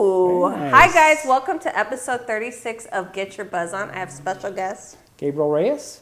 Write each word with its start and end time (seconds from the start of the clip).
Ooh. 0.00 0.48
Very 0.48 0.70
Hi, 0.70 0.90
guys. 0.90 1.26
Welcome 1.26 1.58
to 1.58 1.78
episode 1.78 2.26
36 2.26 2.86
of 2.86 3.12
Get 3.12 3.36
Your 3.36 3.44
Buzz 3.44 3.74
On. 3.74 3.90
I 3.90 3.98
have 3.98 4.10
special 4.10 4.50
guest, 4.50 4.96
Gabriel 5.18 5.50
Reyes, 5.50 6.00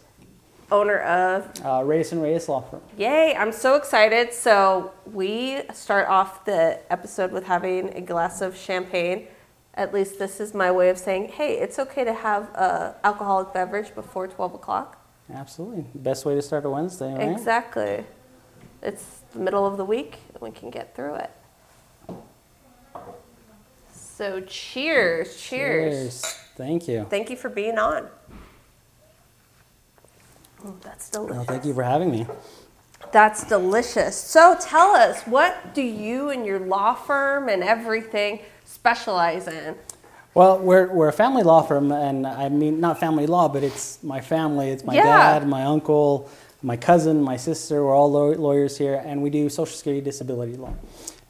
owner 0.71 1.01
of 1.01 1.51
uh, 1.64 1.82
Reyes 1.85 2.12
and 2.12 2.22
Reyes 2.22 2.48
Law 2.48 2.61
Firm. 2.61 2.80
Yay. 2.96 3.34
I'm 3.34 3.50
so 3.50 3.74
excited. 3.74 4.32
So, 4.32 4.92
we 5.12 5.62
start 5.74 6.06
off 6.06 6.45
the 6.45 6.79
episode 6.92 7.32
with 7.32 7.45
having 7.46 7.88
a 7.96 8.00
glass 8.00 8.41
of 8.41 8.57
champagne. 8.57 9.27
At 9.75 9.93
least 9.93 10.21
this 10.21 10.39
is 10.39 10.55
my 10.55 10.71
way 10.71 10.91
of 10.91 10.99
saying, 10.99 11.30
hey, 11.30 11.59
it's 11.59 11.80
okay 11.80 12.05
to 12.05 12.12
have 12.12 12.51
an 12.55 12.95
alcoholic 13.03 13.53
beverage 13.53 13.96
before 13.96 14.29
12 14.29 14.55
o'clock. 14.55 15.05
Absolutely. 15.29 15.87
Best 15.96 16.25
way 16.25 16.37
to 16.37 16.43
start 16.43 16.65
a 16.65 16.71
Wednesday, 16.71 17.12
right? 17.15 17.33
Exactly. 17.33 18.05
It's 18.80 19.23
the 19.33 19.41
middle 19.41 19.67
of 19.67 19.77
the 19.77 19.85
week, 19.85 20.19
and 20.35 20.41
we 20.41 20.53
can 20.53 20.71
get 20.71 20.95
through 20.95 21.17
it. 21.17 21.33
So, 24.19 24.41
cheers. 24.41 25.41
Cheers. 25.41 26.24
Thank 26.56 26.88
you. 26.88 27.06
Thank 27.09 27.30
you 27.30 27.37
for 27.37 27.48
being 27.48 27.79
on. 27.79 28.09
Oh, 30.65 30.75
that's 30.80 31.09
delicious. 31.09 31.37
Well, 31.37 31.45
thank 31.45 31.65
you 31.65 31.73
for 31.73 31.84
having 31.84 32.11
me. 32.11 32.27
That's 33.12 33.45
delicious. 33.45 34.16
So 34.16 34.56
tell 34.61 34.91
us, 34.97 35.23
what 35.23 35.73
do 35.73 35.83
you 35.83 36.30
and 36.30 36.45
your 36.45 36.59
law 36.59 36.95
firm 36.95 37.48
and 37.48 37.62
everything 37.62 38.41
specialize 38.65 39.47
in? 39.47 39.77
Well, 40.34 40.59
we're, 40.59 40.92
we're 40.92 41.11
a 41.11 41.12
family 41.12 41.45
law 41.45 41.62
firm, 41.62 41.92
and 41.92 42.27
I 42.27 42.48
mean, 42.48 42.80
not 42.80 42.98
family 42.98 43.28
law, 43.28 43.47
but 43.47 43.62
it's 43.62 44.03
my 44.03 44.20
family. 44.20 44.70
It's 44.70 44.83
my 44.83 44.95
Yeah. 44.95 45.05
dad, 45.39 45.47
my 45.47 45.62
uncle, 45.62 46.28
my 46.61 46.77
cousin, 46.77 47.23
my 47.23 47.37
sister. 47.37 47.84
We're 47.84 47.95
all 47.95 48.11
lawyers 48.11 48.77
here, 48.78 49.00
and 49.06 49.23
we 49.23 49.30
do 49.30 49.48
Social 49.48 49.77
Security 49.77 50.00
disability 50.05 50.56
law. 50.56 50.75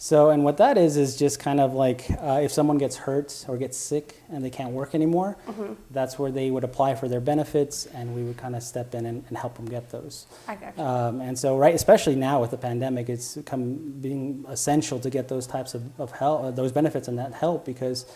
So, 0.00 0.30
and 0.30 0.44
what 0.44 0.58
that 0.58 0.78
is, 0.78 0.96
is 0.96 1.16
just 1.16 1.40
kind 1.40 1.58
of 1.58 1.74
like 1.74 2.08
uh, 2.22 2.38
if 2.40 2.52
someone 2.52 2.78
gets 2.78 2.96
hurt 2.96 3.44
or 3.48 3.56
gets 3.56 3.76
sick 3.76 4.22
and 4.30 4.44
they 4.44 4.50
can't 4.50 4.70
work 4.70 4.94
anymore, 4.94 5.36
Mm-hmm. 5.48 5.72
that's 5.90 6.18
where 6.20 6.30
they 6.30 6.50
would 6.52 6.62
apply 6.62 6.94
for 6.94 7.08
their 7.08 7.20
benefits, 7.20 7.86
and 7.86 8.14
we 8.14 8.22
would 8.22 8.36
kind 8.36 8.54
of 8.54 8.62
step 8.62 8.94
in 8.94 9.06
and, 9.06 9.24
and 9.28 9.36
help 9.36 9.56
them 9.56 9.66
get 9.66 9.90
those. 9.90 10.26
I 10.46 10.54
got. 10.54 10.78
Um, 10.78 11.20
and 11.20 11.36
so, 11.36 11.58
right, 11.58 11.74
especially 11.74 12.14
now 12.14 12.40
with 12.40 12.52
the 12.52 12.56
pandemic, 12.58 13.08
it's 13.08 13.34
become 13.36 13.74
being 14.00 14.44
essential 14.48 15.00
to 15.00 15.10
get 15.10 15.26
those 15.26 15.48
types 15.48 15.74
of, 15.74 15.82
of 15.98 16.12
help, 16.12 16.44
uh, 16.44 16.50
those 16.52 16.70
benefits 16.70 17.08
and 17.08 17.18
that 17.18 17.32
help 17.34 17.64
because, 17.64 18.06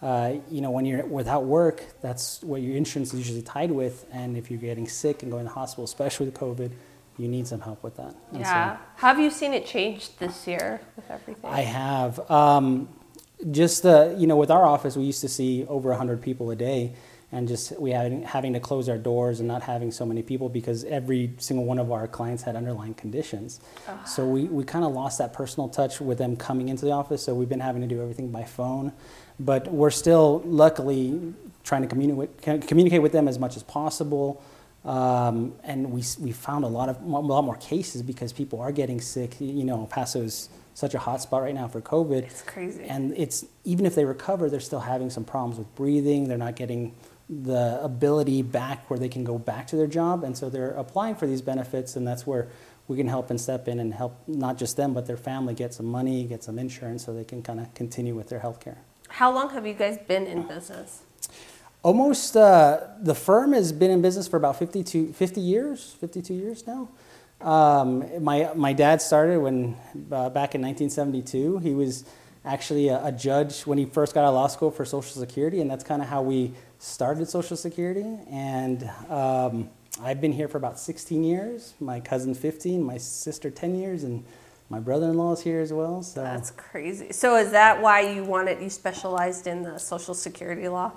uh, 0.00 0.34
you 0.50 0.62
know, 0.62 0.70
when 0.70 0.86
you're 0.86 1.04
without 1.04 1.44
work, 1.44 1.84
that's 2.00 2.42
what 2.42 2.62
your 2.62 2.76
insurance 2.76 3.12
is 3.12 3.18
usually 3.18 3.42
tied 3.42 3.70
with. 3.70 4.06
And 4.10 4.38
if 4.38 4.50
you're 4.50 4.60
getting 4.60 4.88
sick 4.88 5.22
and 5.22 5.30
going 5.30 5.44
to 5.44 5.48
the 5.50 5.54
hospital, 5.54 5.84
especially 5.84 6.26
with 6.26 6.34
COVID, 6.34 6.70
you 7.18 7.28
need 7.28 7.46
some 7.46 7.60
help 7.60 7.82
with 7.82 7.96
that. 7.96 8.14
And 8.32 8.40
yeah. 8.40 8.76
How 8.96 9.08
have 9.08 9.20
you 9.20 9.30
seen 9.30 9.54
it 9.54 9.66
change 9.66 10.16
this 10.16 10.46
year 10.46 10.80
with 10.96 11.10
everything? 11.10 11.50
I 11.50 11.62
have. 11.62 12.30
Um, 12.30 12.88
just 13.50 13.82
the, 13.82 14.14
you 14.18 14.26
know, 14.26 14.36
with 14.36 14.50
our 14.50 14.64
office, 14.64 14.96
we 14.96 15.04
used 15.04 15.20
to 15.22 15.28
see 15.28 15.64
over 15.66 15.90
100 15.90 16.22
people 16.22 16.50
a 16.50 16.56
day. 16.56 16.94
And 17.32 17.48
just 17.48 17.78
we 17.80 17.90
having, 17.90 18.22
having 18.22 18.52
to 18.52 18.60
close 18.60 18.88
our 18.88 18.96
doors 18.96 19.40
and 19.40 19.48
not 19.48 19.62
having 19.62 19.90
so 19.90 20.06
many 20.06 20.22
people 20.22 20.48
because 20.48 20.84
every 20.84 21.32
single 21.38 21.64
one 21.64 21.78
of 21.78 21.90
our 21.90 22.06
clients 22.06 22.44
had 22.44 22.54
underlying 22.54 22.94
conditions. 22.94 23.60
So 24.06 24.24
we, 24.26 24.44
we 24.44 24.62
kind 24.62 24.84
of 24.84 24.92
lost 24.92 25.18
that 25.18 25.32
personal 25.32 25.68
touch 25.68 26.00
with 26.00 26.18
them 26.18 26.36
coming 26.36 26.68
into 26.68 26.84
the 26.84 26.92
office. 26.92 27.24
So 27.24 27.34
we've 27.34 27.48
been 27.48 27.60
having 27.60 27.82
to 27.82 27.88
do 27.88 28.00
everything 28.00 28.30
by 28.30 28.44
phone. 28.44 28.92
But 29.40 29.70
we're 29.70 29.90
still, 29.90 30.40
luckily, 30.46 31.34
trying 31.64 31.82
to 31.82 31.88
communicate, 31.88 32.68
communicate 32.68 33.02
with 33.02 33.12
them 33.12 33.26
as 33.26 33.40
much 33.40 33.56
as 33.56 33.64
possible. 33.64 34.40
Um, 34.86 35.54
and 35.64 35.90
we, 35.90 36.02
we 36.20 36.30
found 36.30 36.64
a 36.64 36.68
lot 36.68 36.88
of 36.88 37.02
a 37.02 37.06
lot 37.06 37.42
more 37.42 37.56
cases 37.56 38.02
because 38.02 38.32
people 38.32 38.60
are 38.60 38.70
getting 38.70 39.00
sick. 39.00 39.40
You 39.40 39.64
know, 39.64 39.80
El 39.80 39.86
Paso 39.86 40.22
is 40.22 40.48
such 40.74 40.94
a 40.94 40.98
hot 40.98 41.20
spot 41.20 41.42
right 41.42 41.54
now 41.54 41.66
for 41.66 41.80
COVID. 41.80 42.22
It's 42.22 42.42
crazy. 42.42 42.84
And 42.84 43.12
it's 43.16 43.44
even 43.64 43.84
if 43.84 43.96
they 43.96 44.04
recover, 44.04 44.48
they're 44.48 44.60
still 44.60 44.80
having 44.80 45.10
some 45.10 45.24
problems 45.24 45.58
with 45.58 45.74
breathing. 45.74 46.28
They're 46.28 46.38
not 46.38 46.54
getting 46.54 46.94
the 47.28 47.82
ability 47.82 48.42
back 48.42 48.88
where 48.88 48.98
they 48.98 49.08
can 49.08 49.24
go 49.24 49.36
back 49.36 49.66
to 49.68 49.76
their 49.76 49.88
job, 49.88 50.22
and 50.22 50.38
so 50.38 50.48
they're 50.48 50.70
applying 50.70 51.16
for 51.16 51.26
these 51.26 51.42
benefits, 51.42 51.96
and 51.96 52.06
that's 52.06 52.24
where 52.24 52.48
we 52.86 52.96
can 52.96 53.08
help 53.08 53.30
and 53.30 53.40
step 53.40 53.66
in 53.66 53.80
and 53.80 53.92
help 53.92 54.16
not 54.28 54.56
just 54.56 54.76
them 54.76 54.94
but 54.94 55.06
their 55.06 55.16
family 55.16 55.52
get 55.52 55.74
some 55.74 55.86
money, 55.86 56.22
get 56.22 56.44
some 56.44 56.56
insurance, 56.56 57.04
so 57.04 57.12
they 57.12 57.24
can 57.24 57.42
kind 57.42 57.58
of 57.58 57.74
continue 57.74 58.14
with 58.14 58.28
their 58.28 58.38
health 58.38 58.60
care. 58.60 58.78
How 59.08 59.34
long 59.34 59.50
have 59.50 59.66
you 59.66 59.74
guys 59.74 59.98
been 60.06 60.26
in 60.26 60.42
business? 60.42 61.02
Almost, 61.86 62.36
uh, 62.36 62.80
the 63.00 63.14
firm 63.14 63.52
has 63.52 63.70
been 63.70 63.92
in 63.92 64.02
business 64.02 64.26
for 64.26 64.36
about 64.36 64.58
52, 64.58 65.12
50 65.12 65.40
years, 65.40 65.94
52 66.00 66.34
years 66.34 66.66
now. 66.66 66.88
Um, 67.40 68.24
my, 68.24 68.50
my 68.56 68.72
dad 68.72 69.00
started 69.00 69.38
when, 69.38 69.76
uh, 70.10 70.30
back 70.30 70.56
in 70.56 70.62
1972. 70.62 71.58
He 71.58 71.74
was 71.74 72.04
actually 72.44 72.88
a, 72.88 73.04
a 73.04 73.12
judge 73.12 73.60
when 73.66 73.78
he 73.78 73.84
first 73.84 74.14
got 74.14 74.24
out 74.24 74.30
of 74.30 74.34
law 74.34 74.48
school 74.48 74.72
for 74.72 74.84
Social 74.84 75.20
Security, 75.20 75.60
and 75.60 75.70
that's 75.70 75.84
kind 75.84 76.02
of 76.02 76.08
how 76.08 76.22
we 76.22 76.54
started 76.80 77.28
Social 77.28 77.56
Security. 77.56 78.18
And 78.32 78.90
um, 79.08 79.70
I've 80.02 80.20
been 80.20 80.32
here 80.32 80.48
for 80.48 80.58
about 80.58 80.80
16 80.80 81.22
years. 81.22 81.74
My 81.78 82.00
cousin 82.00 82.34
15, 82.34 82.82
my 82.82 82.98
sister 82.98 83.48
10 83.48 83.76
years, 83.76 84.02
and 84.02 84.24
my 84.70 84.80
brother-in-law 84.80 85.34
is 85.34 85.40
here 85.40 85.60
as 85.60 85.72
well. 85.72 86.02
So 86.02 86.20
That's 86.20 86.50
crazy. 86.50 87.12
So 87.12 87.36
is 87.36 87.52
that 87.52 87.80
why 87.80 88.00
you 88.00 88.24
wanted 88.24 88.60
you 88.60 88.70
specialized 88.70 89.46
in 89.46 89.62
the 89.62 89.78
social 89.78 90.14
security 90.14 90.66
law? 90.66 90.90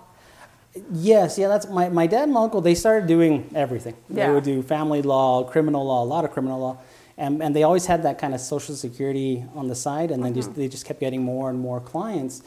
Yes, 0.92 1.38
yeah, 1.38 1.48
that's 1.48 1.68
my, 1.68 1.90
my 1.90 2.06
dad 2.08 2.24
and 2.24 2.34
my 2.34 2.44
uncle. 2.44 2.62
They 2.62 2.76
started 2.76 3.08
doing 3.08 3.50
everything. 3.56 3.96
Yeah. 4.10 4.28
They 4.28 4.34
would 4.34 4.44
do 4.44 4.62
family 4.62 5.02
law, 5.02 5.44
criminal 5.44 5.86
law, 5.86 6.04
a 6.04 6.06
lot 6.06 6.26
of 6.26 6.32
criminal 6.32 6.60
law, 6.60 6.78
and, 7.18 7.42
and 7.42 7.56
they 7.56 7.64
always 7.64 7.88
had 7.88 8.04
that 8.04 8.20
kind 8.20 8.34
of 8.36 8.40
social 8.40 8.76
security 8.76 9.44
on 9.56 9.68
the 9.68 9.76
side, 9.76 10.12
and 10.12 10.24
then 10.24 10.34
just 10.34 10.56
they 10.56 10.68
just 10.68 10.86
kept 10.86 11.00
getting 11.00 11.24
more 11.24 11.50
and 11.50 11.60
more 11.60 11.80
clients, 11.80 12.44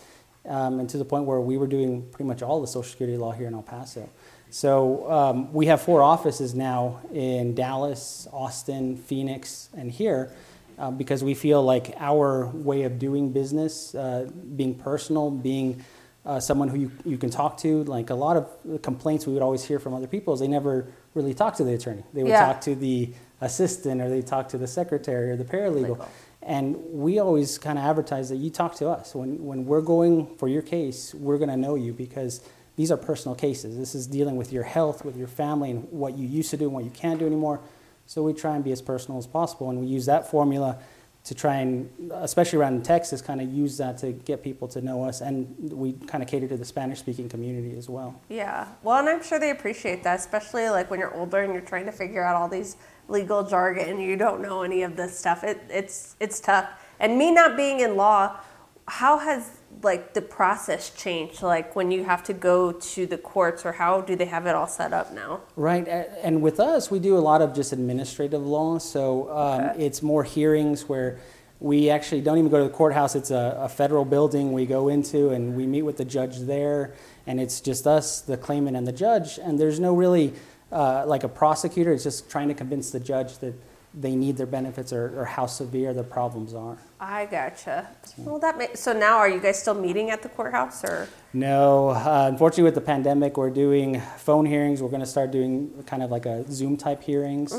um, 0.48 0.78
and 0.78 0.88
to 0.90 0.98
the 0.98 1.04
point 1.04 1.24
where 1.24 1.40
we 1.40 1.56
were 1.56 1.66
doing 1.66 2.08
pretty 2.10 2.28
much 2.28 2.42
all 2.42 2.60
the 2.60 2.66
social 2.66 2.90
security 2.90 3.18
law 3.18 3.32
here 3.32 3.48
in 3.48 3.54
El 3.54 3.62
Paso. 3.62 4.08
So 4.50 5.10
um, 5.10 5.52
we 5.52 5.66
have 5.66 5.80
four 5.82 6.02
offices 6.02 6.54
now 6.54 7.00
in 7.12 7.54
Dallas, 7.54 8.28
Austin, 8.32 8.96
Phoenix, 8.96 9.68
and 9.76 9.90
here. 9.90 10.32
Uh, 10.78 10.90
because 10.90 11.22
we 11.22 11.34
feel 11.34 11.62
like 11.62 11.94
our 11.98 12.46
way 12.46 12.82
of 12.84 12.98
doing 12.98 13.30
business, 13.30 13.94
uh, 13.94 14.28
being 14.56 14.74
personal, 14.74 15.30
being 15.30 15.84
uh, 16.24 16.38
someone 16.38 16.68
who 16.68 16.78
you, 16.78 16.92
you 17.04 17.18
can 17.18 17.30
talk 17.30 17.56
to. 17.58 17.84
Like 17.84 18.10
a 18.10 18.14
lot 18.14 18.36
of 18.36 18.48
the 18.64 18.78
complaints 18.78 19.26
we 19.26 19.32
would 19.32 19.42
always 19.42 19.64
hear 19.64 19.78
from 19.78 19.94
other 19.94 20.06
people 20.06 20.34
is 20.34 20.40
they 20.40 20.48
never 20.48 20.86
really 21.14 21.34
talk 21.34 21.56
to 21.56 21.64
the 21.64 21.74
attorney. 21.74 22.04
They 22.12 22.22
would 22.22 22.30
Yeah. 22.30 22.46
talk 22.46 22.60
to 22.62 22.74
the 22.74 23.12
assistant 23.40 24.00
or 24.00 24.08
they 24.08 24.22
talk 24.22 24.48
to 24.50 24.58
the 24.58 24.68
secretary 24.68 25.30
or 25.30 25.36
the 25.36 25.44
paralegal. 25.44 25.74
Legal. 25.74 26.08
And 26.44 26.76
we 26.92 27.18
always 27.18 27.58
kind 27.58 27.78
of 27.78 27.84
advertise 27.84 28.28
that 28.30 28.36
you 28.36 28.50
talk 28.50 28.74
to 28.76 28.88
us. 28.88 29.14
When, 29.14 29.44
when 29.44 29.64
we're 29.64 29.80
going 29.80 30.36
for 30.36 30.48
your 30.48 30.62
case, 30.62 31.14
we're 31.14 31.38
going 31.38 31.50
to 31.50 31.56
know 31.56 31.74
you 31.76 31.92
because 31.92 32.40
these 32.76 32.90
are 32.90 32.96
personal 32.96 33.34
cases. 33.36 33.76
This 33.76 33.94
is 33.94 34.06
dealing 34.06 34.36
with 34.36 34.52
your 34.52 34.64
health, 34.64 35.04
with 35.04 35.16
your 35.16 35.28
family, 35.28 35.70
and 35.70 35.88
what 35.90 36.16
you 36.16 36.26
used 36.26 36.50
to 36.50 36.56
do 36.56 36.64
and 36.64 36.72
what 36.74 36.84
you 36.84 36.90
can't 36.90 37.18
do 37.18 37.26
anymore. 37.26 37.60
So 38.06 38.22
we 38.24 38.32
try 38.32 38.56
and 38.56 38.64
be 38.64 38.72
as 38.72 38.82
personal 38.82 39.18
as 39.18 39.26
possible. 39.26 39.70
And 39.70 39.78
we 39.80 39.86
use 39.86 40.06
that 40.06 40.30
formula 40.30 40.78
to 41.24 41.34
try 41.34 41.56
and, 41.56 41.88
especially 42.14 42.58
around 42.58 42.74
in 42.74 42.82
Texas, 42.82 43.22
kind 43.22 43.40
of 43.40 43.52
use 43.52 43.76
that 43.78 43.96
to 43.98 44.10
get 44.12 44.42
people 44.42 44.66
to 44.66 44.80
know 44.80 45.04
us. 45.04 45.20
And 45.20 45.72
we 45.72 45.92
kind 45.92 46.22
of 46.22 46.28
cater 46.28 46.48
to 46.48 46.56
the 46.56 46.64
Spanish 46.64 46.98
speaking 46.98 47.28
community 47.28 47.76
as 47.78 47.88
well. 47.88 48.20
Yeah. 48.28 48.66
Well, 48.82 48.98
and 48.98 49.08
I'm 49.08 49.22
sure 49.22 49.38
they 49.38 49.50
appreciate 49.50 50.02
that, 50.02 50.18
especially 50.18 50.68
like 50.68 50.90
when 50.90 50.98
you're 50.98 51.14
older 51.14 51.38
and 51.38 51.52
you're 51.52 51.62
trying 51.62 51.86
to 51.86 51.92
figure 51.92 52.24
out 52.24 52.34
all 52.34 52.48
these 52.48 52.76
legal 53.08 53.42
jargon 53.42 54.00
you 54.00 54.16
don't 54.16 54.40
know 54.40 54.62
any 54.62 54.82
of 54.82 54.96
this 54.96 55.18
stuff. 55.18 55.44
It, 55.44 55.60
it's 55.68 56.16
it's 56.18 56.40
tough. 56.40 56.68
And 56.98 57.18
me 57.18 57.32
not 57.32 57.56
being 57.56 57.80
in 57.80 57.96
law, 57.96 58.40
how 58.86 59.18
has 59.18 59.58
like 59.82 60.14
the 60.14 60.22
process 60.22 60.90
change 60.90 61.42
Like 61.42 61.74
when 61.74 61.90
you 61.90 62.04
have 62.04 62.22
to 62.24 62.32
go 62.32 62.72
to 62.72 63.06
the 63.06 63.18
courts, 63.18 63.64
or 63.64 63.72
how 63.72 64.00
do 64.00 64.14
they 64.16 64.26
have 64.26 64.46
it 64.46 64.54
all 64.54 64.66
set 64.66 64.92
up 64.92 65.12
now? 65.12 65.40
Right, 65.56 65.86
and 65.88 66.42
with 66.42 66.60
us, 66.60 66.90
we 66.90 66.98
do 66.98 67.16
a 67.16 67.20
lot 67.20 67.42
of 67.42 67.54
just 67.54 67.72
administrative 67.72 68.44
law. 68.46 68.78
So 68.78 69.30
um, 69.30 69.60
Okay. 69.62 69.86
it's 69.86 70.02
more 70.02 70.24
hearings 70.24 70.88
where 70.88 71.18
we 71.60 71.90
actually 71.90 72.20
don't 72.20 72.38
even 72.38 72.50
go 72.50 72.58
to 72.58 72.64
the 72.64 72.70
courthouse. 72.76 73.14
It's 73.14 73.30
a, 73.30 73.56
a 73.60 73.68
federal 73.68 74.04
building 74.04 74.52
we 74.52 74.66
go 74.66 74.88
into 74.88 75.30
and 75.30 75.56
we 75.56 75.66
meet 75.66 75.82
with 75.82 75.96
the 75.96 76.04
judge 76.04 76.38
there, 76.40 76.92
and 77.26 77.40
it's 77.40 77.60
just 77.60 77.86
us, 77.86 78.20
the 78.20 78.36
claimant, 78.36 78.76
and 78.76 78.86
the 78.86 78.92
judge. 78.92 79.38
And 79.38 79.58
there's 79.58 79.78
no 79.78 79.94
really 79.94 80.34
uh, 80.72 81.04
like 81.06 81.22
a 81.24 81.28
prosecutor. 81.28 81.92
It's 81.92 82.04
just 82.04 82.28
trying 82.30 82.48
to 82.48 82.54
convince 82.54 82.90
the 82.90 83.00
judge 83.00 83.38
that 83.38 83.54
they 83.94 84.16
need 84.16 84.36
their 84.36 84.46
benefits 84.46 84.92
or, 84.92 85.20
or 85.20 85.24
how 85.24 85.46
severe 85.46 85.92
the 85.92 86.02
problems 86.02 86.54
are. 86.54 86.78
I 86.98 87.26
gotcha. 87.26 87.88
Well, 88.16 88.38
that 88.38 88.56
makes 88.56 88.80
so 88.80 88.92
now 88.92 89.18
are 89.18 89.28
you 89.28 89.40
guys 89.40 89.60
still 89.60 89.74
meeting 89.74 90.10
at 90.10 90.22
the 90.22 90.28
courthouse 90.28 90.84
or? 90.84 91.08
No, 91.32 91.90
uh, 91.90 92.28
unfortunately, 92.30 92.64
with 92.64 92.74
the 92.74 92.80
pandemic, 92.80 93.36
we're 93.36 93.50
doing 93.50 94.00
phone 94.18 94.46
hearings. 94.46 94.82
We're 94.82 94.88
going 94.88 95.00
to 95.00 95.06
start 95.06 95.30
doing 95.30 95.82
kind 95.86 96.02
of 96.02 96.10
like 96.10 96.26
a 96.26 96.50
Zoom 96.50 96.76
type 96.76 97.02
hearings, 97.02 97.52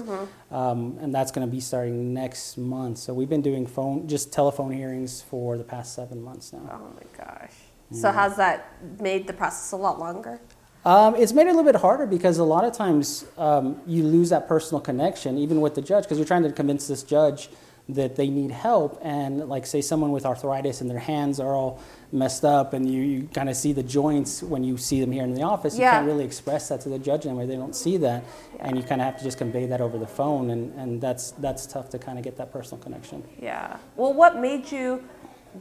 um, 0.51 0.97
and 1.01 1.13
that's 1.13 1.31
going 1.31 1.45
to 1.45 1.51
be 1.51 1.59
starting 1.59 2.13
next 2.13 2.57
month. 2.57 2.99
So 2.99 3.13
we've 3.13 3.29
been 3.29 3.41
doing 3.41 3.67
phone, 3.67 4.07
just 4.07 4.31
telephone 4.31 4.71
hearings 4.71 5.21
for 5.21 5.57
the 5.57 5.63
past 5.63 5.93
seven 5.93 6.21
months 6.21 6.53
now. 6.53 6.69
Oh 6.71 6.93
my 6.95 7.25
gosh. 7.25 7.51
So 7.91 8.11
has 8.11 8.35
that 8.37 8.71
made 8.99 9.27
the 9.27 9.33
process 9.33 9.71
a 9.71 9.75
lot 9.75 9.99
longer? 9.99 10.39
Um, 10.85 11.15
it's 11.15 11.31
made 11.31 11.43
it 11.47 11.51
a 11.51 11.53
little 11.53 11.63
bit 11.71 11.79
harder 11.79 12.05
because 12.05 12.37
a 12.39 12.43
lot 12.43 12.65
of 12.65 12.73
times 12.73 13.25
um, 13.37 13.79
you 13.87 14.03
lose 14.03 14.29
that 14.31 14.47
personal 14.47 14.81
connection, 14.81 15.37
even 15.37 15.61
with 15.61 15.75
the 15.75 15.81
judge, 15.81 16.03
because 16.03 16.17
you're 16.17 16.27
trying 16.27 16.43
to 16.43 16.51
convince 16.51 16.87
this 16.87 17.03
judge 17.03 17.49
that 17.89 18.15
they 18.15 18.29
need 18.29 18.49
help 18.51 18.97
and 19.03 19.49
like 19.49 19.65
say 19.65 19.81
someone 19.81 20.11
with 20.13 20.25
arthritis 20.25 20.79
and 20.79 20.89
their 20.89 20.99
hands 20.99 21.37
are 21.37 21.53
all 21.53 21.81
messed 22.13 22.45
up 22.45 22.71
and 22.71 22.89
you, 22.89 23.01
you 23.01 23.27
kind 23.33 23.49
of 23.49 23.57
see 23.57 23.73
the 23.73 23.83
joints 23.83 24.41
when 24.41 24.63
you 24.63 24.77
see 24.77 25.01
them 25.01 25.11
here 25.11 25.23
in 25.25 25.33
the 25.33 25.41
office 25.41 25.77
Yeah. 25.77 25.87
you 25.87 25.91
can't 25.97 26.05
really 26.07 26.23
express 26.23 26.69
that 26.69 26.79
to 26.81 26.89
the 26.89 26.97
judge 26.97 27.25
anyway 27.25 27.45
they 27.45 27.57
don't 27.57 27.75
see 27.75 27.97
that 27.97 28.23
and 28.61 28.77
you 28.77 28.83
kind 28.83 29.01
of 29.01 29.05
have 29.05 29.17
to 29.17 29.23
just 29.25 29.37
convey 29.37 29.65
that 29.65 29.81
over 29.81 29.97
the 29.97 30.07
phone 30.07 30.51
and, 30.51 30.73
and 30.79 31.01
that's 31.01 31.31
that's 31.31 31.65
tough 31.67 31.89
to 31.89 31.99
kind 31.99 32.17
of 32.17 32.23
get 32.23 32.37
that 32.37 32.53
personal 32.53 32.81
connection 32.81 33.21
Yeah. 33.41 33.75
Well, 33.97 34.13
what 34.13 34.39
made 34.39 34.71
you 34.71 35.03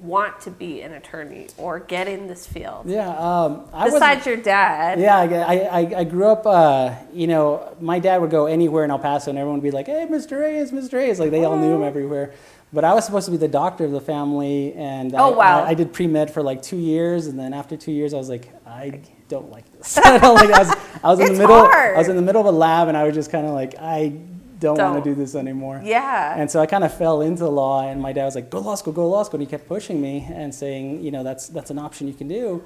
want 0.00 0.40
to 0.40 0.50
be 0.50 0.82
an 0.82 0.92
attorney 0.92 1.48
or 1.56 1.78
get 1.78 2.08
in 2.08 2.26
this 2.26 2.46
field? 2.46 2.84
yeah 2.86 3.08
um, 3.10 3.68
I 3.72 3.90
Besides 3.90 4.26
your 4.26 4.36
dad. 4.36 4.98
Yeah, 4.98 5.18
I, 5.18 5.54
I, 5.58 5.98
I 5.98 6.04
grew 6.04 6.26
up, 6.26 6.46
uh, 6.46 6.94
you 7.12 7.26
know, 7.26 7.76
my 7.80 7.98
dad 7.98 8.20
would 8.20 8.30
go 8.30 8.46
anywhere 8.46 8.84
in 8.84 8.90
El 8.90 8.98
Paso 8.98 9.30
and 9.30 9.38
everyone 9.38 9.60
would 9.60 9.64
be 9.64 9.70
like, 9.70 9.86
hey, 9.86 10.06
Mr. 10.10 10.40
Reyes, 10.40 10.72
Mr. 10.72 10.94
Reyes. 10.94 11.20
Like 11.20 11.30
they 11.30 11.44
all 11.44 11.56
knew 11.56 11.74
him 11.74 11.82
everywhere. 11.82 12.32
But 12.72 12.84
I 12.84 12.94
was 12.94 13.04
supposed 13.04 13.26
to 13.26 13.30
be 13.30 13.36
the 13.36 13.48
doctor 13.48 13.84
of 13.84 13.90
the 13.90 14.00
family. 14.00 14.72
And 14.74 15.14
Oh, 15.14 15.34
I, 15.34 15.36
wow. 15.36 15.64
I, 15.64 15.68
I 15.68 15.74
did 15.74 15.92
pre 15.92 16.06
med 16.06 16.32
for 16.32 16.42
like 16.42 16.62
two 16.62 16.78
years. 16.78 17.26
And 17.26 17.38
then 17.38 17.52
after 17.52 17.76
two 17.76 17.92
years, 17.92 18.14
I 18.14 18.16
was 18.16 18.30
like, 18.30 18.48
I 18.66 19.00
don't 19.28 19.50
like 19.50 19.70
this. 19.76 19.98
I, 19.98 20.12
like, 20.32 20.50
I, 20.50 20.58
was, 20.58 20.76
I, 21.02 21.08
was 21.10 21.20
in 21.20 21.34
the 21.34 21.38
middle, 21.40 21.56
hard. 21.66 21.94
I 21.94 21.98
was 21.98 22.08
in 22.08 22.16
the 22.16 22.22
middle 22.22 22.40
of 22.40 22.46
a 22.46 22.56
lab 22.56 22.88
and 22.88 22.96
I 22.96 23.04
was 23.04 23.14
just 23.14 23.30
kind 23.30 23.46
of 23.46 23.52
like, 23.52 23.74
I 23.78 24.18
don't, 24.62 24.76
Don't. 24.78 24.92
want 24.92 25.04
to 25.04 25.10
do 25.10 25.14
this 25.22 25.34
anymore. 25.34 25.80
Yeah. 25.84 26.38
And 26.40 26.46
so 26.52 26.56
I 26.64 26.66
kind 26.74 26.84
of 26.84 26.92
fell 27.02 27.18
into 27.28 27.46
law, 27.62 27.76
and 27.88 28.00
my 28.00 28.12
dad 28.16 28.24
was 28.30 28.34
like, 28.38 28.48
"Go 28.54 28.58
to 28.60 28.66
law 28.70 28.76
school, 28.80 28.92
go 28.92 29.02
to 29.02 29.12
law 29.16 29.22
school." 29.24 29.38
And 29.40 29.46
he 29.48 29.50
kept 29.56 29.66
pushing 29.74 29.98
me 30.00 30.14
and 30.40 30.48
saying, 30.62 30.84
"You 31.04 31.10
know, 31.14 31.22
that's 31.28 31.44
that's 31.56 31.70
an 31.70 31.78
option 31.86 32.02
you 32.12 32.14
can 32.22 32.28
do." 32.28 32.62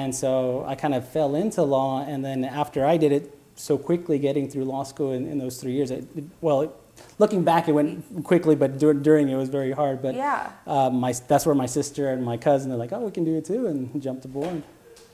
And 0.00 0.10
so 0.22 0.30
I 0.72 0.74
kind 0.84 0.94
of 0.98 1.02
fell 1.16 1.32
into 1.42 1.62
law, 1.62 1.90
and 2.12 2.18
then 2.28 2.38
after 2.44 2.80
I 2.84 2.96
did 3.04 3.12
it 3.18 3.24
so 3.54 3.78
quickly, 3.78 4.18
getting 4.28 4.46
through 4.50 4.64
law 4.64 4.84
school 4.84 5.10
in, 5.12 5.22
in 5.32 5.38
those 5.38 5.56
three 5.60 5.72
years, 5.78 5.90
it, 5.90 6.04
it- 6.16 6.24
well, 6.46 6.58
it, 6.66 6.70
looking 7.18 7.42
back, 7.50 7.68
it 7.68 7.72
went 7.80 7.90
quickly, 8.30 8.54
but 8.62 8.70
dur- 8.78 9.00
during 9.08 9.28
it 9.28 9.36
was 9.36 9.48
very 9.48 9.72
hard. 9.80 9.96
But 10.06 10.14
Yeah. 10.14 10.50
uh, 10.66 10.90
my 10.90 11.12
that's 11.30 11.44
where 11.46 11.54
my 11.64 11.66
sister 11.78 12.02
and 12.12 12.20
my 12.32 12.36
cousin 12.48 12.70
are 12.72 12.76
like, 12.84 12.92
"Oh, 12.96 13.00
we 13.08 13.12
can 13.18 13.24
do 13.24 13.34
it 13.40 13.44
too," 13.52 13.66
and 13.70 13.78
jumped 14.06 14.24
aboard. 14.24 14.62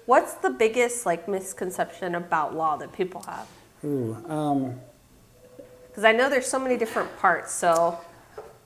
What's 0.06 0.35
the 0.44 0.50
biggest 0.50 1.06
like 1.06 1.23
misconception 1.29 2.15
about 2.15 2.55
law 2.62 2.77
that 2.82 2.91
people 2.93 3.23
have? 3.32 3.47
Ooh, 3.85 4.17
um, 4.29 4.61
Because 5.94 6.05
I 6.05 6.11
know 6.11 6.29
there's 6.29 6.49
so 6.49 6.58
many 6.58 6.76
different 6.76 7.17
parts. 7.19 7.52
So 7.52 8.00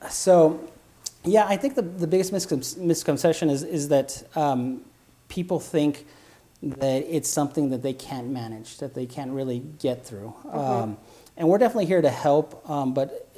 So, 0.09 0.67
yeah, 1.25 1.45
I 1.47 1.59
think 1.59 1.75
the, 1.75 1.83
the 1.83 2.07
biggest 2.07 2.33
misconception 2.33 3.51
is, 3.51 3.63
is 3.63 3.89
that 3.89 4.25
um, 4.35 4.81
people 5.29 5.61
think 5.61 6.07
that 6.63 7.05
it's 7.07 7.29
something 7.29 7.69
that 7.71 7.83
they 7.83 7.93
can't 7.93 8.29
manage, 8.29 8.79
that 8.79 8.95
they 8.95 9.05
can't 9.05 9.33
really 9.33 9.59
get 9.59 10.07
through. 10.07 10.35
Um, 10.51 10.97
and 11.37 11.49
we're 11.49 11.59
definitely 11.59 11.87
here 11.87 12.01
to 12.01 12.11
help, 12.11 12.69
um, 12.69 12.95
but 12.95 13.29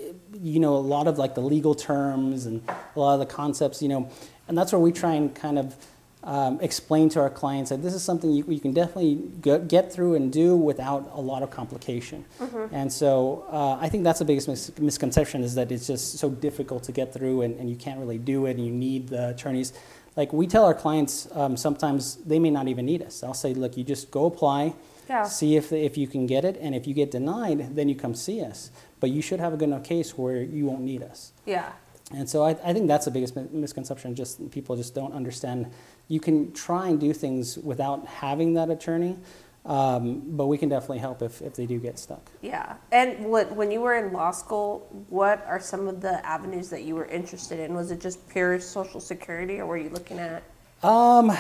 you 0.40 0.60
know, 0.60 0.76
a 0.76 0.78
lot 0.78 1.08
of 1.08 1.19
like 1.19 1.34
the 1.34 1.42
legal 1.42 1.75
terms 1.75 2.46
and 2.46 2.62
a 2.69 2.98
lot 2.98 3.14
of 3.14 3.20
the 3.20 3.26
concepts, 3.26 3.82
you 3.82 3.88
know, 3.88 4.08
and 4.48 4.56
that's 4.56 4.72
where 4.72 4.81
we 4.81 4.92
try 4.92 5.14
and 5.14 5.34
kind 5.34 5.58
of 5.58 5.75
um, 6.22 6.58
explain 6.61 7.08
to 7.11 7.20
our 7.20 7.31
clients 7.31 7.70
that 7.70 7.82
this 7.82 7.94
is 7.94 8.02
something 8.02 8.31
you, 8.31 8.44
you 8.46 8.61
can 8.61 8.72
definitely 8.75 9.14
get, 9.40 9.69
get 9.69 9.93
through 9.93 10.14
and 10.17 10.31
do 10.32 10.55
without 10.56 11.11
a 11.14 11.20
lot 11.20 11.43
of 11.43 11.50
complication. 11.50 12.25
And 12.72 12.93
so 12.93 13.46
uh, 13.50 13.78
I 13.81 13.88
think 13.88 14.05
that's 14.05 14.19
the 14.19 14.25
biggest 14.26 14.46
mis- 14.49 14.70
misconception 14.78 15.43
is 15.43 15.55
that 15.55 15.72
it's 15.72 15.87
just 15.87 16.19
so 16.19 16.28
difficult 16.31 16.82
to 16.84 16.93
get 16.93 17.14
through 17.14 17.43
and, 17.43 17.58
and 17.58 17.70
you 17.70 17.76
can't 17.76 17.99
really 17.99 18.19
do 18.19 18.46
it 18.46 18.56
and 18.56 18.67
you 18.67 18.72
need 18.72 19.08
the 19.08 19.31
attorneys. 19.31 19.72
Like 20.17 20.32
we 20.32 20.46
tell 20.46 20.64
our 20.67 20.75
clients 20.75 21.26
um, 21.34 21.56
sometimes 21.56 22.17
they 22.17 22.38
may 22.38 22.50
not 22.50 22.69
even 22.69 22.84
need 22.84 23.00
us. 23.02 23.23
I'll 23.23 23.32
say, 23.32 23.55
look, 23.55 23.76
you 23.78 23.84
just 23.84 24.11
go 24.11 24.26
apply, 24.26 24.75
Yeah. 25.08 25.23
see 25.25 25.56
if, 25.56 25.73
if 25.73 25.96
you 25.96 26.06
can 26.06 26.26
get 26.26 26.44
it, 26.44 26.58
and 26.61 26.75
if 26.75 26.87
you 26.87 26.93
get 26.94 27.11
denied, 27.12 27.75
then 27.76 27.88
you 27.88 27.94
come 27.94 28.14
see 28.14 28.43
us. 28.43 28.70
But 28.99 29.08
you 29.11 29.23
should 29.23 29.40
have 29.40 29.55
a 29.55 29.56
good 29.56 29.69
enough 29.69 29.84
case 29.84 30.19
where 30.19 30.43
you 30.43 30.66
won't 30.66 30.82
need 30.82 31.02
us. 31.02 31.32
yeah. 31.46 31.73
And 32.12 32.28
so 32.28 32.43
I, 32.43 32.56
I 32.64 32.73
think 32.73 32.88
that's 32.88 33.05
the 33.05 33.12
biggest 33.12 33.37
misconception. 33.52 34.16
Just 34.16 34.50
people 34.50 34.75
just 34.75 34.96
don't 34.96 35.12
understand. 35.14 35.70
You 36.10 36.18
can 36.18 36.52
try 36.52 36.88
and 36.88 36.98
do 36.98 37.12
things 37.12 37.56
without 37.56 38.04
having 38.04 38.54
that 38.54 38.68
attorney, 38.68 39.16
um, 39.64 40.22
but 40.26 40.46
we 40.48 40.58
can 40.58 40.68
definitely 40.68 40.98
help 40.98 41.22
if, 41.22 41.40
if 41.40 41.54
they 41.54 41.66
do 41.66 41.78
get 41.78 42.00
stuck. 42.00 42.28
Yeah. 42.42 42.74
And 42.90 43.26
what, 43.26 43.54
when 43.54 43.70
you 43.70 43.80
were 43.80 43.94
in 43.94 44.12
law 44.12 44.32
school, 44.32 44.88
what 45.08 45.44
are 45.46 45.60
some 45.60 45.86
of 45.86 46.00
the 46.00 46.26
avenues 46.26 46.68
that 46.70 46.82
you 46.82 46.96
were 46.96 47.04
interested 47.04 47.60
in? 47.60 47.74
Was 47.74 47.92
it 47.92 48.00
just 48.00 48.28
pure 48.28 48.58
Social 48.58 48.98
Security, 48.98 49.60
or 49.60 49.66
were 49.66 49.76
you 49.76 49.90
looking 49.90 50.18
at? 50.18 50.42
Um, 50.82 51.30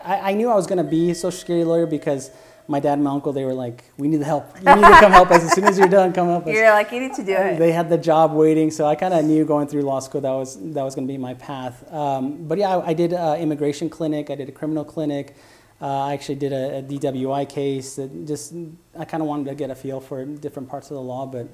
I, 0.00 0.30
I 0.30 0.32
knew 0.32 0.48
I 0.48 0.54
was 0.54 0.66
going 0.66 0.82
to 0.82 0.90
be 0.90 1.10
a 1.10 1.14
social 1.14 1.38
security 1.38 1.64
lawyer 1.64 1.86
because 1.86 2.30
my 2.70 2.78
dad 2.80 2.94
and 2.94 3.04
my 3.04 3.10
uncle 3.10 3.32
they 3.32 3.44
were 3.44 3.52
like, 3.52 3.84
"We 3.98 4.06
need 4.08 4.18
the 4.18 4.24
help. 4.24 4.46
You 4.56 4.74
need 4.76 4.82
to 4.82 5.00
come 5.00 5.12
help 5.12 5.30
us 5.30 5.42
as 5.42 5.52
soon 5.52 5.64
as 5.64 5.76
you're 5.78 5.88
done. 5.88 6.12
Come 6.12 6.28
help 6.28 6.46
us." 6.46 6.54
You're 6.54 6.70
like, 6.70 6.92
you 6.92 7.00
need 7.00 7.14
to 7.14 7.24
do 7.24 7.32
it. 7.32 7.58
They 7.58 7.72
had 7.72 7.90
the 7.90 7.98
job 7.98 8.32
waiting, 8.32 8.70
so 8.70 8.86
I 8.86 8.94
kind 8.94 9.12
of 9.12 9.24
knew 9.24 9.44
going 9.44 9.66
through 9.66 9.82
law 9.82 9.98
school 9.98 10.20
that 10.20 10.30
was 10.30 10.56
that 10.74 10.82
was 10.82 10.94
going 10.94 11.06
to 11.06 11.12
be 11.12 11.18
my 11.18 11.34
path. 11.34 11.76
Um, 11.92 12.46
but 12.46 12.58
yeah, 12.58 12.76
I, 12.76 12.88
I 12.90 12.94
did 12.94 13.12
uh, 13.12 13.36
immigration 13.38 13.90
clinic. 13.90 14.30
I 14.30 14.36
did 14.36 14.48
a 14.48 14.52
criminal 14.52 14.84
clinic. 14.84 15.36
Uh, 15.82 16.04
I 16.04 16.12
actually 16.12 16.36
did 16.36 16.52
a, 16.52 16.78
a 16.78 16.82
DWI 16.82 17.48
case. 17.48 17.96
That 17.96 18.26
just 18.26 18.54
I 18.96 19.04
kind 19.04 19.22
of 19.22 19.28
wanted 19.28 19.46
to 19.46 19.54
get 19.56 19.70
a 19.70 19.74
feel 19.74 20.00
for 20.00 20.24
different 20.24 20.68
parts 20.68 20.90
of 20.90 20.94
the 20.94 21.02
law, 21.02 21.26
but 21.26 21.48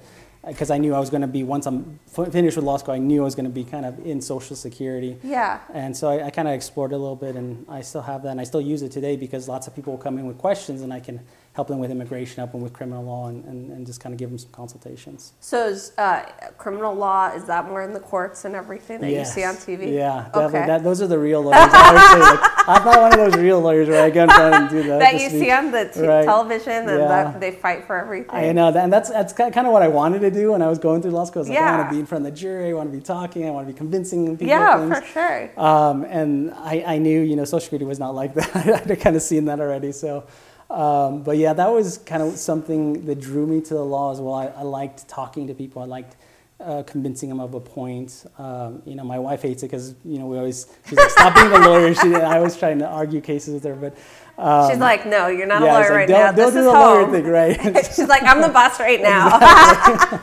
because 0.46 0.70
I 0.70 0.78
knew 0.78 0.94
I 0.94 1.00
was 1.00 1.10
going 1.10 1.22
to 1.22 1.26
be 1.26 1.42
once 1.42 1.66
I'm 1.66 1.98
finished 2.06 2.56
with 2.56 2.64
law 2.64 2.76
school, 2.76 2.94
I 2.94 2.98
knew 2.98 3.22
I 3.22 3.24
was 3.24 3.34
going 3.34 3.46
to 3.46 3.50
be 3.50 3.64
kind 3.64 3.84
of 3.84 4.04
in 4.06 4.20
Social 4.20 4.56
Security. 4.56 5.18
yeah. 5.22 5.60
And 5.72 5.96
so 5.96 6.08
I, 6.08 6.26
I 6.26 6.30
kind 6.30 6.46
of 6.48 6.54
explored 6.54 6.92
it 6.92 6.94
a 6.94 6.98
little 6.98 7.16
bit, 7.16 7.36
and 7.36 7.66
I 7.68 7.80
still 7.82 8.02
have 8.02 8.22
that, 8.22 8.30
and 8.30 8.40
I 8.40 8.44
still 8.44 8.60
use 8.60 8.82
it 8.82 8.92
today 8.92 9.16
because 9.16 9.48
lots 9.48 9.66
of 9.66 9.74
people 9.74 9.94
will 9.94 10.02
come 10.02 10.18
in 10.18 10.26
with 10.26 10.38
questions, 10.38 10.82
and 10.82 10.92
I 10.92 11.00
can 11.00 11.20
help 11.56 11.68
them 11.68 11.78
with 11.78 11.90
immigration, 11.90 12.36
help 12.36 12.52
them 12.52 12.60
with 12.60 12.74
criminal 12.74 13.02
law, 13.02 13.28
and, 13.28 13.42
and, 13.46 13.70
and 13.72 13.86
just 13.86 13.98
kind 13.98 14.12
of 14.12 14.18
give 14.18 14.28
them 14.28 14.38
some 14.38 14.50
consultations. 14.52 15.32
So 15.40 15.66
is 15.68 15.92
uh, 15.96 16.22
criminal 16.58 16.94
law 16.94 17.32
is 17.34 17.46
that 17.46 17.66
more 17.66 17.82
in 17.82 17.94
the 17.94 18.00
courts 18.00 18.44
and 18.44 18.54
everything 18.54 19.00
that 19.00 19.10
Yes. 19.10 19.28
you 19.34 19.42
see 19.42 19.44
on 19.48 19.54
TV? 19.54 19.94
Yeah, 19.94 20.26
definitely. 20.26 20.58
Okay. 20.58 20.66
That, 20.66 20.84
those 20.84 21.00
are 21.00 21.06
the 21.06 21.18
real 21.18 21.40
lawyers. 21.46 21.56
I 21.58 22.12
say, 22.12 22.20
like, 22.20 22.68
I'm 22.68 22.84
not 22.84 23.00
one 23.00 23.18
of 23.18 23.32
those 23.32 23.42
real 23.42 23.60
lawyers 23.60 23.88
where 23.88 24.04
I 24.04 24.10
go 24.10 24.24
in 24.24 24.28
front 24.28 24.54
and 24.54 24.68
do 24.68 24.82
that. 24.82 24.98
that 25.00 25.14
you 25.14 25.30
see 25.30 25.50
on 25.50 25.70
the 25.72 25.88
t- 25.88 26.00
Right. 26.06 26.24
television 26.26 26.72
and 26.90 26.98
Yeah. 27.00 27.08
that 27.08 27.40
they 27.40 27.52
fight 27.52 27.86
for 27.86 27.96
everything. 27.96 28.30
I 28.34 28.52
know 28.52 28.70
that, 28.70 28.84
and 28.84 28.92
that's 28.92 29.08
that's 29.08 29.32
kind 29.32 29.56
of 29.66 29.72
what 29.72 29.82
I 29.82 29.88
wanted 29.88 30.18
to 30.20 30.30
do 30.30 30.52
when 30.52 30.60
I 30.60 30.68
was 30.68 30.78
going 30.78 31.00
through 31.00 31.12
law 31.12 31.24
school. 31.24 31.40
I 31.40 31.44
was 31.44 31.48
like, 31.48 31.58
I 31.58 31.76
want 31.78 31.88
to 31.88 31.94
be 31.94 32.00
in 32.00 32.06
front 32.06 32.26
of 32.26 32.32
the 32.34 32.38
jury. 32.38 32.68
I 32.68 32.72
want 32.74 32.92
to 32.92 32.96
be 32.98 33.02
talking. 33.02 33.46
I 33.48 33.50
want 33.50 33.66
to 33.66 33.72
be 33.72 33.76
convincing 33.78 34.36
people. 34.36 34.48
Yeah, 34.48 34.76
things. 34.78 34.98
for 34.98 35.04
sure. 35.06 35.50
Um, 35.58 36.04
and 36.04 36.52
I, 36.52 36.84
I 36.86 36.98
knew, 36.98 37.22
you 37.22 37.34
know, 37.34 37.46
Social 37.46 37.60
Security 37.60 37.86
was 37.86 37.98
not 37.98 38.14
like 38.14 38.34
that. 38.38 38.90
I'd 38.90 39.00
kind 39.00 39.16
of 39.16 39.22
seen 39.22 39.46
that 39.46 39.58
already. 39.58 39.92
So, 39.92 40.24
um, 40.70 41.22
but 41.22 41.36
yeah, 41.36 41.52
that 41.52 41.70
was 41.70 41.98
kind 41.98 42.22
of 42.22 42.36
something 42.38 43.06
that 43.06 43.20
drew 43.20 43.46
me 43.46 43.60
to 43.60 43.74
the 43.74 43.84
law 43.84 44.12
as 44.12 44.20
well. 44.20 44.34
I, 44.34 44.46
I 44.46 44.62
liked 44.62 45.08
talking 45.08 45.46
to 45.46 45.54
people. 45.54 45.82
I 45.82 45.86
liked 45.86 46.16
uh, 46.58 46.82
convincing 46.84 47.28
them 47.28 47.40
of 47.40 47.54
a 47.54 47.60
point. 47.60 48.24
Um, 48.38 48.82
you 48.84 48.94
know, 48.94 49.04
my 49.04 49.18
wife 49.18 49.42
hates 49.42 49.62
it 49.62 49.66
because 49.66 49.94
you 50.04 50.18
know 50.18 50.26
we 50.26 50.38
always 50.38 50.66
she's 50.88 50.98
like, 50.98 51.10
stop 51.10 51.34
being 51.34 51.52
a 51.52 51.58
lawyer. 51.58 51.94
She, 52.02 52.14
I 52.14 52.40
was 52.40 52.58
trying 52.58 52.78
to 52.80 52.86
argue 52.86 53.20
cases 53.20 53.54
with 53.54 53.64
her, 53.64 53.74
but 53.74 53.96
um, 54.38 54.70
She's 54.70 54.78
like, 54.78 55.06
no, 55.06 55.28
you're 55.28 55.46
not 55.46 55.62
yeah, 55.62 55.72
a 55.72 55.74
lawyer 55.74 55.82
like, 55.84 55.90
right 55.90 56.08
now. 56.08 56.32
don't 56.32 56.36
This 56.36 56.52
do 56.52 56.58
is 56.60 56.64
the 56.66 56.70
lawyer 56.72 57.00
home. 57.04 57.12
thing, 57.12 57.26
right? 57.26 57.86
She's 57.94 58.08
like, 58.08 58.22
I'm 58.24 58.42
the 58.42 58.48
boss 58.50 58.78
right 58.78 59.00
now. 59.14 59.28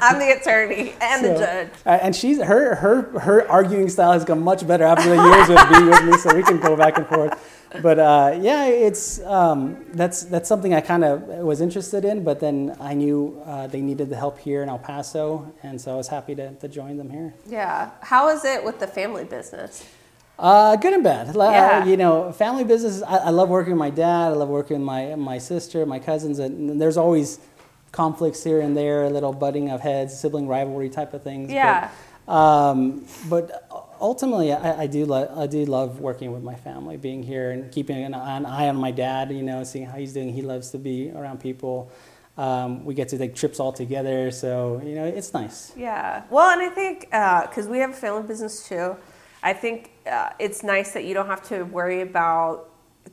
I'm 0.01 0.19
the 0.19 0.37
attorney 0.39 0.93
and 1.01 1.23
the 1.25 1.29
judge. 1.29 1.69
uh, 1.85 1.89
and 2.01 2.15
she's 2.15 2.41
her 2.41 2.75
her 2.75 3.19
her 3.19 3.49
arguing 3.49 3.89
style 3.89 4.11
has 4.13 4.23
gone 4.25 4.41
much 4.43 4.67
better 4.67 4.83
after 4.83 5.09
the 5.09 5.15
years 5.15 5.49
of 5.49 5.69
being 5.69 5.87
with 5.89 6.03
me, 6.05 6.17
so 6.17 6.35
we 6.35 6.43
can 6.43 6.59
go 6.59 6.75
back 6.75 6.97
and 6.97 7.07
forth. 7.07 7.59
But 7.81 7.97
uh, 7.97 8.37
yeah, 8.39 8.65
it's 8.65 9.19
um, 9.25 9.83
that's 9.93 10.23
that's 10.23 10.47
something 10.47 10.75
I 10.75 10.81
kind 10.81 11.03
of 11.03 11.23
was 11.23 11.59
interested 11.59 12.05
in. 12.05 12.23
But 12.23 12.39
then 12.39 12.75
I 12.79 12.93
knew 12.93 13.41
uh, 13.45 13.65
they 13.67 13.81
needed 13.81 14.09
the 14.11 14.15
help 14.15 14.37
here 14.37 14.61
in 14.61 14.69
El 14.69 14.77
Paso, 14.77 15.51
and 15.63 15.81
so 15.81 15.93
I 15.93 15.95
was 15.95 16.07
happy 16.07 16.35
to, 16.35 16.53
to 16.53 16.67
join 16.67 16.97
them 16.97 17.09
here. 17.09 17.33
Yeah. 17.47 17.89
How 18.01 18.29
is 18.29 18.45
it 18.45 18.63
with 18.63 18.79
the 18.79 18.85
family 18.87 19.23
business? 19.23 19.87
Uh, 20.43 20.75
good 20.75 20.93
and 20.93 21.03
bad. 21.05 21.35
Like, 21.37 21.55
uh, 21.55 21.85
you 21.85 21.95
know, 21.95 22.33
family 22.33 22.65
business. 22.65 23.01
I, 23.01 23.17
I 23.17 23.29
love 23.29 23.47
working 23.47 23.71
with 23.73 23.79
my 23.79 23.89
dad. 23.89 24.27
I 24.33 24.35
love 24.35 24.49
working 24.49 24.77
with 24.79 24.85
my 24.85 25.15
my 25.15 25.37
sister, 25.37 25.85
my 25.85 25.99
cousins, 25.99 26.37
and 26.39 26.81
there's 26.81 26.97
always 26.97 27.39
conflicts 27.93 28.43
here 28.43 28.59
and 28.59 28.75
there, 28.75 29.05
a 29.05 29.09
little 29.09 29.31
butting 29.31 29.69
of 29.69 29.79
heads, 29.79 30.19
sibling 30.19 30.47
rivalry 30.47 30.89
type 30.89 31.13
of 31.13 31.23
things. 31.23 31.47
but- 31.47 31.55
Yeah. 31.55 31.89
um, 32.27 33.05
but 33.29 33.45
ultimately, 34.01 34.51
I, 34.51 34.81
I 34.83 34.87
do 34.87 35.05
lo- 35.05 35.31
I 35.43 35.47
do 35.47 35.63
love 35.63 36.01
working 36.01 36.33
with 36.33 36.43
my 36.43 36.55
family, 36.55 36.97
being 36.97 37.23
here 37.23 37.51
and 37.51 37.71
keeping 37.71 38.03
an, 38.03 38.13
an 38.13 38.45
eye 38.45 38.67
on 38.67 38.75
my 38.75 38.91
dad. 38.91 39.31
You 39.31 39.43
know, 39.43 39.63
seeing 39.63 39.85
how 39.85 39.97
he's 39.97 40.11
doing. 40.11 40.33
He 40.33 40.41
loves 40.41 40.71
to 40.71 40.77
be 40.77 41.09
around 41.15 41.39
people. 41.39 41.89
Um, 42.37 42.83
we 42.83 42.93
get 42.95 43.07
to 43.09 43.17
take 43.17 43.33
trips 43.33 43.61
all 43.61 43.71
together, 43.71 44.29
so 44.31 44.81
you 44.83 44.95
know, 44.95 45.05
it's 45.05 45.31
nice. 45.33 45.71
Yeah. 45.77 46.23
Well, 46.29 46.49
and 46.49 46.61
I 46.61 46.67
think 46.69 46.97
because 47.49 47.67
we 47.69 47.77
have 47.79 47.91
a 47.91 47.99
family 48.05 48.23
business 48.23 48.67
too, 48.67 48.97
I 49.41 49.53
think 49.53 49.91
uh, 50.09 50.29
it's 50.39 50.63
nice 50.63 50.91
that 50.93 51.05
you 51.05 51.13
don't 51.13 51.27
have 51.27 51.43
to 51.49 51.63
worry 51.63 52.01
about 52.01 52.69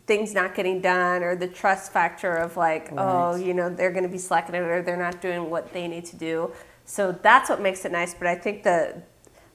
things 0.06 0.34
not 0.34 0.54
getting 0.54 0.80
done 0.80 1.22
or 1.22 1.34
the 1.36 1.48
trust 1.48 1.92
factor 1.92 2.36
of 2.36 2.56
like, 2.56 2.90
oh, 2.96 3.34
you 3.36 3.54
know, 3.54 3.68
they're 3.68 3.90
going 3.90 4.04
to 4.04 4.08
be 4.08 4.18
slacking 4.18 4.54
it 4.54 4.58
or 4.58 4.82
they're 4.82 4.96
not 4.96 5.20
doing 5.20 5.50
what 5.50 5.72
they 5.72 5.86
need 5.88 6.04
to 6.06 6.16
do. 6.16 6.50
So 6.84 7.12
that's 7.12 7.48
what 7.50 7.60
makes 7.60 7.84
it 7.84 7.92
nice. 7.92 8.14
But 8.14 8.26
I 8.26 8.34
think 8.34 8.62
the 8.62 9.02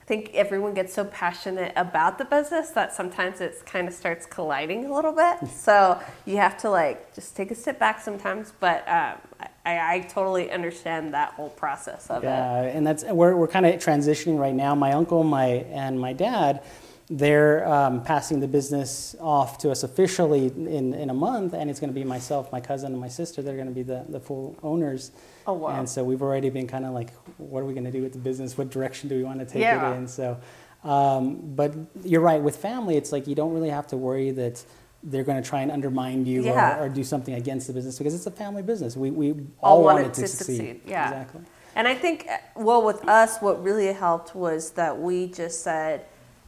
I 0.02 0.08
think 0.08 0.32
everyone 0.36 0.76
gets 0.76 0.94
so 0.94 1.04
passionate 1.06 1.74
about 1.76 2.20
the 2.20 2.26
business 2.26 2.70
that 2.72 2.94
sometimes 2.94 3.42
it 3.42 3.64
kind 3.66 3.88
of 3.88 3.94
starts 3.94 4.28
colliding 4.28 4.86
a 4.86 4.94
little 4.94 5.12
bit. 5.12 5.50
so 5.56 6.00
you 6.26 6.38
have 6.38 6.58
to 6.60 6.70
like 6.70 7.14
just 7.16 7.36
take 7.36 7.50
a 7.50 7.56
step 7.56 7.80
back 7.80 8.00
sometimes. 8.02 8.54
But 8.60 8.88
um, 8.88 9.18
I- 9.40 9.48
I, 9.66 9.96
I 9.96 10.00
totally 10.02 10.52
understand 10.52 11.16
that 11.16 11.34
whole 11.34 11.50
process 11.50 12.08
of 12.12 12.24
it. 12.24 12.28
Yeah, 12.28 12.62
and 12.62 12.86
that's 12.86 13.04
we're 13.04 13.36
we're 13.36 13.48
kind 13.48 13.66
of 13.66 13.74
transitioning 13.82 14.38
right 14.38 14.54
now. 14.54 14.76
My 14.76 14.92
uncle, 14.94 15.24
my 15.24 15.46
and 15.48 16.00
my 16.00 16.14
dad, 16.14 16.62
they're 17.10 17.68
um, 17.68 18.02
passing 18.04 18.40
the 18.40 18.48
business 18.48 19.16
off 19.20 19.60
to 19.60 19.70
us 19.70 19.84
officially 19.84 20.48
in, 20.48 20.94
in 20.94 21.10
a 21.12 21.14
month, 21.14 21.54
and 21.54 21.70
it's 21.70 21.80
going 21.80 21.92
to 21.94 22.00
be 22.00 22.04
myself, 22.04 22.52
my 22.52 22.60
cousin, 22.60 22.92
and 22.94 23.00
my 23.00 23.08
sister. 23.08 23.44
They're 23.44 23.56
going 23.56 23.68
to 23.68 23.74
be 23.74 23.84
the, 23.84 24.06
the 24.10 24.20
full 24.20 24.58
owners. 24.64 25.12
Oh, 25.46 25.54
wow. 25.54 25.78
And 25.80 25.88
so 25.88 26.04
we've 26.04 26.24
already 26.24 26.50
been 26.50 26.66
kind 26.68 26.84
of 26.84 26.94
like, 26.94 27.14
what 27.38 27.60
are 27.62 27.66
we 27.66 27.74
going 27.74 27.86
to 27.86 27.92
do 27.92 28.02
with 28.02 28.14
the 28.14 28.20
business? 28.20 28.58
What 28.58 28.72
direction 28.72 29.08
do 29.10 29.16
we 29.16 29.24
want 29.24 29.40
to 29.40 29.46
take 29.46 29.62
Yeah. 29.62 29.92
it 29.94 29.98
in? 29.98 30.08
So, 30.08 30.38
um, 30.84 31.42
but 31.56 31.76
you're 32.04 32.22
right. 32.22 32.42
With 32.42 32.56
family, 32.58 32.98
it's 32.98 33.12
like 33.12 33.28
you 33.28 33.36
don't 33.36 33.54
really 33.54 33.70
have 33.70 33.86
to 33.88 33.98
worry 33.98 34.32
that 34.32 34.64
they're 35.04 35.24
going 35.24 35.42
to 35.42 35.48
try 35.48 35.62
and 35.62 35.72
undermine 35.72 36.26
you 36.26 36.44
Yeah. 36.44 36.80
or, 36.80 36.86
or 36.86 36.90
do 36.90 37.04
something 37.04 37.36
against 37.36 37.68
the 37.68 37.74
business 37.74 38.00
because 38.00 38.16
it's 38.16 38.26
a 38.26 38.32
family 38.32 38.64
business. 38.64 38.98
We, 38.98 39.12
we 39.12 39.32
All 39.62 39.78
all, 39.78 39.84
want 39.84 39.96
want 39.98 40.08
it 40.08 40.10
it 40.10 40.14
to, 40.16 40.22
to 40.22 40.28
succeed. 40.28 40.56
succeed, 40.58 40.82
yeah. 40.88 41.10
Exactly. 41.10 41.42
And 41.76 41.88
I 41.88 41.94
think, 41.94 42.26
uh, 42.28 42.38
well, 42.56 42.82
with 42.84 43.08
us, 43.08 43.38
what 43.42 43.62
really 43.64 43.94
helped 43.94 44.34
was 44.34 44.72
that 44.72 44.98
we 45.00 45.28
just 45.28 45.62
said, 45.62 46.06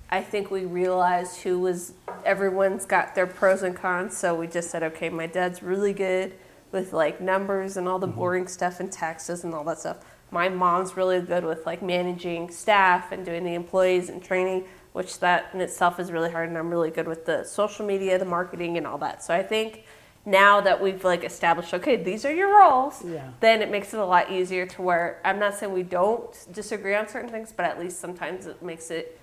I 0.09 0.21
think 0.21 0.49
we 0.49 0.65
realized 0.65 1.41
who 1.41 1.59
was, 1.59 1.93
everyone's 2.23 2.85
got 2.85 3.15
their 3.15 3.27
pros 3.27 3.61
and 3.63 3.75
cons. 3.75 4.15
So 4.15 4.35
we 4.35 4.47
just 4.47 4.69
said, 4.69 4.83
okay, 4.83 5.09
my 5.09 5.27
dad's 5.27 5.61
really 5.61 5.93
good 5.93 6.33
with 6.71 6.93
like 6.93 7.19
numbers 7.19 7.77
and 7.77 7.87
all 7.87 7.99
the 7.99 8.07
mm-hmm. 8.07 8.17
boring 8.17 8.47
stuff 8.47 8.79
and 8.79 8.91
taxes 8.91 9.43
and 9.43 9.53
all 9.53 9.63
that 9.65 9.79
stuff. 9.79 9.97
My 10.31 10.49
mom's 10.49 10.97
really 10.97 11.21
good 11.21 11.45
with 11.45 11.65
like 11.65 11.81
managing 11.81 12.51
staff 12.51 13.11
and 13.11 13.25
doing 13.25 13.43
the 13.43 13.53
employees 13.53 14.09
and 14.09 14.23
training, 14.23 14.65
which 14.93 15.19
that 15.19 15.49
in 15.53 15.61
itself 15.61 15.99
is 15.99 16.11
really 16.11 16.31
hard. 16.31 16.49
And 16.49 16.57
I'm 16.57 16.69
really 16.69 16.91
good 16.91 17.07
with 17.07 17.25
the 17.25 17.43
social 17.43 17.85
media, 17.85 18.17
the 18.17 18.25
marketing, 18.25 18.77
and 18.77 18.85
all 18.85 18.97
that. 18.99 19.23
So 19.23 19.33
I 19.33 19.43
think 19.43 19.83
now 20.25 20.59
that 20.59 20.81
we've 20.81 21.03
like 21.05 21.23
established, 21.23 21.73
okay, 21.73 21.95
these 21.95 22.25
are 22.25 22.33
your 22.33 22.53
roles 22.59 23.01
Yeah. 23.05 23.29
then 23.39 23.61
it 23.61 23.71
makes 23.71 23.93
it 23.93 23.99
a 23.99 24.05
lot 24.05 24.29
easier 24.29 24.65
to 24.65 24.81
where 24.81 25.21
I'm 25.23 25.39
not 25.39 25.55
saying 25.55 25.71
we 25.71 25.83
don't 25.83 26.33
disagree 26.51 26.95
on 26.95 27.07
certain 27.07 27.29
things, 27.29 27.53
but 27.55 27.65
at 27.65 27.79
least 27.79 27.99
sometimes 28.01 28.45
it 28.45 28.61
makes 28.61 28.91
it 28.91 29.17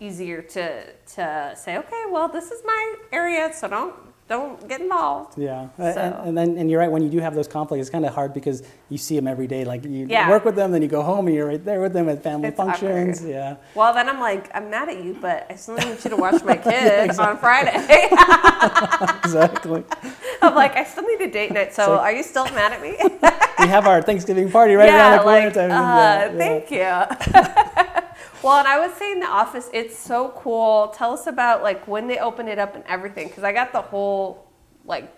easier 0.00 0.42
to 0.42 0.84
to 1.16 1.52
say, 1.56 1.76
okay, 1.78 2.04
well, 2.10 2.28
this 2.28 2.50
is 2.50 2.62
my 2.64 2.94
area, 3.12 3.52
so 3.52 3.68
don't 3.68 3.94
don't 4.28 4.68
get 4.68 4.82
involved. 4.82 5.38
Yeah, 5.38 5.68
and, 5.78 5.94
So- 5.94 6.22
and 6.26 6.36
then 6.36 6.58
and 6.58 6.70
you're 6.70 6.78
right. 6.80 6.90
When 6.90 7.02
you 7.02 7.08
do 7.08 7.18
have 7.18 7.34
those 7.34 7.48
conflicts, 7.48 7.80
it's 7.80 7.90
kind 7.90 8.04
of 8.04 8.12
hard 8.14 8.34
because 8.34 8.62
you 8.90 8.98
see 8.98 9.16
them 9.16 9.26
every 9.26 9.46
day. 9.46 9.64
Like 9.64 9.84
you 9.84 10.06
Yeah. 10.06 10.28
work 10.28 10.44
with 10.44 10.54
them, 10.54 10.70
then 10.70 10.82
you 10.82 10.88
go 10.88 11.02
home 11.02 11.26
and 11.28 11.34
you're 11.34 11.46
right 11.46 11.64
there 11.64 11.80
with 11.80 11.94
them 11.94 12.08
at 12.10 12.22
family 12.22 12.48
It's 12.48 12.56
functions. 12.58 13.18
awkward. 13.20 13.30
Yeah, 13.32 13.56
Well, 13.74 13.94
then 13.94 14.06
I'm 14.06 14.20
like, 14.20 14.50
I'm 14.54 14.68
mad 14.68 14.90
at 14.90 15.02
you, 15.02 15.16
but 15.18 15.46
I 15.48 15.54
still 15.56 15.76
need 15.76 15.96
you 16.04 16.10
to 16.10 16.16
watch 16.16 16.44
my 16.44 16.56
kids 16.70 17.18
on 17.18 17.38
Friday. 17.38 17.72
exactly. 19.24 19.84
I'm 20.42 20.54
like, 20.54 20.76
I 20.76 20.84
still 20.84 21.04
need 21.04 21.20
a 21.22 21.30
date 21.30 21.50
night, 21.52 21.72
so 21.74 21.84
So- 21.86 21.96
are 21.98 22.12
you 22.12 22.22
still 22.22 22.44
mad 22.52 22.72
at 22.72 22.82
me? 22.82 22.96
we 23.58 23.66
have 23.66 23.86
our 23.86 24.02
Thanksgiving 24.02 24.50
party 24.50 24.74
right 24.74 24.90
around 24.90 25.12
the 25.18 25.22
corner. 25.24 25.44
like, 25.46 25.54
time. 25.54 25.70
uh, 25.70 25.74
Yeah, 25.74 26.32
yeah. 26.32 26.38
thank 26.42 26.70
you. 27.56 27.64
Well, 28.48 28.58
and 28.58 28.68
I 28.68 28.80
would 28.80 28.96
say 28.96 29.12
in 29.12 29.20
the 29.20 29.26
office, 29.26 29.68
it's 29.74 29.96
so 29.96 30.30
cool. 30.36 30.88
Tell 30.88 31.12
us 31.12 31.26
about 31.26 31.62
like 31.62 31.86
when 31.86 32.06
they 32.06 32.18
open 32.18 32.48
it 32.48 32.58
up 32.58 32.74
and 32.74 32.84
everything, 32.86 33.28
because 33.28 33.44
I 33.44 33.52
got 33.52 33.72
the 33.72 33.82
whole 33.82 34.50
like 34.86 35.14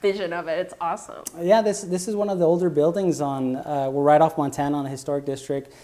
vision 0.00 0.32
of 0.32 0.48
it. 0.48 0.58
It's 0.58 0.74
awesome. 0.80 1.22
Yeah, 1.38 1.60
this 1.60 1.82
this 1.82 2.08
is 2.08 2.16
one 2.16 2.30
of 2.30 2.38
the 2.38 2.46
older 2.46 2.70
buildings 2.70 3.20
on. 3.20 3.56
Uh, 3.56 3.90
we're 3.92 4.02
right 4.02 4.22
off 4.22 4.38
Montana 4.38 4.76
on 4.78 4.84
the 4.84 4.90
historic 4.90 5.26
district. 5.26 5.74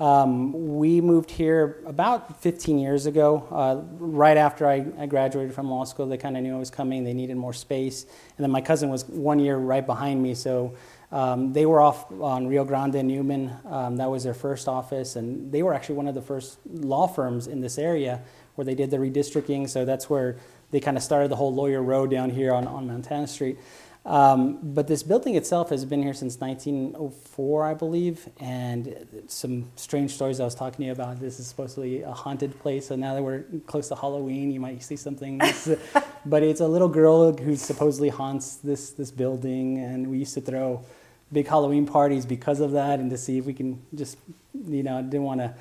Um, 0.00 0.78
we 0.78 1.02
moved 1.02 1.30
here 1.30 1.82
about 1.86 2.40
15 2.40 2.78
years 2.78 3.04
ago, 3.04 3.46
uh, 3.50 3.82
right 3.98 4.38
after 4.38 4.66
I, 4.66 4.86
I 4.98 5.06
graduated 5.06 5.54
from 5.54 5.70
law 5.70 5.84
school. 5.84 6.06
They 6.06 6.16
kind 6.16 6.36
of 6.36 6.42
knew 6.42 6.56
I 6.56 6.58
was 6.58 6.70
coming. 6.70 7.04
They 7.04 7.12
needed 7.12 7.36
more 7.36 7.52
space, 7.52 8.04
and 8.04 8.42
then 8.42 8.50
my 8.50 8.62
cousin 8.62 8.88
was 8.88 9.04
one 9.04 9.38
year 9.38 9.58
right 9.58 9.84
behind 9.84 10.22
me, 10.22 10.34
so. 10.34 10.74
Um, 11.12 11.52
they 11.52 11.66
were 11.66 11.80
off 11.80 12.10
on 12.10 12.48
Rio 12.48 12.64
Grande 12.64 12.96
and 12.96 13.08
Newman. 13.08 13.52
Um, 13.66 13.96
that 13.98 14.10
was 14.10 14.24
their 14.24 14.34
first 14.34 14.66
office, 14.66 15.14
and 15.14 15.52
they 15.52 15.62
were 15.62 15.74
actually 15.74 15.96
one 15.96 16.08
of 16.08 16.14
the 16.14 16.22
first 16.22 16.58
law 16.66 17.06
firms 17.06 17.46
in 17.46 17.60
this 17.60 17.78
area 17.78 18.22
where 18.54 18.64
they 18.64 18.74
did 18.74 18.90
the 18.90 18.96
redistricting. 18.96 19.68
So 19.68 19.84
that's 19.84 20.08
where 20.08 20.36
they 20.70 20.80
kind 20.80 20.96
of 20.96 21.02
started 21.02 21.30
the 21.30 21.36
whole 21.36 21.54
Lawyer 21.54 21.82
Row 21.82 22.06
down 22.06 22.30
here 22.30 22.52
on, 22.52 22.66
on 22.66 22.86
Montana 22.86 23.26
Street. 23.26 23.58
Um, 24.04 24.58
but 24.62 24.88
this 24.88 25.04
building 25.04 25.36
itself 25.36 25.70
has 25.70 25.84
been 25.84 26.02
here 26.02 26.14
since 26.14 26.40
1904, 26.40 27.64
I 27.64 27.74
believe, 27.74 28.28
and 28.40 29.22
some 29.28 29.70
strange 29.76 30.12
stories 30.12 30.40
I 30.40 30.44
was 30.44 30.56
talking 30.56 30.78
to 30.78 30.84
you 30.86 30.92
about. 30.92 31.20
This 31.20 31.38
is 31.38 31.46
supposedly 31.46 32.02
a 32.02 32.10
haunted 32.10 32.58
place, 32.58 32.88
so 32.88 32.96
now 32.96 33.14
that 33.14 33.22
we're 33.22 33.44
close 33.66 33.88
to 33.88 33.94
Halloween, 33.94 34.50
you 34.50 34.58
might 34.58 34.82
see 34.82 34.96
something. 34.96 35.40
but 36.26 36.42
it's 36.42 36.60
a 36.60 36.66
little 36.66 36.88
girl 36.88 37.32
who 37.32 37.54
supposedly 37.54 38.08
haunts 38.08 38.56
this 38.56 38.90
this 38.90 39.12
building, 39.12 39.78
and 39.78 40.08
we 40.08 40.18
used 40.18 40.34
to 40.34 40.40
throw 40.40 40.84
big 41.32 41.46
Halloween 41.48 41.86
parties 41.86 42.26
because 42.26 42.60
of 42.60 42.72
that, 42.72 43.00
and 43.00 43.10
to 43.10 43.16
see 43.18 43.38
if 43.38 43.44
we 43.46 43.54
can 43.54 43.80
just, 43.94 44.18
you 44.66 44.82
know, 44.82 45.00
didn't 45.02 45.24
want 45.24 45.40
to 45.40 45.54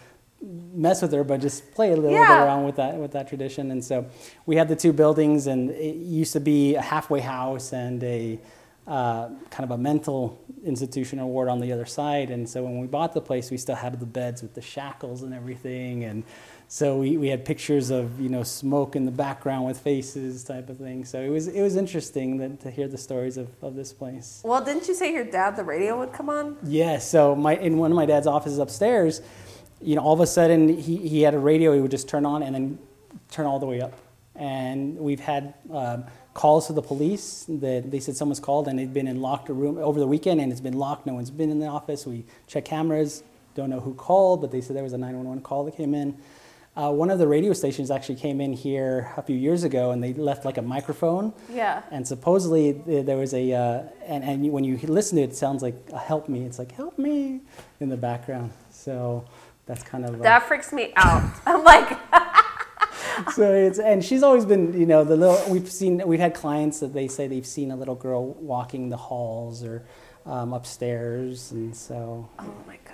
mess 0.73 1.01
with 1.01 1.11
her, 1.13 1.23
but 1.23 1.39
just 1.39 1.71
play 1.73 1.91
a 1.91 1.95
little 1.95 2.11
Yeah. 2.17 2.27
bit 2.27 2.45
around 2.45 2.63
with 2.65 2.75
that 2.77 2.97
with 2.97 3.11
that 3.11 3.27
tradition. 3.27 3.71
And 3.71 3.83
so 3.83 4.05
we 4.45 4.55
had 4.55 4.67
the 4.67 4.75
two 4.75 4.91
buildings, 4.91 5.47
and 5.47 5.69
it 5.71 5.95
used 5.95 6.33
to 6.33 6.39
be 6.39 6.75
a 6.75 6.81
halfway 6.81 7.19
house 7.19 7.73
and 7.73 8.03
a 8.03 8.39
uh, 8.87 9.29
kind 9.51 9.63
of 9.63 9.71
a 9.71 9.77
mental 9.77 10.39
institution 10.65 11.19
or 11.19 11.27
ward 11.27 11.47
on 11.47 11.59
the 11.59 11.71
other 11.71 11.85
side. 11.85 12.31
And 12.31 12.49
so 12.49 12.63
when 12.63 12.79
we 12.81 12.87
bought 12.87 13.13
the 13.13 13.21
place, 13.21 13.51
we 13.51 13.57
still 13.57 13.75
had 13.75 13.97
the 13.99 14.07
beds 14.07 14.41
with 14.41 14.55
the 14.55 14.61
shackles 14.61 15.21
and 15.21 15.33
everything, 15.33 16.03
and 16.03 16.23
so 16.73 16.95
we, 16.95 17.17
we 17.17 17.27
had 17.27 17.43
pictures 17.43 17.89
of 17.89 18.17
you 18.21 18.29
know 18.29 18.43
smoke 18.43 18.95
in 18.95 19.03
the 19.03 19.11
background 19.11 19.65
with 19.65 19.77
faces 19.77 20.41
type 20.41 20.69
of 20.69 20.77
thing. 20.77 21.03
So 21.03 21.19
it 21.19 21.27
was 21.27 21.49
it 21.49 21.61
was 21.61 21.75
interesting 21.75 22.37
that, 22.37 22.61
to 22.61 22.71
hear 22.71 22.87
the 22.87 22.97
stories 22.97 23.35
of, 23.35 23.49
of 23.61 23.75
this 23.75 23.91
place. 23.91 24.39
Well, 24.45 24.63
didn't 24.63 24.87
you 24.87 24.93
say 24.93 25.11
your 25.11 25.25
dad 25.25 25.57
the 25.57 25.65
radio 25.65 25.99
would 25.99 26.13
come 26.13 26.29
on? 26.29 26.55
Yeah, 26.63 26.97
so 26.99 27.35
my 27.35 27.57
in 27.57 27.77
one 27.77 27.91
of 27.91 27.97
my 27.97 28.05
dad's 28.05 28.25
offices 28.25 28.57
upstairs, 28.57 29.21
you 29.81 29.97
know, 29.97 30.01
all 30.01 30.13
of 30.13 30.21
a 30.21 30.25
sudden 30.25 30.69
he, 30.69 30.95
he 30.95 31.23
had 31.23 31.33
a 31.33 31.39
radio 31.39 31.73
he 31.73 31.81
would 31.81 31.91
just 31.91 32.07
turn 32.07 32.25
on 32.25 32.41
and 32.41 32.55
then 32.55 32.79
turn 33.31 33.47
all 33.47 33.59
the 33.59 33.65
way 33.65 33.81
up. 33.81 33.93
And 34.37 34.97
we've 34.97 35.19
had 35.19 35.53
um, 35.73 36.05
calls 36.33 36.67
to 36.67 36.73
the 36.73 36.81
police 36.81 37.47
that 37.49 37.91
they 37.91 37.99
said 37.99 38.15
someone's 38.15 38.39
called 38.39 38.69
and 38.69 38.79
they'd 38.79 38.93
been 38.93 39.09
in 39.09 39.21
locked 39.21 39.49
room 39.49 39.77
over 39.77 39.99
the 39.99 40.07
weekend 40.07 40.39
and 40.39 40.53
it's 40.53 40.61
been 40.61 40.79
locked. 40.79 41.05
No 41.05 41.15
one's 41.15 41.31
been 41.31 41.49
in 41.49 41.59
the 41.59 41.67
office. 41.67 42.07
We 42.07 42.23
check 42.47 42.63
cameras, 42.63 43.23
don't 43.55 43.69
know 43.69 43.81
who 43.81 43.93
called, 43.93 44.39
but 44.39 44.51
they 44.51 44.61
said 44.61 44.77
there 44.77 44.83
was 44.83 44.93
a 44.93 44.97
911 44.97 45.43
call 45.43 45.65
that 45.65 45.75
came 45.75 45.93
in. 45.93 46.17
Uh, 46.75 46.89
one 46.89 47.09
of 47.09 47.19
the 47.19 47.27
radio 47.27 47.51
stations 47.51 47.91
actually 47.91 48.15
came 48.15 48.39
in 48.39 48.53
here 48.53 49.11
a 49.17 49.21
few 49.21 49.35
years 49.35 49.65
ago 49.65 49.91
and 49.91 50.01
they 50.01 50.13
left 50.13 50.45
like 50.45 50.57
a 50.57 50.61
microphone 50.61 51.33
Yeah. 51.51 51.81
and 51.91 52.07
supposedly 52.07 52.71
there 52.71 53.17
was 53.17 53.33
a, 53.33 53.51
uh, 53.51 53.83
and, 54.05 54.23
and 54.23 54.49
when 54.53 54.63
you 54.63 54.77
listen 54.77 55.17
to 55.17 55.23
it, 55.23 55.31
it 55.31 55.35
sounds 55.35 55.61
like 55.61 55.91
help 55.91 56.29
me. 56.29 56.45
It's 56.45 56.57
like, 56.59 56.71
help 56.71 56.97
me 56.97 57.41
in 57.81 57.89
the 57.89 57.97
background. 57.97 58.51
So 58.69 59.25
that's 59.65 59.83
kind 59.83 60.05
of, 60.05 60.15
uh, 60.21 60.23
That 60.23 60.43
freaks 60.47 60.71
me 60.71 60.93
out. 60.95 61.29
I'm 61.45 61.63
like, 61.65 61.89
so 63.35 63.53
it's, 63.53 63.77
and 63.79 64.01
she's 64.03 64.23
always 64.23 64.45
been, 64.45 64.71
you 64.79 64.85
know, 64.85 65.03
the 65.03 65.17
little, 65.17 65.41
we've 65.51 65.69
seen, 65.69 66.01
we've 66.07 66.21
had 66.21 66.33
clients 66.33 66.79
that 66.79 66.93
they 66.93 67.09
say 67.09 67.27
they've 67.27 67.45
seen 67.45 67.71
a 67.71 67.75
little 67.75 67.95
girl 67.95 68.33
walking 68.35 68.87
the 68.89 68.97
halls 68.97 69.61
or 69.61 69.83
um, 70.25 70.53
upstairs. 70.53 71.51
And 71.51 71.75
so, 71.75 72.29
oh 72.39 72.53
my 72.65 72.77
god. 72.85 72.90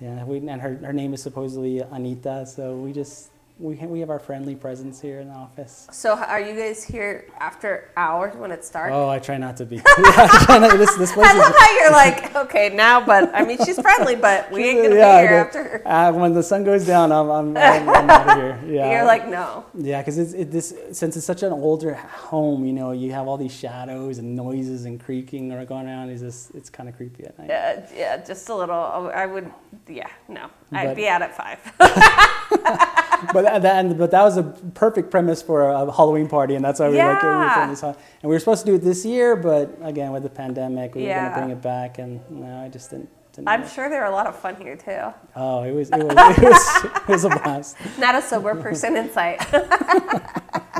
Yeah, 0.00 0.24
we, 0.24 0.38
and 0.38 0.60
her, 0.60 0.76
her 0.76 0.92
name 0.92 1.14
is 1.14 1.22
supposedly 1.22 1.80
Anita. 1.80 2.46
So 2.46 2.76
we 2.76 2.92
just, 2.92 3.30
we, 3.58 3.74
ha- 3.76 3.86
we 3.86 4.00
have 4.00 4.10
our 4.10 4.18
friendly 4.18 4.54
presence 4.54 5.00
here 5.00 5.20
in 5.20 5.28
the 5.28 5.34
office. 5.34 5.88
So 5.90 6.14
are 6.14 6.40
you 6.40 6.54
guys 6.54 6.84
here 6.84 7.24
after 7.38 7.90
hours 7.96 8.36
when 8.36 8.50
it's 8.52 8.68
dark? 8.70 8.92
Oh, 8.92 9.08
I 9.08 9.18
try 9.18 9.38
not 9.38 9.56
to 9.56 9.64
be. 9.64 9.80
I 9.86 10.44
try 10.44 10.58
not, 10.58 10.76
this, 10.76 10.94
this 10.96 11.12
place 11.14 11.26
I 11.26 11.32
is 11.32 11.38
love 11.38 11.54
how 11.58 11.72
you're 11.80 11.90
like, 11.92 12.36
okay, 12.36 12.68
now, 12.74 13.04
but 13.04 13.34
I 13.34 13.44
mean, 13.46 13.56
she's 13.64 13.80
friendly, 13.80 14.14
but 14.14 14.50
we 14.52 14.62
ain't 14.64 14.82
gonna 14.82 14.96
Yeah, 14.96 15.22
be 15.22 15.28
here 15.28 15.36
after 15.38 15.64
her. 15.64 15.88
Uh, 15.88 16.12
when 16.12 16.34
the 16.34 16.42
sun 16.42 16.64
goes 16.64 16.86
down, 16.86 17.10
I'm, 17.12 17.30
I'm, 17.30 17.56
I'm, 17.56 17.88
I'm 17.88 18.10
out 18.10 18.28
of 18.28 18.36
here. 18.36 18.60
Yeah. 18.74 18.90
You're 18.92 19.06
like, 19.06 19.26
no. 19.26 19.64
yeah, 19.74 20.02
because 20.02 20.18
it's 20.18 20.34
it, 20.34 20.50
this 20.50 20.74
since 20.92 21.16
it's 21.16 21.24
such 21.24 21.42
an 21.42 21.52
older 21.54 21.94
home, 21.94 22.66
you 22.66 22.74
know, 22.74 22.92
you 22.92 23.12
have 23.12 23.26
all 23.26 23.38
these 23.38 23.54
shadows 23.54 24.18
and 24.18 24.36
noises 24.36 24.84
and 24.84 25.00
creaking 25.00 25.50
are 25.52 25.64
going 25.64 25.86
around. 25.86 26.10
It's 26.10 26.20
just 26.20 26.54
it's 26.54 26.68
kind 26.68 26.90
of 26.90 26.96
creepy 26.96 27.24
at 27.24 27.38
night. 27.38 27.48
Yeah, 27.48 27.86
yeah, 27.96 28.16
just 28.18 28.50
a 28.50 28.54
little. 28.54 29.10
I 29.14 29.24
would, 29.24 29.50
yeah, 29.88 30.08
no. 30.28 30.50
I'd 30.72 30.94
be 30.94 31.08
out 31.08 31.22
at 31.22 31.34
five. 31.34 32.92
But 33.32 33.62
that 33.62 33.64
and, 33.64 33.98
but 33.98 34.10
that 34.10 34.22
was 34.22 34.36
a 34.36 34.42
perfect 34.42 35.10
premise 35.10 35.42
for 35.42 35.70
a 35.70 35.92
Halloween 35.92 36.28
party, 36.28 36.54
and 36.54 36.64
that's 36.64 36.80
why 36.80 36.88
we 36.88 36.98
like 36.98 37.22
it. 37.22 37.26
We 37.26 37.32
were 37.32 37.66
this. 37.68 37.82
And 37.82 37.96
we 38.22 38.28
were 38.28 38.38
supposed 38.38 38.64
to 38.64 38.72
do 38.72 38.76
it 38.76 38.82
this 38.82 39.04
year, 39.04 39.36
but 39.36 39.76
again 39.82 40.12
with 40.12 40.22
the 40.22 40.30
pandemic, 40.30 40.94
we 40.94 41.02
were 41.02 41.08
going 41.08 41.32
to 41.32 41.38
bring 41.38 41.50
it 41.50 41.62
back, 41.62 41.98
and 41.98 42.20
no, 42.30 42.64
I 42.64 42.68
just 42.68 42.90
didn't. 42.90 43.08
didn't 43.32 43.48
I'm 43.48 43.62
it. 43.62 43.70
sure 43.70 43.88
there 43.88 44.02
are 44.04 44.10
a 44.10 44.14
lot 44.14 44.26
of 44.26 44.36
fun 44.36 44.56
here 44.56 44.76
too. 44.76 45.12
Oh, 45.34 45.62
it 45.62 45.72
was 45.72 45.90
it 45.90 46.02
was 46.02 46.38
it 46.38 46.42
was, 46.42 46.84
it 46.84 47.08
was 47.08 47.24
a 47.24 47.28
blast. 47.30 47.76
Not 47.98 48.14
a 48.14 48.22
sober 48.22 48.54
person 48.54 48.96
in 48.96 49.10
sight. 49.10 49.40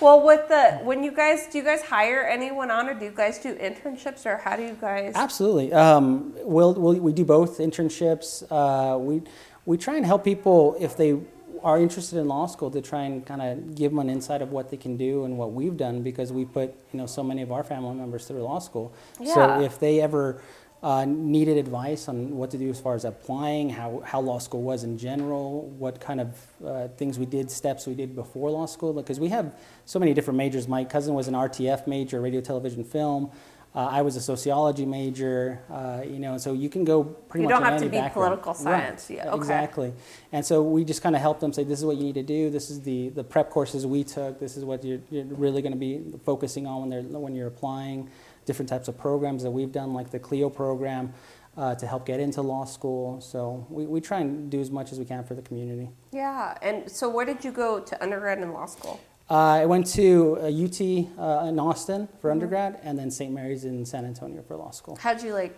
well, 0.00 0.24
with 0.24 0.48
the 0.48 0.78
when 0.82 1.02
you 1.02 1.12
guys 1.12 1.46
do 1.50 1.58
you 1.58 1.64
guys 1.64 1.82
hire 1.82 2.22
anyone 2.22 2.70
on, 2.70 2.88
or 2.88 2.94
do 2.94 3.04
you 3.04 3.10
guys 3.10 3.38
do 3.38 3.54
internships, 3.56 4.24
or 4.26 4.38
how 4.38 4.56
do 4.56 4.62
you 4.62 4.76
guys? 4.80 5.12
Absolutely. 5.14 5.72
Um, 5.72 6.34
we'll, 6.42 6.74
we'll, 6.74 6.94
we 7.00 7.12
do 7.12 7.24
both 7.24 7.58
internships. 7.58 8.44
Uh, 8.50 8.98
we, 8.98 9.22
we 9.66 9.76
try 9.76 9.96
and 9.96 10.06
help 10.06 10.24
people 10.24 10.76
if 10.80 10.96
they 10.96 11.20
are 11.62 11.78
interested 11.78 12.18
in 12.18 12.28
law 12.28 12.46
school 12.46 12.70
to 12.70 12.80
try 12.80 13.02
and 13.02 13.24
kind 13.24 13.42
of 13.42 13.74
give 13.74 13.92
them 13.92 13.98
an 13.98 14.10
insight 14.10 14.42
of 14.42 14.52
what 14.52 14.70
they 14.70 14.76
can 14.76 14.96
do 14.96 15.24
and 15.24 15.36
what 15.36 15.52
we've 15.52 15.76
done 15.76 16.02
because 16.02 16.32
we 16.32 16.44
put 16.44 16.74
you 16.92 16.98
know 16.98 17.06
so 17.06 17.22
many 17.22 17.42
of 17.42 17.52
our 17.52 17.64
family 17.64 17.94
members 17.94 18.26
through 18.26 18.42
law 18.42 18.58
school. 18.58 18.92
Yeah. 19.20 19.34
So 19.34 19.60
if 19.60 19.78
they 19.78 20.00
ever 20.00 20.40
uh, 20.82 21.04
needed 21.06 21.58
advice 21.58 22.08
on 22.08 22.36
what 22.36 22.50
to 22.50 22.58
do 22.58 22.70
as 22.70 22.80
far 22.80 22.94
as 22.94 23.04
applying, 23.04 23.68
how, 23.68 24.02
how 24.04 24.20
law 24.20 24.38
school 24.38 24.62
was 24.62 24.82
in 24.82 24.96
general, 24.96 25.68
what 25.78 26.00
kind 26.00 26.20
of 26.20 26.46
uh, 26.64 26.88
things 26.96 27.18
we 27.18 27.26
did, 27.26 27.50
steps 27.50 27.86
we 27.86 27.94
did 27.94 28.14
before 28.14 28.50
law 28.50 28.64
school, 28.66 28.92
because 28.94 29.20
we 29.20 29.28
have 29.28 29.54
so 29.84 29.98
many 29.98 30.14
different 30.14 30.38
majors. 30.38 30.66
My 30.66 30.84
cousin 30.84 31.14
was 31.14 31.28
an 31.28 31.34
RTF 31.34 31.86
major, 31.86 32.20
radio, 32.20 32.40
television, 32.40 32.82
film. 32.82 33.30
Uh, 33.72 33.86
I 33.86 34.02
was 34.02 34.16
a 34.16 34.20
sociology 34.20 34.84
major, 34.84 35.60
uh, 35.70 36.02
you 36.04 36.18
know, 36.18 36.38
so 36.38 36.52
you 36.52 36.68
can 36.68 36.82
go 36.84 37.04
pretty 37.04 37.44
You 37.44 37.48
much 37.48 37.58
You 37.58 37.64
don't 37.64 37.72
have 37.72 37.80
to 37.80 37.86
be 37.88 37.98
background. 37.98 38.40
political 38.42 38.52
Right, 38.64 38.82
science. 38.82 39.08
Yeah, 39.08 39.28
okay. 39.28 39.36
Exactly. 39.36 39.92
And 40.32 40.44
so 40.44 40.60
we 40.62 40.84
just 40.84 41.02
kind 41.02 41.14
of 41.14 41.22
help 41.22 41.38
them 41.38 41.52
say, 41.52 41.62
this 41.62 41.78
is 41.78 41.84
what 41.84 41.96
you 41.96 42.02
need 42.02 42.16
to 42.16 42.24
do. 42.24 42.50
This 42.50 42.68
is 42.68 42.80
the, 42.80 43.10
the 43.10 43.22
prep 43.22 43.48
courses 43.48 43.86
we 43.86 44.02
took. 44.02 44.40
This 44.40 44.56
is 44.56 44.64
what 44.64 44.82
you're, 44.84 44.98
you're 45.10 45.24
really 45.24 45.62
going 45.62 45.72
to 45.72 45.78
be 45.78 46.02
focusing 46.24 46.66
on 46.66 46.80
when, 46.80 46.90
they're, 46.90 47.20
when 47.20 47.36
you're 47.36 47.46
applying. 47.46 48.10
Different 48.44 48.68
types 48.68 48.88
of 48.88 48.98
programs 48.98 49.44
that 49.44 49.52
we've 49.52 49.70
done, 49.70 49.94
like 49.94 50.10
the 50.10 50.18
CLEO 50.18 50.52
program, 50.52 51.12
uh, 51.56 51.76
to 51.76 51.86
help 51.86 52.04
get 52.06 52.18
into 52.18 52.42
law 52.42 52.64
school. 52.64 53.20
So 53.20 53.64
we, 53.70 53.86
we 53.86 54.00
try 54.00 54.18
and 54.18 54.50
do 54.50 54.60
as 54.60 54.72
much 54.72 54.90
as 54.90 54.98
we 54.98 55.04
can 55.04 55.22
for 55.22 55.34
the 55.34 55.42
community. 55.42 55.90
Yeah. 56.10 56.56
And 56.60 56.90
so, 56.90 57.08
where 57.08 57.26
did 57.26 57.44
you 57.44 57.52
go 57.52 57.78
to 57.78 58.02
undergrad 58.02 58.38
and 58.38 58.52
law 58.52 58.66
school? 58.66 58.98
Uh, 59.30 59.34
I 59.62 59.66
went 59.66 59.86
to 59.94 60.38
uh, 60.40 60.46
UT 60.46 60.80
uh, 61.16 61.48
in 61.48 61.60
Austin 61.60 62.08
for 62.20 62.32
undergrad, 62.32 62.80
and 62.82 62.98
then 62.98 63.12
St. 63.12 63.32
Mary's 63.32 63.64
in 63.64 63.86
San 63.86 64.04
Antonio 64.04 64.42
for 64.42 64.56
law 64.56 64.72
school. 64.72 64.98
How'd 65.00 65.22
you 65.22 65.32
like? 65.32 65.56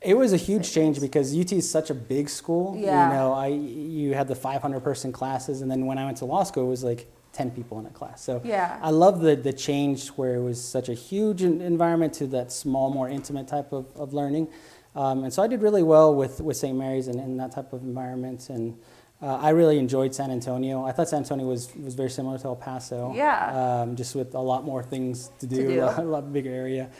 It 0.00 0.16
was 0.16 0.32
a 0.32 0.36
huge 0.36 0.70
change 0.72 1.00
because 1.00 1.36
UT 1.36 1.50
is 1.52 1.68
such 1.68 1.90
a 1.90 1.94
big 1.94 2.28
school. 2.28 2.76
Yeah. 2.78 3.08
You 3.08 3.14
know, 3.14 3.32
I 3.32 3.48
you 3.48 4.14
had 4.14 4.28
the 4.28 4.36
500 4.36 4.80
person 4.84 5.10
classes, 5.10 5.62
and 5.62 5.70
then 5.70 5.86
when 5.86 5.98
I 5.98 6.04
went 6.04 6.18
to 6.18 6.26
law 6.26 6.44
school, 6.44 6.66
it 6.66 6.70
was 6.70 6.84
like 6.84 7.10
10 7.32 7.50
people 7.50 7.80
in 7.80 7.86
a 7.86 7.90
class. 7.90 8.22
So 8.22 8.40
Yeah. 8.44 8.78
I 8.80 8.90
love 8.90 9.20
the 9.20 9.34
the 9.34 9.52
change 9.52 10.08
where 10.10 10.36
it 10.36 10.42
was 10.42 10.62
such 10.62 10.88
a 10.88 10.94
huge 10.94 11.42
environment 11.42 12.12
to 12.14 12.26
that 12.28 12.52
small, 12.52 12.90
more 12.90 13.08
intimate 13.08 13.48
type 13.48 13.72
of, 13.72 13.86
of 13.96 14.12
learning. 14.12 14.46
Um, 14.94 15.24
and 15.24 15.32
so 15.32 15.42
I 15.42 15.48
did 15.48 15.60
really 15.60 15.82
well 15.82 16.14
with, 16.14 16.40
with 16.40 16.56
St. 16.56 16.76
Mary's 16.76 17.08
and 17.08 17.18
in 17.18 17.36
that 17.38 17.50
type 17.50 17.72
of 17.72 17.82
environment. 17.82 18.48
And 18.48 18.78
uh, 19.24 19.38
I 19.40 19.50
really 19.50 19.78
enjoyed 19.78 20.14
San 20.14 20.30
Antonio. 20.30 20.84
I 20.84 20.92
thought 20.92 21.08
San 21.08 21.20
Antonio 21.20 21.46
was, 21.46 21.74
was 21.76 21.94
very 21.94 22.10
similar 22.10 22.36
to 22.36 22.44
El 22.44 22.56
Paso. 22.56 23.10
Yeah. 23.14 23.80
Um, 23.80 23.96
just 23.96 24.14
with 24.14 24.34
a 24.34 24.40
lot 24.40 24.64
more 24.64 24.82
things 24.82 25.30
to 25.38 25.46
do, 25.46 25.66
do. 25.66 25.80
A, 25.96 26.02
lot, 26.02 26.30
bigger 26.30 26.50
area. 26.50 26.90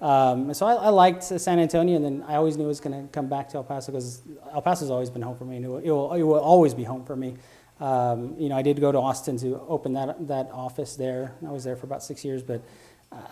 Um, 0.00 0.54
so 0.54 0.64
I, 0.64 0.74
I 0.74 0.88
liked 0.90 1.24
San 1.24 1.58
Antonio, 1.58 1.96
and 1.96 2.04
then 2.04 2.24
I 2.28 2.36
always 2.36 2.56
knew 2.56 2.64
I 2.64 2.68
was 2.68 2.78
going 2.78 3.02
to 3.02 3.12
come 3.12 3.28
back 3.28 3.48
to 3.48 3.56
El 3.56 3.64
Paso 3.64 3.90
because 3.90 4.22
El 4.52 4.62
Paso's 4.62 4.90
always 4.90 5.10
been 5.10 5.22
home 5.22 5.36
for 5.36 5.44
me, 5.44 5.56
it 5.56 5.66
will, 5.66 5.78
it 5.78 5.90
will, 5.90 6.12
it 6.12 6.22
will 6.22 6.38
always 6.38 6.72
be 6.72 6.84
home 6.84 7.04
for 7.04 7.16
me. 7.16 7.34
Um, 7.80 8.36
you 8.38 8.48
know, 8.48 8.56
I 8.56 8.62
did 8.62 8.80
go 8.80 8.92
to 8.92 8.98
Austin 8.98 9.36
to 9.38 9.60
open 9.68 9.94
that 9.94 10.28
that 10.28 10.50
office 10.52 10.94
there. 10.94 11.34
I 11.44 11.50
was 11.50 11.64
there 11.64 11.74
for 11.74 11.86
about 11.86 12.04
six 12.04 12.24
years, 12.24 12.44
but 12.44 12.62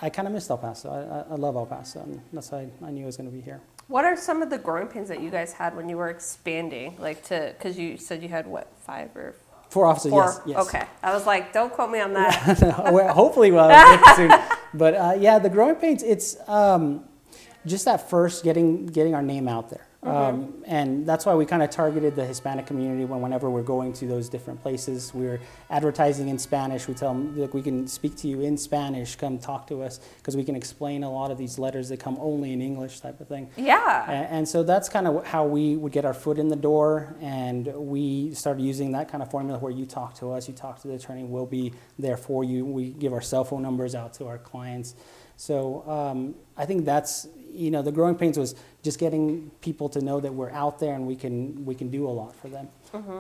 I 0.03 0.11
kind 0.11 0.27
of 0.27 0.35
missed 0.35 0.51
El 0.51 0.59
Paso. 0.59 0.91
I, 0.91 1.33
I, 1.33 1.35
I 1.35 1.37
love 1.37 1.55
El 1.55 1.67
Paso, 1.67 2.01
and 2.01 2.21
that's 2.33 2.51
why 2.51 2.69
I, 2.83 2.87
I 2.87 2.91
knew 2.91 3.05
I 3.05 3.07
was 3.07 3.17
going 3.17 3.31
to 3.31 3.37
be 3.37 3.43
here. 3.43 3.61
What 3.91 4.05
are 4.05 4.17
some 4.17 4.41
of 4.41 4.51
the 4.51 4.59
growing 4.59 4.87
pains 4.87 5.09
that 5.09 5.21
you 5.21 5.31
guys 5.31 5.53
had 5.53 5.75
when 5.77 5.89
you 5.89 5.97
were 5.97 6.11
expanding? 6.11 6.97
Like 7.01 7.25
to, 7.25 7.53
because 7.59 7.77
you 7.77 7.97
said 7.97 8.23
you 8.23 8.29
had 8.29 8.47
what 8.47 8.69
five 8.87 9.15
or 9.17 9.35
Four 9.69 9.87
offices, 9.87 10.11
four? 10.11 10.25
yes, 10.25 10.41
yes. 10.47 10.67
Okay. 10.69 10.85
I 11.03 11.13
was 11.13 11.27
like, 11.27 11.53
don't 11.53 11.73
quote 11.73 11.91
me 11.91 12.01
on 12.01 12.13
that. 12.15 12.61
well, 12.93 13.13
hopefully, 13.13 13.51
well, 13.51 13.71
soon. 14.17 14.33
But 14.75 14.95
uh, 14.95 15.17
yeah, 15.19 15.41
the 15.41 15.49
growing 15.51 15.75
pains. 15.75 16.05
It's 16.05 16.37
um, 16.49 17.03
just 17.67 17.85
that 17.87 18.09
first 18.09 18.45
getting 18.45 18.87
getting 18.87 19.17
our 19.17 19.23
name 19.23 19.49
out 19.49 19.69
there, 19.71 19.87
um, 20.03 20.55
and 20.67 21.07
that's 21.07 21.27
why 21.27 21.35
we 21.35 21.45
kind 21.45 21.63
of 21.63 21.69
targeted 21.69 22.17
the 22.17 22.25
Hispanic 22.25 22.67
community. 22.67 23.05
When 23.05 23.21
whenever 23.21 23.51
we're 23.51 23.63
going 23.63 23.93
to 23.95 24.07
those 24.07 24.29
different 24.31 24.63
places, 24.63 25.13
we're 25.13 25.41
advertising 25.69 26.29
in 26.29 26.39
Spanish. 26.39 26.89
We 26.89 26.95
tell 26.95 27.13
them, 27.13 27.39
look, 27.39 27.53
we 27.53 27.61
can 27.61 27.87
speak 27.87 28.17
to 28.17 28.29
you 28.29 28.41
in 28.41 28.57
Spanish. 28.57 29.17
Come 29.17 29.39
talk 29.39 29.67
to 29.67 29.83
us 29.83 30.01
because 30.19 30.37
we 30.37 30.45
can 30.45 30.57
explain 30.57 31.05
a 31.05 31.11
lot 31.13 31.31
of 31.31 31.37
these 31.37 31.59
letters 31.59 31.91
that 31.91 32.01
come 32.01 32.17
only 32.21 32.53
in 32.55 32.63
English, 32.63 33.01
type 33.01 33.21
of 33.21 33.29
thing. 33.29 33.51
yeah. 33.57 34.05
A- 34.11 34.33
And 34.33 34.49
so 34.49 34.63
that's 34.63 34.89
kind 34.89 35.07
of 35.07 35.27
how 35.27 35.45
we 35.45 35.77
would 35.77 35.93
get 35.93 36.05
our 36.07 36.15
foot 36.15 36.39
in 36.39 36.49
the 36.49 36.57
door, 36.57 37.15
and 37.21 37.67
we 37.67 38.33
started 38.35 38.63
using 38.63 38.93
that 38.93 39.11
kind 39.11 39.23
of 39.23 39.31
formula 39.31 39.59
where 39.59 39.73
you 39.73 39.85
talk 39.85 40.15
to 40.15 40.33
us, 40.33 40.49
you 40.49 40.55
talk 40.55 40.81
to 40.83 40.89
the 40.89 40.95
attorney, 40.95 41.25
we'll 41.25 41.45
be 41.47 41.73
there 41.99 42.17
for 42.17 42.43
you. 42.43 42.65
We 42.65 42.91
give 42.91 43.13
our 43.13 43.21
cell 43.21 43.45
phone 43.45 43.63
numbers 43.63 43.95
out 43.95 44.15
to 44.15 44.27
our 44.29 44.39
clients. 44.39 44.95
So 45.41 45.89
um, 45.89 46.35
I 46.55 46.67
think 46.67 46.85
that's 46.85 47.27
you 47.51 47.71
know 47.71 47.81
the 47.81 47.91
growing 47.91 48.15
pains 48.15 48.39
was 48.39 48.55
just 48.83 48.99
getting 48.99 49.51
people 49.63 49.89
to 49.89 50.03
know 50.03 50.21
that 50.21 50.35
we're 50.35 50.51
out 50.51 50.79
there 50.79 50.95
and 50.95 51.07
we 51.07 51.17
can 51.17 51.65
we 51.65 51.75
can 51.75 51.89
do 51.89 52.07
a 52.07 52.13
lot 52.21 52.37
for 52.37 52.49
them. 52.49 52.69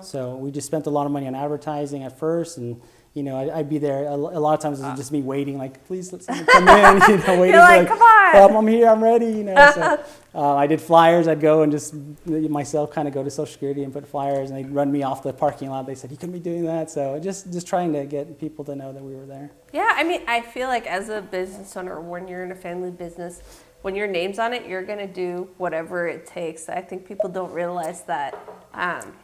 So 0.02 0.36
we 0.36 0.50
just 0.50 0.66
spent 0.66 0.86
a 0.86 0.90
lot 0.90 1.06
of 1.06 1.12
money 1.12 1.26
on 1.26 1.34
advertising 1.34 2.02
at 2.02 2.18
first, 2.18 2.58
and 2.58 2.78
you 3.14 3.22
know 3.24 3.36
I, 3.36 3.58
I'd 3.58 3.68
be 3.68 3.78
there 3.78 4.04
a, 4.04 4.14
a 4.14 4.40
lot 4.40 4.54
of 4.54 4.60
times. 4.60 4.80
It 4.80 4.84
was 4.84 4.98
just 4.98 5.12
me 5.12 5.22
waiting, 5.22 5.58
like 5.58 5.84
please 5.86 6.12
let 6.12 6.22
someone 6.22 6.46
come 6.46 6.68
in, 6.68 7.02
you 7.08 7.16
know, 7.26 7.40
waiting. 7.40 7.54
You're 7.54 7.66
for, 7.66 7.76
like, 7.76 7.88
"Come 7.88 8.02
on." 8.02 8.50
"Um, 8.50 8.56
I'm 8.56 8.66
here, 8.66 8.88
I'm 8.88 9.02
ready, 9.02 9.26
you 9.26 9.44
know. 9.44 9.70
So, 9.74 10.04
uh, 10.34 10.54
I 10.54 10.66
did 10.66 10.80
flyers. 10.80 11.26
I'd 11.26 11.40
go 11.40 11.62
and 11.62 11.72
just 11.72 11.94
myself 12.26 12.92
kind 12.92 13.08
of 13.08 13.14
go 13.14 13.24
to 13.24 13.30
Social 13.30 13.52
Security 13.52 13.82
and 13.82 13.92
put 13.92 14.06
flyers, 14.06 14.50
and 14.50 14.58
they'd 14.58 14.70
run 14.70 14.92
me 14.92 15.02
off 15.02 15.22
the 15.22 15.32
parking 15.32 15.70
lot. 15.70 15.86
They 15.86 15.94
said 15.94 16.10
you 16.10 16.16
couldn't 16.16 16.34
be 16.34 16.40
doing 16.40 16.64
that. 16.66 16.90
So 16.90 17.18
just 17.18 17.52
just 17.52 17.66
trying 17.66 17.92
to 17.94 18.04
get 18.04 18.38
people 18.38 18.64
to 18.66 18.76
know 18.76 18.92
that 18.92 19.02
we 19.02 19.14
were 19.14 19.26
there. 19.26 19.50
Yeah, 19.72 19.92
I 19.94 20.04
mean, 20.04 20.22
I 20.28 20.40
feel 20.40 20.68
like 20.68 20.86
as 20.86 21.08
a 21.08 21.20
business 21.20 21.76
owner, 21.76 22.00
when 22.00 22.28
you're 22.28 22.44
in 22.44 22.52
a 22.52 22.56
family 22.56 22.90
business, 22.90 23.42
when 23.82 23.96
your 23.96 24.06
name's 24.06 24.38
on 24.38 24.52
it, 24.52 24.66
you're 24.66 24.84
gonna 24.84 25.06
do 25.06 25.48
whatever 25.56 26.06
it 26.06 26.26
takes. 26.26 26.68
I 26.68 26.80
think 26.80 27.06
people 27.06 27.28
don't 27.28 27.52
realize 27.52 28.02
that 28.04 28.38
um, 28.74 29.14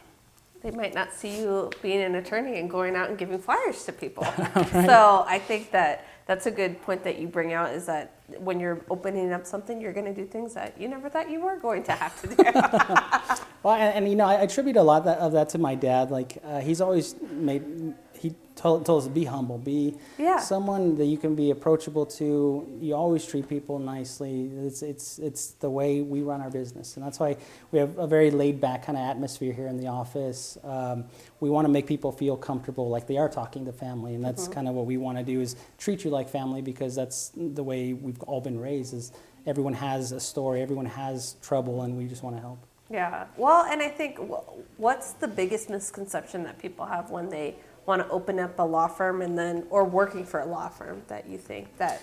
they 0.61 0.71
might 0.71 0.93
not 0.93 1.13
see 1.13 1.39
you 1.39 1.69
being 1.81 2.01
an 2.01 2.15
attorney 2.15 2.59
and 2.59 2.69
going 2.69 2.95
out 2.95 3.09
and 3.09 3.17
giving 3.17 3.39
flyers 3.39 3.83
to 3.85 3.91
people. 3.91 4.25
So 4.71 5.25
I 5.27 5.39
think 5.39 5.71
that 5.71 6.05
that's 6.25 6.45
a 6.45 6.51
good 6.51 6.81
point 6.81 7.03
that 7.03 7.19
you 7.19 7.27
bring 7.27 7.53
out 7.53 7.71
is 7.71 7.85
that 7.85 8.13
when 8.37 8.59
you're 8.59 8.81
opening 8.89 9.31
up 9.31 9.45
something, 9.45 9.79
you're 9.79 9.93
gonna 9.93 10.13
do 10.13 10.25
things 10.25 10.53
that 10.53 10.79
you 10.79 10.87
never 10.87 11.09
thought 11.09 11.29
you 11.29 11.41
were 11.41 11.57
going 11.57 11.83
to 11.83 11.91
have 11.93 12.19
to 12.21 12.27
do. 12.35 13.43
Well, 13.63 13.75
and, 13.75 13.95
and 13.95 14.09
you 14.09 14.15
know, 14.15 14.25
I 14.25 14.35
attribute 14.35 14.77
a 14.77 14.83
lot 14.83 15.03
that, 15.05 15.17
of 15.17 15.33
that 15.33 15.49
to 15.49 15.57
my 15.57 15.75
dad. 15.75 16.09
Like 16.09 16.37
uh, 16.43 16.61
he's 16.61 16.79
always 16.79 17.15
made 17.21 17.93
he 18.17 18.35
told, 18.55 18.85
told 18.85 19.03
us 19.03 19.07
be 19.09 19.23
humble, 19.25 19.57
be 19.57 19.95
Yeah. 20.17 20.39
someone 20.39 20.95
that 20.97 21.05
you 21.05 21.17
can 21.17 21.35
be 21.35 21.51
approachable 21.51 22.05
to. 22.07 22.67
You 22.81 22.95
always 22.95 23.25
treat 23.25 23.47
people 23.47 23.79
nicely. 23.79 24.51
It's 24.65 24.81
it's 24.81 25.19
it's 25.19 25.51
the 25.59 25.69
way 25.69 26.01
we 26.01 26.21
run 26.21 26.41
our 26.41 26.49
business, 26.49 26.97
and 26.97 27.05
that's 27.05 27.19
why 27.19 27.37
we 27.71 27.79
have 27.79 27.97
a 27.97 28.07
very 28.07 28.31
laid 28.31 28.59
back 28.59 28.83
kind 28.85 28.97
of 28.97 29.03
atmosphere 29.07 29.53
here 29.53 29.67
in 29.67 29.77
the 29.77 29.87
office. 29.87 30.57
Um, 30.63 31.05
we 31.39 31.49
want 31.49 31.65
to 31.65 31.71
make 31.71 31.85
people 31.87 32.11
feel 32.11 32.35
comfortable, 32.37 32.89
like 32.89 33.07
they 33.07 33.17
are 33.17 33.29
talking 33.29 33.65
to 33.65 33.71
family, 33.71 34.15
and 34.15 34.23
that's 34.23 34.47
kind 34.47 34.67
of 34.67 34.73
what 34.75 34.85
we 34.85 34.97
want 34.97 35.17
to 35.17 35.23
do 35.23 35.39
is 35.41 35.55
treat 35.77 36.03
you 36.03 36.09
like 36.09 36.27
family 36.29 36.61
because 36.61 36.95
that's 36.95 37.31
the 37.35 37.63
way 37.63 37.93
we've 37.93 38.21
all 38.23 38.41
been 38.41 38.59
raised. 38.59 38.93
Is 38.93 39.11
everyone 39.45 39.73
has 39.73 40.11
a 40.11 40.19
story, 40.19 40.61
everyone 40.61 40.85
has 40.87 41.35
trouble, 41.41 41.83
and 41.83 41.97
we 41.97 42.05
just 42.05 42.23
want 42.23 42.35
to 42.35 42.41
help. 42.41 42.59
Yeah. 42.89 43.25
Well, 43.35 43.65
and 43.65 43.81
I 43.81 43.89
think 43.89 44.17
what's 44.77 45.11
the 45.13 45.27
biggest 45.27 45.69
misconception 45.69 46.43
that 46.43 46.57
people 46.57 46.85
have 46.85 47.09
when 47.11 47.29
they 47.29 47.55
want 47.87 48.01
to 48.03 48.09
open 48.09 48.39
up 48.39 48.59
a 48.59 48.63
law 48.63 48.87
firm 48.87 49.21
and 49.21 49.37
then, 49.37 49.65
or 49.69 49.83
working 49.85 50.25
for 50.25 50.41
a 50.41 50.45
law 50.45 50.67
firm 50.69 51.01
that 51.07 51.27
you 51.27 51.37
think 51.37 51.77
that 51.77 52.01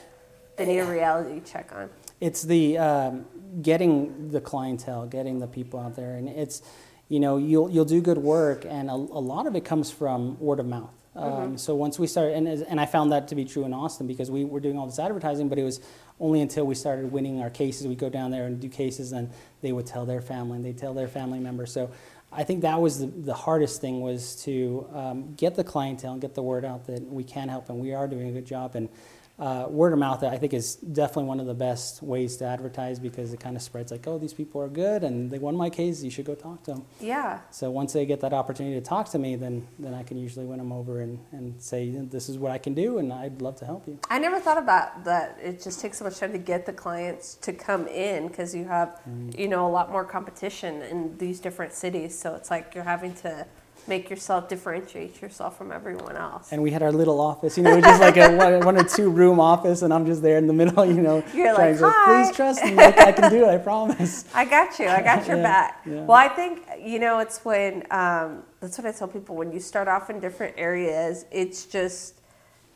they 0.57 0.67
need 0.67 0.79
a 0.79 0.87
reality 0.87 1.41
check 1.45 1.71
on? 1.75 1.91
it's 2.21 2.43
the 2.43 2.79
um, 2.79 3.27
getting 3.61 4.31
the 4.31 4.41
clientele, 4.41 5.07
getting 5.07 5.41
the 5.41 5.47
people 5.47 5.79
out 5.81 5.95
there, 5.97 6.15
and 6.15 6.29
it's 6.29 6.63
you 7.09 7.21
know 7.21 7.37
you'll 7.37 7.71
you'll 7.71 7.85
do 7.85 8.01
good 8.01 8.19
work, 8.19 8.65
and 8.65 8.89
a, 8.89 8.95
a 8.95 9.23
lot 9.23 9.47
of 9.47 9.55
it 9.57 9.65
comes 9.65 9.91
from 9.91 10.39
word 10.41 10.61
of 10.61 10.67
mouth. 10.67 10.91
Um, 11.17 11.59
So 11.59 11.75
once 11.75 11.99
we 11.99 12.07
started, 12.07 12.35
and 12.37 12.49
and 12.49 12.81
I 12.81 12.87
found 12.87 13.13
that 13.13 13.29
to 13.29 13.35
be 13.35 13.45
true 13.45 13.65
in 13.65 13.73
Austin 13.75 14.07
because 14.07 14.31
we 14.31 14.45
were 14.45 14.61
doing 14.61 14.79
all 14.79 14.87
this 14.87 14.99
advertising, 14.99 15.49
but 15.49 15.59
it 15.59 15.65
was 15.65 15.81
only 16.19 16.41
until 16.41 16.65
we 16.65 16.75
started 16.75 17.13
winning 17.13 17.43
our 17.43 17.51
cases, 17.51 17.87
we 17.87 17.95
go 17.97 18.09
down 18.09 18.31
there 18.31 18.47
and 18.47 18.59
do 18.61 18.69
cases, 18.69 19.13
and 19.13 19.31
they 19.61 19.73
would 19.73 19.87
tell 19.87 20.07
their 20.07 20.23
family, 20.23 20.57
and 20.57 20.65
they 20.65 20.73
tell 20.73 20.95
their 20.95 21.09
family 21.09 21.41
members. 21.41 21.73
So 21.73 21.91
I 22.37 22.43
think 22.45 22.63
that 22.63 22.81
was 22.81 22.99
the, 22.99 23.07
the 23.07 23.35
hardest 23.35 23.81
thing 23.81 24.01
was 24.01 24.37
to 24.45 24.89
um, 24.93 25.35
get 25.35 25.55
the 25.55 25.63
clientele 25.63 26.13
and 26.13 26.21
get 26.21 26.35
the 26.35 26.43
word 26.43 26.65
out 26.65 26.87
that 26.87 27.03
we 27.03 27.23
can 27.23 27.49
help 27.49 27.69
and 27.69 27.79
we 27.79 27.95
are 27.95 28.09
doing 28.09 28.29
a 28.29 28.33
good 28.33 28.47
job. 28.47 28.75
And 28.75 28.89
uh, 29.37 29.67
word 29.69 29.93
of 29.93 29.99
mouth, 29.99 30.23
I 30.23 30.39
think, 30.39 30.55
is 30.55 30.77
definitely 30.77 31.25
one 31.25 31.41
of 31.41 31.47
the 31.47 31.55
best 31.55 32.03
ways 32.03 32.37
to 32.37 32.45
advertise 32.45 33.01
because 33.01 33.33
it 33.33 33.41
kind 33.41 33.57
of 33.57 33.63
spreads 33.63 33.91
like, 33.91 34.07
oh, 34.07 34.17
these 34.17 34.33
people 34.33 34.61
are 34.61 34.69
good 34.69 35.03
and 35.03 35.29
they 35.29 35.39
won 35.39 35.57
my 35.57 35.71
case. 35.71 36.05
You 36.05 36.11
should 36.11 36.25
go 36.25 36.37
talk 36.37 36.63
to 36.65 36.73
them. 36.73 36.85
Yeah. 37.01 37.41
So 37.51 37.71
once 37.71 37.93
they 37.93 38.07
get 38.07 38.21
that 38.21 38.33
opportunity 38.33 38.77
to 38.77 38.81
talk 38.81 39.11
to 39.11 39.19
me, 39.19 39.35
then 39.35 39.67
then 39.79 39.93
I 39.93 40.05
can 40.05 40.19
usually 40.19 40.47
win 40.47 40.59
them 40.59 40.71
over 40.71 41.01
and, 41.01 41.19
and 41.33 41.61
say, 41.61 41.91
this 41.91 42.29
is 42.29 42.39
what 42.39 42.53
I 42.53 42.59
can 42.59 42.75
do 42.75 42.99
and 42.99 43.13
I'd 43.13 43.43
love 43.43 43.57
to 43.57 43.65
help 43.65 43.89
you. 43.89 43.99
I 44.09 44.21
never 44.21 44.39
thought 44.39 44.59
about 44.59 45.05
that. 45.05 45.39
It 45.43 45.61
just 45.63 45.81
takes 45.81 45.99
so 45.99 46.05
much 46.05 46.19
time 46.19 46.33
to 46.33 46.39
get 46.39 46.65
the 46.65 46.73
clients 46.73 47.35
to 47.37 47.53
come 47.53 47.89
in 47.89 48.29
because 48.29 48.55
you 48.55 48.65
have, 48.67 49.01
you 49.37 49.49
know, 49.49 49.67
a 49.67 49.69
lot 49.69 49.91
more 49.91 50.05
competition 50.05 50.81
in 50.83 51.19
these 51.19 51.41
different 51.41 51.73
cities. 51.73 52.17
So 52.17 52.35
it's 52.37 52.51
like 52.51 52.73
you're 52.75 52.85
having 52.85 53.15
to 53.17 53.47
make 53.87 54.09
yourself 54.09 54.49
differentiate 54.49 55.21
yourself 55.21 55.59
from 55.59 55.71
everyone 55.73 56.17
else. 56.17 56.53
And 56.53 56.63
we 56.63 56.71
had 56.71 56.83
our 56.83 56.93
little 56.93 57.21
office, 57.21 57.57
you 57.59 57.63
know, 57.63 57.81
just 57.81 58.01
like 58.01 58.17
a 58.17 58.35
one, 58.37 58.61
one 58.65 58.77
or 58.79 58.85
two 58.85 59.11
room 59.11 59.39
office, 59.41 59.83
and 59.83 59.93
I'm 59.93 60.07
just 60.07 60.23
there 60.23 60.39
in 60.39 60.47
the 60.47 60.53
middle, 60.53 60.85
you 60.87 61.03
know, 61.03 61.23
You're 61.35 61.55
trying 61.55 61.73
like, 61.73 61.79
to 61.81 61.91
"Hi." 61.91 62.25
please 62.25 62.37
trust 62.37 62.65
me, 62.65 62.75
like 62.75 62.99
I 62.99 63.13
can 63.13 63.31
do 63.31 63.45
it, 63.45 63.49
I 63.49 63.59
promise. 63.59 64.25
I 64.35 64.45
got 64.45 64.79
you. 64.79 64.87
I 64.89 65.03
got 65.03 65.27
your 65.27 65.37
Yeah, 65.37 65.43
back. 65.43 65.83
yeah. 65.87 66.01
Well, 66.05 66.17
I 66.17 66.29
think 66.29 66.63
you 66.81 66.99
know 66.99 67.19
it's 67.19 67.45
when 67.45 67.85
um, 67.91 68.43
that's 68.61 68.79
what 68.79 68.87
I 68.87 68.93
tell 68.93 69.09
people 69.09 69.37
when 69.37 69.53
you 69.53 69.61
start 69.61 69.89
off 69.89 70.11
in 70.11 70.21
different 70.21 70.55
areas. 70.57 71.27
It's 71.31 71.65
just 71.67 72.15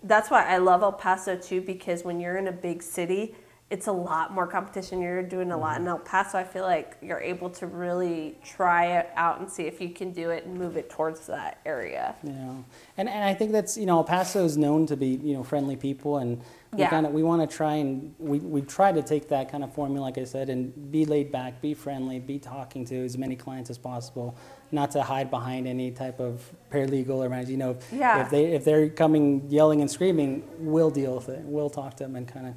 that's 0.05 0.31
why 0.31 0.45
I 0.47 0.59
love 0.59 0.83
El 0.83 0.93
Paso 0.93 1.37
too 1.37 1.61
because 1.61 2.05
when 2.05 2.21
you're 2.21 2.37
in 2.37 2.49
a 2.49 2.53
big 2.53 2.83
city, 2.83 3.35
it's 3.71 3.87
a 3.87 3.93
lot 3.93 4.33
more 4.33 4.47
competition. 4.47 5.01
You're 5.03 5.23
doing 5.23 5.51
a 5.51 5.57
lot 5.59 5.75
Mm-hmm. 5.75 5.83
in 5.83 5.89
El 5.89 5.99
Paso. 5.99 6.39
I 6.39 6.45
feel 6.45 6.63
like 6.65 6.97
you're 7.03 7.21
able 7.21 7.51
to 7.51 7.67
really 7.67 8.39
try 8.43 8.99
it 8.99 9.11
out 9.15 9.41
and 9.41 9.51
see 9.51 9.65
if 9.65 9.79
you 9.81 9.91
can 9.91 10.11
do 10.13 10.31
it 10.31 10.47
and 10.47 10.57
move 10.57 10.79
it 10.79 10.89
towards 10.89 11.27
that 11.27 11.61
area. 11.67 12.15
Yeah, 12.23 12.33
and 12.97 13.09
and 13.09 13.25
I 13.25 13.35
think 13.35 13.53
that's 13.53 13.77
you 13.77 13.85
know 13.85 13.99
El 13.99 14.05
Paso 14.05 14.45
is 14.45 14.57
known 14.57 14.87
to 14.87 14.97
be 14.97 15.09
you 15.23 15.35
know 15.35 15.43
friendly 15.45 15.77
people, 15.77 16.17
and 16.17 16.41
we 16.73 16.79
Yeah. 16.81 16.89
kind 16.89 17.05
of 17.07 17.13
we 17.13 17.23
want 17.23 17.49
to 17.49 17.57
try 17.57 17.75
and 17.75 18.15
we 18.19 18.39
we 18.39 18.63
try 18.63 18.91
to 18.91 19.03
take 19.03 19.29
that 19.29 19.51
kind 19.53 19.63
of 19.63 19.73
formula, 19.75 20.03
like 20.07 20.17
I 20.17 20.25
said, 20.25 20.49
and 20.49 20.91
be 20.91 21.05
laid 21.05 21.31
back, 21.31 21.61
be 21.61 21.75
friendly, 21.75 22.19
be 22.21 22.39
talking 22.39 22.87
to 22.87 23.05
as 23.05 23.19
many 23.19 23.37
clients 23.37 23.69
as 23.69 23.77
possible, 23.77 24.35
not 24.73 24.91
to 24.93 25.03
hide 25.03 25.31
behind 25.31 25.69
any 25.69 25.91
type 25.91 26.21
of 26.21 26.51
paralegal 26.73 27.17
or 27.19 27.29
manager. 27.29 27.51
You 27.51 27.59
know, 27.59 27.71
if, 27.73 27.93
Yeah. 27.93 28.23
if 28.23 28.31
they 28.31 28.45
if 28.47 28.65
they're 28.65 28.89
coming 28.89 29.45
yelling 29.51 29.83
and 29.83 29.91
screaming, 29.91 30.43
we'll 30.59 30.91
deal 30.91 31.15
with 31.17 31.29
it. 31.29 31.43
We'll 31.45 31.69
talk 31.71 31.97
to 31.99 32.05
them 32.05 32.17
and 32.17 32.27
kind 32.27 32.47
of 32.47 32.55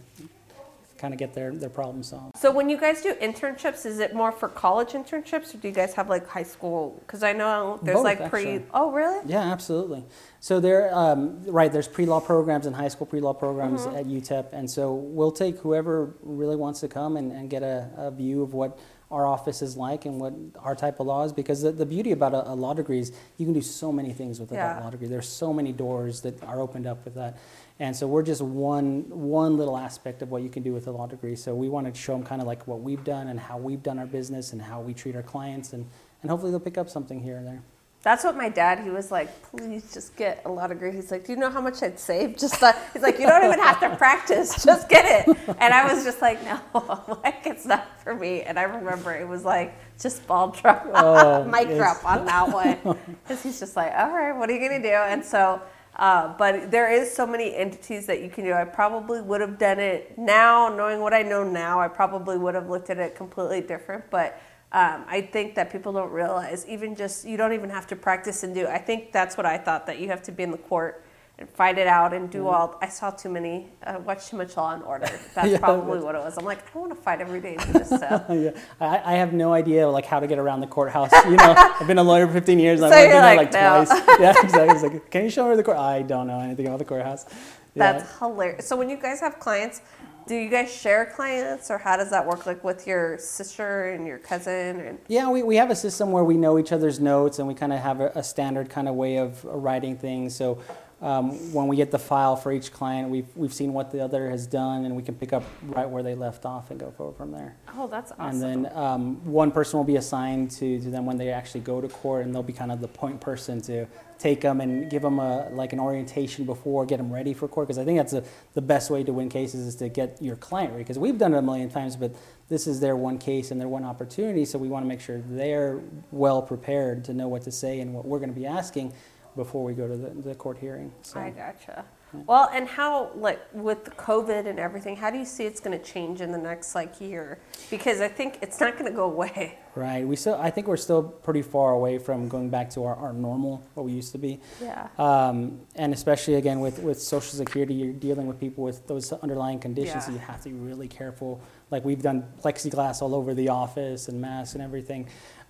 kind 1.01 1.13
of 1.13 1.19
get 1.19 1.33
their 1.33 1.51
their 1.51 1.69
problem 1.69 2.03
solved. 2.03 2.37
So 2.37 2.51
when 2.51 2.69
you 2.69 2.77
guys 2.77 3.01
do 3.01 3.13
internships, 3.15 3.85
is 3.85 3.97
it 3.99 4.13
more 4.13 4.31
for 4.31 4.47
college 4.47 4.89
internships, 4.89 5.53
or 5.53 5.57
do 5.57 5.67
you 5.67 5.73
guys 5.73 5.93
have 5.95 6.07
like 6.09 6.27
high 6.27 6.43
school? 6.55 6.95
Because 7.01 7.23
I 7.23 7.33
know 7.33 7.79
there's 7.81 7.95
Both, 7.95 8.03
like 8.03 8.29
pre. 8.29 8.41
actually. 8.41 8.65
Oh, 8.73 8.91
really? 8.91 9.21
Yeah, 9.25 9.51
absolutely. 9.51 10.03
So 10.39 10.59
there, 10.59 10.93
um, 10.93 11.43
right, 11.45 11.71
there's 11.71 11.87
pre-law 11.87 12.19
programs 12.19 12.65
and 12.67 12.75
high 12.75 12.87
school 12.89 13.07
pre-law 13.07 13.33
programs 13.33 13.81
Mm-hmm. 13.81 13.95
at 13.97 14.05
UTEP, 14.05 14.45
and 14.53 14.69
so 14.69 14.93
we'll 14.93 15.31
take 15.31 15.57
whoever 15.59 16.13
really 16.21 16.55
wants 16.55 16.79
to 16.81 16.87
come 16.87 17.17
and, 17.17 17.31
and 17.31 17.49
get 17.49 17.63
a, 17.63 17.89
a 17.97 18.11
view 18.11 18.41
of 18.43 18.53
what 18.53 18.77
our 19.09 19.25
office 19.25 19.61
is 19.61 19.75
like 19.75 20.05
and 20.05 20.21
what 20.21 20.33
our 20.59 20.73
type 20.75 20.99
of 21.01 21.05
law 21.07 21.23
is. 21.25 21.33
Because 21.33 21.61
the, 21.61 21.71
the 21.71 21.85
beauty 21.85 22.11
about 22.13 22.33
a, 22.33 22.51
a 22.51 22.55
law 22.55 22.73
degree 22.73 22.99
is 22.99 23.11
you 23.37 23.45
can 23.45 23.53
do 23.53 23.61
so 23.61 23.91
many 23.91 24.13
things 24.13 24.39
with 24.39 24.51
a 24.51 24.55
Yeah. 24.55 24.79
law 24.83 24.89
degree. 24.89 25.07
There's 25.07 25.27
so 25.27 25.51
many 25.53 25.73
doors 25.73 26.21
that 26.21 26.41
are 26.43 26.59
opened 26.61 26.87
up 26.87 27.03
with 27.05 27.15
that, 27.15 27.37
and 27.79 27.95
so 27.95 28.07
we're 28.07 28.23
just 28.23 28.41
one 28.41 29.03
one 29.09 29.57
little 29.57 29.77
aspect 29.77 30.21
of 30.21 30.31
what 30.31 30.43
you 30.43 30.49
can 30.49 30.63
do 30.63 30.73
with 30.73 30.87
a 30.87 30.91
law 30.91 31.07
degree. 31.07 31.35
So 31.35 31.55
we 31.55 31.69
want 31.69 31.93
to 31.93 31.99
show 31.99 32.13
them 32.13 32.23
kind 32.23 32.41
of 32.41 32.47
like 32.47 32.67
what 32.67 32.81
we've 32.81 33.03
done 33.03 33.27
and 33.27 33.39
how 33.39 33.57
we've 33.57 33.81
done 33.81 33.99
our 33.99 34.05
business 34.05 34.53
and 34.53 34.61
how 34.61 34.81
we 34.81 34.93
treat 34.93 35.15
our 35.15 35.23
clients, 35.23 35.73
and 35.73 35.85
and 36.21 36.29
hopefully 36.29 36.51
they'll 36.51 36.59
pick 36.59 36.77
up 36.77 36.89
something 36.89 37.21
here 37.21 37.37
and 37.37 37.47
there. 37.47 37.63
That's 38.03 38.23
what 38.23 38.35
my 38.35 38.49
dad. 38.49 38.79
He 38.79 38.89
was 38.89 39.11
like, 39.11 39.29
"Please 39.43 39.93
just 39.93 40.15
get 40.15 40.41
a 40.45 40.49
law 40.49 40.65
degree." 40.65 40.91
He's 40.91 41.11
like, 41.11 41.23
"Do 41.23 41.33
you 41.33 41.37
know 41.37 41.51
how 41.51 41.61
much 41.61 41.83
I'd 41.83 41.99
save?" 41.99 42.35
Just 42.35 42.61
uh, 42.63 42.73
he's 42.93 43.03
like, 43.03 43.19
"You 43.19 43.27
don't 43.27 43.43
even 43.43 43.59
have 43.59 43.79
to 43.81 43.95
practice. 43.95 44.63
Just 44.63 44.89
get 44.89 45.05
it." 45.05 45.37
And 45.59 45.71
I 45.71 45.93
was 45.93 46.03
just 46.03 46.19
like, 46.19 46.43
"No, 46.43 46.59
like 47.23 47.45
it's 47.45 47.65
not 47.65 48.01
for 48.01 48.15
me." 48.15 48.41
And 48.41 48.57
I 48.57 48.63
remember 48.63 49.13
it 49.13 49.27
was 49.27 49.45
like 49.45 49.75
just 50.01 50.25
ball 50.25 50.47
drop, 50.49 50.87
Oh, 50.95 51.43
mic 51.51 51.67
drop 51.77 52.03
on 52.03 52.25
that 52.25 52.49
one 52.83 52.97
because 53.21 53.43
he's 53.43 53.59
just 53.59 53.75
like, 53.75 53.93
"All 53.95 54.11
right, 54.11 54.35
what 54.35 54.49
are 54.49 54.53
you 54.53 54.67
gonna 54.67 54.81
do?" 54.81 54.89
And 54.89 55.23
so. 55.23 55.61
Uh, 55.95 56.33
but 56.37 56.71
there 56.71 56.91
is 56.91 57.13
so 57.13 57.27
many 57.27 57.55
entities 57.55 58.05
that 58.07 58.21
you 58.21 58.29
can 58.29 58.45
do. 58.45 58.53
I 58.53 58.63
probably 58.63 59.21
would 59.21 59.41
have 59.41 59.59
done 59.59 59.79
it 59.79 60.17
now, 60.17 60.73
knowing 60.73 61.01
what 61.01 61.13
I 61.13 61.21
know 61.21 61.43
now. 61.43 61.79
I 61.79 61.87
probably 61.87 62.37
would 62.37 62.55
have 62.55 62.69
looked 62.69 62.89
at 62.89 62.97
it 62.97 63.15
completely 63.15 63.61
different. 63.61 64.09
But 64.09 64.41
um, 64.71 65.03
I 65.07 65.21
think 65.21 65.55
that 65.55 65.69
people 65.69 65.91
don't 65.91 66.11
realize, 66.11 66.65
even 66.65 66.95
just 66.95 67.25
you 67.25 67.35
don't 67.35 67.51
even 67.51 67.69
have 67.69 67.87
to 67.87 67.95
practice 67.95 68.43
and 68.43 68.55
do. 68.55 68.67
I 68.67 68.77
think 68.77 69.11
that's 69.11 69.35
what 69.35 69.45
I 69.45 69.57
thought 69.57 69.85
that 69.87 69.99
you 69.99 70.07
have 70.07 70.23
to 70.23 70.31
be 70.31 70.43
in 70.43 70.51
the 70.51 70.57
court 70.57 71.03
and 71.41 71.49
fight 71.49 71.77
it 71.77 71.87
out 71.87 72.13
and 72.13 72.29
do 72.29 72.47
all. 72.47 72.77
I 72.81 72.87
saw 72.87 73.09
too 73.09 73.29
many, 73.29 73.67
uh, 73.83 73.99
watched 74.05 74.29
too 74.29 74.37
much 74.37 74.55
Law 74.55 74.73
and 74.75 74.83
Order. 74.83 75.09
That's 75.35 75.49
Yeah, 75.49 75.57
probably 75.57 75.99
what 75.99 76.13
it 76.15 76.19
was. 76.19 76.37
I'm 76.37 76.45
like, 76.45 76.59
I 76.59 76.71
don't 76.73 76.81
want 76.83 76.95
to 76.95 77.01
fight 77.01 77.19
every 77.19 77.41
day 77.41 77.57
do 77.57 77.73
this 77.73 77.87
stuff. 77.99 78.23
yeah, 78.29 78.51
I, 78.79 79.13
I 79.13 79.13
have 79.17 79.33
no 79.33 79.51
idea 79.53 79.89
like 79.89 80.05
how 80.05 80.19
to 80.19 80.27
get 80.27 80.37
around 80.39 80.61
the 80.61 80.67
courthouse. 80.67 81.11
You 81.25 81.31
know, 81.35 81.55
I've 81.79 81.87
been 81.87 81.97
a 81.97 82.03
lawyer 82.03 82.27
for 82.27 82.33
15 82.33 82.59
years. 82.59 82.79
So 82.79 82.85
I've 82.85 82.91
been 82.93 83.09
there 83.09 83.21
like, 83.35 83.37
like 83.37 83.53
"No." 83.53 83.83
twice. 83.85 84.19
Yeah, 84.19 84.33
exactly. 84.41 84.69
It's 84.75 84.83
like, 84.83 85.11
can 85.11 85.23
you 85.23 85.29
show 85.31 85.49
me 85.49 85.55
the 85.55 85.63
court? 85.63 85.77
I 85.77 86.03
don't 86.03 86.27
know 86.27 86.39
anything 86.39 86.67
about 86.67 86.79
the 86.79 86.85
courthouse. 86.85 87.25
Yeah. 87.73 87.93
That's 87.93 88.19
hilarious. 88.19 88.67
So 88.67 88.75
when 88.75 88.89
you 88.89 88.97
guys 88.97 89.19
have 89.21 89.39
clients, 89.39 89.81
do 90.27 90.35
you 90.35 90.49
guys 90.49 90.71
share 90.71 91.05
clients, 91.07 91.71
or 91.71 91.79
how 91.79 91.97
does 91.97 92.11
that 92.11 92.25
work? 92.27 92.45
Like 92.45 92.63
with 92.63 92.85
your 92.85 93.17
sister 93.17 93.89
and 93.93 94.05
your 94.05 94.19
cousin, 94.19 94.79
and 94.81 94.99
Yeah, 95.07 95.29
we, 95.29 95.41
we 95.41 95.55
have 95.55 95.71
a 95.71 95.75
system 95.75 96.11
where 96.11 96.23
we 96.23 96.37
know 96.37 96.59
each 96.59 96.71
other's 96.71 96.99
notes 96.99 97.39
and 97.39 97.47
we 97.47 97.55
kind 97.55 97.73
of 97.73 97.79
have 97.79 97.99
a, 97.99 98.11
a 98.13 98.23
standard 98.23 98.69
kind 98.69 98.87
of 98.87 98.93
way 98.95 99.17
of 99.17 99.43
writing 99.45 99.97
things. 99.97 100.35
So 100.35 100.59
um, 101.01 101.31
when 101.51 101.67
we 101.67 101.75
get 101.75 101.89
the 101.89 101.97
file 101.97 102.35
for 102.35 102.51
each 102.51 102.71
client, 102.71 103.09
we've, 103.09 103.25
we've 103.35 103.53
seen 103.53 103.73
what 103.73 103.91
the 103.91 104.03
other 104.03 104.29
has 104.29 104.45
done 104.45 104.85
and 104.85 104.95
we 104.95 105.01
can 105.01 105.15
pick 105.15 105.33
up 105.33 105.43
right 105.63 105.89
where 105.89 106.03
they 106.03 106.13
left 106.13 106.45
off 106.45 106.69
and 106.69 106.79
go 106.79 106.91
forward 106.91 107.17
from 107.17 107.31
there. 107.31 107.57
oh, 107.75 107.87
that's 107.87 108.11
awesome. 108.11 108.43
And 108.43 108.65
then 108.65 108.77
um, 108.77 109.25
one 109.25 109.51
person 109.51 109.77
will 109.77 109.83
be 109.83 109.95
assigned 109.95 110.51
to, 110.51 110.79
to 110.79 110.89
them 110.91 111.07
when 111.07 111.17
they 111.17 111.29
actually 111.29 111.61
go 111.61 111.81
to 111.81 111.87
court, 111.87 112.25
and 112.25 112.35
they'll 112.35 112.43
be 112.43 112.53
kind 112.53 112.71
of 112.71 112.81
the 112.81 112.87
point 112.87 113.19
person 113.19 113.61
to 113.61 113.87
take 114.19 114.41
them 114.41 114.61
and 114.61 114.91
give 114.91 115.01
them 115.01 115.17
a 115.17 115.49
like 115.49 115.73
an 115.73 115.79
orientation 115.79 116.45
before, 116.45 116.85
get 116.85 116.97
them 116.97 117.11
ready 117.11 117.33
for 117.33 117.47
court. 117.47 117.67
Because 117.67 117.79
I 117.79 117.85
think 117.85 117.97
that's 117.97 118.11
the 118.11 118.23
the 118.53 118.61
best 118.61 118.91
way 118.91 119.03
to 119.03 119.11
win 119.11 119.27
cases 119.27 119.65
is 119.65 119.75
to 119.77 119.89
get 119.89 120.21
your 120.21 120.35
client 120.35 120.71
ready. 120.71 120.83
Because 120.83 120.99
we've 120.99 121.17
done 121.17 121.33
it 121.33 121.37
a 121.39 121.41
million 121.41 121.69
times, 121.69 121.95
but 121.95 122.15
this 122.47 122.67
is 122.67 122.79
their 122.79 122.95
one 122.95 123.17
case 123.17 123.49
and 123.49 123.59
their 123.59 123.67
one 123.67 123.83
opportunity, 123.83 124.45
so 124.45 124.59
we 124.59 124.67
want 124.67 124.83
to 124.85 124.87
make 124.87 125.01
sure 125.01 125.19
they're 125.29 125.81
well 126.11 126.43
prepared 126.43 127.05
to 127.05 127.13
know 127.13 127.27
what 127.27 127.41
to 127.43 127.51
say 127.51 127.79
and 127.79 127.91
what 127.91 128.05
we're 128.05 128.19
going 128.19 128.33
to 128.33 128.39
be 128.39 128.45
asking 128.45 128.93
before 129.35 129.63
we 129.63 129.73
go 129.73 129.87
to 129.87 129.95
the, 129.95 130.09
the 130.09 130.35
court 130.35 130.57
hearing. 130.57 130.91
So. 131.01 131.19
I 131.19 131.29
gotcha. 131.29 131.85
Well, 132.13 132.49
and 132.53 132.67
how 132.67 133.11
like 133.15 133.39
with 133.53 133.85
COVID 133.95 134.45
and 134.45 134.59
everything, 134.59 134.95
how 134.95 135.09
do 135.09 135.17
you 135.17 135.25
see 135.25 135.45
it's 135.45 135.59
going 135.59 135.77
to 135.77 135.83
change 135.83 136.21
in 136.21 136.31
the 136.31 136.37
next 136.37 136.75
like 136.75 136.99
year? 136.99 137.39
Because 137.69 138.01
I 138.01 138.07
think 138.07 138.39
it's 138.41 138.59
not 138.59 138.73
going 138.73 138.85
to 138.85 138.95
go 138.95 139.05
away. 139.05 139.57
Right. 139.73 140.05
We 140.05 140.17
still, 140.17 140.35
I 140.35 140.49
think 140.49 140.67
we're 140.67 140.75
still 140.75 141.01
pretty 141.01 141.41
far 141.41 141.71
away 141.71 141.97
from 141.97 142.27
going 142.27 142.49
back 142.49 142.69
to 142.71 142.83
our, 142.83 142.93
our 142.93 143.13
normal, 143.13 143.63
what 143.73 143.85
we 143.85 143.93
used 143.93 144.11
to 144.11 144.17
be. 144.17 144.41
Yeah. 144.61 144.89
Um, 144.99 145.61
and 145.77 145.93
especially 145.93 146.35
again 146.35 146.59
with, 146.59 146.79
with 146.79 147.01
Social 147.01 147.37
Security, 147.37 147.75
you're 147.75 147.93
dealing 147.93 148.27
with 148.27 148.37
people 148.37 148.65
with 148.65 148.85
those 148.87 149.13
underlying 149.13 149.59
conditions, 149.59 150.07
so 150.07 150.11
you 150.11 150.17
have 150.17 150.43
to 150.43 150.49
be 150.49 150.55
really 150.55 150.89
careful. 150.89 151.39
Like 151.69 151.85
we've 151.85 152.01
done 152.01 152.25
plexiglass 152.43 153.01
all 153.01 153.15
over 153.15 153.33
the 153.33 153.47
office 153.47 154.09
and 154.09 154.19
masks 154.19 154.55
and 154.55 154.61
everything. 154.61 155.07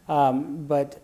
Um, 0.08 0.68
but 0.68 1.02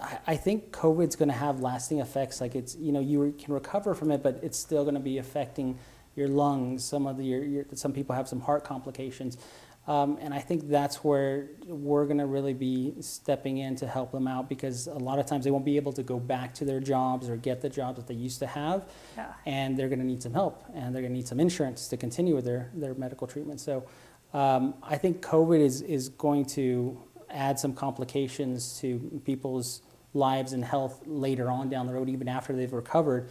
I, 0.00 0.18
I 0.26 0.36
think 0.36 0.72
COVID's 0.72 1.16
going 1.16 1.28
to 1.28 1.34
have 1.34 1.60
lasting 1.60 2.00
effects. 2.00 2.40
Like 2.40 2.54
it's, 2.54 2.76
you 2.76 2.92
know, 2.92 3.00
you 3.00 3.34
can 3.38 3.54
recover 3.54 3.94
from 3.94 4.10
it, 4.10 4.22
but 4.22 4.40
it's 4.42 4.58
still 4.58 4.82
going 4.82 4.94
to 4.94 5.00
be 5.00 5.18
affecting 5.18 5.78
your 6.16 6.28
lungs. 6.28 6.84
Some 6.84 7.06
of 7.06 7.16
the, 7.16 7.24
your, 7.24 7.44
your, 7.44 7.64
some 7.74 7.92
people 7.92 8.14
have 8.14 8.28
some 8.28 8.40
heart 8.40 8.64
complications. 8.64 9.38
Um, 9.86 10.16
and 10.20 10.32
I 10.32 10.38
think 10.38 10.68
that's 10.68 11.04
where 11.04 11.50
we're 11.66 12.06
going 12.06 12.18
to 12.18 12.24
really 12.26 12.54
be 12.54 12.94
stepping 13.00 13.58
in 13.58 13.76
to 13.76 13.86
help 13.86 14.12
them 14.12 14.26
out 14.26 14.48
because 14.48 14.86
a 14.86 14.94
lot 14.94 15.18
of 15.18 15.26
times 15.26 15.44
they 15.44 15.50
won't 15.50 15.66
be 15.66 15.76
able 15.76 15.92
to 15.92 16.02
go 16.02 16.18
back 16.18 16.54
to 16.54 16.64
their 16.64 16.80
jobs 16.80 17.28
or 17.28 17.36
get 17.36 17.60
the 17.60 17.68
jobs 17.68 17.98
that 17.98 18.06
they 18.06 18.14
used 18.14 18.38
to 18.38 18.46
have. 18.46 18.88
Yeah. 19.14 19.32
And 19.44 19.78
they're 19.78 19.90
going 19.90 19.98
to 19.98 20.06
need 20.06 20.22
some 20.22 20.32
help 20.32 20.64
and 20.74 20.94
they're 20.94 21.02
going 21.02 21.12
to 21.12 21.18
need 21.18 21.28
some 21.28 21.38
insurance 21.38 21.88
to 21.88 21.98
continue 21.98 22.34
with 22.34 22.46
their, 22.46 22.70
their 22.74 22.94
medical 22.94 23.26
treatment. 23.26 23.60
So 23.60 23.84
um, 24.32 24.74
I 24.82 24.96
think 24.96 25.20
COVID 25.20 25.60
is, 25.60 25.82
is 25.82 26.08
going 26.08 26.46
to 26.46 27.02
add 27.34 27.58
some 27.58 27.74
complications 27.74 28.78
to 28.80 29.20
people's 29.24 29.82
lives 30.14 30.52
and 30.52 30.64
health 30.64 31.00
later 31.06 31.50
on 31.50 31.68
down 31.68 31.86
the 31.86 31.92
road, 31.92 32.08
even 32.08 32.28
after 32.28 32.52
they've 32.52 32.72
recovered. 32.72 33.28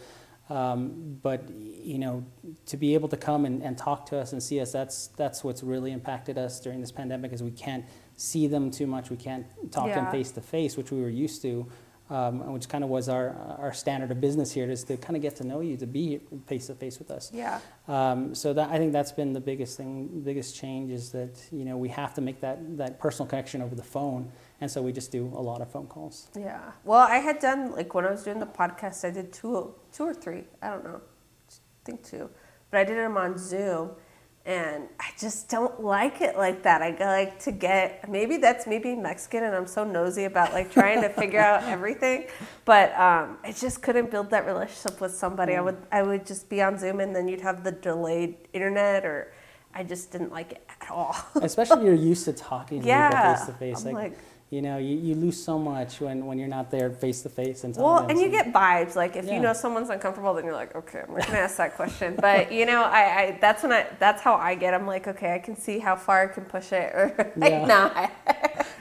Um, 0.50 1.18
but 1.22 1.48
you 1.50 1.98
know, 1.98 2.24
to 2.66 2.76
be 2.76 2.92
able 2.94 3.08
to 3.08 3.16
come 3.16 3.46
and, 3.46 3.62
and 3.62 3.78
talk 3.78 4.04
to 4.06 4.18
us 4.18 4.32
and 4.32 4.42
see 4.42 4.60
us, 4.60 4.72
that's 4.72 5.06
that's 5.08 5.42
what's 5.42 5.62
really 5.62 5.90
impacted 5.90 6.36
us 6.36 6.60
during 6.60 6.80
this 6.80 6.92
pandemic. 6.92 7.32
Is 7.32 7.42
we 7.42 7.50
can't 7.50 7.84
see 8.16 8.46
them 8.46 8.70
too 8.70 8.86
much, 8.86 9.10
we 9.10 9.16
can't 9.16 9.46
talk 9.72 9.88
to 9.88 9.94
them 9.94 10.10
face 10.10 10.30
to 10.32 10.40
face, 10.40 10.76
which 10.76 10.90
we 10.90 11.00
were 11.00 11.08
used 11.08 11.40
to, 11.42 11.66
um, 12.10 12.52
which 12.52 12.68
kind 12.68 12.84
of 12.84 12.90
was 12.90 13.08
our 13.08 13.30
our 13.58 13.72
standard 13.72 14.10
of 14.10 14.20
business 14.20 14.52
here, 14.52 14.70
is 14.70 14.84
to 14.84 14.96
kind 14.96 15.16
of 15.16 15.22
get 15.22 15.36
to 15.36 15.44
know 15.44 15.60
you, 15.60 15.76
to 15.78 15.86
be 15.86 16.20
face 16.46 16.66
to 16.66 16.74
face 16.74 16.98
with 16.98 17.10
us. 17.10 17.30
Yeah. 17.32 17.60
Um, 17.88 18.34
so 18.34 18.52
that 18.52 18.70
I 18.70 18.76
think 18.78 18.92
that's 18.92 19.12
been 19.12 19.32
the 19.32 19.40
biggest 19.40 19.76
thing, 19.76 20.22
biggest 20.24 20.54
change 20.54 20.90
is 20.90 21.12
that 21.12 21.40
you 21.50 21.64
know 21.64 21.76
we 21.78 21.88
have 21.88 22.12
to 22.14 22.20
make 22.20 22.40
that 22.40 22.76
that 22.76 22.98
personal 22.98 23.26
connection 23.28 23.62
over 23.62 23.74
the 23.74 23.82
phone, 23.82 24.30
and 24.60 24.70
so 24.70 24.82
we 24.82 24.92
just 24.92 25.12
do 25.12 25.26
a 25.34 25.40
lot 25.40 25.62
of 25.62 25.70
phone 25.70 25.86
calls. 25.86 26.28
Yeah. 26.38 26.72
Well, 26.84 27.00
I 27.00 27.18
had 27.18 27.38
done 27.38 27.72
like 27.72 27.94
when 27.94 28.04
I 28.04 28.10
was 28.10 28.22
doing 28.22 28.38
the 28.38 28.46
podcast, 28.46 29.04
I 29.06 29.10
did 29.10 29.32
two, 29.32 29.74
two 29.92 30.04
or 30.04 30.14
three. 30.14 30.44
I 30.60 30.68
don't 30.70 30.84
know. 30.84 31.00
I 31.48 31.84
think 31.84 32.04
two, 32.04 32.28
but 32.70 32.80
I 32.80 32.84
did 32.84 32.98
them 32.98 33.16
on 33.16 33.38
Zoom, 33.38 33.90
and 34.46 34.88
I 35.00 35.06
just 35.18 35.48
don't 35.48 35.80
like 35.82 36.20
it 36.20 36.36
like 36.36 36.62
that. 36.64 36.82
I 36.82 36.90
like 37.00 37.38
to 37.40 37.52
get 37.52 38.08
maybe 38.10 38.36
that's 38.36 38.66
me 38.66 38.78
being 38.78 39.02
Mexican, 39.02 39.42
and 39.44 39.54
I'm 39.54 39.66
so 39.66 39.84
nosy 39.84 40.24
about 40.24 40.52
like 40.52 40.70
trying 40.70 41.00
to 41.02 41.08
figure 41.08 41.40
out 41.40 41.62
everything, 41.76 42.26
but 42.64 42.92
um, 42.98 43.38
I 43.42 43.52
just 43.52 43.80
couldn't 43.82 44.10
build 44.10 44.30
that 44.30 44.44
relationship 44.46 45.00
with 45.00 45.14
somebody. 45.14 45.54
I 45.56 45.60
would 45.62 45.78
I 45.90 46.02
would 46.02 46.26
just 46.26 46.48
be 46.48 46.60
on 46.60 46.78
Zoom, 46.78 47.00
and 47.00 47.14
then 47.16 47.26
you'd 47.26 47.40
have 47.40 47.64
the 47.64 47.72
delayed 47.72 48.36
internet, 48.52 49.04
or 49.06 49.32
I 49.74 49.82
just 49.82 50.12
didn't 50.12 50.30
like 50.30 50.52
it 50.52 50.66
at 50.82 50.90
all. 50.90 51.16
Especially 51.36 51.86
you're 51.86 51.94
used 51.94 52.26
to 52.26 52.32
talking 52.34 52.82
to 52.82 52.86
Yeah. 52.94 53.08
people 53.10 53.34
face 53.34 53.46
to 53.46 53.52
face. 53.54 53.86
I'm 53.86 53.94
Like, 53.94 54.10
like- 54.12 54.18
You 54.54 54.62
know, 54.62 54.78
you, 54.78 54.96
you 54.96 55.16
lose 55.16 55.42
so 55.42 55.58
much 55.58 56.00
when, 56.00 56.26
when 56.26 56.38
you're 56.38 56.46
not 56.46 56.70
there 56.70 56.88
face 56.88 57.22
to 57.22 57.28
face 57.28 57.64
and 57.64 57.74
Well, 57.76 58.06
and 58.08 58.20
you 58.20 58.30
get 58.30 58.52
vibes. 58.52 58.94
Like 58.94 59.16
if 59.16 59.24
Yeah. 59.24 59.34
you 59.34 59.40
know 59.40 59.52
someone's 59.52 59.90
uncomfortable, 59.90 60.32
then 60.32 60.44
you're 60.44 60.54
like, 60.54 60.76
okay, 60.76 61.00
I'm 61.08 61.12
not 61.12 61.26
gonna 61.26 61.38
ask 61.40 61.56
that 61.56 61.74
question. 61.74 62.14
But 62.20 62.52
you 62.52 62.64
know, 62.64 62.84
I, 62.84 63.02
I 63.20 63.38
that's 63.40 63.64
when 63.64 63.72
I 63.72 63.84
that's 63.98 64.22
how 64.22 64.34
I 64.36 64.54
get. 64.54 64.72
I'm 64.72 64.86
like, 64.86 65.08
okay, 65.08 65.34
I 65.34 65.40
can 65.40 65.56
see 65.56 65.80
how 65.80 65.96
far 65.96 66.22
I 66.22 66.32
can 66.32 66.44
push 66.44 66.70
it, 66.72 66.94
or 66.94 67.32
like 67.36 67.50
Yeah. 67.50 67.66
not. 67.66 68.12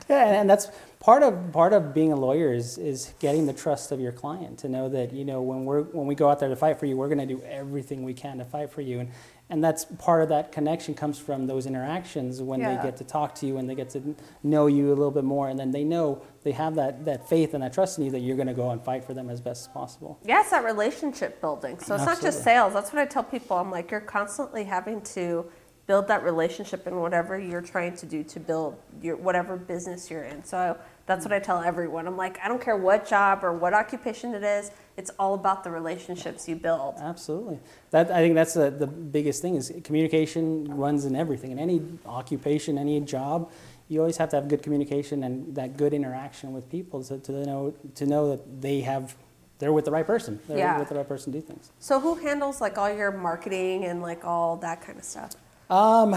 Yeah, 0.07 0.41
and 0.41 0.47
that's 0.47 0.67
part 1.03 1.21
of 1.21 1.51
part 1.51 1.73
of 1.73 1.93
being 1.93 2.13
a 2.13 2.15
lawyer 2.15 2.53
is, 2.53 2.77
is 2.77 3.13
getting 3.19 3.45
the 3.45 3.53
trust 3.53 3.91
of 3.91 3.99
your 3.99 4.13
client 4.13 4.57
to 4.59 4.69
know 4.69 4.87
that 4.87 5.11
you 5.11 5.25
know 5.25 5.41
when 5.41 5.65
we're 5.65 5.83
when 5.83 6.07
we 6.07 6.15
go 6.15 6.29
out 6.29 6.39
there 6.39 6.49
to 6.49 6.55
fight 6.55 6.79
for 6.79 6.85
you, 6.85 6.95
we're 6.95 7.09
going 7.09 7.19
to 7.19 7.25
do 7.25 7.41
everything 7.43 8.03
we 8.03 8.13
can 8.13 8.37
to 8.37 8.45
fight 8.45 8.71
for 8.71 8.81
you, 8.81 9.01
and 9.01 9.11
and 9.49 9.61
that's 9.61 9.85
part 9.85 10.23
of 10.23 10.29
that 10.29 10.51
connection 10.53 10.93
comes 10.93 11.19
from 11.19 11.45
those 11.45 11.65
interactions 11.65 12.41
when 12.41 12.61
Yeah. 12.61 12.77
they 12.77 12.83
get 12.83 12.97
to 12.97 13.03
talk 13.03 13.35
to 13.35 13.45
you 13.45 13.57
and 13.57 13.69
they 13.69 13.75
get 13.75 13.89
to 13.89 14.15
know 14.41 14.67
you 14.67 14.87
a 14.87 14.95
little 14.95 15.11
bit 15.11 15.25
more, 15.25 15.49
and 15.49 15.59
then 15.59 15.71
they 15.71 15.83
know 15.83 16.21
they 16.43 16.53
have 16.53 16.75
that 16.75 17.03
that 17.05 17.27
faith 17.27 17.53
and 17.53 17.61
that 17.63 17.73
trust 17.73 17.97
in 17.97 18.05
you 18.05 18.11
that 18.11 18.19
you're 18.21 18.37
going 18.37 18.47
to 18.47 18.53
go 18.53 18.69
and 18.71 18.81
fight 18.81 19.03
for 19.03 19.13
them 19.13 19.29
as 19.29 19.41
best 19.41 19.67
as 19.67 19.73
possible. 19.73 20.17
Yeah, 20.23 20.39
it's 20.39 20.51
that 20.51 20.63
relationship 20.63 21.41
building. 21.41 21.79
So 21.79 21.95
it's 21.95 22.05
not 22.05 22.21
just 22.21 22.43
sales. 22.43 22.73
That's 22.73 22.93
what 22.93 23.01
I 23.01 23.05
tell 23.05 23.23
people. 23.23 23.57
I'm 23.57 23.71
like, 23.71 23.91
you're 23.91 23.99
constantly 23.99 24.63
having 24.63 25.01
to 25.01 25.45
build 25.85 26.07
that 26.07 26.23
relationship 26.23 26.87
in 26.87 26.95
whatever 26.95 27.37
you're 27.37 27.61
trying 27.61 27.95
to 27.97 28.05
do 28.05 28.23
to 28.23 28.39
build 28.39 28.77
your 29.01 29.17
whatever 29.17 29.57
business 29.57 30.09
you're 30.09 30.23
in. 30.23 30.43
So 30.43 30.77
that's 31.05 31.25
what 31.25 31.33
I 31.33 31.39
tell 31.39 31.61
everyone. 31.61 32.07
I'm 32.07 32.15
like, 32.15 32.39
I 32.43 32.47
don't 32.47 32.61
care 32.61 32.77
what 32.77 33.05
job 33.07 33.43
or 33.43 33.51
what 33.53 33.73
occupation 33.73 34.33
it 34.33 34.43
is. 34.43 34.71
It's 34.95 35.11
all 35.19 35.33
about 35.33 35.63
the 35.63 35.71
relationships 35.71 36.47
you 36.47 36.55
build. 36.55 36.95
Absolutely. 36.99 37.59
That 37.91 38.09
I 38.11 38.19
think 38.19 38.35
that's 38.35 38.53
the, 38.53 38.69
the 38.71 38.87
biggest 38.87 39.41
thing 39.41 39.55
is 39.55 39.71
communication 39.83 40.65
runs 40.75 41.05
in 41.05 41.15
everything. 41.15 41.51
In 41.51 41.59
any 41.59 41.81
occupation, 42.05 42.77
any 42.77 42.99
job, 43.01 43.51
you 43.89 43.99
always 43.99 44.17
have 44.17 44.29
to 44.29 44.37
have 44.37 44.47
good 44.47 44.63
communication 44.63 45.23
and 45.23 45.53
that 45.55 45.75
good 45.77 45.93
interaction 45.93 46.53
with 46.53 46.69
people 46.69 47.03
to, 47.03 47.17
to 47.19 47.31
know 47.45 47.73
to 47.95 48.05
know 48.05 48.29
that 48.31 48.61
they 48.61 48.81
have 48.81 49.15
they're 49.59 49.73
with 49.73 49.85
the 49.85 49.91
right 49.91 50.05
person. 50.07 50.39
They're 50.47 50.57
Yeah. 50.57 50.79
with 50.79 50.89
the 50.89 50.95
right 50.95 51.07
person 51.07 51.31
to 51.33 51.39
do 51.39 51.45
things. 51.45 51.71
So 51.79 51.99
who 51.99 52.15
handles 52.15 52.59
like 52.61 52.77
all 52.77 52.91
your 52.91 53.11
marketing 53.11 53.85
and 53.85 54.01
like 54.01 54.25
all 54.25 54.57
that 54.57 54.81
kind 54.81 54.97
of 54.97 55.03
stuff? 55.05 55.31
Um, 55.73 56.13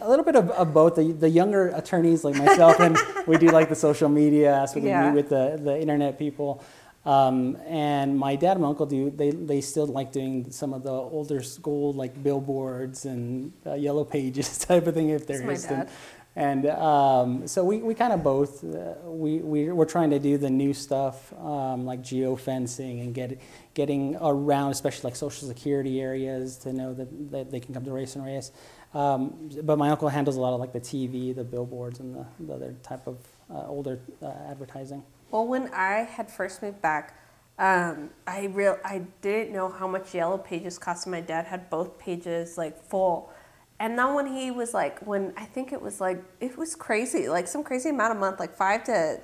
a 0.00 0.08
little 0.08 0.24
bit 0.24 0.34
of, 0.34 0.50
of 0.50 0.74
both. 0.74 0.96
The, 0.96 1.12
the 1.12 1.28
younger 1.28 1.68
attorneys 1.68 2.24
like 2.24 2.34
myself, 2.36 2.80
and 2.80 2.98
we 3.26 3.38
do 3.38 3.46
like 3.48 3.68
the 3.68 3.74
social 3.76 4.08
media 4.08 4.52
aspect. 4.52 4.84
We 4.84 4.92
meet 4.92 5.14
with 5.14 5.28
the, 5.28 5.58
the 5.62 5.80
internet 5.80 6.18
people. 6.18 6.62
Um, 7.04 7.56
and 7.68 8.18
my 8.18 8.34
dad 8.34 8.52
and 8.52 8.62
my 8.62 8.68
uncle 8.68 8.84
do. 8.86 9.10
They, 9.10 9.30
they 9.30 9.60
still 9.60 9.86
like 9.86 10.10
doing 10.10 10.50
some 10.50 10.74
of 10.74 10.82
the 10.82 10.90
older 10.90 11.40
school 11.40 11.92
like 11.92 12.20
billboards 12.20 13.04
and 13.04 13.52
uh, 13.64 13.74
yellow 13.74 14.04
pages 14.04 14.58
type 14.66 14.88
of 14.88 14.94
thing 14.94 15.10
if 15.10 15.26
there 15.26 15.48
is. 15.50 15.64
my 15.64 15.76
And- 15.76 15.86
dad. 15.86 15.90
And 16.38 16.66
um, 16.66 17.46
so 17.48 17.64
we, 17.64 17.78
we 17.78 17.94
kind 17.94 18.12
of 18.12 18.22
both, 18.22 18.62
uh, 18.62 18.92
we, 19.04 19.38
we, 19.38 19.70
we're 19.72 19.86
trying 19.86 20.10
to 20.10 20.18
do 20.18 20.36
the 20.36 20.50
new 20.50 20.74
stuff 20.74 21.32
um, 21.40 21.86
like 21.86 22.02
geofencing 22.02 23.00
and 23.00 23.14
get, 23.14 23.40
getting 23.72 24.16
around, 24.20 24.72
especially 24.72 25.08
like 25.08 25.16
social 25.16 25.48
security 25.48 25.98
areas 25.98 26.58
to 26.58 26.74
know 26.74 26.92
that, 26.92 27.30
that 27.30 27.50
they 27.50 27.58
can 27.58 27.72
come 27.72 27.86
to 27.86 27.90
Reyes 27.90 28.16
and 28.16 28.24
Reyes. 28.26 28.52
Um, 28.96 29.50
but 29.62 29.76
my 29.76 29.90
uncle 29.90 30.08
handles 30.08 30.36
a 30.36 30.40
lot 30.40 30.54
of 30.54 30.60
like 30.60 30.72
the 30.72 30.80
TV, 30.80 31.34
the 31.34 31.44
billboards, 31.44 32.00
and 32.00 32.14
the, 32.16 32.24
the 32.40 32.54
other 32.54 32.74
type 32.82 33.06
of 33.06 33.18
uh, 33.50 33.66
older 33.68 34.00
uh, 34.22 34.32
advertising. 34.48 35.02
Well, 35.30 35.46
when 35.46 35.68
I 35.74 36.04
had 36.16 36.30
first 36.30 36.62
moved 36.62 36.80
back, 36.80 37.20
um, 37.58 38.08
I 38.26 38.46
real 38.46 38.78
I 38.84 39.02
didn't 39.20 39.52
know 39.52 39.68
how 39.68 39.86
much 39.86 40.14
Yellow 40.14 40.38
Pages 40.38 40.78
cost. 40.78 41.06
My 41.06 41.20
dad 41.20 41.44
had 41.44 41.68
both 41.68 41.98
pages 41.98 42.56
like 42.56 42.78
full, 42.82 43.30
and 43.78 43.98
then 43.98 44.14
when 44.14 44.26
he 44.28 44.50
was 44.50 44.72
like, 44.72 45.00
when 45.06 45.34
I 45.36 45.44
think 45.44 45.74
it 45.74 45.82
was 45.82 46.00
like 46.00 46.22
it 46.40 46.56
was 46.56 46.74
crazy, 46.74 47.28
like 47.28 47.48
some 47.48 47.62
crazy 47.64 47.90
amount 47.90 48.12
a 48.16 48.18
month, 48.18 48.40
like 48.40 48.54
five 48.54 48.84
to 48.84 49.20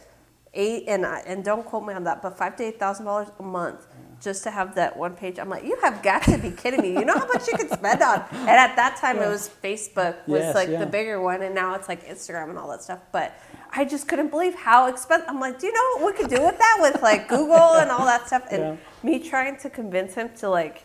eight, 0.53 0.85
and 0.87 1.07
I- 1.07 1.23
and 1.27 1.43
don't 1.43 1.65
quote 1.65 1.87
me 1.87 1.95
on 1.95 2.05
that, 2.05 2.21
but 2.21 2.37
five 2.37 2.57
to 2.57 2.65
eight 2.65 2.79
thousand 2.79 3.07
dollars 3.07 3.29
a 3.39 3.43
month 3.43 3.87
just 4.23 4.45
to 4.45 4.51
have 4.51 4.75
that 4.77 4.97
one 4.97 5.15
page. 5.15 5.39
I'm 5.39 5.49
like, 5.49 5.65
you 5.65 5.77
have 5.83 6.03
got 6.03 6.23
to 6.25 6.39
be 6.39 6.51
kidding 6.51 6.81
me! 6.81 6.93
You 6.93 7.05
know 7.05 7.19
how 7.19 7.27
much 7.27 7.47
you 7.49 7.55
could 7.57 7.71
spend 7.71 8.01
on? 8.03 8.25
And 8.33 8.49
at 8.49 8.77
that 8.77 8.97
time, 8.97 9.19
it 9.19 9.27
was 9.29 9.51
Facebook 9.63 10.17
was 10.27 10.41
Yes, 10.41 10.55
like 10.55 10.69
yeah. 10.69 10.79
the 10.81 10.87
bigger 10.87 11.21
one, 11.21 11.43
and 11.43 11.55
now 11.55 11.75
it's 11.75 11.89
like 11.89 12.07
Instagram 12.07 12.51
and 12.51 12.59
all 12.59 12.71
that 12.71 12.83
stuff. 12.83 13.01
But 13.11 13.35
I 13.73 13.85
just 13.85 14.07
couldn't 14.09 14.29
believe 14.31 14.55
how 14.55 14.87
expensive. 14.87 15.29
I'm 15.29 15.41
like, 15.41 15.59
do 15.59 15.67
you 15.67 15.73
know 15.73 16.05
what 16.05 16.15
we 16.15 16.23
could 16.23 16.31
do 16.31 16.43
with 16.43 16.57
that 16.59 16.79
with 16.81 17.03
like 17.03 17.29
Google 17.29 17.75
and 17.77 17.91
all 17.91 18.07
that 18.07 18.27
stuff? 18.29 18.45
And 18.51 18.63
Yeah. 18.63 18.77
me 19.03 19.19
trying 19.19 19.57
to 19.59 19.69
convince 19.71 20.15
him 20.15 20.31
to 20.37 20.49
like 20.49 20.85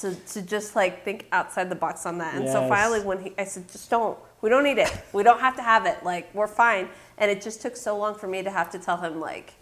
to 0.00 0.14
to 0.14 0.42
just 0.42 0.76
like 0.76 1.04
think 1.04 1.26
outside 1.32 1.68
the 1.70 1.74
box 1.76 2.06
on 2.06 2.18
that. 2.18 2.34
And 2.34 2.48
so 2.48 2.68
finally, 2.68 3.00
when 3.00 3.20
he, 3.22 3.32
I 3.38 3.44
said, 3.44 3.68
just 3.70 3.90
don't. 3.90 4.18
We 4.42 4.50
don't 4.50 4.64
need 4.64 4.78
it. 4.78 4.92
We 5.12 5.22
don't 5.22 5.40
have 5.40 5.56
to 5.56 5.62
have 5.62 5.86
it. 5.86 6.04
Like 6.04 6.32
we're 6.34 6.46
fine. 6.46 6.88
And 7.18 7.30
it 7.30 7.40
just 7.42 7.60
took 7.62 7.76
so 7.76 7.96
long 7.98 8.14
for 8.14 8.28
me 8.28 8.42
to 8.42 8.50
have 8.50 8.70
to 8.70 8.78
tell 8.78 8.96
him 8.98 9.20
like. 9.20 9.52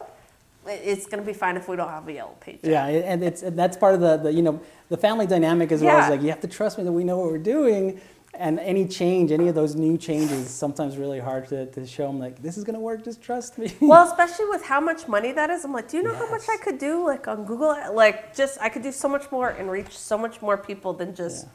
"It- 0.66 0.80
It's 0.84 1.06
gonna 1.06 1.22
be 1.22 1.32
fine 1.32 1.56
if 1.56 1.68
we 1.68 1.76
don't 1.76 1.88
have 1.88 2.06
a 2.08 2.12
yellow 2.12 2.36
page. 2.40 2.60
Yeah, 2.62 2.86
and 2.86 3.22
it's 3.24 3.42
and 3.42 3.58
that's 3.58 3.76
part 3.76 3.94
of 3.94 4.00
the, 4.00 4.16
the 4.16 4.32
you 4.32 4.42
know 4.42 4.60
the 4.88 4.96
family 4.96 5.26
dynamic 5.26 5.72
as 5.72 5.82
well. 5.82 5.96
Yeah. 5.96 6.04
Is 6.04 6.10
like 6.10 6.22
you 6.22 6.28
have 6.30 6.40
to 6.40 6.48
trust 6.48 6.78
me 6.78 6.84
that 6.84 6.92
we 6.92 7.04
know 7.04 7.18
what 7.18 7.30
we're 7.32 7.38
doing, 7.38 8.00
and 8.34 8.58
any 8.60 8.86
change, 8.86 9.30
any 9.32 9.48
of 9.48 9.54
those 9.54 9.74
new 9.76 9.96
changes, 9.96 10.48
sometimes 10.50 10.96
really 10.96 11.20
hard 11.20 11.48
to, 11.48 11.66
to 11.66 11.86
show 11.86 12.06
them 12.06 12.18
like 12.18 12.42
this 12.42 12.56
is 12.58 12.64
gonna 12.64 12.80
work. 12.80 13.04
Just 13.04 13.22
trust 13.22 13.58
me. 13.58 13.72
Well, 13.80 14.06
especially 14.08 14.46
with 14.46 14.64
how 14.64 14.80
much 14.80 15.06
money 15.08 15.32
that 15.32 15.50
is, 15.50 15.64
I'm 15.64 15.72
like, 15.72 15.88
do 15.88 15.96
you 15.98 16.02
know 16.02 16.14
how 16.14 16.28
much 16.30 16.42
I 16.48 16.56
could 16.56 16.78
do 16.78 17.04
like 17.04 17.28
on 17.28 17.44
Google? 17.44 17.76
Like, 17.92 18.34
just 18.34 18.58
I 18.60 18.68
could 18.68 18.82
do 18.82 18.92
so 18.92 19.08
much 19.08 19.30
more 19.30 19.50
and 19.50 19.70
reach 19.70 19.96
so 19.96 20.16
much 20.18 20.40
more 20.42 20.56
people 20.56 20.92
than 20.92 21.14
just 21.14 21.46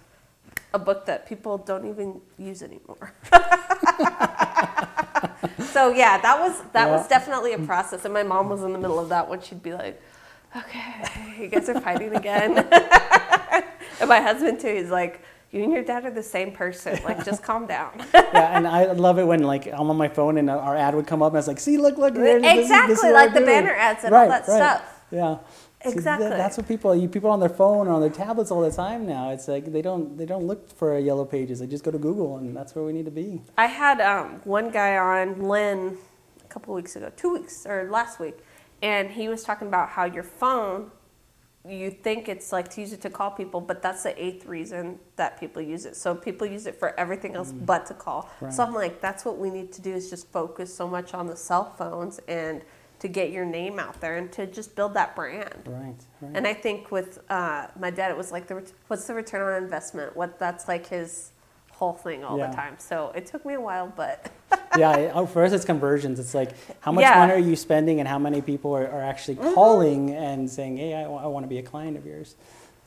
a 0.74 0.80
book 0.80 1.06
that 1.08 1.28
people 1.28 1.58
don't 1.58 1.86
even 1.88 2.22
use 2.38 2.62
anymore. 2.64 3.12
so 5.72 5.94
yeah, 5.94 6.18
that 6.20 6.40
was 6.40 6.62
that 6.74 6.90
was 6.90 7.08
definitely 7.08 7.54
a 7.54 7.60
process, 7.60 8.06
and 8.06 8.14
my 8.14 8.24
mom 8.24 8.50
was 8.50 8.64
in 8.64 8.74
the 8.74 8.80
middle 8.80 9.00
of 9.00 9.10
that 9.10 9.30
when 9.30 9.42
she'd 9.42 9.64
be 9.64 9.74
like, 9.74 10.02
"Okay, 10.56 11.36
you 11.40 11.48
guys 11.48 11.70
are 11.70 11.80
fighting 11.82 12.16
again," 12.16 12.58
and 14.00 14.10
my 14.10 14.20
husband 14.22 14.60
too. 14.60 14.74
He's 14.76 14.90
like. 14.90 15.22
You 15.52 15.64
and 15.64 15.74
your 15.74 15.84
dad 15.84 16.06
are 16.06 16.12
the 16.12 16.22
same 16.22 16.52
person. 16.52 17.00
Like, 17.04 17.26
just 17.26 17.42
calm 17.42 17.66
down. 17.66 18.06
yeah, 18.14 18.56
and 18.56 18.68
I 18.68 18.92
love 18.92 19.18
it 19.18 19.24
when 19.26 19.42
like 19.42 19.66
I'm 19.66 19.90
on 19.90 19.98
my 19.98 20.08
phone 20.08 20.38
and 20.38 20.48
our 20.48 20.76
ad 20.78 20.94
would 20.94 21.08
come 21.08 21.24
up 21.24 21.32
and 21.34 21.40
it's 21.40 21.48
like, 21.48 21.60
see, 21.60 21.80
look, 21.80 21.98
look, 21.98 22.16
here, 22.16 22.40
this 22.40 22.46
is- 22.66 22.70
this 22.70 22.70
is 22.70 22.72
Exactly, 23.00 23.12
like 23.14 23.30
the 23.34 23.40
doing." 23.40 23.50
banner 23.50 23.74
ads 23.74 24.04
and 24.04 24.14
all 24.14 24.28
Right, 24.28 24.46
that 24.46 24.48
right. 24.48 24.58
stuff. 24.58 25.02
Yeah. 25.10 25.38
So 25.84 25.92
Exactly. 25.92 26.28
that- 26.28 26.38
that's 26.38 26.58
what 26.58 26.68
people 26.68 26.94
you 26.94 27.08
people 27.08 27.30
on 27.30 27.40
their 27.40 27.48
phone 27.50 27.88
or 27.88 27.92
on 27.92 28.02
their 28.02 28.10
tablets 28.10 28.52
all 28.52 28.62
the 28.62 28.72
time 28.72 29.06
now. 29.08 29.30
It's 29.30 29.48
like 29.48 29.72
they 29.72 29.82
don't 29.82 30.18
they 30.18 30.26
don't 30.26 30.46
look 30.46 30.70
for 30.76 30.98
yellow 31.00 31.24
pages. 31.26 31.60
They 31.60 31.68
just 31.68 31.84
go 31.86 31.92
to 31.92 31.98
Google 31.98 32.38
and 32.38 32.56
that's 32.56 32.76
where 32.76 32.84
we 32.84 32.92
need 32.92 33.06
to 33.06 33.12
be. 33.12 33.42
I 33.58 33.68
had 33.68 34.02
um, 34.02 34.42
one 34.44 34.72
guy 34.72 34.98
on 34.98 35.42
Lynn 35.42 35.98
a 36.44 36.48
couple 36.50 36.74
weeks 36.74 36.96
ago, 36.98 37.12
two 37.16 37.32
weeks 37.34 37.66
or 37.66 37.88
last 37.90 38.20
week, 38.20 38.38
and 38.82 39.10
he 39.12 39.30
was 39.30 39.44
talking 39.44 39.70
about 39.70 39.90
how 39.90 40.04
your 40.04 40.24
phone, 40.24 40.92
you 41.66 41.92
think 41.92 42.28
it's 42.28 42.52
like 42.52 42.68
to 42.72 42.82
use 42.82 42.92
it 42.92 43.02
to 43.04 43.10
call 43.10 43.32
people, 43.32 43.62
but 43.62 43.82
that's 43.82 44.04
the 44.04 44.22
eighth 44.22 44.46
reason 44.46 45.00
that 45.16 45.40
people 45.40 45.62
use 45.62 45.86
it. 45.86 45.96
So 45.96 46.14
people 46.14 46.46
use 46.46 46.66
it 46.66 46.76
for 46.76 47.00
everything 47.00 47.36
else 47.36 47.54
but 47.54 47.86
to 47.86 47.94
call. 47.94 48.30
Right. 48.42 48.54
So 48.54 48.64
I'm 48.64 48.74
like, 48.74 49.00
that's 49.00 49.24
what 49.24 49.38
we 49.38 49.50
need 49.50 49.72
to 49.74 49.82
do 49.82 49.94
is 49.94 50.10
just 50.10 50.30
focus 50.32 50.76
so 50.76 50.88
much 50.90 51.14
on 51.14 51.28
the 51.28 51.38
cell 51.38 51.74
phones 51.78 52.20
and 52.28 52.64
to 53.00 53.08
get 53.08 53.32
your 53.32 53.46
name 53.46 53.80
out 53.80 54.00
there 54.02 54.18
and 54.18 54.32
to 54.34 54.46
just 54.46 54.76
build 54.76 54.94
that 54.94 55.16
brand. 55.16 55.64
Right. 55.66 55.96
Right. 56.22 56.32
And 56.36 56.46
I 56.46 56.54
think 56.54 56.92
with 56.92 57.20
uh, 57.30 57.68
my 57.80 57.90
dad, 57.90 58.12
it 58.12 58.18
was 58.18 58.32
like, 58.32 58.48
the 58.48 58.64
what's 58.88 59.08
the 59.08 59.14
return 59.14 59.42
on 59.42 59.64
investment? 59.64 60.16
What 60.16 60.38
that's 60.38 60.68
like 60.68 60.88
his 60.88 61.32
whole 61.72 61.94
thing 61.94 62.26
all 62.26 62.38
Yeah. 62.38 62.48
the 62.48 62.56
time. 62.56 62.76
So 62.78 63.12
it 63.16 63.26
took 63.26 63.46
me 63.46 63.54
a 63.54 63.62
while, 63.62 63.92
but 63.96 64.32
yeah, 64.78 65.12
oh, 65.16 65.26
for 65.26 65.44
us 65.46 65.54
it's 65.54 65.64
conversions. 65.64 66.20
It's 66.20 66.34
like 66.34 66.52
how 66.82 66.92
much 66.92 67.04
Yeah. 67.04 67.20
money 67.20 67.32
are 67.34 67.38
you 67.40 67.56
spending 67.56 68.00
and 68.00 68.08
how 68.08 68.20
many 68.20 68.42
people 68.42 68.76
are, 68.76 68.88
are 68.88 69.02
actually 69.02 69.38
calling 69.38 70.12
and 70.12 70.50
saying, 70.50 70.76
hey, 70.78 70.94
I, 70.94 71.08
want 71.08 71.46
to 71.46 71.48
be 71.48 71.58
a 71.58 71.64
client 71.64 71.96
of 71.96 72.06
yours. 72.06 72.36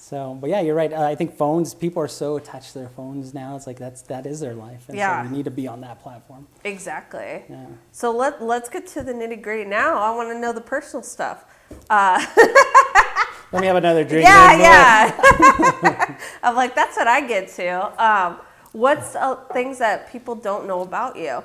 So, 0.02 0.36
but 0.40 0.50
yeah, 0.50 0.60
you're 0.60 0.74
right. 0.74 0.92
Uh, 0.92 1.02
I 1.06 1.14
think 1.14 1.36
phones, 1.36 1.74
people 1.74 2.02
are 2.02 2.08
so 2.08 2.36
attached 2.36 2.72
to 2.72 2.80
their 2.80 2.88
phones 2.88 3.32
now. 3.32 3.54
It's 3.54 3.68
like 3.68 3.78
that's 3.78 4.02
that 4.02 4.26
is 4.26 4.40
their 4.40 4.52
life. 4.52 4.88
And 4.88 4.98
Yeah. 4.98 5.22
so 5.22 5.28
you 5.30 5.36
need 5.36 5.44
to 5.44 5.52
be 5.52 5.68
on 5.68 5.80
that 5.82 6.02
platform. 6.02 6.48
exactly. 6.64 7.44
Yeah. 7.48 7.66
So 7.92 8.10
let 8.10 8.42
let's 8.42 8.68
get 8.68 8.84
to 8.88 9.04
the 9.04 9.12
nitty 9.12 9.40
gritty 9.40 9.64
now. 9.64 9.98
I 9.98 10.10
want 10.10 10.28
to 10.30 10.38
know 10.40 10.52
the 10.52 10.60
personal 10.60 11.04
stuff. 11.04 11.44
Uh, 11.88 12.18
Let 13.52 13.60
me 13.60 13.66
have 13.68 13.76
another 13.76 14.02
drink. 14.02 14.24
yeah, 14.26 14.56
yeah. 14.58 16.18
I'm 16.42 16.56
like, 16.56 16.74
that's 16.74 16.96
what 16.96 17.06
I 17.06 17.20
get 17.20 17.46
to. 17.60 18.02
Um, 18.04 18.40
what's 18.72 19.14
uh, 19.14 19.36
things 19.52 19.78
that 19.78 20.10
people 20.10 20.34
don't 20.34 20.66
know 20.66 20.80
about 20.80 21.16
you? 21.16 21.44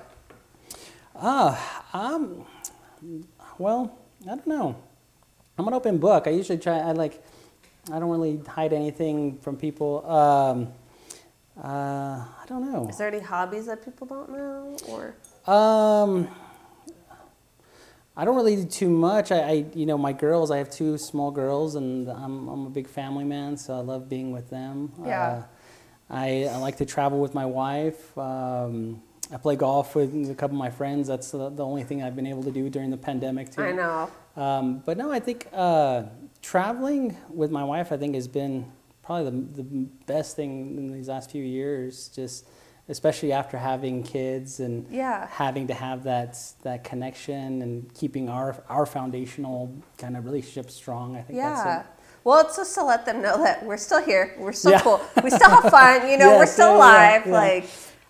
Ah, 1.15 1.83
um, 1.93 2.43
well, 3.59 3.99
I 4.23 4.29
don't 4.29 4.47
know. 4.47 4.75
I'm 5.59 5.67
an 5.67 5.75
open 5.75 5.99
book. 5.99 6.25
I 6.25 6.31
usually 6.31 6.57
try. 6.57 6.79
I 6.79 6.93
like. 6.93 7.21
I 7.91 7.99
don't 7.99 8.09
really 8.09 8.41
hide 8.47 8.73
anything 8.73 9.37
from 9.39 9.57
people. 9.57 10.05
Um, 10.09 10.67
uh, 11.61 11.67
I 12.19 12.45
don't 12.47 12.71
know. 12.71 12.87
Is 12.89 12.97
there 12.97 13.07
any 13.07 13.19
hobbies 13.19 13.65
that 13.65 13.83
people 13.83 14.05
don't 14.07 14.29
know? 14.29 14.77
Or 14.89 15.15
Um, 15.51 16.27
I 18.15 18.25
don't 18.25 18.35
really 18.35 18.55
do 18.57 18.65
too 18.65 18.89
much. 18.89 19.31
I, 19.31 19.39
I, 19.39 19.65
you 19.73 19.85
know, 19.85 19.97
my 19.97 20.11
girls. 20.11 20.51
I 20.51 20.57
have 20.57 20.69
two 20.69 20.97
small 20.97 21.31
girls, 21.31 21.75
and 21.75 22.09
I'm 22.09 22.47
I'm 22.47 22.65
a 22.65 22.69
big 22.69 22.87
family 22.87 23.23
man, 23.23 23.57
so 23.57 23.75
I 23.75 23.79
love 23.79 24.09
being 24.09 24.31
with 24.31 24.49
them. 24.49 24.91
Yeah. 25.05 25.21
Uh, 25.21 25.43
I, 26.09 26.45
I 26.45 26.57
like 26.57 26.77
to 26.77 26.85
travel 26.85 27.19
with 27.19 27.33
my 27.33 27.45
wife. 27.45 28.17
Um, 28.17 29.01
I 29.31 29.37
play 29.37 29.55
golf 29.57 29.93
with 29.93 30.29
a 30.29 30.35
couple 30.35 30.55
of 30.55 30.59
my 30.59 30.69
friends. 30.69 31.07
That's 31.09 31.31
the, 31.31 31.49
the 31.49 31.65
only 31.65 31.83
thing 31.83 32.01
I've 32.01 32.15
been 32.15 32.27
able 32.27 32.43
to 32.43 32.51
do 32.51 32.69
during 32.69 32.89
the 32.91 32.97
pandemic 32.97 33.51
too. 33.51 33.61
I 33.61 33.71
know. 33.73 34.09
Um, 34.37 34.81
but 34.85 34.97
no, 34.97 35.11
I 35.11 35.19
think 35.19 35.47
uh, 35.51 36.03
traveling 36.41 37.17
with 37.29 37.51
my 37.51 37.63
wife, 37.63 37.91
I 37.91 37.97
think, 37.97 38.15
has 38.15 38.27
been 38.27 38.71
probably 39.03 39.31
the, 39.31 39.61
the 39.63 39.87
best 40.05 40.35
thing 40.35 40.77
in 40.77 40.91
these 40.91 41.07
last 41.09 41.31
few 41.31 41.43
years. 41.43 42.09
Just 42.09 42.47
especially 42.89 43.33
after 43.33 43.57
having 43.57 44.01
kids 44.01 44.59
and 44.61 44.87
Yeah. 44.89 45.27
having 45.27 45.67
to 45.67 45.73
have 45.73 46.03
that 46.03 46.37
that 46.63 46.83
connection 46.85 47.61
and 47.61 47.93
keeping 47.93 48.29
our 48.29 48.63
our 48.69 48.85
foundational 48.85 49.73
kind 49.97 50.15
of 50.15 50.25
relationship 50.25 50.71
strong. 50.71 51.15
I 51.17 51.21
think 51.21 51.37
Yeah. 51.37 51.49
that's 51.53 51.85
it. 51.85 51.91
Well, 52.23 52.41
it's 52.45 52.57
just 52.57 52.75
to 52.75 52.83
let 52.83 53.05
them 53.05 53.21
know 53.21 53.37
that 53.43 53.65
we're 53.65 53.77
still 53.77 54.03
here. 54.03 54.35
We're 54.37 54.51
still 54.53 54.71
Yeah. 54.71 54.81
cool. 54.81 55.01
We 55.23 55.29
still 55.29 55.49
have 55.49 55.69
fun. 55.71 56.09
You 56.09 56.17
know, 56.21 56.31
we're 56.31 56.39
Yes, 56.39 56.53
still 56.53 56.77
yeah, 56.77 57.17
yeah, 57.23 57.25
alive. 57.25 57.27
Like, 57.27 57.65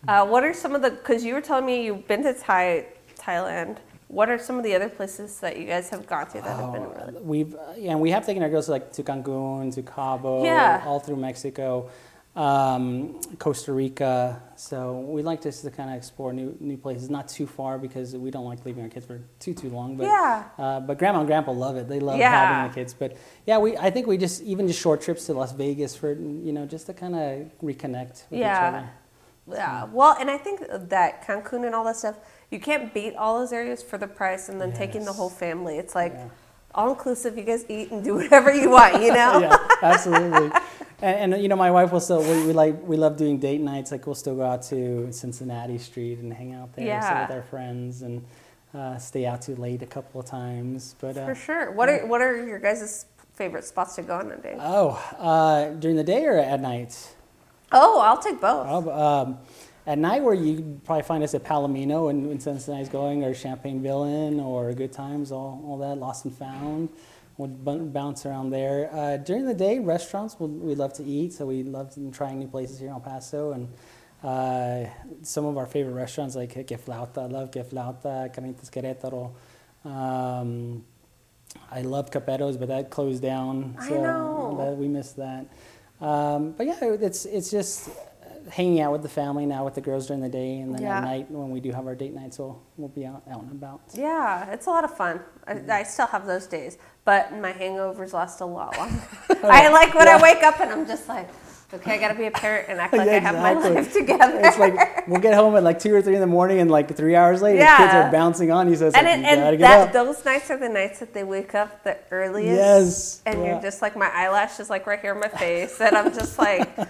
uh, 0.08 0.26
what 0.28 0.44
are 0.44 0.54
some 0.54 0.74
of 0.76 0.82
the? 0.82 0.92
Because 0.92 1.24
you 1.24 1.34
were 1.34 1.42
telling 1.42 1.66
me 1.66 1.86
you've 1.86 2.08
been 2.08 2.24
to 2.24 2.34
Thai, 2.34 2.86
Thailand. 3.20 3.78
What 4.08 4.30
are 4.30 4.38
some 4.40 4.58
of 4.58 4.64
the 4.64 4.74
other 4.74 4.88
places 4.90 5.40
that 5.42 5.58
you 5.60 5.66
guys 5.66 5.90
have 5.90 6.08
gone 6.08 6.28
to 6.28 6.34
that 6.36 6.44
have 6.44 6.72
been 6.74 6.84
Oh, 6.84 6.94
really? 7.12 7.22
We've 7.22 7.56
uh, 7.56 7.74
yeah, 7.78 7.92
and 7.92 8.00
we 8.02 8.12
have 8.12 8.26
taken 8.26 8.42
our 8.42 8.50
girls 8.50 8.70
like 8.70 8.94
to 8.94 9.04
Cancun, 9.04 9.74
to 9.76 9.82
Cabo, 9.84 10.44
Yeah. 10.46 10.84
all 10.86 11.00
through 11.00 11.18
Mexico, 11.18 11.90
um, 12.36 13.20
Costa 13.38 13.74
Rica. 13.74 14.42
So 14.56 15.00
we 15.00 15.24
like 15.24 15.42
just 15.42 15.64
to 15.66 15.72
kind 15.72 15.90
of 15.90 15.98
explore 15.98 16.32
new 16.32 16.56
new 16.62 16.78
places, 16.78 17.10
not 17.10 17.28
too 17.28 17.46
far 17.48 17.78
because 17.78 18.16
we 18.16 18.32
don't 18.32 18.46
like 18.46 18.64
leaving 18.66 18.84
our 18.84 18.90
kids 18.90 19.06
for 19.06 19.20
too 19.40 19.54
too 19.54 19.70
long. 19.70 19.98
But 19.98 20.06
Yeah. 20.06 20.44
uh, 20.58 20.80
but 20.80 20.98
grandma 21.00 21.20
and 21.20 21.28
grandpa 21.28 21.52
love 21.52 21.76
it. 21.76 21.90
They 21.90 22.00
love 22.00 22.20
Yeah. 22.20 22.32
having 22.32 22.70
the 22.70 22.76
kids. 22.76 22.94
But 22.94 23.18
yeah, 23.46 23.58
we 23.58 23.76
I 23.76 23.90
think 23.90 24.08
we 24.08 24.18
just 24.18 24.42
even 24.44 24.68
just 24.68 24.80
short 24.80 25.02
trips 25.02 25.26
to 25.26 25.34
Las 25.34 25.52
Vegas 25.52 25.96
for 25.98 26.14
you 26.14 26.54
know 26.54 26.66
just 26.66 26.86
to 26.86 26.94
kind 26.94 27.16
of 27.16 27.52
reconnect 27.62 28.24
with 28.30 28.40
each 28.40 28.40
Yeah. 28.40 28.68
other. 28.70 28.90
Yeah. 29.50 29.86
Well, 29.92 30.16
and 30.20 30.30
I 30.30 30.38
think 30.38 30.62
that 30.70 31.26
Cancun 31.26 31.66
and 31.66 31.74
all 31.76 31.84
that 31.86 31.96
stuff, 31.98 32.16
you 32.52 32.60
can't 32.60 32.94
beat 32.94 33.16
all 33.16 33.40
those 33.40 33.52
areas 33.54 33.82
for 33.82 33.98
the 33.98 34.08
price, 34.08 34.50
and 34.50 34.60
then 34.60 34.74
taking 34.74 35.06
the 35.06 35.14
whole 35.14 35.30
family. 35.30 35.78
It's 35.78 35.96
like 35.96 36.14
Yeah. 36.14 36.30
all 36.76 36.90
inclusive. 36.90 37.38
You 37.38 37.44
guys 37.44 37.66
eat 37.70 37.92
and 37.92 38.04
do 38.04 38.16
whatever 38.16 38.54
you 38.54 38.70
want. 38.70 39.02
You 39.02 39.14
know. 39.14 39.40
yeah, 39.42 39.58
absolutely. 39.82 40.52
And, 41.02 41.34
and 41.34 41.42
you 41.44 41.48
know, 41.48 41.56
my 41.56 41.70
wife 41.72 41.92
will 41.92 42.00
still 42.00 42.22
we, 42.22 42.48
we 42.48 42.54
like 42.54 42.76
we 42.88 42.98
love 42.98 43.18
doing 43.18 43.38
date 43.40 43.62
nights. 43.62 43.92
Like 43.92 44.06
we'll 44.06 44.16
still 44.16 44.36
go 44.36 44.44
out 44.46 44.64
to 44.64 45.12
Cincinnati 45.12 45.78
Street 45.78 46.20
and 46.20 46.34
hang 46.34 46.54
out 46.54 46.74
there, 46.76 46.86
sit 46.86 46.90
Yeah. 46.90 47.22
with 47.28 47.36
our 47.38 47.44
friends, 47.44 48.02
and 48.02 48.26
uh, 48.74 48.98
stay 48.98 49.26
out 49.26 49.42
too 49.42 49.56
late 49.56 49.82
a 49.82 49.86
couple 49.86 50.20
of 50.22 50.28
times. 50.28 50.96
But 51.00 51.18
uh, 51.18 51.26
For 51.26 51.36
sure. 51.36 51.72
What 51.72 51.88
are 51.90 52.06
what 52.06 52.22
are 52.22 52.36
your 52.46 52.60
guys' 52.60 53.06
favorite 53.36 53.64
spots 53.66 53.96
to 53.96 54.02
go 54.02 54.16
on 54.16 54.32
a 54.32 54.38
date? 54.38 54.58
oh, 54.60 54.90
uh, 55.20 55.70
during 55.80 55.96
the 55.98 56.04
day 56.04 56.26
or 56.26 56.38
at 56.38 56.60
night? 56.60 57.14
Oh, 57.72 58.00
I'll 58.00 58.18
take 58.18 58.40
both. 58.40 58.88
Um, 58.88 59.40
at 59.86 59.98
night, 59.98 60.22
where 60.22 60.34
you 60.34 60.82
probably 60.86 61.04
find 61.04 61.24
us 61.24 61.34
at 61.34 61.44
Palomino 61.44 62.10
and 62.10 62.28
when 62.28 62.40
Cincinnati's 62.40 62.90
going, 62.90 63.24
or 63.24 63.34
Champagne 63.34 63.82
Villain, 63.82 64.40
or 64.40 64.74
Good 64.74 64.92
Times, 64.92 65.32
all, 65.32 65.64
all 65.66 65.78
that, 65.78 65.98
Lost 65.98 66.26
and 66.26 66.36
Found. 66.38 66.90
We'll 67.38 67.50
b- 67.50 67.86
bounce 67.86 68.26
around 68.26 68.50
there. 68.50 68.90
Uh, 68.92 69.18
during 69.18 69.46
the 69.46 69.54
day, 69.54 69.80
restaurants 69.80 70.36
we'll, 70.40 70.50
we 70.50 70.76
love 70.76 70.94
to 70.94 71.04
eat, 71.04 71.34
so 71.34 71.46
we 71.46 71.64
love 71.64 71.96
trying 72.12 72.40
new 72.40 72.48
places 72.48 72.80
here 72.80 72.88
in 72.88 72.94
El 72.94 73.00
Paso. 73.00 73.52
And 73.52 73.70
uh, 74.24 74.90
some 75.22 75.46
of 75.46 75.58
our 75.58 75.68
favorite 75.68 75.94
restaurants, 75.94 76.36
like 76.36 76.50
Que 76.54 76.78
Flauta, 76.78 77.20
I 77.20 77.26
love 77.28 77.52
Que 77.52 77.64
Flauta, 77.64 78.34
Carnitas 78.34 78.70
Querétaro. 78.72 79.32
Um, 79.88 80.84
I 81.72 81.82
love 81.82 82.12
Caperos, 82.12 82.60
but 82.60 82.68
that 82.70 82.90
closed 82.90 83.22
down. 83.22 83.76
I 83.80 83.88
So 83.88 84.02
know. 84.02 84.58
That, 84.60 84.76
we 84.78 84.88
missed 84.88 85.18
that. 85.18 85.46
Um, 86.02 86.52
but 86.52 86.66
yeah, 86.68 86.78
it's 86.82 87.26
it's 87.26 87.50
just 87.50 87.90
hanging 88.50 88.80
out 88.80 88.94
with 88.94 89.02
the 89.02 89.10
family 89.10 89.46
now 89.46 89.66
with 89.66 89.74
the 89.76 89.82
girls 89.82 90.08
during 90.08 90.22
the 90.22 90.30
day, 90.30 90.60
and 90.60 90.74
then 90.74 90.82
Yeah. 90.82 90.98
at 90.98 91.04
night 91.04 91.30
when 91.32 91.50
we 91.52 91.60
do 91.60 91.72
have 91.72 91.86
our 91.88 91.96
date 91.96 92.14
nights, 92.14 92.40
we'll 92.40 92.62
we'll 92.78 92.88
be 92.90 93.06
out 93.06 93.24
out 93.30 93.42
and 93.42 93.52
about. 93.52 93.82
Yeah, 93.94 94.50
it's 94.52 94.68
a 94.68 94.70
lot 94.70 94.84
of 94.84 94.96
fun. 94.96 95.20
I, 95.48 95.60
I 95.80 95.84
still 95.84 96.08
have 96.08 96.26
those 96.26 96.48
days, 96.48 96.78
but 97.04 97.34
my 97.34 97.52
hangovers 97.52 98.14
last 98.14 98.40
a 98.42 98.46
lot 98.46 98.78
longer. 98.78 99.02
Oh, 99.44 99.50
I 99.50 99.70
like 99.70 99.94
when 99.94 100.08
I 100.08 100.22
wake 100.22 100.42
up 100.44 100.60
and 100.62 100.72
I'm 100.72 100.88
just 100.88 101.08
like, 101.08 101.30
okay, 101.74 101.94
I 101.94 101.98
gotta 101.98 102.16
be 102.16 102.26
a 102.26 102.32
parent 102.32 102.70
and 102.70 102.80
act 102.80 102.94
like 102.94 103.08
Yeah, 103.08 103.18
I 103.18 103.20
have 103.20 103.36
my 103.36 103.54
life 103.54 103.94
together. 103.94 104.40
It's 104.44 104.58
like 104.58 105.08
we'll 105.08 105.22
get 105.22 105.34
home 105.34 105.56
at 105.56 105.64
like 105.64 105.80
two 105.80 105.94
or 105.94 106.02
three 106.02 106.16
in 106.16 106.22
the 106.22 106.28
morning, 106.28 106.60
and 106.60 106.70
like 106.72 106.96
three 106.96 107.16
hours 107.16 107.42
later, 107.42 107.60
the 107.60 107.66
kids 107.66 107.94
are 107.94 108.12
bouncing 108.12 108.52
on 108.52 108.70
you. 108.70 108.76
So 108.76 108.88
it's 108.88 108.96
and 108.96 109.06
like 109.06 109.20
it, 109.20 109.38
you 109.38 109.44
and 109.44 109.62
that, 109.62 109.94
those 109.94 110.24
nights 110.26 110.50
are 110.52 110.58
the 110.58 110.70
nights 110.70 111.00
that 111.00 111.14
they 111.14 111.24
wake 111.24 111.56
up 111.56 111.84
the 111.84 111.98
earliest. 112.12 112.56
Yes. 112.56 113.22
And 113.26 113.40
yeah. 113.40 113.54
you're 113.54 113.62
just 113.62 113.82
like 113.82 113.96
my 113.96 114.10
eyelash 114.14 114.60
is 114.60 114.70
like 114.70 114.88
right 114.88 115.00
here 115.00 115.14
on 115.14 115.20
my 115.20 115.28
face, 115.28 115.80
and 115.82 115.96
I'm 115.96 116.14
just 116.14 116.38
like, 116.40 116.70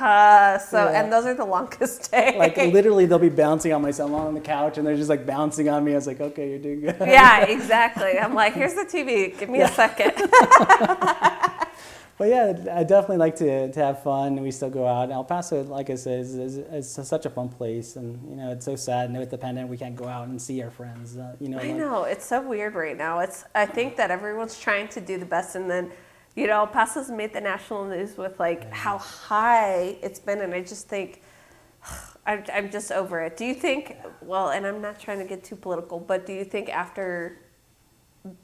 uh, 0.00 0.58
so 0.58 0.84
Yeah. 0.84 1.02
and 1.02 1.12
those 1.12 1.26
are 1.26 1.34
the 1.34 1.44
longest 1.44 2.10
days. 2.12 2.36
like 2.36 2.56
literally, 2.56 3.06
they'll 3.06 3.18
be 3.18 3.28
bouncing 3.28 3.72
on 3.72 3.82
myself 3.82 4.10
on 4.12 4.34
the 4.34 4.40
couch, 4.40 4.78
and 4.78 4.86
they're 4.86 4.96
just 4.96 5.10
like 5.10 5.26
bouncing 5.26 5.68
on 5.68 5.84
me. 5.84 5.92
I 5.92 5.96
was 5.96 6.06
like, 6.06 6.20
okay, 6.20 6.50
you're 6.50 6.58
doing 6.58 6.80
good. 6.80 6.96
yeah, 7.00 7.44
exactly. 7.46 8.18
I'm 8.18 8.34
like, 8.34 8.54
here's 8.54 8.74
the 8.74 8.84
TV. 8.84 9.36
Give 9.38 9.48
me 9.50 9.60
a 9.60 9.68
second. 9.68 10.14
But 12.18 12.28
yeah, 12.28 12.56
I 12.72 12.82
definitely 12.82 13.18
like 13.18 13.36
to, 13.36 13.70
to 13.70 13.80
have 13.80 14.02
fun. 14.02 14.40
We 14.40 14.50
still 14.50 14.70
go 14.70 14.86
out. 14.86 15.10
El 15.10 15.24
Paso, 15.24 15.62
like 15.64 15.90
I 15.90 15.96
said, 15.96 16.20
is, 16.20 16.34
is, 16.34 16.56
is 16.56 16.88
such 16.88 17.26
a 17.26 17.30
fun 17.30 17.50
place, 17.50 17.96
and 17.96 18.18
you 18.30 18.36
know 18.36 18.50
it's 18.52 18.64
so 18.64 18.74
sad. 18.74 19.10
And 19.10 19.18
with 19.18 19.30
the 19.30 19.36
pandemic, 19.36 19.70
we 19.70 19.76
can't 19.76 19.94
go 19.94 20.06
out 20.06 20.28
and 20.28 20.40
see 20.40 20.62
our 20.62 20.70
friends. 20.70 21.18
Uh, 21.18 21.36
you 21.40 21.50
know, 21.50 21.58
I 21.58 21.66
like- 21.66 21.76
know 21.76 22.04
it's 22.04 22.24
so 22.24 22.40
weird 22.40 22.74
right 22.74 22.96
now. 22.96 23.18
It's 23.18 23.44
I 23.54 23.66
think 23.66 23.96
that 23.96 24.10
everyone's 24.10 24.58
trying 24.58 24.88
to 24.88 25.00
do 25.00 25.18
the 25.18 25.26
best, 25.26 25.56
and 25.56 25.70
then 25.70 25.92
you 26.34 26.46
know, 26.46 26.60
El 26.60 26.66
Paso's 26.68 27.10
made 27.10 27.34
the 27.34 27.40
national 27.40 27.86
news 27.86 28.16
with 28.16 28.40
like 28.40 28.72
how 28.72 28.96
high 28.96 29.98
it's 30.02 30.18
been, 30.18 30.40
and 30.40 30.54
I 30.54 30.62
just 30.62 30.88
think 30.88 31.22
I'm 32.26 32.44
I'm 32.50 32.70
just 32.70 32.92
over 32.92 33.20
it. 33.20 33.36
Do 33.36 33.44
you 33.44 33.54
think? 33.54 33.94
Well, 34.22 34.48
and 34.50 34.66
I'm 34.66 34.80
not 34.80 34.98
trying 34.98 35.18
to 35.18 35.26
get 35.26 35.44
too 35.44 35.56
political, 35.56 36.00
but 36.00 36.24
do 36.24 36.32
you 36.32 36.44
think 36.44 36.70
after 36.70 37.40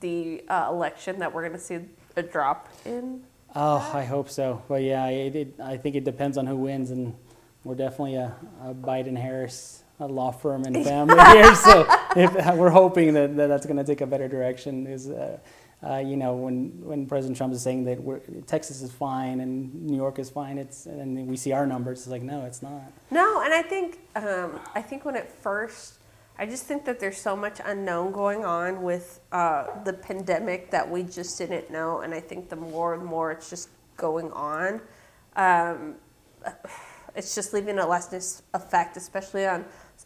the 0.01 0.45
uh, 0.49 0.69
election 0.71 1.19
that 1.21 1.33
we're 1.33 1.43
going 1.43 1.59
to 1.59 1.65
see 1.65 1.79
a 2.17 2.23
drop 2.23 2.69
in? 2.85 3.23
Oh, 3.55 3.91
I 3.95 4.05
hope 4.05 4.31
so. 4.31 4.63
But 4.69 4.83
yeah, 4.83 5.07
it, 5.09 5.37
it, 5.37 5.61
I 5.61 5.77
think 5.77 5.95
it 5.95 6.05
depends 6.05 6.39
on 6.39 6.47
who 6.47 6.57
wins, 6.57 6.91
and 6.91 7.15
we're 7.65 7.75
definitely 7.75 8.15
a, 8.15 8.35
a 8.63 8.75
Biden 8.75 9.17
Harris 9.17 9.83
law 9.99 10.31
firm 10.31 10.65
and 10.65 10.85
family 10.85 11.23
here. 11.33 11.55
So 11.55 11.87
if, 12.17 12.35
we're 12.57 12.71
hoping 12.71 13.15
that, 13.15 13.37
that 13.37 13.47
that's 13.47 13.67
going 13.67 13.77
to 13.77 13.85
take 13.85 14.01
a 14.01 14.07
better 14.07 14.29
direction. 14.29 14.87
Is 14.87 15.09
uh, 15.09 15.39
uh, 15.87 15.99
you 15.99 16.17
know 16.17 16.35
when 16.35 16.73
when 16.83 17.07
President 17.07 17.37
Trump 17.37 17.53
is 17.53 17.63
saying 17.63 17.85
that 17.85 18.01
we're, 18.01 18.21
Texas 18.47 18.83
is 18.83 18.93
fine 18.93 19.41
and 19.41 19.75
New 19.75 19.97
York 19.97 20.19
is 20.19 20.31
fine, 20.31 20.59
it's 20.59 20.87
and 20.87 21.27
we 21.27 21.37
see 21.37 21.53
our 21.53 21.67
numbers. 21.67 22.01
It's 22.01 22.09
like 22.09 22.23
no, 22.23 22.45
it's 22.45 22.63
not. 22.63 22.93
No, 23.11 23.43
and 23.43 23.53
I 23.53 23.63
think 23.63 23.99
um, 24.17 24.61
I 24.75 24.83
think 24.83 25.05
when 25.05 25.17
it 25.17 25.29
first, 25.29 25.99
I 26.39 26.47
just 26.47 26.65
think 26.65 26.85
that 26.87 26.99
there's 26.99 27.19
so 27.21 27.37
much 27.37 27.61
unknown 27.65 28.13
going 28.13 28.45
on 28.45 28.83
with 28.83 29.21
uh, 29.33 29.83
the 29.85 29.93
pandemic 29.93 30.71
that 30.71 30.89
we 30.89 31.03
just 31.03 31.39
didn't 31.39 31.71
know, 31.71 32.01
and 32.01 32.15
I 32.15 32.21
think 32.21 32.49
the 32.49 32.57
more 32.57 32.95
and 32.95 33.05
more 33.05 33.31
it's 33.31 33.51
just 33.51 33.69
going 33.97 34.33
on, 34.33 34.81
um, 35.37 35.97
it's 37.15 37.35
just 37.35 37.53
leaving 37.53 37.79
a 37.79 37.87
lasting 37.87 38.23
effect, 38.55 38.97
especially 38.97 39.47
on 39.47 39.65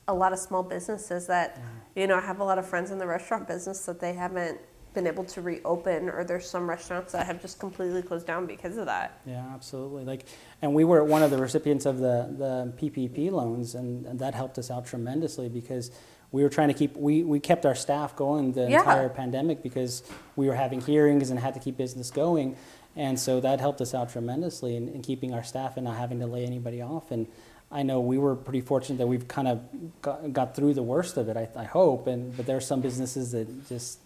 a 0.08 0.14
lot 0.14 0.32
of 0.32 0.38
small 0.38 0.62
businesses 0.62 1.26
that, 1.26 1.60
you 1.94 2.06
know, 2.06 2.16
I 2.16 2.20
have 2.20 2.40
a 2.40 2.44
lot 2.44 2.58
of 2.58 2.66
friends 2.66 2.90
in 2.90 2.98
the 2.98 3.06
restaurant 3.06 3.46
business 3.46 3.86
that 3.86 4.00
they 4.00 4.12
haven't 4.12 4.60
been 4.92 5.06
able 5.06 5.24
to 5.24 5.42
reopen, 5.42 6.08
or 6.08 6.24
there's 6.24 6.48
some 6.48 6.68
restaurants 6.68 7.12
that 7.12 7.26
have 7.26 7.40
just 7.40 7.60
completely 7.60 8.02
closed 8.02 8.26
down 8.26 8.46
because 8.46 8.78
of 8.78 8.86
that. 8.86 9.20
Yeah, 9.26 9.44
absolutely. 9.54 10.04
Like, 10.04 10.24
and 10.62 10.74
we 10.74 10.84
were 10.84 11.04
one 11.04 11.22
of 11.22 11.30
the 11.30 11.36
recipients 11.36 11.84
of 11.84 11.98
the, 11.98 12.34
the 12.36 12.72
PPP 12.80 13.30
loans, 13.30 13.74
and, 13.74 14.06
and 14.06 14.18
that 14.18 14.34
helped 14.34 14.58
us 14.58 14.70
out 14.70 14.86
tremendously 14.86 15.48
because 15.50 15.90
we 16.36 16.42
were 16.42 16.50
trying 16.50 16.68
to 16.68 16.74
keep 16.74 16.94
we, 16.96 17.22
we 17.22 17.40
kept 17.40 17.64
our 17.64 17.74
staff 17.74 18.14
going 18.14 18.52
the 18.52 18.68
Yeah. 18.70 18.80
entire 18.80 19.08
pandemic 19.08 19.62
because 19.62 20.02
we 20.36 20.46
were 20.48 20.54
having 20.54 20.82
hearings 20.82 21.30
and 21.30 21.40
had 21.40 21.54
to 21.54 21.60
keep 21.60 21.78
business 21.78 22.10
going, 22.10 22.56
and 22.94 23.18
so 23.18 23.40
that 23.40 23.58
helped 23.58 23.80
us 23.80 23.94
out 23.94 24.12
tremendously 24.12 24.76
in, 24.76 24.88
in 24.90 25.00
keeping 25.00 25.32
our 25.32 25.42
staff 25.42 25.78
and 25.78 25.84
not 25.86 25.96
having 25.96 26.20
to 26.20 26.26
lay 26.26 26.44
anybody 26.44 26.82
off. 26.82 27.10
And 27.10 27.26
I 27.72 27.82
know 27.82 28.00
we 28.00 28.18
were 28.18 28.36
pretty 28.36 28.60
fortunate 28.60 28.98
that 28.98 29.06
we've 29.06 29.26
kind 29.26 29.48
of 29.48 29.60
got, 30.02 30.32
got 30.34 30.54
through 30.54 30.74
the 30.74 30.82
worst 30.82 31.16
of 31.16 31.28
it. 31.30 31.36
I, 31.38 31.48
I 31.56 31.64
hope, 31.64 32.06
and 32.06 32.36
but 32.36 32.44
there 32.44 32.58
are 32.58 32.66
some 32.72 32.82
businesses 32.82 33.32
that 33.32 33.46
just 33.66 34.00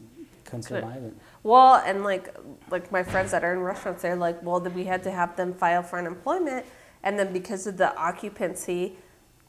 couldn't 0.45 0.63
survive 0.63 1.03
it. 1.03 1.15
Well, 1.43 1.83
and 1.85 2.05
like 2.05 2.33
like 2.71 2.93
my 2.93 3.03
friends 3.03 3.33
that 3.33 3.43
are 3.43 3.53
in 3.53 3.61
restaurants, 3.61 4.03
they're 4.03 4.15
like, 4.15 4.41
well, 4.45 4.61
then 4.61 4.75
we 4.75 4.85
had 4.85 5.03
to 5.03 5.11
have 5.11 5.35
them 5.35 5.53
file 5.53 5.83
for 5.83 5.99
unemployment, 5.99 6.65
and 7.03 7.19
then 7.19 7.33
because 7.33 7.67
of 7.67 7.77
the 7.77 7.93
occupancy, 7.97 8.97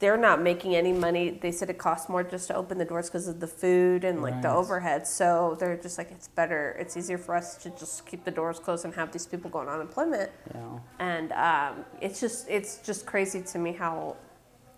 they're 0.02 0.16
not 0.16 0.42
making 0.42 0.74
any 0.74 0.92
money. 0.92 1.30
They 1.30 1.52
said 1.52 1.70
it 1.70 1.78
costs 1.78 2.08
more 2.08 2.24
just 2.24 2.48
to 2.48 2.56
open 2.56 2.76
the 2.76 2.84
doors 2.84 3.08
because 3.08 3.28
of 3.28 3.38
the 3.38 3.46
food 3.46 4.02
and 4.02 4.20
like 4.20 4.42
the 4.42 4.50
overhead. 4.50 5.06
So 5.06 5.56
they're 5.60 5.76
just 5.76 5.96
like, 5.96 6.10
it's 6.10 6.26
better. 6.26 6.76
It's 6.76 6.96
easier 6.96 7.18
for 7.18 7.36
us 7.36 7.56
to 7.58 7.70
just 7.70 8.04
keep 8.04 8.24
the 8.24 8.32
doors 8.32 8.58
closed 8.58 8.84
and 8.84 8.92
have 8.94 9.12
these 9.12 9.26
people 9.26 9.48
go 9.48 9.60
on 9.60 9.68
unemployment. 9.68 10.32
Know. 10.54 10.80
And 10.98 11.30
um, 11.30 11.84
it's 12.00 12.18
just 12.20 12.48
it's 12.48 12.78
just 12.78 13.06
crazy 13.06 13.42
to 13.42 13.58
me 13.60 13.74
how 13.74 14.16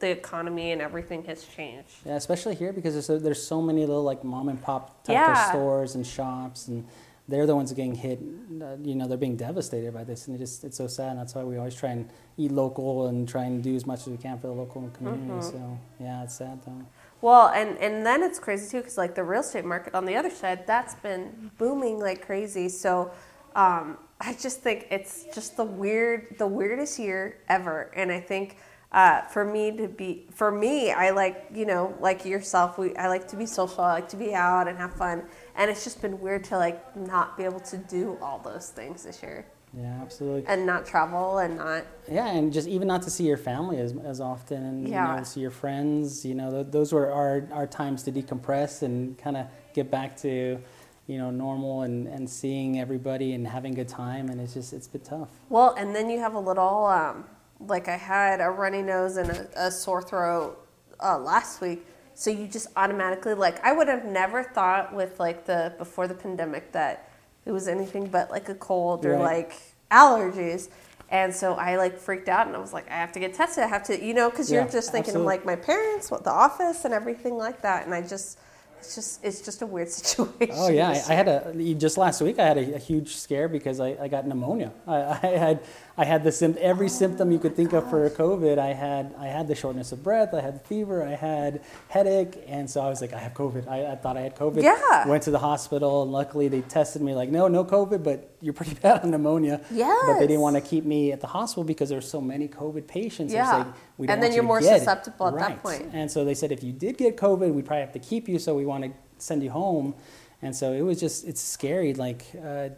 the 0.00 0.10
economy 0.10 0.72
and 0.72 0.82
everything 0.82 1.24
has 1.24 1.46
changed. 1.46 1.94
Yeah, 2.04 2.16
especially 2.16 2.54
here 2.54 2.74
because 2.74 2.92
there's 2.92 3.06
so, 3.06 3.18
there's 3.18 3.42
so 3.42 3.62
many 3.62 3.80
little 3.80 4.02
like 4.02 4.24
mom 4.24 4.50
and 4.50 4.60
pop 4.60 5.05
type 5.05 5.14
Yeah. 5.14 5.32
of 5.32 5.49
stores 5.49 5.94
and 5.94 6.07
shops, 6.07 6.68
and 6.68 6.86
they're 7.27 7.47
the 7.47 7.57
ones 7.57 7.72
getting 7.72 7.95
hit. 7.95 8.20
Uh, 8.20 8.77
you 8.83 8.95
know, 8.95 9.09
they're 9.09 9.16
being 9.16 9.37
devastated 9.37 9.95
by 9.95 10.05
this, 10.05 10.27
and 10.27 10.37
it 10.37 10.39
just 10.39 10.64
it's 10.64 10.77
so 10.77 10.87
sad. 10.87 11.11
And 11.11 11.18
that's 11.18 11.35
why 11.35 11.43
we 11.43 11.57
always 11.57 11.75
try 11.75 11.91
and 11.91 12.09
eat 12.37 12.51
local 12.51 13.07
and 13.07 13.29
try 13.29 13.45
and 13.45 13.62
do 13.62 13.75
as 13.75 13.87
much 13.87 14.01
as 14.01 14.09
we 14.09 14.16
can 14.16 14.39
for 14.39 14.49
the 14.49 14.53
local 14.53 14.89
community. 14.91 15.25
Mm-hmm. 15.25 15.41
So 15.41 15.79
yeah, 16.01 16.22
it's 16.22 16.35
sad 16.35 16.62
though. 16.64 16.85
Well, 17.22 17.49
and 17.49 17.79
and 17.79 18.05
then 18.05 18.22
it's 18.22 18.39
crazy 18.39 18.70
too 18.70 18.79
because 18.79 18.99
like 18.99 19.14
the 19.14 19.25
real 19.25 19.41
estate 19.41 19.64
market 19.64 19.95
on 19.95 20.05
the 20.05 20.16
other 20.16 20.31
side, 20.31 20.66
that's 20.66 20.95
been 20.97 21.51
booming 21.57 21.99
like 21.99 22.27
crazy. 22.27 22.68
So 22.68 23.11
um, 23.57 23.97
I 24.20 24.35
just 24.35 24.61
think 24.61 24.87
it's 24.91 25.25
just 25.35 25.57
the 25.57 25.64
weird, 25.64 26.37
the 26.39 26.47
weirdest 26.47 26.99
year 26.99 27.39
ever, 27.49 27.91
and 27.95 28.12
I 28.12 28.20
think. 28.20 28.57
Uh, 28.95 29.22
for 29.22 29.45
me 29.45 29.76
to 29.76 29.88
be, 29.88 30.24
for 30.30 30.53
me, 30.53 30.92
I 30.92 31.11
like, 31.11 31.47
you 31.53 31.66
know, 31.66 31.97
like 31.99 32.24
yourself, 32.24 32.78
we, 32.78 32.95
I 32.95 33.09
like 33.09 33.26
to 33.26 33.36
be 33.36 33.45
social, 33.45 33.82
I 33.82 33.92
like 33.95 34.09
to 34.11 34.16
be 34.16 34.32
out 34.32 34.68
and 34.68 34.78
have 34.78 34.95
fun. 34.95 35.24
And 35.57 35.68
it's 35.68 35.82
just 35.82 36.01
been 36.01 36.20
weird 36.20 36.45
to 36.45 36.59
like 36.59 36.97
not 36.97 37.36
be 37.36 37.42
able 37.42 37.59
to 37.59 37.76
do 37.76 38.16
all 38.22 38.38
those 38.38 38.68
things 38.68 39.03
this 39.03 39.20
year 39.20 39.47
Yeah, 39.76 39.99
absolutely. 40.01 40.45
and 40.47 40.64
not 40.64 40.86
travel 40.86 41.38
and 41.38 41.57
not, 41.57 41.84
Yeah, 42.09 42.28
and 42.28 42.53
just 42.53 42.68
even 42.68 42.86
not 42.86 43.03
to 43.03 43.11
see 43.11 43.24
your 43.26 43.36
family 43.36 43.80
as, 43.80 43.97
as 44.05 44.20
often, 44.20 44.62
and 44.62 44.82
you 44.86 44.90
Yeah. 44.95 45.16
know, 45.16 45.24
see 45.24 45.40
your 45.40 45.51
friends. 45.51 46.24
You 46.24 46.36
know, 46.36 46.53
th- 46.53 46.66
those 46.70 46.92
were 46.92 47.11
our, 47.11 47.49
our 47.53 47.66
times 47.66 48.05
to 48.05 48.12
decompress 48.12 48.82
and 48.82 49.18
kind 49.18 49.36
of 49.36 49.47
get 49.74 49.90
back 49.90 50.16
to, 50.18 50.61
you 51.09 51.18
know, 51.18 51.32
normal 51.32 51.82
and, 51.82 52.07
and 52.07 52.30
seeing 52.30 52.78
everybody 52.78 53.32
and 53.32 53.45
having 53.45 53.72
a 53.72 53.76
good 53.76 53.88
time. 53.88 54.28
And 54.28 54.40
it's 54.40 54.55
just 54.55 54.72
it's 54.72 54.86
been 54.86 55.01
tough. 55.01 55.30
Well, 55.49 55.74
and 55.76 55.97
then 55.97 56.09
you 56.11 56.20
have 56.20 56.34
a 56.34 56.38
little, 56.40 56.86
um, 56.86 57.24
like 57.61 57.88
I 57.88 57.96
had 57.96 58.40
a 58.40 58.48
runny 58.50 58.82
nose 58.82 59.16
and 59.16 59.30
a, 59.30 59.66
a 59.66 59.70
sore 59.70 60.02
throat 60.02 60.59
uh, 61.02 61.18
last 61.18 61.61
week. 61.61 61.84
So 62.14 62.30
you 62.30 62.46
just 62.46 62.68
automatically, 62.76 63.34
like, 63.34 63.64
I 63.64 63.72
would 63.72 63.88
have 63.88 64.05
never 64.05 64.44
thought 64.44 64.94
with 64.94 65.18
like 65.18 65.46
the 65.46 65.74
before 65.78 66.07
the 66.07 66.14
pandemic 66.14 66.72
that 66.72 67.11
it 67.44 67.50
was 67.52 67.66
anything 67.68 68.07
but 68.07 68.30
like 68.30 68.48
a 68.48 68.55
cold 68.55 69.05
or 69.05 69.12
Right. 69.14 69.20
like 69.20 69.52
allergies. 69.90 70.68
And 71.11 71.34
so 71.34 71.55
I 71.55 71.76
like 71.76 71.98
freaked 71.98 72.28
out 72.28 72.46
and 72.46 72.57
I 72.57 72.59
was 72.59 72.72
like, 72.72 72.88
I 72.90 72.94
have 72.94 73.12
to 73.12 73.20
get 73.20 73.34
tested. 73.34 73.64
I 73.64 73.68
have 73.68 73.84
to, 73.84 74.05
you 74.05 74.14
know, 74.14 74.30
because 74.30 74.50
Yeah, 74.50 74.62
you're 74.62 74.70
just 74.70 74.90
thinking 74.92 75.14
of 75.16 75.22
absolutely. 75.22 75.36
like 75.36 75.44
my 75.44 75.57
parents, 75.57 76.11
what 76.11 76.24
the 76.24 76.30
office, 76.30 76.84
and 76.84 76.94
everything 76.94 77.36
like 77.36 77.62
that. 77.62 77.84
And 77.84 77.94
I 77.94 78.00
just, 78.02 78.38
it's 78.78 78.94
just, 78.94 79.24
it's 79.24 79.40
just 79.42 79.62
a 79.62 79.66
weird 79.66 79.88
situation. 80.00 80.55
Oh 80.59 80.68
yeah, 80.68 80.88
I, 80.90 81.12
I 81.12 81.14
had 81.14 81.28
a 81.28 81.74
just 81.74 81.98
last 81.98 82.20
week. 82.20 82.38
I 82.38 82.46
had 82.46 82.59
a, 82.59 82.74
a 82.76 82.78
huge 82.78 83.16
scare 83.16 83.48
because 83.48 83.80
I, 83.80 83.96
I 84.00 84.09
got 84.09 84.26
pneumonia. 84.26 84.72
I, 84.86 84.96
I 85.22 85.26
had 85.26 85.61
I 85.97 86.05
had 86.05 86.24
the 86.24 86.32
sym- 86.32 86.57
every 86.61 86.88
symptom 86.88 87.30
you 87.30 87.38
could 87.38 87.55
think 87.55 87.72
of 87.72 87.88
for 87.88 88.11
COVID. 88.11 88.59
I 88.59 88.72
had 88.72 89.14
I 89.16 89.26
had 89.26 89.47
the 89.47 89.55
shortness 89.55 89.92
of 89.92 90.03
breath. 90.03 90.34
I 90.34 90.40
had 90.40 90.61
fever. 90.62 91.05
I 91.07 91.14
had 91.14 91.62
headache, 91.88 92.42
and 92.49 92.68
so 92.68 92.80
I 92.80 92.88
was 92.88 93.01
like, 93.01 93.12
I 93.12 93.18
have 93.18 93.32
COVID. 93.34 93.68
I, 93.68 93.92
I 93.92 93.95
thought 93.95 94.16
I 94.16 94.22
had 94.22 94.34
COVID. 94.36 94.61
Yeah. 94.62 95.07
Went 95.07 95.22
to 95.24 95.30
the 95.30 95.38
hospital, 95.38 96.03
and 96.03 96.11
luckily 96.11 96.49
they 96.49 96.62
tested 96.62 97.01
me 97.01 97.14
like, 97.14 97.28
no, 97.28 97.47
no 97.47 97.64
COVID, 97.64 98.03
but 98.03 98.34
you're 98.40 98.55
pretty 98.55 98.74
bad 98.82 99.03
on 99.05 99.12
pneumonia. 99.12 99.61
Yeah. 99.70 99.97
But 100.07 100.18
they 100.18 100.26
didn't 100.26 100.40
want 100.42 100.57
to 100.57 100.62
keep 100.62 100.84
me 100.84 101.12
at 101.12 101.20
the 101.20 101.28
hospital 101.28 101.62
because 101.62 101.88
there's 101.90 102.09
so 102.09 102.20
many 102.20 102.49
COVID 102.49 102.88
patients. 102.88 103.32
Yeah. 103.32 103.59
like, 103.59 103.66
we 103.97 104.09
And 104.09 104.20
then 104.20 104.30
you 104.32 104.36
you're 104.36 104.45
more 104.45 104.59
it. 104.59 104.64
susceptible 104.64 105.28
at 105.28 105.38
that 105.38 105.62
point. 105.62 105.90
And 105.92 106.11
so 106.11 106.24
they 106.24 106.34
said 106.34 106.51
if 106.51 106.64
you 106.64 106.72
did 106.72 106.99
get 106.99 107.16
COVID, 107.16 107.55
we'd 107.55 107.66
probably 107.66 107.82
have 107.82 107.92
to 107.92 108.01
keep 108.01 108.28
you, 108.28 108.40
so 108.40 108.55
we 108.57 108.66
want 108.66 108.82
to 108.84 108.90
send 109.18 109.45
you 109.45 109.51
home. 109.51 109.95
And 110.42 110.55
so 110.55 110.72
it 110.72 110.82
was 110.82 110.99
just, 111.01 111.24
it's 111.24 111.40
scary, 111.40 111.95
like 111.95 112.24
uh, 112.45 112.70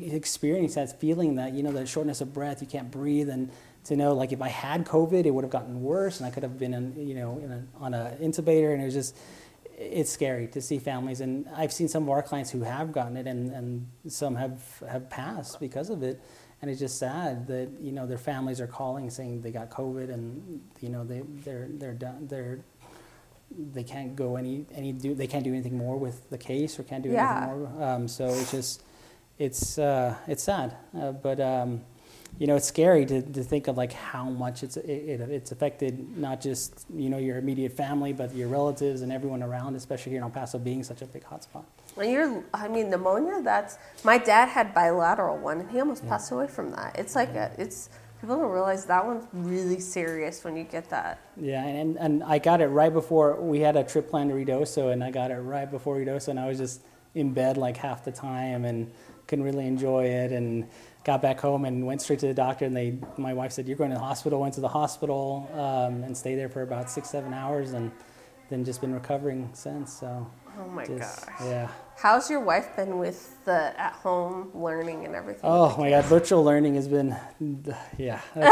experience 0.00 0.74
that 0.74 1.00
feeling 1.00 1.36
that, 1.36 1.52
you 1.52 1.62
know, 1.62 1.72
the 1.72 1.86
shortness 1.86 2.20
of 2.20 2.32
breath, 2.32 2.60
you 2.60 2.66
can't 2.68 2.90
breathe. 2.90 3.28
And 3.28 3.50
to 3.84 3.96
know, 3.96 4.14
like, 4.14 4.32
if 4.32 4.40
I 4.40 4.48
had 4.48 4.84
COVID, 4.86 5.26
it 5.26 5.30
would 5.30 5.44
have 5.44 5.50
gotten 5.50 5.82
worse 5.82 6.18
and 6.20 6.26
I 6.26 6.30
could 6.30 6.42
have 6.42 6.58
been, 6.58 6.74
in, 6.74 7.08
you 7.08 7.14
know, 7.14 7.38
in 7.38 7.50
a, 7.52 7.64
on 7.78 7.94
a 7.94 8.16
intubator. 8.20 8.72
And 8.72 8.80
it 8.82 8.84
was 8.84 8.94
just, 8.94 9.16
it's 9.76 10.10
scary 10.10 10.46
to 10.48 10.60
see 10.60 10.78
families. 10.78 11.20
And 11.20 11.48
I've 11.56 11.72
seen 11.72 11.88
some 11.88 12.04
of 12.04 12.10
our 12.10 12.22
clients 12.22 12.50
who 12.50 12.62
have 12.62 12.92
gotten 12.92 13.16
it 13.16 13.26
and, 13.26 13.50
and 13.50 13.88
some 14.08 14.36
have, 14.36 14.62
have 14.88 15.10
passed 15.10 15.58
because 15.58 15.90
of 15.90 16.02
it. 16.02 16.20
And 16.60 16.70
it's 16.70 16.78
just 16.78 16.96
sad 16.98 17.48
that, 17.48 17.70
you 17.80 17.90
know, 17.90 18.06
their 18.06 18.18
families 18.18 18.60
are 18.60 18.68
calling 18.68 19.10
saying 19.10 19.42
they 19.42 19.50
got 19.50 19.68
COVID 19.68 20.12
and, 20.14 20.60
you 20.80 20.90
know, 20.90 21.02
they, 21.02 21.22
they're, 21.26 21.66
they're 21.68 21.92
done, 21.94 22.28
they're, 22.28 22.60
they 23.50 23.82
can't 23.82 24.14
go 24.14 24.36
any, 24.36 24.64
any 24.72 24.92
do, 24.92 25.12
they 25.12 25.26
can't 25.26 25.42
do 25.42 25.50
anything 25.50 25.76
more 25.76 25.96
with 25.96 26.30
the 26.30 26.38
case 26.38 26.78
or 26.78 26.84
can't 26.84 27.02
do 27.02 27.10
Yeah. 27.10 27.48
anything 27.48 27.58
more. 27.74 27.82
Um, 27.82 28.06
so 28.06 28.26
it's 28.26 28.52
just, 28.52 28.84
it's, 29.42 29.78
uh, 29.78 30.14
it's 30.28 30.42
sad. 30.42 30.76
Uh, 30.96 31.12
but, 31.12 31.40
um, 31.40 31.80
you 32.38 32.46
know, 32.46 32.56
it's 32.56 32.66
scary 32.66 33.04
to, 33.06 33.20
to 33.20 33.42
think 33.42 33.68
of 33.68 33.76
like 33.76 33.92
how 33.92 34.24
much 34.24 34.62
it's, 34.62 34.76
it, 34.76 34.88
it, 34.88 35.20
it's 35.20 35.52
affected 35.52 36.16
not 36.16 36.40
just, 36.40 36.86
you 36.94 37.10
know, 37.10 37.18
your 37.18 37.38
immediate 37.38 37.72
family, 37.72 38.12
but 38.12 38.34
your 38.34 38.48
relatives 38.48 39.02
and 39.02 39.12
everyone 39.12 39.42
around, 39.42 39.74
especially 39.74 40.12
here 40.12 40.18
in 40.18 40.24
El 40.24 40.30
Paso 40.30 40.58
being 40.58 40.82
such 40.82 41.02
a 41.02 41.06
big 41.06 41.24
hotspot. 41.24 41.64
And 41.98 42.10
you're, 42.10 42.44
I 42.54 42.68
mean, 42.68 42.88
pneumonia. 42.88 43.42
That's 43.42 43.78
my 44.04 44.16
dad 44.16 44.48
had 44.48 44.72
bilateral 44.72 45.38
one, 45.38 45.60
and 45.60 45.70
he 45.70 45.78
almost 45.80 46.06
passed 46.08 46.32
away 46.32 46.46
from 46.46 46.70
that. 46.70 46.98
It's 46.98 47.14
like 47.14 47.34
a, 47.34 47.52
it's 47.58 47.90
people 48.20 48.36
don't 48.36 48.50
realize 48.50 48.86
that 48.86 49.04
one's 49.04 49.26
really 49.32 49.80
serious 49.80 50.42
when 50.42 50.56
you 50.56 50.64
get 50.64 50.88
that. 50.88 51.18
Yeah, 51.36 51.64
and, 51.66 51.98
and 51.98 52.24
I 52.24 52.38
got 52.38 52.60
it 52.60 52.68
right 52.68 52.92
before 52.92 53.40
we 53.40 53.60
had 53.60 53.76
a 53.76 53.84
trip 53.84 54.08
planned 54.08 54.30
to 54.30 54.36
Ruidoso, 54.36 54.92
and 54.92 55.04
I 55.04 55.10
got 55.10 55.30
it 55.30 55.36
right 55.36 55.70
before 55.70 55.96
Ruidoso, 55.96 56.28
and 56.28 56.40
I 56.40 56.48
was 56.48 56.58
just 56.58 56.80
in 57.14 57.34
bed 57.34 57.58
like 57.58 57.76
half 57.76 58.04
the 58.04 58.12
time 58.12 58.64
and 58.64 58.90
couldn't 59.32 59.46
really 59.46 59.66
enjoy 59.66 60.04
it. 60.04 60.30
And 60.30 60.68
got 61.04 61.22
back 61.22 61.40
home 61.40 61.64
and 61.64 61.86
went 61.86 62.02
straight 62.02 62.18
to 62.18 62.26
the 62.26 62.34
doctor, 62.34 62.66
and 62.66 62.76
they, 62.76 62.98
my 63.16 63.32
wife 63.32 63.50
said, 63.52 63.66
"You're 63.66 63.78
going 63.78 63.88
to 63.90 63.96
the 63.96 64.02
hospital." 64.02 64.38
Went 64.40 64.52
to 64.54 64.60
the 64.60 64.68
hospital 64.68 65.48
um, 65.54 66.04
and 66.04 66.14
stayed 66.14 66.34
there 66.34 66.50
for 66.50 66.60
about 66.60 66.90
six, 66.90 67.08
seven 67.08 67.32
hours, 67.32 67.72
and 67.72 67.90
then 68.50 68.62
just 68.62 68.82
been 68.82 68.92
recovering 68.92 69.48
since. 69.54 69.90
So, 69.90 70.30
Oh 70.60 70.68
my 70.68 70.84
just, 70.84 71.26
gosh. 71.26 71.34
yeah. 71.44 71.68
How's 72.02 72.28
your 72.28 72.40
wife 72.40 72.74
been 72.74 72.98
with 72.98 73.32
the 73.44 73.80
at-home 73.80 74.50
learning 74.54 75.04
and 75.04 75.14
everything? 75.14 75.42
Oh 75.44 75.76
my 75.78 75.90
God, 75.90 76.04
virtual 76.06 76.42
learning 76.42 76.74
has 76.74 76.88
been, 76.88 77.14
yeah. 77.96 78.20
Uh, 78.34 78.50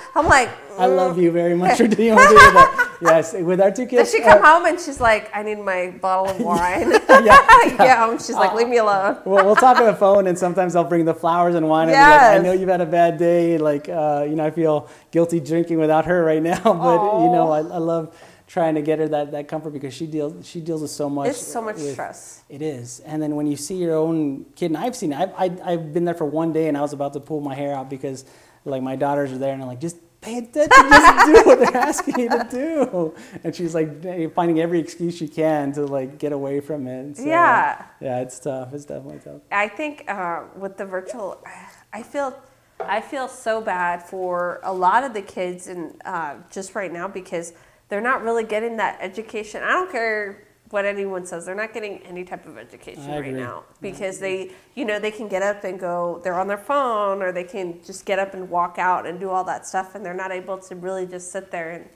I'm 0.16 0.26
like, 0.26 0.50
I 0.76 0.86
love 0.86 1.16
you 1.16 1.30
very 1.30 1.54
much 1.54 1.78
for 1.78 1.86
dealing 1.86 2.16
with 2.16 2.28
that. 2.28 2.98
Yes, 3.00 3.32
with 3.32 3.60
our 3.60 3.70
two 3.70 3.86
kids. 3.86 4.10
Does 4.10 4.12
she 4.12 4.24
uh, 4.24 4.32
come 4.32 4.44
home 4.44 4.66
and 4.66 4.80
she's 4.80 5.00
like, 5.00 5.30
I 5.32 5.44
need 5.44 5.60
my 5.60 5.90
bottle 6.02 6.34
of 6.34 6.40
wine? 6.44 6.90
yeah, 7.08 8.04
home, 8.04 8.18
she's 8.18 8.34
like, 8.34 8.54
leave 8.54 8.68
me 8.68 8.78
alone. 8.78 9.18
well, 9.24 9.46
we'll 9.46 9.54
talk 9.54 9.78
on 9.78 9.86
the 9.86 9.94
phone, 9.94 10.26
and 10.26 10.36
sometimes 10.36 10.74
I'll 10.74 10.82
bring 10.82 11.04
the 11.04 11.14
flowers 11.14 11.54
and 11.54 11.68
wine. 11.68 11.90
And 11.90 11.96
like, 11.96 12.22
I 12.22 12.38
know 12.38 12.50
you've 12.50 12.68
had 12.68 12.80
a 12.80 12.86
bad 12.86 13.18
day. 13.18 13.56
Like, 13.56 13.88
uh, 13.88 14.26
you 14.28 14.34
know, 14.34 14.44
I 14.44 14.50
feel 14.50 14.90
guilty 15.12 15.38
drinking 15.38 15.78
without 15.78 16.06
her 16.06 16.24
right 16.24 16.42
now. 16.42 16.60
But 16.60 17.22
you 17.22 17.30
know, 17.30 17.52
I, 17.52 17.58
I 17.58 17.78
love 17.78 18.16
trying 18.50 18.74
to 18.74 18.82
get 18.82 18.98
her 18.98 19.06
that, 19.06 19.30
that 19.30 19.46
comfort 19.46 19.70
because 19.70 19.94
she 19.94 20.06
deals 20.08 20.44
she 20.44 20.60
deals 20.60 20.82
with 20.82 20.90
so 20.90 21.08
much. 21.08 21.28
It's 21.28 21.38
so 21.56 21.62
much 21.62 21.76
with- 21.76 21.92
stress. 21.92 22.42
It 22.48 22.62
is, 22.62 23.00
and 23.06 23.22
then 23.22 23.36
when 23.36 23.46
you 23.46 23.56
see 23.56 23.76
your 23.76 23.94
own 23.94 24.44
kid, 24.56 24.66
and 24.66 24.76
I've 24.76 24.96
seen, 24.96 25.12
it, 25.12 25.18
I've 25.20 25.32
I, 25.62 25.72
I've 25.72 25.94
been 25.94 26.04
there 26.04 26.14
for 26.16 26.24
one 26.26 26.52
day, 26.52 26.66
and 26.68 26.76
I 26.76 26.80
was 26.80 26.92
about 26.92 27.12
to 27.12 27.20
pull 27.20 27.40
my 27.40 27.54
hair 27.54 27.72
out 27.74 27.88
because, 27.88 28.24
like, 28.64 28.82
my 28.82 28.96
daughters 28.96 29.30
are 29.32 29.38
there, 29.38 29.52
and 29.52 29.62
I'm 29.62 29.68
like, 29.68 29.80
just 29.80 29.96
pay 30.20 30.38
attention, 30.38 30.68
just 30.90 31.26
do 31.26 31.42
what 31.46 31.58
they're 31.60 31.76
asking 31.90 32.18
you 32.18 32.28
to 32.28 32.46
do, 32.50 33.14
and 33.44 33.54
she's 33.54 33.72
like 33.74 33.88
finding 34.34 34.58
every 34.60 34.80
excuse 34.80 35.16
she 35.16 35.28
can 35.28 35.72
to 35.72 35.86
like 35.86 36.18
get 36.18 36.32
away 36.32 36.58
from 36.60 36.86
it. 36.88 37.16
So, 37.18 37.24
Yeah. 37.24 37.86
yeah, 38.00 38.20
it's 38.20 38.38
tough. 38.40 38.74
It's 38.74 38.84
definitely 38.84 39.20
tough. 39.24 39.40
I 39.52 39.68
think 39.68 40.04
uh, 40.08 40.42
with 40.56 40.76
the 40.76 40.84
virtual, 40.84 41.38
I 41.92 42.02
feel, 42.02 42.36
I 42.80 43.00
feel 43.00 43.28
so 43.28 43.60
bad 43.62 44.02
for 44.02 44.60
a 44.64 44.72
lot 44.74 45.04
of 45.04 45.14
the 45.14 45.22
kids, 45.22 45.68
and 45.68 45.94
uh, 46.04 46.34
just 46.50 46.74
right 46.74 46.92
now 46.92 47.06
because 47.08 47.52
they're 47.90 48.00
not 48.00 48.22
really 48.22 48.44
getting 48.44 48.76
that 48.78 48.96
education. 49.00 49.62
I 49.62 49.72
don't 49.72 49.92
care 49.92 50.46
what 50.70 50.86
anyone 50.86 51.26
says; 51.26 51.44
they're 51.44 51.54
not 51.54 51.74
getting 51.74 51.98
any 52.06 52.24
type 52.24 52.46
of 52.46 52.56
education 52.56 53.02
I 53.02 53.18
right 53.18 53.28
agree. 53.28 53.40
now 53.40 53.64
because 53.82 54.18
they, 54.18 54.52
you 54.74 54.84
know, 54.84 54.98
they 54.98 55.10
can 55.10 55.28
get 55.28 55.42
up 55.42 55.64
and 55.64 55.78
go. 55.78 56.20
They're 56.24 56.38
on 56.40 56.46
their 56.46 56.56
phone, 56.56 57.20
or 57.20 57.32
they 57.32 57.44
can 57.44 57.82
just 57.84 58.06
get 58.06 58.18
up 58.18 58.32
and 58.32 58.48
walk 58.48 58.78
out 58.78 59.04
and 59.06 59.20
do 59.20 59.28
all 59.28 59.44
that 59.44 59.66
stuff, 59.66 59.94
and 59.94 60.04
they're 60.06 60.14
not 60.14 60.30
able 60.30 60.56
to 60.58 60.74
really 60.76 61.06
just 61.06 61.30
sit 61.30 61.50
there 61.50 61.70
and. 61.72 61.88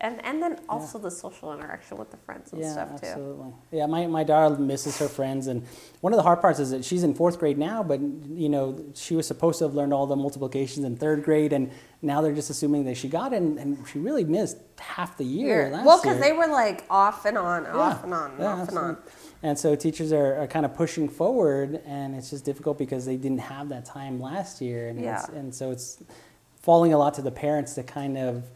And, 0.00 0.24
and 0.24 0.40
then 0.40 0.60
also 0.68 0.96
the 1.00 1.10
social 1.10 1.52
interaction 1.52 1.96
with 1.98 2.12
the 2.12 2.16
friends 2.18 2.52
and 2.52 2.60
Yeah, 2.62 2.72
stuff 2.72 3.00
too. 3.00 3.06
absolutely. 3.08 3.52
Yeah, 3.72 3.86
my, 3.86 4.06
my 4.06 4.22
daughter 4.22 4.56
misses 4.56 4.96
her 4.98 5.08
friends, 5.08 5.48
and 5.48 5.66
one 6.02 6.12
of 6.12 6.16
the 6.18 6.22
hard 6.22 6.40
parts 6.40 6.60
is 6.60 6.70
that 6.70 6.84
she's 6.84 7.02
in 7.02 7.14
fourth 7.14 7.40
grade 7.40 7.58
now, 7.58 7.82
but 7.82 7.98
you 8.00 8.48
know 8.48 8.78
she 8.94 9.16
was 9.16 9.26
supposed 9.26 9.58
to 9.58 9.64
have 9.64 9.74
learned 9.74 9.92
all 9.92 10.06
the 10.06 10.14
multiplications 10.14 10.86
in 10.86 10.96
third 10.96 11.24
grade, 11.24 11.52
and 11.52 11.72
now 12.00 12.20
they're 12.20 12.32
just 12.32 12.48
assuming 12.48 12.84
that 12.84 12.96
she 12.96 13.08
got 13.08 13.32
it, 13.32 13.38
and, 13.38 13.58
and 13.58 13.88
she 13.88 13.98
really 13.98 14.22
missed 14.22 14.58
half 14.78 15.16
the 15.16 15.24
year 15.24 15.68
Yeah. 15.68 15.84
Well, 15.84 16.00
because 16.00 16.20
they 16.20 16.30
were 16.32 16.46
like 16.46 16.84
off 16.88 17.24
and 17.24 17.36
on, 17.36 17.66
off 17.66 18.04
and 18.04 18.14
on, 18.14 18.34
yeah, 18.38 18.46
off 18.46 18.68
and 18.68 18.78
on. 18.78 18.90
absolutely. 18.90 19.12
And 19.42 19.58
so 19.58 19.74
teachers 19.74 20.12
are, 20.12 20.36
are 20.42 20.46
kind 20.46 20.64
of 20.64 20.74
pushing 20.76 21.08
forward, 21.08 21.80
and 21.84 22.14
it's 22.14 22.30
just 22.30 22.44
difficult 22.44 22.78
because 22.78 23.04
they 23.04 23.16
didn't 23.16 23.38
have 23.40 23.68
that 23.70 23.84
time 23.84 24.20
last 24.20 24.60
year, 24.60 24.90
and 24.90 25.00
Yeah. 25.00 25.26
and 25.34 25.52
so 25.52 25.72
it's 25.72 25.98
falling 26.62 26.92
a 26.92 26.98
lot 26.98 27.14
to 27.14 27.22
the 27.22 27.32
parents 27.32 27.74
to 27.74 27.82
kind 27.82 28.16
of 28.16 28.48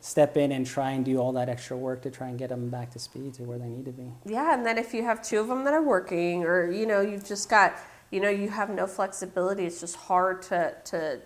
step 0.00 0.36
in 0.36 0.50
and 0.52 0.66
try 0.66 0.92
and 0.92 1.04
do 1.04 1.18
all 1.18 1.32
that 1.32 1.48
extra 1.48 1.76
work 1.76 2.02
to 2.02 2.10
try 2.10 2.28
and 2.28 2.38
get 2.38 2.48
them 2.48 2.70
back 2.70 2.90
to 2.90 2.98
speed 2.98 3.34
to 3.34 3.42
where 3.42 3.58
they 3.58 3.68
need 3.68 3.84
to 3.84 3.92
be. 3.92 4.10
Yeah, 4.24 4.54
and 4.54 4.64
then 4.64 4.78
if 4.78 4.94
you 4.94 5.04
have 5.04 5.22
two 5.22 5.38
of 5.38 5.48
them 5.48 5.64
that 5.64 5.74
are 5.74 5.82
working, 5.82 6.44
or 6.44 6.70
you 6.70 6.86
know, 6.86 7.00
you've 7.00 7.24
just 7.24 7.48
got, 7.48 7.74
you 8.10 8.20
know, 8.20 8.30
you 8.30 8.48
have 8.48 8.70
no 8.70 8.86
flexibility. 8.86 9.66
It's 9.66 9.80
just 9.80 9.96
hard 9.96 10.42
to 10.42 10.74
to 10.86 11.20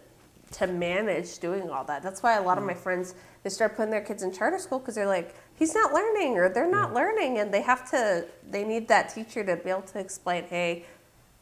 to 0.52 0.66
manage 0.66 1.38
doing 1.38 1.70
all 1.70 1.84
that. 1.84 2.02
That's 2.02 2.22
why 2.22 2.36
a 2.36 2.42
lot 2.42 2.58
of 2.58 2.64
my 2.64 2.74
friends 2.74 3.14
they 3.42 3.50
start 3.50 3.76
putting 3.76 3.90
their 3.90 4.00
kids 4.00 4.22
in 4.22 4.32
charter 4.32 4.58
school 4.58 4.78
because 4.78 4.94
they're 4.94 5.06
like, 5.06 5.34
he's 5.54 5.74
not 5.74 5.92
learning, 5.92 6.36
or 6.36 6.48
they're 6.48 6.70
not 6.70 6.92
learning, 6.92 7.38
and 7.38 7.54
they 7.54 7.62
have 7.62 7.88
to. 7.90 8.26
They 8.50 8.64
need 8.64 8.88
that 8.88 9.14
teacher 9.14 9.44
to 9.44 9.56
be 9.56 9.70
able 9.70 9.82
to 9.82 10.00
explain, 10.00 10.44
hey. 10.44 10.84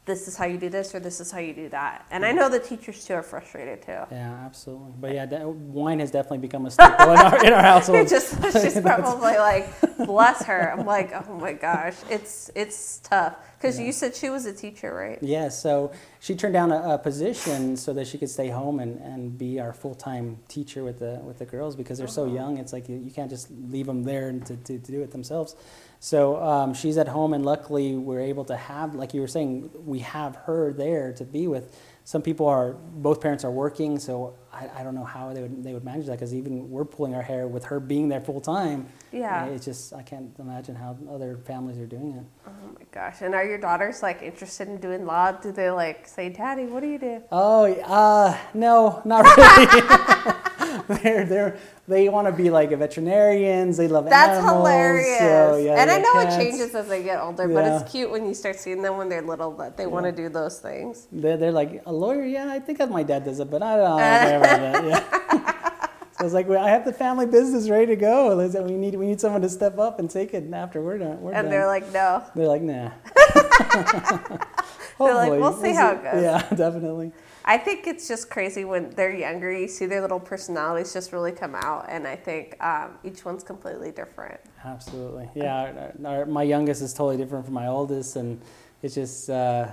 This 0.04 0.26
is 0.26 0.36
how 0.36 0.46
you 0.46 0.58
do 0.58 0.68
this 0.68 0.94
or 0.96 1.00
this 1.00 1.20
is 1.20 1.30
how 1.30 1.38
you 1.38 1.52
do 1.52 1.68
that. 1.68 2.04
And 2.10 2.26
I 2.26 2.32
know 2.32 2.48
the 2.48 2.58
teachers 2.58 3.04
too 3.04 3.14
are 3.14 3.22
frustrated 3.22 3.82
too. 3.82 4.00
Yeah, 4.10 4.42
absolutely. 4.44 4.94
But 5.00 5.14
yeah, 5.14 5.26
that, 5.26 5.46
wine 5.48 6.00
has 6.00 6.10
definitely 6.10 6.38
become 6.38 6.66
a 6.66 6.72
staple 6.72 7.12
in 7.12 7.18
our 7.18 7.46
in 7.46 7.52
our 7.52 7.62
household. 7.72 7.98
It 8.00 8.08
just 8.08 8.34
she's 8.52 8.80
probably 8.80 9.36
like, 9.36 9.68
bless 9.98 10.44
her. 10.44 10.72
I'm 10.72 10.84
like, 10.86 11.12
oh 11.14 11.38
my 11.38 11.52
gosh, 11.52 11.94
it's 12.10 12.50
it's 12.56 12.98
tough 12.98 13.36
because 13.56 13.78
Yeah. 13.78 13.86
you 13.86 13.92
said 13.92 14.16
she 14.16 14.28
was 14.28 14.44
a 14.44 14.52
teacher, 14.52 14.92
right? 14.92 15.20
Yeah, 15.22 15.48
so 15.48 15.92
she 16.18 16.34
turned 16.34 16.54
down 16.54 16.72
a, 16.72 16.94
a 16.94 16.98
position 16.98 17.76
so 17.76 17.92
that 17.92 18.08
she 18.08 18.18
could 18.18 18.30
stay 18.30 18.48
home 18.48 18.80
and, 18.80 19.00
and 19.02 19.38
be 19.38 19.60
our 19.60 19.72
full 19.72 19.94
time 19.94 20.38
teacher 20.48 20.82
with 20.82 20.98
the 20.98 21.20
with 21.22 21.38
the 21.38 21.46
girls 21.46 21.76
because 21.76 21.98
they're 21.98 22.08
so 22.08 22.24
uh-huh. 22.24 22.34
young. 22.34 22.58
It's 22.58 22.72
like 22.72 22.88
you, 22.88 22.96
you 22.96 23.12
can't 23.12 23.30
just 23.30 23.52
leave 23.52 23.86
them 23.86 24.02
there 24.02 24.30
and 24.30 24.44
to, 24.46 24.56
to, 24.56 24.78
to 24.80 24.92
do 24.92 25.00
it 25.02 25.12
themselves. 25.12 25.54
So 26.02 26.42
um, 26.42 26.74
she's 26.74 26.98
at 26.98 27.06
home, 27.06 27.32
and 27.32 27.46
luckily 27.46 27.94
we're 27.94 28.22
able 28.22 28.44
to 28.46 28.56
have, 28.56 28.96
like 28.96 29.14
you 29.14 29.20
were 29.20 29.28
saying, 29.28 29.70
we 29.86 30.00
have 30.00 30.34
her 30.34 30.72
there 30.72 31.12
to 31.12 31.24
be 31.24 31.46
with. 31.46 31.78
Some 32.02 32.22
people 32.22 32.48
are 32.48 32.72
both 32.72 33.20
parents 33.20 33.44
are 33.44 33.52
working, 33.52 34.00
so 34.00 34.34
I, 34.52 34.68
I 34.78 34.82
don't 34.82 34.96
know 34.96 35.04
how 35.04 35.32
they 35.32 35.42
would 35.42 35.62
they 35.62 35.72
would 35.72 35.84
manage 35.84 36.06
that 36.06 36.14
because 36.14 36.34
even 36.34 36.68
we're 36.68 36.84
pulling 36.84 37.14
our 37.14 37.22
hair 37.22 37.46
with 37.46 37.62
her 37.66 37.78
being 37.78 38.08
there 38.08 38.20
full 38.20 38.40
time. 38.40 38.88
Yeah. 39.12 39.46
it's 39.46 39.64
just 39.64 39.92
I 39.92 40.02
can't 40.02 40.34
imagine 40.40 40.74
how 40.74 40.98
other 41.08 41.38
families 41.46 41.78
are 41.78 41.86
doing 41.86 42.16
it. 42.16 42.24
Oh 42.48 42.72
my 42.74 42.84
gosh! 42.90 43.18
And 43.20 43.36
are 43.36 43.44
your 43.44 43.58
daughters 43.58 44.02
like 44.02 44.22
interested 44.22 44.66
in 44.66 44.78
doing 44.78 45.06
law? 45.06 45.30
Do 45.30 45.52
they 45.52 45.70
like 45.70 46.08
say, 46.08 46.30
"Daddy, 46.30 46.64
what 46.64 46.80
do 46.80 46.88
you 46.88 46.98
do?" 46.98 47.22
Oh, 47.30 47.72
uh, 47.72 48.36
no, 48.54 49.02
not 49.04 49.24
really. 49.24 50.32
they're, 51.02 51.24
they're, 51.24 51.58
they 51.88 52.08
want 52.08 52.26
to 52.28 52.32
be 52.32 52.50
like 52.50 52.70
veterinarians. 52.70 53.76
They 53.76 53.88
love 53.88 54.04
That's 54.08 54.38
animals. 54.38 54.56
hilarious. 54.58 55.18
So, 55.18 55.56
yeah, 55.56 55.80
and 55.82 55.90
I 55.90 55.98
know 55.98 56.12
cats. 56.14 56.36
it 56.36 56.38
changes 56.38 56.74
as 56.74 56.88
they 56.88 57.02
get 57.02 57.20
older, 57.20 57.48
but 57.48 57.64
it's 57.64 57.90
cute 57.90 58.10
when 58.10 58.26
you 58.26 58.34
start 58.34 58.56
seeing 58.58 58.82
them 58.82 58.96
when 58.96 59.08
they're 59.08 59.22
little 59.22 59.50
that 59.56 59.76
they 59.76 59.86
want 59.86 60.06
to 60.06 60.12
do 60.12 60.28
those 60.28 60.58
things. 60.58 61.06
They're, 61.12 61.36
they're 61.36 61.52
like, 61.52 61.82
a 61.86 61.92
lawyer? 61.92 62.24
Yeah, 62.24 62.50
I 62.50 62.58
think 62.60 62.78
my 62.90 63.02
dad 63.02 63.24
does 63.24 63.40
it, 63.40 63.50
but 63.50 63.62
I 63.62 63.76
don't 63.76 63.96
know. 63.96 64.36
about 64.36 64.42
that. 64.42 64.84
Yeah. 64.84 65.88
so 66.18 66.24
it's 66.24 66.34
like, 66.34 66.48
well, 66.48 66.64
I 66.64 66.70
have 66.70 66.84
the 66.84 66.92
family 66.92 67.26
business 67.26 67.68
ready 67.68 67.86
to 67.86 67.96
go. 67.96 68.36
We 68.64 68.76
need, 68.76 68.94
we 68.94 69.06
need 69.06 69.20
someone 69.20 69.42
to 69.42 69.48
step 69.48 69.78
up 69.78 69.98
and 69.98 70.08
take 70.10 70.34
it 70.34 70.52
after 70.52 70.80
we're 70.82 70.98
done. 70.98 71.20
We're 71.20 71.32
And 71.32 71.44
done. 71.46 71.50
they're 71.50 71.66
like, 71.66 71.92
"No." 71.92 72.24
They're 72.34 72.46
like, 72.48 72.62
nah. 72.62 72.90
They're 74.98 75.14
like, 75.14 75.32
"We'll 75.32 75.52
see 75.60 75.72
how 75.74 75.92
it 75.92 76.02
goes." 76.02 76.22
Yeah, 76.22 76.46
definitely. 76.54 77.12
I 77.44 77.58
think 77.58 77.86
it's 77.86 78.06
just 78.08 78.30
crazy 78.30 78.64
when 78.64 78.90
they're 78.90 79.14
younger. 79.14 79.52
You 79.52 79.68
see 79.68 79.86
their 79.86 80.00
little 80.00 80.20
personalities 80.20 80.92
just 80.92 81.12
really 81.12 81.32
come 81.32 81.54
out, 81.54 81.86
and 81.88 82.06
I 82.06 82.16
think 82.16 82.62
um, 82.62 82.98
each 83.04 83.24
one's 83.24 83.42
completely 83.42 83.90
different. 83.90 84.40
Absolutely. 84.64 85.28
Yeah, 85.34 85.92
our, 86.04 86.20
our, 86.20 86.26
my 86.26 86.42
youngest 86.42 86.82
is 86.82 86.94
totally 86.94 87.16
different 87.16 87.44
from 87.44 87.54
my 87.54 87.66
oldest, 87.66 88.16
and 88.16 88.40
it's 88.82 88.94
just 88.94 89.30
uh, 89.30 89.68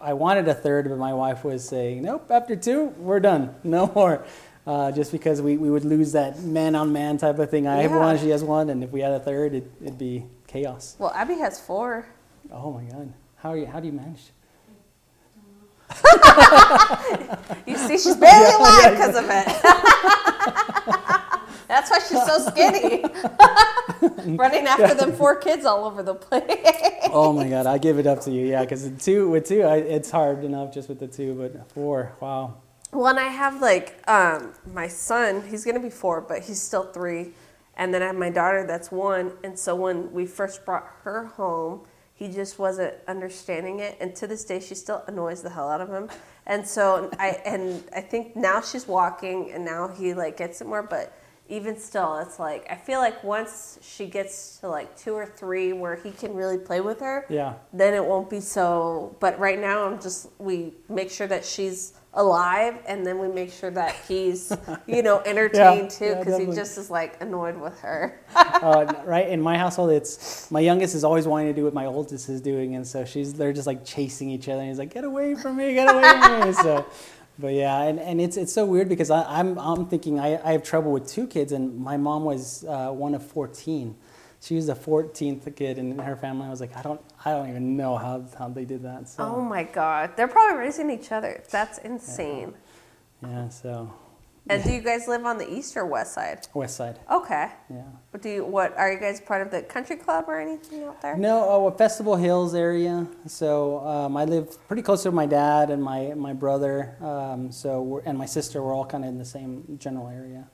I 0.00 0.12
wanted 0.12 0.48
a 0.48 0.54
third, 0.54 0.88
but 0.88 0.98
my 0.98 1.12
wife 1.14 1.44
was 1.44 1.68
saying, 1.68 2.02
"Nope, 2.02 2.30
after 2.30 2.56
two, 2.56 2.86
we're 2.98 3.20
done, 3.20 3.54
no 3.64 3.90
more." 3.94 4.24
Uh, 4.66 4.92
just 4.92 5.12
because 5.12 5.40
we, 5.40 5.56
we 5.56 5.70
would 5.70 5.84
lose 5.84 6.12
that 6.12 6.40
man 6.42 6.74
on 6.74 6.92
man 6.92 7.16
type 7.16 7.38
of 7.38 7.50
thing. 7.50 7.66
I 7.66 7.82
have 7.82 7.90
one, 7.90 8.18
she 8.18 8.28
has 8.28 8.44
one, 8.44 8.68
and 8.68 8.84
if 8.84 8.90
we 8.90 9.00
had 9.00 9.12
a 9.12 9.20
third, 9.20 9.54
it, 9.54 9.70
it'd 9.80 9.96
be 9.96 10.26
chaos. 10.46 10.94
Well, 10.98 11.10
Abby 11.14 11.38
has 11.38 11.58
four. 11.58 12.06
Oh 12.52 12.72
my 12.72 12.84
god, 12.84 13.12
how 13.36 13.50
are 13.50 13.56
you? 13.56 13.66
How 13.66 13.80
do 13.80 13.86
you 13.86 13.94
manage? 13.94 14.30
You 17.66 17.76
see, 17.76 17.98
she's 17.98 18.16
barely 18.16 18.54
alive 18.54 18.92
because 18.92 19.14
of 19.14 19.26
it. 19.28 19.46
That's 21.68 21.90
why 21.90 21.98
she's 21.98 22.24
so 22.24 22.38
skinny. 22.48 23.04
Running 24.38 24.66
after 24.66 24.94
them 24.94 25.12
four 25.12 25.36
kids 25.36 25.66
all 25.66 25.84
over 25.84 26.02
the 26.02 26.14
place. 26.14 26.48
oh 27.12 27.34
my 27.34 27.46
god, 27.46 27.66
I 27.66 27.76
give 27.76 27.98
it 27.98 28.06
up 28.06 28.22
to 28.22 28.30
you. 28.30 28.46
Yeah, 28.46 28.62
because 28.62 28.90
two 28.98 29.28
with 29.28 29.46
two, 29.46 29.60
I, 29.62 29.76
it's 29.76 30.10
hard 30.10 30.44
enough 30.44 30.72
just 30.72 30.88
with 30.88 30.98
the 30.98 31.08
two, 31.08 31.34
but 31.34 31.70
four, 31.72 32.12
wow. 32.20 32.54
When 32.90 33.18
I 33.18 33.28
have 33.28 33.60
like 33.60 34.02
um, 34.08 34.54
my 34.72 34.88
son, 34.88 35.46
he's 35.46 35.66
gonna 35.66 35.78
be 35.78 35.90
four, 35.90 36.22
but 36.22 36.40
he's 36.42 36.58
still 36.60 36.84
three, 36.84 37.32
and 37.76 37.92
then 37.92 38.02
I 38.02 38.06
have 38.06 38.16
my 38.16 38.30
daughter 38.30 38.66
that's 38.66 38.90
one. 38.90 39.32
And 39.44 39.58
so 39.58 39.76
when 39.76 40.10
we 40.10 40.24
first 40.24 40.64
brought 40.64 40.86
her 41.02 41.26
home, 41.26 41.82
he 42.18 42.28
just 42.28 42.58
wasn't 42.58 42.94
understanding 43.06 43.78
it, 43.80 43.96
and 44.00 44.14
to 44.16 44.26
this 44.26 44.44
day, 44.44 44.58
she 44.60 44.74
still 44.74 45.04
annoys 45.06 45.40
the 45.42 45.50
hell 45.50 45.68
out 45.70 45.80
of 45.80 45.88
him. 45.88 46.08
And 46.46 46.66
so 46.66 47.10
I 47.18 47.28
and 47.46 47.84
I 47.94 48.00
think 48.00 48.34
now 48.34 48.60
she's 48.60 48.86
walking, 48.88 49.52
and 49.52 49.64
now 49.64 49.88
he 49.88 50.14
like 50.14 50.36
gets 50.36 50.60
it 50.60 50.66
more, 50.66 50.82
but. 50.82 51.12
Even 51.50 51.78
still, 51.78 52.18
it's 52.18 52.38
like 52.38 52.66
I 52.70 52.74
feel 52.74 52.98
like 53.00 53.24
once 53.24 53.78
she 53.80 54.04
gets 54.04 54.58
to 54.58 54.68
like 54.68 54.98
two 54.98 55.14
or 55.14 55.24
three, 55.24 55.72
where 55.72 55.96
he 55.96 56.10
can 56.10 56.34
really 56.34 56.58
play 56.58 56.82
with 56.82 57.00
her, 57.00 57.24
Yeah. 57.30 57.54
then 57.72 57.94
it 57.94 58.04
won't 58.04 58.28
be 58.28 58.40
so. 58.40 59.16
But 59.18 59.38
right 59.38 59.58
now, 59.58 59.86
I'm 59.86 59.98
just 59.98 60.28
we 60.38 60.74
make 60.90 61.10
sure 61.10 61.26
that 61.26 61.46
she's 61.46 61.94
alive, 62.14 62.78
and 62.86 63.06
then 63.06 63.18
we 63.18 63.28
make 63.28 63.52
sure 63.52 63.70
that 63.70 63.94
he's 64.08 64.52
you 64.86 65.02
know 65.02 65.20
entertained 65.26 65.90
too, 65.90 66.06
yeah, 66.06 66.18
because 66.18 66.38
he 66.38 66.46
just 66.46 66.78
is 66.78 66.90
like 66.90 67.20
annoyed 67.20 67.56
with 67.60 67.78
her. 67.80 68.20
uh, 68.34 68.92
right? 69.04 69.28
In 69.28 69.40
my 69.40 69.56
household 69.56 69.90
it's 69.90 70.50
my 70.50 70.60
youngest 70.60 70.94
is 70.94 71.04
always 71.04 71.26
wanting 71.26 71.48
to 71.48 71.52
do 71.54 71.64
what 71.64 71.74
my 71.74 71.86
oldest 71.86 72.28
is 72.28 72.40
doing 72.40 72.74
and 72.74 72.86
so 72.86 73.04
she's 73.04 73.34
they're 73.34 73.52
just 73.52 73.66
like 73.66 73.84
chasing 73.84 74.30
each 74.30 74.48
other 74.48 74.60
and 74.60 74.68
he's 74.68 74.78
like 74.78 74.92
get 74.92 75.04
away 75.04 75.34
from 75.34 75.56
me 75.56 75.74
get 75.74 75.88
away 75.92 76.20
from 76.20 76.46
me. 76.48 76.52
So 76.52 76.86
but 77.38 77.54
yeah 77.54 77.82
and, 77.82 78.00
and 78.00 78.20
it's 78.20 78.36
it's 78.36 78.52
so 78.52 78.64
weird 78.64 78.88
because 78.88 79.10
I, 79.10 79.22
I'm 79.22 79.58
I'm 79.58 79.86
thinking 79.86 80.18
I, 80.18 80.40
I 80.46 80.52
have 80.52 80.62
trouble 80.62 80.90
with 80.92 81.06
two 81.06 81.26
kids 81.26 81.52
and 81.52 81.78
my 81.78 81.96
mom 81.96 82.24
was 82.24 82.64
uh, 82.64 82.90
one 82.90 83.14
of 83.14 83.24
14 83.24 83.94
she 84.40 84.54
was 84.54 84.66
the 84.66 84.74
14th 84.74 85.54
kid 85.56 85.78
in 85.78 85.98
her 85.98 86.16
family 86.16 86.46
I 86.46 86.50
was 86.50 86.60
like 86.60 86.76
I 86.76 86.82
don't 86.82 87.00
I 87.24 87.32
don't 87.32 87.48
even 87.48 87.76
know 87.76 87.96
how, 87.96 88.24
how 88.38 88.48
they 88.48 88.64
did 88.64 88.82
that 88.84 89.08
so 89.08 89.24
Oh 89.24 89.40
my 89.40 89.64
god, 89.64 90.16
they're 90.16 90.28
probably 90.28 90.58
raising 90.58 90.90
each 90.90 91.10
other. 91.12 91.42
That's 91.50 91.78
insane. 91.78 92.54
yeah 93.22 93.48
so 93.48 93.92
And 94.50 94.62
do 94.64 94.72
you 94.72 94.80
guys 94.80 95.06
live 95.08 95.26
on 95.26 95.36
the 95.38 95.48
east 95.58 95.76
or 95.76 95.84
west 95.84 96.14
side? 96.14 96.46
west 96.54 96.76
side 96.76 96.98
Okay. 97.10 97.48
yeah 97.68 97.82
But 98.12 98.22
do 98.22 98.28
you 98.30 98.44
what? 98.46 98.70
Are 98.78 98.90
you 98.92 98.98
guys 98.98 99.20
part 99.20 99.42
of 99.42 99.50
the 99.50 99.60
country 99.62 99.96
club 99.96 100.24
or 100.28 100.38
anything 100.40 100.84
out 100.84 101.02
there? 101.02 101.16
No, 101.16 101.34
oh, 101.50 101.70
Festival 101.84 102.16
Hills 102.16 102.54
area. 102.54 103.06
So 103.26 103.80
um, 103.86 104.16
I 104.16 104.24
live 104.24 104.46
pretty 104.68 104.82
close 104.82 105.02
to 105.02 105.10
my 105.10 105.26
dad 105.26 105.68
and 105.70 105.82
my 105.82 106.14
my 106.28 106.32
brother. 106.32 106.96
Um, 107.02 107.52
so 107.52 107.82
we're, 107.82 108.02
and 108.08 108.16
my 108.16 108.24
sister. 108.26 108.62
We're 108.62 108.72
all 108.78 108.86
kind 108.86 109.04
of 109.04 109.10
in 109.10 109.18
the 109.18 109.30
same 109.38 109.76
general 109.78 110.08
area. 110.08 110.48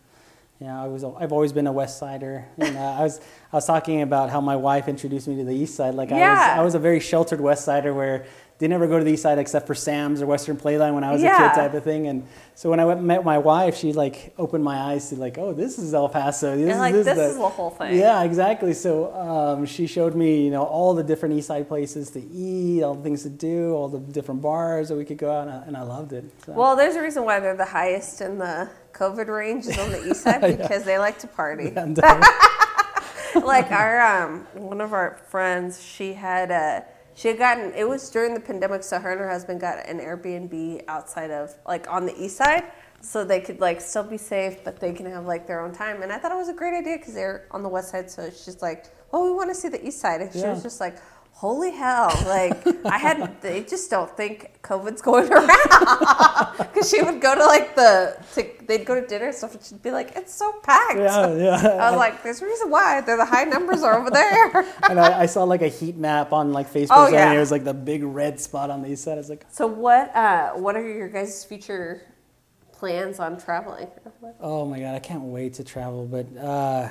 Yeah, 0.61 0.82
I 0.82 0.86
was. 0.86 1.02
I've 1.05 1.32
always 1.32 1.52
been 1.52 1.66
a 1.66 1.72
West 1.72 1.98
Sider. 1.98 2.46
And, 2.59 2.76
uh, 2.76 2.80
I 2.80 3.02
was. 3.02 3.20
I 3.52 3.57
was 3.57 3.66
talking 3.66 4.02
about 4.02 4.30
how 4.30 4.40
my 4.40 4.57
wife 4.57 4.88
introduced 4.88 5.26
me 5.28 5.36
to 5.36 5.44
the 5.44 5.55
East 5.55 5.74
Side. 5.74 5.94
Like 5.94 6.11
I 6.11 6.14
was. 6.14 6.20
Yeah. 6.20 6.55
I 6.59 6.62
was 6.62 6.74
a 6.74 6.78
very 6.78 7.00
sheltered 7.00 7.40
West 7.40 7.64
Sider 7.64 7.92
where 7.92 8.24
didn't 8.61 8.72
ever 8.74 8.86
go 8.86 8.96
to 8.98 9.05
the 9.05 9.11
East 9.11 9.24
Side 9.24 9.38
except 9.38 9.66
for 9.66 9.74
Sam's 9.74 10.22
or 10.22 10.26
Western 10.26 10.57
Playland 10.57 10.94
when 10.94 11.02
I 11.02 11.11
was 11.12 11.20
a 11.24 11.26
kid 11.26 11.34
type 11.55 11.74
of 11.74 11.82
thing. 11.82 12.07
And 12.07 12.24
so 12.55 12.70
when 12.70 12.78
I 12.78 12.84
went, 12.84 13.02
met 13.02 13.24
my 13.24 13.36
wife, 13.36 13.76
she 13.76 13.92
like 13.92 14.32
opened 14.38 14.62
my 14.62 14.78
eyes 14.78 15.09
to 15.09 15.16
like, 15.16 15.38
oh, 15.38 15.52
this 15.52 15.76
is 15.76 15.92
El 15.92 16.09
Paso. 16.09 16.52
This 16.57 16.61
And 16.62 16.70
is 16.70 16.78
like 16.78 16.92
this, 16.94 17.05
this 17.05 17.16
the- 17.18 17.24
is 17.30 17.36
the 17.36 17.48
whole 17.48 17.70
thing. 17.70 17.98
yeah, 17.98 18.22
exactly. 18.22 18.72
So 18.72 19.12
um, 19.12 19.66
she 19.66 19.88
showed 19.88 20.14
me, 20.14 20.44
you 20.44 20.52
know, 20.52 20.62
all 20.62 20.94
the 20.94 21.02
different 21.02 21.34
East 21.34 21.48
Side 21.48 21.66
places 21.66 22.11
to 22.12 22.20
eat, 22.22 22.84
all 22.84 22.94
the 22.94 23.02
things 23.02 23.24
to 23.24 23.28
do, 23.28 23.72
all 23.72 23.88
the 23.88 23.98
different 23.98 24.40
bars 24.40 24.88
that 24.88 24.94
we 24.96 25.05
could 25.05 25.18
go 25.18 25.32
out, 25.32 25.48
and 25.48 25.50
I, 25.50 25.62
and 25.66 25.76
I 25.76 25.82
loved 25.82 26.12
it. 26.12 26.24
So. 26.46 26.52
Well, 26.52 26.76
there's 26.76 26.94
a 26.94 27.02
reason 27.02 27.24
why 27.24 27.40
they're 27.40 27.57
the 27.57 27.64
highest 27.64 28.20
in 28.20 28.38
the 28.38 28.70
COVID 28.95 29.26
range 29.26 29.66
is 29.66 29.76
on 29.78 29.92
the 29.92 30.09
east 30.09 30.22
side 30.24 30.59
because 30.59 30.84
they 30.84 30.99
like 30.99 31.18
to 31.20 31.26
party. 31.26 31.70
Like 33.42 33.72
our 33.72 34.01
um, 34.01 34.47
one 34.55 34.80
of 34.80 34.92
our 34.92 35.18
friends, 35.28 35.82
she 35.82 36.12
had 36.14 36.53
uh, 36.53 36.82
she 37.14 37.28
had 37.28 37.38
gotten 37.38 37.72
it 37.74 37.82
was 37.82 38.09
during 38.09 38.32
the 38.32 38.40
pandemic, 38.40 38.84
so 38.84 39.01
her 39.01 39.11
and 39.11 39.20
her 39.20 39.28
husband 39.28 39.61
got 39.61 39.88
an 39.88 39.99
Airbnb 39.99 40.84
outside 40.86 41.32
of 41.32 41.53
like 41.66 41.90
on 41.90 42.07
the 42.07 42.14
east 42.16 42.36
side, 42.36 42.64
so 43.01 43.24
they 43.24 43.40
could 43.40 43.61
like 43.61 43.80
still 43.80 44.05
be 44.05 44.18
safe, 44.18 44.62
but 44.62 44.78
they 44.78 44.92
can 44.92 45.07
have 45.07 45.26
like 45.26 45.49
their 45.49 45.61
own 45.61 45.72
time. 45.72 46.03
And 46.03 46.12
I 46.12 46.18
thought 46.18 46.30
it 46.30 46.36
was 46.36 46.49
a 46.49 46.55
great 46.55 46.78
idea 46.78 46.97
because 46.97 47.14
they're 47.14 47.47
on 47.51 47.64
the 47.64 47.68
west 47.68 47.90
side, 47.90 48.09
so 48.09 48.30
she's 48.30 48.62
like, 48.62 48.86
"Oh, 49.12 49.24
we 49.24 49.32
want 49.32 49.51
to 49.51 49.55
see 49.55 49.68
the 49.68 49.84
east 49.84 50.01
side," 50.01 50.20
and 50.20 50.32
she 50.32 50.47
was 50.47 50.62
just 50.62 50.80
like. 50.80 50.97
Holy 51.45 51.72
hell! 51.72 52.09
Like 52.26 52.66
I 52.86 52.97
had, 52.97 53.38
they 53.42 53.64
just 53.64 53.90
don't 53.90 54.11
think 54.16 54.59
COVID's 54.62 55.03
going 55.03 55.30
around 55.30 55.47
because 56.57 56.88
she 56.88 57.03
would 57.03 57.20
go 57.20 57.34
to 57.34 57.45
like 57.45 57.76
the, 57.76 58.16
to, 58.32 58.47
they'd 58.66 58.86
go 58.86 58.99
to 58.99 59.07
dinner 59.07 59.26
and 59.26 59.34
stuff, 59.34 59.55
and 59.55 59.62
she'd 59.62 59.82
be 59.82 59.90
like, 59.90 60.12
"It's 60.16 60.32
so 60.32 60.51
packed." 60.62 60.99
yeah, 60.99 61.34
yeah. 61.34 61.68
I 61.82 61.90
was 61.90 61.99
like, 61.99 62.22
there's 62.22 62.40
a 62.40 62.47
reason 62.47 62.70
why. 62.70 63.03
They're 63.03 63.18
the 63.18 63.26
high 63.26 63.45
numbers 63.45 63.82
are 63.82 64.01
over 64.01 64.09
there. 64.11 64.64
and 64.88 64.99
I, 64.99 65.20
I 65.20 65.26
saw 65.26 65.45
like 65.45 65.61
a 65.61 65.68
heat 65.68 65.99
map 65.99 66.32
on 66.32 66.55
like 66.55 66.72
Facebook, 66.72 66.86
Oh, 66.92 67.07
and 67.09 67.14
yeah. 67.14 67.34
it 67.34 67.38
was 67.38 67.51
like 67.51 67.64
the 67.64 67.74
big 67.74 68.03
red 68.05 68.40
spot 68.40 68.70
on 68.70 68.80
the 68.80 68.88
east 68.92 69.05
side. 69.05 69.12
I 69.12 69.16
was 69.16 69.28
like, 69.28 69.45
so 69.51 69.66
what 69.66 70.16
uh, 70.16 70.53
what 70.53 70.76
are 70.76 70.88
your 70.90 71.11
guys' 71.11 71.45
future 71.45 72.01
plans 72.72 73.20
on 73.20 73.38
traveling? 73.38 73.88
oh 74.40 74.64
my 74.64 74.80
god, 74.80 74.95
I 74.95 74.99
can't 74.99 75.24
wait 75.24 75.53
to 75.61 75.64
travel. 75.64 76.07
But 76.07 76.26
uh, 76.38 76.88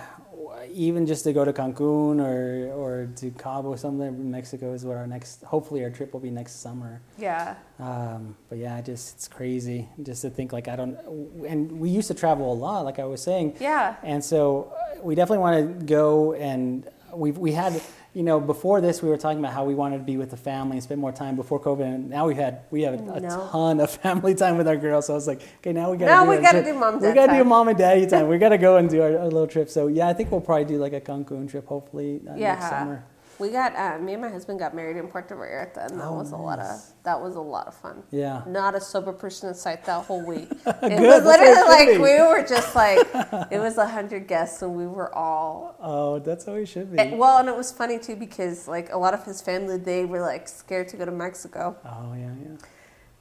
even 0.71 1.05
just 1.05 1.23
to 1.25 1.33
go 1.33 1.45
to 1.45 1.53
Cancun 1.53 2.19
or 2.19 2.71
or 2.73 3.09
to 3.17 3.31
Cabo, 3.31 3.75
something 3.75 4.07
in 4.07 4.31
Mexico 4.31 4.73
is 4.73 4.85
what 4.85 4.97
our 4.97 5.07
next. 5.07 5.43
Hopefully, 5.43 5.83
our 5.83 5.89
trip 5.89 6.13
will 6.13 6.19
be 6.19 6.31
next 6.31 6.61
summer. 6.61 7.01
Yeah. 7.17 7.55
Um, 7.79 8.35
but 8.49 8.57
yeah, 8.57 8.81
just 8.81 9.15
it's 9.15 9.27
crazy 9.27 9.87
just 10.01 10.21
to 10.23 10.29
think 10.29 10.53
like 10.53 10.67
I 10.67 10.75
don't. 10.75 10.97
And 11.45 11.79
we 11.79 11.89
used 11.89 12.07
to 12.07 12.13
travel 12.13 12.51
a 12.51 12.55
lot, 12.55 12.85
like 12.85 12.99
I 12.99 13.05
was 13.05 13.21
saying. 13.21 13.55
Yeah. 13.59 13.95
And 14.03 14.23
so 14.23 14.73
uh, 14.73 15.01
we 15.03 15.15
definitely 15.15 15.39
want 15.39 15.79
to 15.79 15.85
go 15.85 16.33
and 16.33 16.87
we've 17.13 17.37
we 17.37 17.51
had 17.51 17.81
you 18.13 18.21
know, 18.23 18.39
before 18.39 18.79
this, 18.79 19.01
we 19.01 19.09
were 19.09 19.17
talking 19.17 19.39
about 19.39 19.53
how 19.53 19.63
we 19.65 19.73
wanted 19.73 19.97
to 19.97 20.03
be 20.03 20.17
with 20.17 20.29
the 20.29 20.37
family 20.37 20.77
and 20.77 20.83
spend 20.83 21.01
more 21.01 21.11
time 21.11 21.35
before 21.35 21.59
COVID, 21.59 21.81
and 21.81 22.09
now 22.09 22.27
we've 22.27 22.37
had 22.37 22.61
we 22.69 22.83
have 22.83 22.93
a, 22.93 23.19
No. 23.19 23.47
ton 23.51 23.79
of 23.79 23.89
family 24.03 24.35
time 24.35 24.57
with 24.57 24.67
our 24.67 24.77
girls. 24.77 25.07
So 25.07 25.13
I 25.13 25.15
was 25.15 25.27
like, 25.27 25.41
okay, 25.57 25.73
now 25.73 25.89
we 25.91 25.97
got 25.97 26.05
Now 26.05 26.23
do 26.23 26.29
we 26.29 26.37
gotta 26.37 26.63
do 26.63 26.73
mom, 26.73 26.99
We 26.99 27.11
gotta 27.13 27.33
do 27.33 27.43
mom 27.43 27.67
and 27.69 27.77
daddy 27.77 28.05
time. 28.13 28.27
we 28.27 28.37
gotta 28.37 28.57
go 28.59 28.77
and 28.77 28.89
do 28.89 29.01
our, 29.01 29.17
our 29.17 29.25
little 29.25 29.47
trip. 29.47 29.69
So 29.69 29.87
yeah, 29.87 30.07
I 30.07 30.13
think 30.13 30.31
we'll 30.31 30.41
probably 30.41 30.65
do 30.65 30.77
like 30.77 30.93
a 30.93 31.01
Cancun 31.01 31.49
trip, 31.49 31.65
hopefully 31.67 32.21
uh, 32.29 32.35
Yeah. 32.35 32.53
next 32.53 32.69
summer. 32.69 33.03
We 33.39 33.49
got 33.49 33.75
uh, 33.75 33.97
me 33.99 34.13
and 34.13 34.21
my 34.21 34.29
husband 34.29 34.59
got 34.59 34.75
married 34.75 34.95
in 34.97 35.07
Puerto 35.07 35.35
Vallarta, 35.35 35.87
and 35.89 35.99
that 35.99 36.05
Oh, 36.05 36.13
was 36.19 36.31
a 36.31 36.37
lot 36.37 36.59
of 36.59 36.79
that 37.03 37.19
was 37.19 37.35
a 37.35 37.41
lot 37.41 37.67
of 37.67 37.73
fun. 37.75 38.03
Yeah. 38.11 38.43
Not 38.47 38.75
a 38.75 38.79
sober 38.81 39.11
person 39.11 39.49
in 39.49 39.55
sight 39.55 39.83
that 39.85 40.05
whole 40.05 40.21
week. 40.25 40.49
it 40.65 40.81
Good, 40.81 40.99
was 41.01 41.23
that's 41.23 41.25
what 41.25 41.39
it 41.39 41.43
literally 41.49 41.69
like 41.69 41.87
be. 41.89 41.97
we 41.97 42.21
were 42.21 42.45
just 42.47 42.75
like 42.75 42.99
it 43.51 43.59
was 43.59 43.77
a 43.77 43.87
hundred 43.87 44.27
guests, 44.27 44.61
and 44.61 44.75
we 44.75 44.85
were 44.87 45.13
all 45.15 45.75
Oh, 45.81 46.19
that's 46.19 46.45
how 46.45 46.53
we 46.53 46.65
should 46.65 46.91
be. 46.91 46.99
And- 46.99 47.17
well, 47.17 47.39
and 47.39 47.49
it 47.49 47.57
was 47.57 47.71
funny 47.71 47.97
too 47.99 48.15
because 48.15 48.67
like 48.67 48.91
a 48.93 48.97
lot 48.97 49.13
of 49.13 49.25
his 49.25 49.41
family, 49.41 49.77
they 49.77 50.05
were 50.05 50.21
like 50.21 50.47
scared 50.47 50.87
to 50.89 50.97
go 50.97 51.03
to 51.05 51.11
Mexico, 51.11 51.75
oh 51.85 52.13
yeah, 52.13 52.29
yeah. 52.41 52.57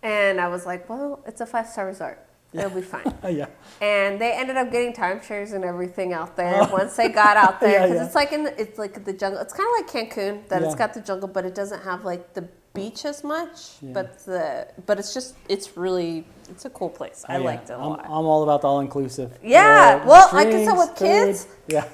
and 0.02 0.40
I 0.40 0.48
was 0.48 0.66
like, 0.66 0.88
well, 0.88 1.20
it's 1.26 1.40
a 1.40 1.46
five 1.46 1.66
star 1.68 1.86
resort, 1.86 2.18
it'll 2.52 2.70
be 2.70 2.82
fine. 2.82 3.12
Oh 3.22 3.28
yeah. 3.40 3.46
And 3.80 4.20
they 4.20 4.32
ended 4.32 4.56
up 4.56 4.70
getting 4.70 4.92
timeshares 4.92 5.52
and 5.54 5.64
everything 5.64 6.12
out 6.12 6.36
there 6.36 6.62
oh. 6.62 6.72
once 6.72 6.96
they 6.96 7.08
got 7.08 7.36
out 7.36 7.60
there 7.60 7.80
Oh. 7.80 7.82
Yeah, 7.82 7.86
because 7.86 8.00
yeah. 8.00 8.06
it's 8.06 8.14
like 8.14 8.32
in 8.32 8.42
the, 8.44 8.60
it's 8.60 8.78
like 8.78 9.04
the 9.04 9.12
jungle. 9.12 9.40
It's 9.40 9.52
kind 9.54 9.68
of 9.68 9.86
like 9.96 10.10
Cancun 10.10 10.48
that 10.48 10.62
it's 10.62 10.74
got 10.74 10.94
the 10.94 11.00
jungle, 11.00 11.28
but 11.28 11.44
it 11.44 11.54
doesn't 11.54 11.82
have 11.82 12.04
like 12.04 12.34
the 12.34 12.48
beach 12.74 13.04
as 13.04 13.22
much. 13.22 13.76
Yeah. 13.80 13.92
But 13.92 14.18
the 14.24 14.68
but 14.86 14.98
it's 14.98 15.12
just 15.14 15.36
it's 15.48 15.76
really 15.76 16.26
it's 16.48 16.64
a 16.64 16.70
cool 16.70 16.90
place. 16.90 17.24
I 17.28 17.36
Oh, 17.36 17.38
yeah. 17.38 17.44
liked 17.44 17.70
it 17.70 17.74
a 17.74 17.76
I'm, 17.76 17.82
lot. 17.90 18.04
I'm 18.04 18.10
all 18.10 18.42
about 18.42 18.60
the 18.62 18.68
all 18.68 18.80
inclusive. 18.80 19.38
Yeah, 19.42 20.04
well, 20.06 20.28
like 20.32 20.48
I 20.48 20.64
said, 20.64 20.74
with 20.76 20.96
kids- 20.96 21.46
Yeah, 21.68 21.88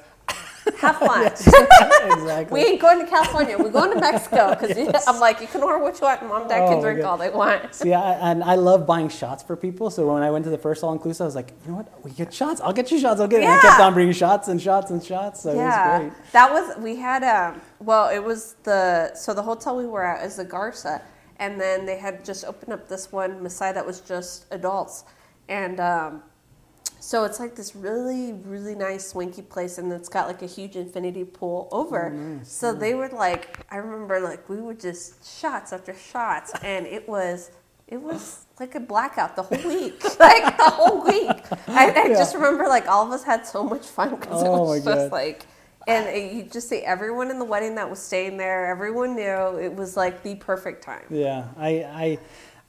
Have 0.78 0.96
fun. 1.08 1.26
exactly. 1.26 2.48
We 2.60 2.66
ain't 2.66 2.80
going 2.80 2.98
to 3.00 3.06
California. 3.06 3.56
We're 3.58 3.70
going 3.70 3.92
to 3.92 4.00
Mexico 4.00 4.54
because 4.58 5.06
I'm 5.06 5.18
like, 5.20 5.40
you 5.40 5.46
can 5.46 5.62
order 5.62 5.78
what 5.82 6.00
you 6.00 6.06
want, 6.06 6.20
and 6.20 6.28
mom 6.30 6.48
dad 6.48 6.62
Oh, 6.62 6.68
can 6.72 6.80
drink 6.80 7.04
all 7.04 7.16
they 7.16 7.30
want. 7.30 7.74
See, 7.80 7.92
I, 7.94 8.12
and 8.30 8.42
I 8.42 8.54
love 8.56 8.86
buying 8.86 9.08
shots 9.08 9.42
for 9.42 9.56
people. 9.56 9.90
So 9.90 10.12
when 10.12 10.22
I 10.22 10.30
went 10.30 10.44
to 10.44 10.50
the 10.50 10.58
first 10.58 10.82
all 10.84 10.92
inclusive, 10.92 11.22
I 11.22 11.24
was 11.26 11.34
like, 11.34 11.52
you 11.64 11.70
know 11.70 11.76
what? 11.78 12.04
We 12.04 12.10
get 12.12 12.32
shots. 12.32 12.60
I'll 12.60 12.72
get 12.72 12.90
you 12.90 12.98
shots. 12.98 13.20
I'll 13.20 13.28
get. 13.28 13.40
it. 13.40 13.44
And 13.44 13.52
I 13.54 13.60
kept 13.60 13.80
on 13.80 13.94
bringing 13.94 14.12
shots 14.14 14.48
and 14.48 14.60
shots 14.60 14.90
and 14.90 15.02
shots. 15.04 15.42
So 15.42 15.50
it 15.50 15.56
was 15.56 15.98
great. 16.00 16.12
that 16.32 16.50
was 16.52 16.76
we 16.78 16.96
had 16.96 17.22
um 17.22 17.60
well 17.80 18.08
it 18.08 18.22
was 18.22 18.54
the 18.64 19.14
so 19.14 19.32
the 19.34 19.42
hotel 19.42 19.76
we 19.76 19.86
were 19.86 20.04
at 20.04 20.24
is 20.24 20.36
the 20.36 20.44
Garza 20.44 21.00
and 21.38 21.60
then 21.60 21.86
they 21.86 21.96
had 21.98 22.24
just 22.24 22.44
opened 22.44 22.72
up 22.72 22.88
this 22.88 23.12
one 23.12 23.40
Mousai 23.40 23.72
that 23.74 23.84
was 23.86 24.00
just 24.00 24.46
adults 24.50 25.04
and 25.48 25.78
um 25.80 26.22
so 27.00 27.24
it's 27.24 27.38
like 27.40 27.54
this 27.54 27.74
really 27.76 28.32
really 28.32 28.74
nice 28.74 29.08
swanky 29.08 29.42
place 29.42 29.78
and 29.78 29.92
it's 29.92 30.08
got 30.08 30.26
like 30.26 30.42
a 30.42 30.46
huge 30.46 30.76
infinity 30.76 31.24
pool 31.24 31.68
over. 31.72 32.12
Oh, 32.14 32.40
so 32.44 32.72
they 32.74 32.94
were 32.94 33.08
like 33.08 33.58
I 33.70 33.76
remember 33.76 34.20
like 34.20 34.48
we 34.48 34.60
would 34.60 34.80
just 34.80 35.38
shots 35.40 35.72
after 35.72 35.94
shots 35.94 36.52
and 36.62 36.86
it 36.86 37.08
was 37.08 37.50
it 37.86 38.00
was 38.02 38.44
like 38.60 38.74
a 38.74 38.80
blackout 38.80 39.34
the 39.36 39.42
whole 39.42 39.66
week. 39.68 40.02
Like 40.18 40.56
the 40.56 40.64
whole 40.64 41.04
week. 41.04 41.40
I, 41.68 41.92
I 42.04 42.08
just 42.08 42.34
remember 42.34 42.66
like 42.68 42.86
all 42.88 43.06
of 43.06 43.12
us 43.12 43.22
had 43.24 43.46
so 43.46 43.62
much 43.64 43.86
fun 43.86 44.16
because 44.16 44.42
it 44.42 44.48
Oh, 44.48 44.62
was 44.64 44.84
just 44.84 45.10
God. 45.10 45.12
like 45.12 45.46
and 45.86 46.06
it- 46.08 46.32
you 46.34 46.42
just 46.42 46.68
see 46.68 46.80
everyone 46.80 47.30
in 47.30 47.38
the 47.38 47.44
wedding 47.46 47.76
that 47.76 47.88
was 47.88 47.98
staying 48.00 48.36
there 48.36 48.66
everyone 48.66 49.14
knew. 49.16 49.56
It 49.58 49.72
was 49.74 49.96
like 49.96 50.22
the 50.22 50.34
perfect 50.34 50.82
time. 50.84 51.04
Yeah, 51.08 51.46
I, 51.56 51.68
I, 51.84 52.18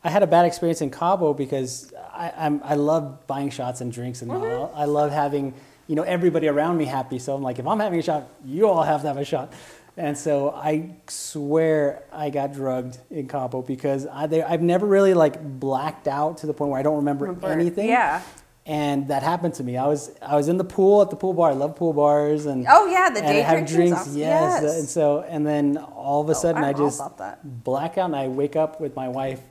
I 0.03 0.09
had 0.09 0.23
a 0.23 0.27
bad 0.27 0.45
experience 0.45 0.81
in 0.81 0.89
Cabo 0.91 1.33
because 1.33 1.93
I, 2.13 2.31
I'm, 2.37 2.61
I 2.63 2.75
love 2.75 3.27
buying 3.27 3.49
shots 3.49 3.81
and 3.81 3.91
drinks 3.91 4.21
and 4.21 4.31
Mm-hmm. 4.31 4.43
all. 4.61 4.73
I 4.75 4.85
love 4.85 5.11
having, 5.11 5.53
you 5.87 5.95
know, 5.95 6.03
everybody 6.03 6.47
around 6.47 6.77
me 6.77 6.85
happy. 6.85 7.19
So 7.19 7.35
I'm 7.35 7.41
like, 7.43 7.59
if 7.59 7.67
I'm 7.67 7.79
having 7.79 7.99
a 7.99 8.03
shot, 8.03 8.29
you 8.45 8.67
all 8.69 8.83
have 8.83 9.01
to 9.01 9.07
have 9.07 9.17
a 9.17 9.25
shot. 9.25 9.51
And 9.97 10.17
so 10.17 10.51
I 10.51 10.91
swear 11.07 12.03
I 12.13 12.29
got 12.29 12.53
drugged 12.53 12.97
in 13.11 13.27
Cabo 13.27 13.61
because 13.61 14.07
I, 14.07 14.27
they, 14.27 14.41
I've 14.41 14.61
never 14.61 14.85
really 14.85 15.13
like 15.13 15.41
blacked 15.59 16.07
out 16.07 16.37
to 16.39 16.47
the 16.47 16.53
point 16.53 16.71
where 16.71 16.79
I 16.79 16.83
don't 16.83 16.97
remember, 16.97 17.25
Remember- 17.25 17.47
anything. 17.49 17.89
yeah. 17.89 18.21
And 18.65 19.07
that 19.07 19.23
happened 19.23 19.55
to 19.55 19.63
me. 19.63 19.77
I 19.77 19.87
was 19.87 20.11
I 20.21 20.35
was 20.35 20.47
in 20.47 20.57
the 20.57 20.63
pool 20.63 21.01
at 21.01 21.09
the 21.09 21.15
pool 21.15 21.33
bar. 21.33 21.49
I 21.49 21.53
love 21.53 21.75
pool 21.75 21.91
bars 21.91 22.45
and 22.45 22.67
Oh, 22.69 22.85
yeah, 22.85 23.09
the 23.09 23.19
day 23.21 23.41
have 23.41 23.67
drinks. 23.67 24.01
awesome. 24.01 24.15
Yes. 24.17 24.61
Yes. 24.61 24.77
And 24.79 24.87
so 24.87 25.21
and 25.21 25.47
then 25.47 25.77
all 25.77 26.21
of 26.21 26.27
a 26.29 26.33
Oh, 26.33 26.35
sudden 26.35 26.63
I'm 26.63 26.69
I 26.69 26.73
just 26.77 27.01
black 27.43 27.97
out 27.97 28.05
and 28.05 28.15
I 28.15 28.27
wake 28.27 28.55
up 28.55 28.79
with 28.79 28.95
my 28.95 29.07
wife 29.07 29.41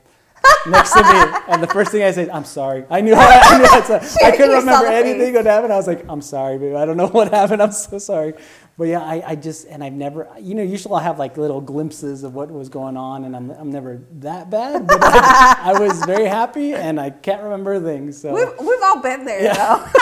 next 0.67 0.93
to 0.93 1.01
me, 1.03 1.37
and 1.49 1.61
the 1.63 1.67
first 1.67 1.91
thing 1.91 2.03
I 2.03 2.11
said, 2.11 2.29
"I'm 2.29 2.45
sorry." 2.45 2.85
I 2.89 3.01
knew 3.01 3.13
I, 3.13 3.39
I 3.43 3.57
knew 3.57 3.65
I, 3.65 3.81
said- 4.01 4.23
I 4.25 4.31
couldn't 4.35 4.55
remember 4.57 4.87
anything 4.87 5.33
what 5.33 5.45
happened. 5.45 5.73
I 5.73 5.77
was 5.77 5.87
like, 5.87 6.05
"I'm 6.09 6.21
sorry, 6.21 6.57
babe. 6.57 6.75
I 6.75 6.85
don't 6.85 6.97
know 6.97 7.07
what 7.19 7.31
happened. 7.31 7.61
I'm 7.61 7.71
so 7.71 7.97
sorry." 7.97 8.33
But 8.79 8.87
yeah, 8.87 9.01
I, 9.01 9.21
I 9.31 9.35
just 9.35 9.67
and 9.67 9.83
I've 9.83 9.91
never, 9.91 10.29
you 10.39 10.55
know, 10.55 10.63
usually 10.63 10.95
I 10.95 11.03
have 11.03 11.19
like 11.19 11.35
little 11.35 11.59
glimpses 11.59 12.23
of 12.23 12.33
what 12.33 12.49
was 12.49 12.69
going 12.69 12.95
on, 12.95 13.25
and 13.25 13.35
I'm 13.35 13.51
I'm 13.51 13.69
never 13.69 14.01
that 14.19 14.49
bad, 14.49 14.87
but 14.87 15.03
I, 15.03 15.57
I 15.75 15.79
was 15.81 16.01
very 16.05 16.27
happy, 16.27 16.73
and 16.73 16.97
I 16.97 17.09
can't 17.09 17.43
remember 17.43 17.77
things. 17.81 18.21
So 18.21 18.33
we've, 18.33 18.47
we've 18.57 18.79
all 18.85 19.01
been 19.01 19.25
there 19.25 19.53
though 19.53 19.85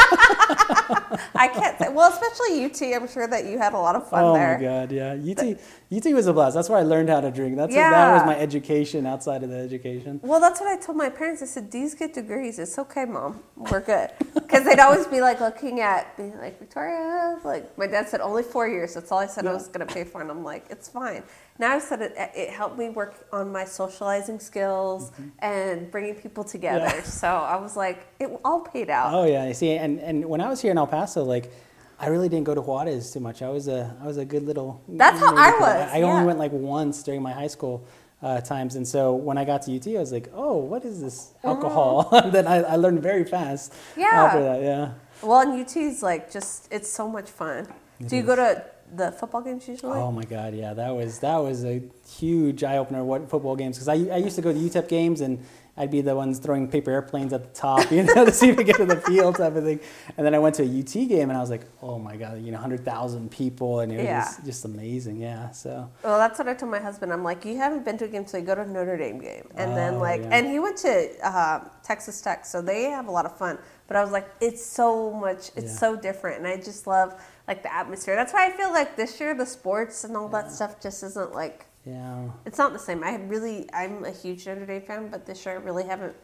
i 1.36 1.48
can't 1.48 1.78
say 1.78 1.90
well 1.90 2.12
especially 2.12 2.64
ut 2.64 2.82
i'm 2.96 3.08
sure 3.08 3.28
that 3.28 3.46
you 3.46 3.58
had 3.58 3.74
a 3.74 3.78
lot 3.78 3.96
of 3.96 4.08
fun 4.08 4.24
oh 4.24 4.34
there 4.34 4.58
my 4.58 4.64
god, 4.64 4.92
yeah, 4.92 5.14
UT 5.14 5.58
UT 5.90 6.06
was 6.14 6.28
a 6.28 6.34
blast. 6.34 6.56
That's 6.56 6.68
where 6.68 6.80
I 6.80 6.84
learned 6.84 7.08
how 7.08 7.22
to 7.22 7.32
drink. 7.32 7.56
That's 7.56 7.74
that 7.74 8.14
was 8.14 8.26
my 8.26 8.38
education 8.38 9.06
outside 9.06 9.42
of 9.44 9.50
the 9.50 9.56
education. 9.58 10.20
Well, 10.22 10.42
that's 10.42 10.60
what 10.60 10.70
I 10.70 10.78
told 10.78 10.98
my 10.98 11.10
parents. 11.10 11.42
I 11.42 11.46
said, 11.46 11.72
"These 11.72 11.96
get 11.96 12.14
degrees. 12.14 12.60
It's 12.60 12.78
okay, 12.78 13.06
mom. 13.06 13.42
We're 13.56 13.80
good." 13.80 14.12
Because 14.34 14.66
they'd 14.66 14.80
always 14.80 15.08
be 15.08 15.22
like 15.22 15.40
looking 15.40 15.80
at 15.80 16.18
me, 16.20 16.34
like 16.38 16.60
Victoria. 16.60 17.40
Like 17.44 17.78
my 17.78 17.88
dad 17.88 18.10
said, 18.10 18.20
only 18.20 18.44
four 18.44 18.67
years. 18.68 18.94
That's 18.94 19.12
all 19.12 19.20
I 19.20 19.28
said 19.28 19.48
I 19.48 19.54
was 19.54 19.68
going 19.68 19.86
to 19.86 19.94
pay 19.94 20.04
for, 20.04 20.22
and 20.22 20.30
I'm 20.30 20.44
like, 20.44 20.66
it's 20.70 20.88
fine. 20.88 21.24
Now 21.60 21.74
I 21.74 21.80
said 21.80 22.02
it. 22.02 22.14
It 22.18 22.50
helped 22.50 22.78
me 22.78 22.90
work 22.90 23.28
on 23.32 23.52
my 23.52 23.66
socializing 23.66 24.40
skills 24.40 25.12
and 25.40 25.90
bringing 25.92 26.16
people 26.16 26.44
together. 26.44 26.86
Mm-hmm. 26.86 26.98
Yeah. 26.98 27.04
So 27.04 27.28
I 27.28 27.56
was 27.58 27.76
like, 27.76 28.08
it 28.20 28.30
all 28.46 28.62
paid 28.62 28.90
out. 28.90 29.14
Oh 29.14 29.26
yeah, 29.26 29.44
I 29.44 29.52
see. 29.54 29.72
And 29.72 30.00
and 30.00 30.26
when 30.26 30.42
I 30.42 30.50
was 30.50 30.62
here 30.62 30.72
in 30.72 30.78
El 30.78 30.88
Paso, 30.88 31.24
like 31.24 31.52
I 32.00 32.08
really 32.08 32.30
didn't 32.30 32.46
go 32.46 32.54
to 32.54 32.62
Juarez 32.62 33.12
too 33.12 33.20
much. 33.20 33.42
I 33.42 33.50
was 33.50 33.68
a 33.68 33.96
I 34.02 34.06
was 34.06 34.18
a 34.18 34.26
good 34.26 34.44
little. 34.44 34.82
That's 34.88 35.20
how 35.20 35.36
I 35.36 35.52
was, 35.52 35.90
I 35.92 36.02
only 36.04 36.22
yeah. 36.22 36.26
went 36.26 36.40
like 36.40 36.52
once 36.52 37.02
during 37.02 37.22
my 37.22 37.32
high 37.32 37.48
school 37.48 37.86
uh, 38.22 38.42
times, 38.42 38.76
and 38.76 38.88
so 38.88 39.16
when 39.16 39.38
I 39.38 39.46
got 39.46 39.64
to 39.64 39.76
UT, 39.76 39.88
I 39.88 40.00
was 40.00 40.12
like, 40.12 40.30
oh, 40.34 40.58
what 40.58 40.86
is 40.86 41.02
this 41.02 41.34
alcohol? 41.44 42.10
then 42.32 42.48
I, 42.48 42.58
I 42.58 42.76
learned 42.76 43.02
very 43.02 43.24
fast. 43.24 43.72
Mm-hmm. 43.72 44.02
Yeah. 44.02 44.24
After 44.24 44.44
that, 44.44 44.62
yeah. 44.62 44.94
Well, 45.24 45.42
and 45.42 45.60
UT 45.60 45.76
is 45.76 46.04
like 46.04 46.32
just 46.32 46.68
it's 46.72 46.90
so 46.90 47.08
much 47.10 47.30
fun. 47.30 47.68
Do 48.06 48.16
you 48.16 48.24
go 48.24 48.36
to 48.36 48.64
the 48.96 49.12
football 49.12 49.42
games 49.42 49.68
usually? 49.68 50.00
Oh 50.00 50.12
my 50.12 50.24
God, 50.24 50.54
yeah, 50.54 50.74
that 50.74 50.96
was 50.96 51.20
that 51.20 51.38
was 51.38 51.66
a 51.66 51.82
huge 52.08 52.64
eye 52.64 52.78
opener. 52.78 53.04
What 53.04 53.30
football 53.30 53.56
games? 53.56 53.78
Because 53.78 53.88
I, 53.88 54.14
I 54.14 54.18
used 54.18 54.36
to 54.36 54.42
go 54.42 54.54
to 54.54 54.60
UTEP 54.60 54.88
games 54.88 55.22
and 55.22 55.44
I'd 55.78 55.92
be 55.92 56.02
the 56.02 56.16
ones 56.16 56.40
throwing 56.40 56.68
paper 56.68 56.90
airplanes 56.92 57.34
at 57.34 57.44
the 57.44 57.60
top, 57.60 57.92
you 57.92 58.04
know, 58.04 58.26
to 58.30 58.32
see 58.32 58.50
if 58.50 58.58
we 58.58 58.64
get 58.64 58.78
to 58.78 58.86
the 58.86 58.96
field 59.02 59.36
type 59.36 59.56
of 59.56 59.64
thing. 59.64 59.80
And 60.18 60.26
then 60.26 60.34
I 60.34 60.40
went 60.40 60.56
to 60.56 60.64
a 60.64 60.66
UT 60.66 60.92
game 61.08 61.30
and 61.30 61.38
I 61.38 61.40
was 61.40 61.50
like, 61.52 61.62
oh 61.84 62.00
my 62.00 62.16
God, 62.18 62.42
you 62.42 62.52
know, 62.52 62.58
hundred 62.58 62.84
thousand 62.84 63.30
people 63.32 63.82
and 63.82 63.92
it 63.92 64.04
Yeah. 64.04 64.26
was 64.26 64.40
just 64.46 64.66
amazing. 64.66 65.18
Yeah, 65.22 65.52
so 65.52 65.90
Well, 66.04 66.18
that's 66.18 66.40
what 66.40 66.48
I 66.48 66.56
told 66.56 66.72
my 66.72 66.80
husband. 66.80 67.14
I'm 67.14 67.24
like, 67.24 67.46
you 67.46 67.58
haven't 67.58 67.86
been 67.86 67.98
to 68.00 68.06
a 68.06 68.08
game, 68.08 68.26
so 68.26 68.38
you 68.38 68.46
go 68.46 68.56
to 68.56 68.62
a 68.62 68.66
Notre 68.66 68.98
Dame 68.98 69.20
game, 69.20 69.48
and 69.56 69.76
then 69.78 69.96
Oh, 69.96 70.00
like, 70.00 70.22
yeah. 70.22 70.30
and 70.32 70.48
he 70.48 70.60
went 70.60 70.78
to 70.78 71.10
uh, 71.24 71.60
Texas 71.84 72.22
Tech, 72.22 72.46
so 72.46 72.62
they 72.62 72.84
have 72.86 73.08
a 73.08 73.12
lot 73.12 73.26
of 73.26 73.38
fun. 73.38 73.60
But 73.88 73.98
I 73.98 74.02
was 74.04 74.12
like, 74.12 74.28
it's 74.42 74.66
so 74.66 75.12
much, 75.12 75.52
it's 75.56 75.74
Yeah. 75.74 75.80
so 75.80 75.96
different, 75.96 76.40
and 76.40 76.48
I 76.48 76.58
just 76.58 76.88
love 76.88 77.22
like 77.48 77.64
the 77.64 77.74
atmosphere. 77.74 78.16
That's 78.16 78.34
why 78.34 78.48
I 78.48 78.52
feel 78.52 78.72
like 78.72 78.98
this 78.98 79.20
year 79.22 79.34
the 79.34 79.46
sports 79.46 80.04
and 80.04 80.18
all 80.18 80.28
that 80.30 80.52
stuff 80.52 80.82
just 80.82 81.04
isn't 81.04 81.34
like 81.34 81.66
yeah. 81.88 82.30
it's 82.46 82.58
not 82.58 82.74
the 82.74 82.80
same. 82.80 83.04
I 83.04 83.16
really, 83.16 83.70
I'm 83.74 84.04
a 84.06 84.12
huge 84.12 84.46
Notre 84.46 84.66
Dame 84.66 84.82
fan, 84.82 85.10
but 85.10 85.26
this 85.26 85.46
year 85.46 85.56
I 85.56 85.58
really 85.64 85.86
haven't 85.86 86.16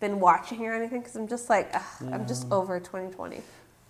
been 0.00 0.20
watching 0.20 0.66
or 0.66 0.74
anything 0.74 1.00
because 1.00 1.16
I'm 1.16 1.28
just 1.28 1.48
like, 1.50 1.70
ugh, 1.74 2.12
I'm 2.12 2.26
just 2.26 2.50
over 2.50 2.78
2020. 2.80 3.42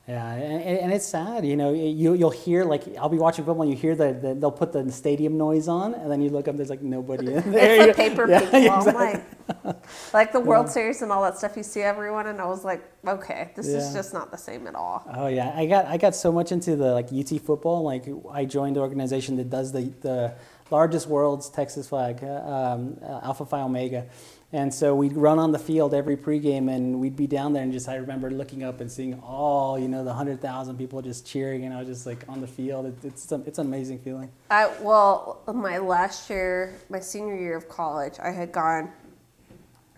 Yeah, 0.09 0.35
and, 0.35 0.79
and 0.79 0.93
it's 0.93 1.05
sad, 1.05 1.45
you 1.45 1.57
know. 1.57 1.73
You 1.73 2.15
you'll 2.15 2.31
hear 2.31 2.63
like 2.65 2.85
I'll 2.97 3.09
be 3.09 3.19
watching 3.19 3.45
football, 3.45 3.63
and 3.63 3.73
you 3.73 3.77
hear 3.77 3.97
that 3.97 4.23
the 4.23 4.35
they'll 4.35 4.53
put 4.53 4.73
the 4.73 4.89
stadium 4.93 5.37
noise 5.37 5.67
on, 5.67 5.95
and 5.95 6.09
then 6.09 6.23
you 6.23 6.31
look 6.31 6.47
up, 6.47 6.57
there's 6.57 6.71
like 6.71 6.81
nobody 6.81 7.35
in 7.35 7.51
there. 7.53 7.89
It's 7.89 7.97
the 7.97 8.03
paper 8.11 8.29
Yeah, 8.31 8.39
people. 8.39 8.77
exactly. 8.77 9.21
Like, 9.65 9.77
like 10.15 10.33
the 10.33 10.39
World 10.51 10.71
Series 10.71 11.03
and 11.03 11.11
all 11.11 11.23
that 11.25 11.39
stuff. 11.39 11.57
You 11.57 11.65
see 11.65 11.83
everyone, 11.83 12.29
and 12.29 12.41
I 12.41 12.47
was 12.47 12.65
like, 12.65 12.85
okay, 13.05 13.51
this 13.57 13.67
is 13.67 13.93
just 13.93 14.15
not 14.15 14.31
the 14.31 14.39
same 14.39 14.69
at 14.69 14.77
all. 14.77 15.03
Oh 15.13 15.27
yeah, 15.27 15.53
I 15.57 15.67
got 15.67 15.87
I 15.87 15.97
got 15.97 16.15
so 16.15 16.31
much 16.31 16.53
into 16.53 16.77
the 16.77 16.93
like 16.93 17.09
UT 17.13 17.41
football. 17.41 17.83
Like 17.83 18.07
I 18.31 18.45
joined 18.45 18.77
the 18.77 18.81
organization 18.83 19.35
that 19.39 19.51
does 19.51 19.73
the 19.73 19.93
the 20.03 20.35
largest 20.71 21.07
world's 21.07 21.49
Texas 21.49 21.89
flag, 21.89 22.23
uh, 22.23 22.27
um, 22.27 22.97
uh, 23.03 23.21
Alpha 23.23 23.47
Phi 23.47 23.61
Omega, 23.61 24.07
and 24.53 24.73
so 24.73 24.95
we'd 24.95 25.15
run 25.15 25.39
on 25.39 25.53
the 25.53 25.59
field 25.59 25.93
every 25.93 26.17
pregame, 26.17 26.73
and 26.75 27.01
we'd 27.01 27.17
be 27.17 27.27
down 27.27 27.53
there, 27.53 27.63
and 27.63 27.73
just 27.73 27.89
I 27.89 27.97
remember 27.97 28.31
looking 28.31 28.63
up 28.63 28.81
and 28.81 28.91
seeing 28.91 29.21
all 29.21 29.79
you 29.79 29.89
know 29.89 30.05
the 30.05 30.15
hundred 30.15 30.41
thousand 30.41 30.79
people 30.79 31.03
just 31.03 31.27
cheering, 31.27 31.65
and 31.65 31.75
I 31.75 31.79
was 31.79 31.89
just 31.89 32.07
like 32.07 32.25
on 32.29 32.41
the 32.41 32.47
field. 32.47 32.87
It, 32.87 33.05
it's 33.05 33.31
it's 33.33 33.59
an 33.59 33.67
amazing 33.67 33.99
feeling. 33.99 34.31
I 34.51 34.71
well, 34.81 35.43
my 35.53 35.79
last 35.79 36.31
year, 36.31 36.75
my 36.89 37.01
senior 37.01 37.37
year 37.37 37.57
of 37.57 37.69
college, 37.69 38.15
I 38.23 38.31
had 38.31 38.53
gone. 38.53 38.91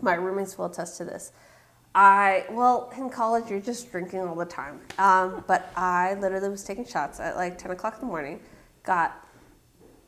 My 0.01 0.15
roommates 0.15 0.57
will 0.57 0.67
attest 0.67 0.97
to 0.99 1.05
this. 1.05 1.33
I 1.95 2.45
well, 2.51 2.93
in 2.97 3.11
college, 3.11 3.51
you're 3.51 3.61
just 3.61 3.91
drinking 3.91 4.21
all 4.21 4.35
the 4.35 4.45
time. 4.45 4.81
Um, 4.99 5.45
but 5.47 5.73
I 5.77 6.15
literally 6.15 6.49
was 6.49 6.63
taking 6.63 6.87
shots 6.87 7.19
at 7.21 7.37
like 7.37 7.59
10 7.59 7.73
o'clock 7.73 7.95
in 7.95 8.01
the 8.01 8.07
morning. 8.07 8.41
Got 8.85 9.28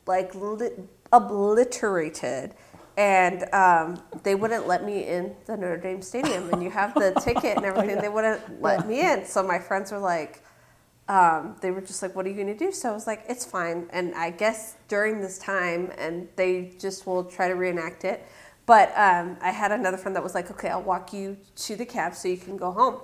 like 0.05 0.33
li- 0.35 0.71
obliterated. 1.11 2.53
And 2.97 3.51
um, 3.53 4.01
they 4.23 4.35
wouldn't 4.35 4.67
let 4.67 4.83
me 4.83 5.07
in 5.07 5.33
the 5.45 5.55
Notre 5.55 5.77
Dame 5.77 6.01
Stadium, 6.01 6.49
and 6.53 6.61
you 6.61 6.69
have 6.69 6.93
the 6.93 7.11
ticket 7.21 7.55
and 7.57 7.65
everything. 7.71 7.99
They 8.01 8.09
wouldn't 8.09 8.61
let 8.61 8.87
me 8.87 8.99
in. 8.99 9.25
So 9.25 9.41
my 9.41 9.59
friends 9.59 9.91
were 9.91 9.99
like, 9.99 10.43
um, 11.07 11.55
they 11.61 11.71
were 11.71 11.81
just 11.81 12.01
like, 12.01 12.15
"What 12.15 12.25
are 12.25 12.29
you 12.29 12.35
going 12.35 12.47
to 12.47 12.65
do?" 12.65 12.71
So 12.71 12.89
I 12.89 12.93
was 12.93 13.07
like, 13.07 13.23
"It's 13.29 13.45
fine." 13.45 13.87
And 13.91 14.13
I 14.15 14.29
guess 14.29 14.75
during 14.87 15.19
this 15.21 15.37
time, 15.37 15.91
and 15.97 16.27
they 16.35 16.73
just 16.79 17.07
will 17.07 17.23
try 17.23 17.47
to 17.47 17.55
reenact 17.55 18.03
it. 18.03 18.25
But 18.65 18.89
um, 18.95 19.37
I 19.41 19.51
had 19.51 19.71
another 19.71 19.97
friend 19.97 20.15
that 20.15 20.23
was 20.23 20.35
like, 20.35 20.51
"Okay, 20.51 20.67
I'll 20.69 20.83
walk 20.83 21.11
you 21.13 21.37
to 21.55 21.75
the 21.75 21.85
cab 21.85 22.13
so 22.13 22.27
you 22.27 22.37
can 22.37 22.55
go 22.57 22.71
home." 22.71 22.99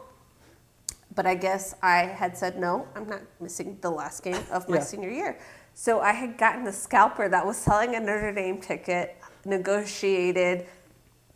But 1.15 1.25
I 1.25 1.33
guess 1.35 1.75
I 1.81 1.99
had 2.03 2.37
said 2.37 2.59
no. 2.59 2.87
I'm 2.95 3.07
not 3.09 3.21
missing 3.41 3.77
the 3.81 3.89
last 3.89 4.21
game 4.23 4.43
of 4.51 4.69
my 4.69 4.77
Yeah. 4.77 4.83
senior 4.83 5.09
year. 5.09 5.39
So 5.80 5.99
I 5.99 6.11
had 6.11 6.39
gotten 6.39 6.65
a 6.65 6.73
scalper 6.73 7.30
that 7.30 7.45
was 7.45 7.55
selling 7.55 7.93
a 7.93 7.99
Notre 7.99 8.34
Dame 8.34 8.59
ticket, 8.59 9.15
negotiated, 9.45 10.65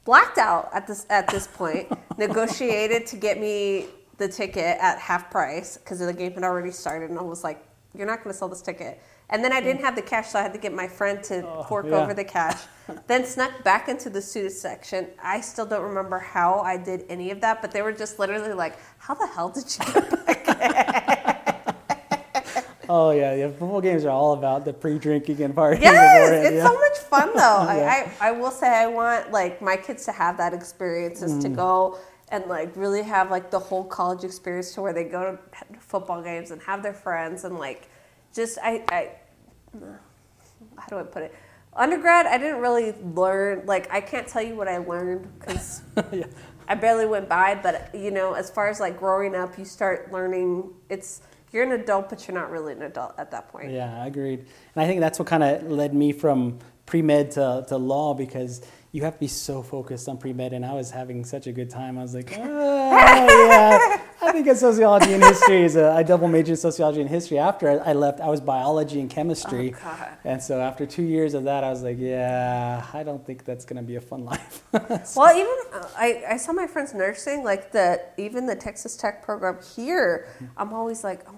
blacked 0.04 0.39
out 0.39 0.68
at 0.74 0.88
this 0.88 1.06
at 1.12 1.28
this 1.28 1.46
point, 1.46 1.88
negotiated 2.18 3.06
to 3.06 3.18
get 3.18 3.39
me 3.39 3.86
the 4.18 4.28
ticket 4.28 4.80
at 4.82 4.98
half 4.98 5.30
price 5.30 5.78
because 5.78 6.00
the 6.00 6.12
game 6.12 6.34
had 6.34 6.44
already 6.44 6.72
started, 6.72 7.12
and 7.12 7.20
I 7.20 7.22
was 7.22 7.44
like, 7.44 7.64
"You're 7.94 8.08
not 8.08 8.24
going 8.24 8.34
to 8.34 8.38
sell 8.38 8.50
this 8.50 8.64
ticket." 8.64 9.00
And 9.30 9.44
then 9.44 9.54
I 9.54 9.62
didn't 9.62 9.82
have 9.82 9.96
the 9.96 10.02
cash, 10.02 10.30
so 10.30 10.39
I 10.39 10.42
had 10.42 10.54
to 10.54 10.60
get 10.60 10.74
my 10.74 10.88
friend 10.88 11.24
to 11.26 11.48
oh, 11.48 11.64
fork 11.70 11.86
yeah. 11.86 11.98
over 11.98 12.16
the 12.16 12.24
cash. 12.24 12.60
then 13.08 13.26
snuck 13.26 13.64
back 13.64 13.89
into 13.89 14.10
the 14.10 14.24
student 14.24 14.54
section. 14.54 15.10
I 15.24 15.42
still 15.42 15.68
don't 15.68 15.84
remember 15.84 16.18
how 16.18 16.62
I 16.62 16.78
did 16.78 17.06
any 17.10 17.30
of 17.30 17.42
that, 17.42 17.62
but 17.62 17.70
they 17.72 17.84
were 17.84 17.94
just 17.94 18.18
literally 18.18 18.54
like, 18.54 18.76
"How 18.98 19.14
the 19.14 19.28
hell 19.28 19.50
did 19.50 19.66
you 19.66 19.94
get 19.94 20.26
back?" 20.26 20.41
Oh 22.94 23.12
yeah, 23.12 23.34
yeah. 23.36 23.48
Football 23.48 23.80
games 23.80 24.04
are 24.04 24.10
all 24.10 24.34
about 24.34 24.66
the 24.66 24.74
pre-drinking 24.74 25.42
and 25.42 25.56
partying. 25.56 25.80
Yes, 25.82 26.46
it's 26.46 26.56
yeah. 26.58 26.68
so 26.68 26.74
much 26.78 26.98
fun 26.98 27.30
though. 27.34 27.64
Yeah. 27.80 28.06
I, 28.20 28.26
I, 28.26 28.28
I 28.28 28.32
will 28.32 28.52
say 28.52 28.68
I 28.68 28.88
want 28.88 29.32
like 29.32 29.62
my 29.62 29.78
kids 29.78 30.04
to 30.08 30.12
have 30.12 30.36
that 30.38 30.54
experience 30.54 31.22
is 31.22 31.42
to 31.44 31.50
Mm. 31.50 31.56
go 31.56 31.98
and 32.28 32.46
like 32.48 32.76
really 32.76 33.02
have 33.04 33.32
like 33.32 33.50
the 33.50 33.60
whole 33.60 33.86
college 33.86 34.26
experience 34.26 34.74
to 34.74 34.82
where 34.82 34.92
they 34.92 35.06
go 35.06 35.22
to 35.32 35.80
football 35.80 36.22
games 36.22 36.52
and 36.52 36.62
have 36.64 36.84
their 36.84 36.94
friends 36.94 37.46
and 37.46 37.58
like 37.58 37.88
just 38.34 38.58
I, 38.62 38.84
I 38.89 39.10
how 40.78 40.88
do 40.89 40.98
I 41.00 41.04
put 41.04 41.24
it? 41.24 41.34
Undergrad, 41.74 42.26
I 42.26 42.38
didn't 42.38 42.60
really 42.60 42.94
learn 43.16 43.66
like 43.66 43.89
I 43.89 44.02
can't 44.02 44.28
tell 44.28 44.42
you 44.42 44.56
what 44.56 44.68
I 44.68 44.80
learned 44.80 45.30
because 45.39 45.82
Yeah. 46.12 46.26
I 46.68 46.76
barely 46.76 47.06
went 47.06 47.30
by. 47.30 47.56
But 47.56 47.96
you 47.96 48.12
know, 48.12 48.34
as 48.34 48.50
far 48.50 48.68
as 48.68 48.82
like 48.82 49.00
growing 49.00 49.34
up, 49.34 49.58
you 49.58 49.64
start 49.64 50.12
learning. 50.12 50.74
It's 50.89 51.22
you're 51.52 51.64
an 51.64 51.72
adult, 51.74 52.10
but 52.10 52.28
you're 52.28 52.36
not 52.36 52.49
really 52.49 52.74
an 52.74 52.82
adult 52.82 53.14
at 53.18 53.32
that 53.32 53.49
point. 53.49 53.72
Yeah, 53.72 54.06
agreed. 54.06 54.39
And 54.39 54.84
I 54.84 54.88
think 54.88 54.99
that's 54.99 55.20
what 55.20 55.28
kind 55.28 55.43
of 55.43 55.70
led 55.70 55.93
me 55.93 56.12
from 56.14 56.60
pre 56.86 57.02
med 57.02 57.32
to, 57.32 57.66
to 57.68 57.78
law 57.78 58.14
because 58.14 58.62
you 58.93 59.04
have 59.04 59.14
to 59.14 59.20
be 59.22 59.28
so 59.28 59.62
focused 59.62 60.10
on 60.10 60.18
pre 60.18 60.34
med. 60.34 60.52
And 60.54 60.66
I 60.66 60.74
was 60.74 60.91
having 60.91 61.24
such 61.24 61.47
a 61.47 61.52
good 61.52 61.70
time. 61.70 61.97
I 61.97 62.02
was 62.02 62.14
like, 62.14 62.34
oh, 62.38 63.47
yeah, 63.49 64.02
I 64.22 64.32
think 64.34 64.47
of 64.47 64.58
sociology 64.58 65.14
and 65.14 65.24
history. 65.24 65.64
Is 65.64 65.78
a, 65.78 65.91
I 65.91 66.04
double 66.04 66.28
majored 66.28 66.49
in 66.49 66.58
sociology 66.58 66.99
and 66.99 67.10
history. 67.10 67.38
After 67.39 67.70
I 67.70 67.91
I 67.91 67.93
left, 67.93 68.20
I 68.20 68.28
was 68.28 68.41
biology 68.41 68.99
and 68.99 69.10
chemistry. 69.10 69.74
Oh, 69.76 69.80
God. 69.82 70.08
And 70.26 70.43
so 70.43 70.60
after 70.60 70.86
two 70.86 71.04
years 71.04 71.34
of 71.34 71.45
that, 71.45 71.64
I 71.64 71.70
was 71.70 71.84
like, 71.84 71.97
yeah, 71.99 72.86
I 72.93 73.04
don't 73.04 73.26
think 73.26 73.45
that's 73.45 73.64
going 73.64 73.82
to 73.82 73.88
be 73.88 73.95
a 73.95 74.02
fun 74.02 74.26
life. 74.34 74.64
Well, 75.16 75.36
even 75.36 75.82
I, 75.97 76.24
I 76.32 76.38
saw 76.38 76.52
my 76.52 76.68
friends 76.68 76.93
nursing, 76.93 77.43
like 77.43 77.72
the 77.72 78.02
even 78.18 78.45
the 78.45 78.56
Texas 78.56 78.97
Tech 78.97 79.24
program 79.24 79.58
here. 79.76 80.28
Mm-hmm. 80.36 80.45
I'm 80.58 80.74
always 80.74 81.04
like, 81.04 81.22
oh 81.30 81.36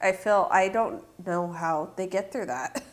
I 0.00 0.12
feel 0.12 0.48
I 0.50 0.68
don't 0.68 1.02
know 1.26 1.50
how 1.52 1.90
they 1.96 2.06
get 2.06 2.32
through 2.32 2.46
that. 2.46 2.82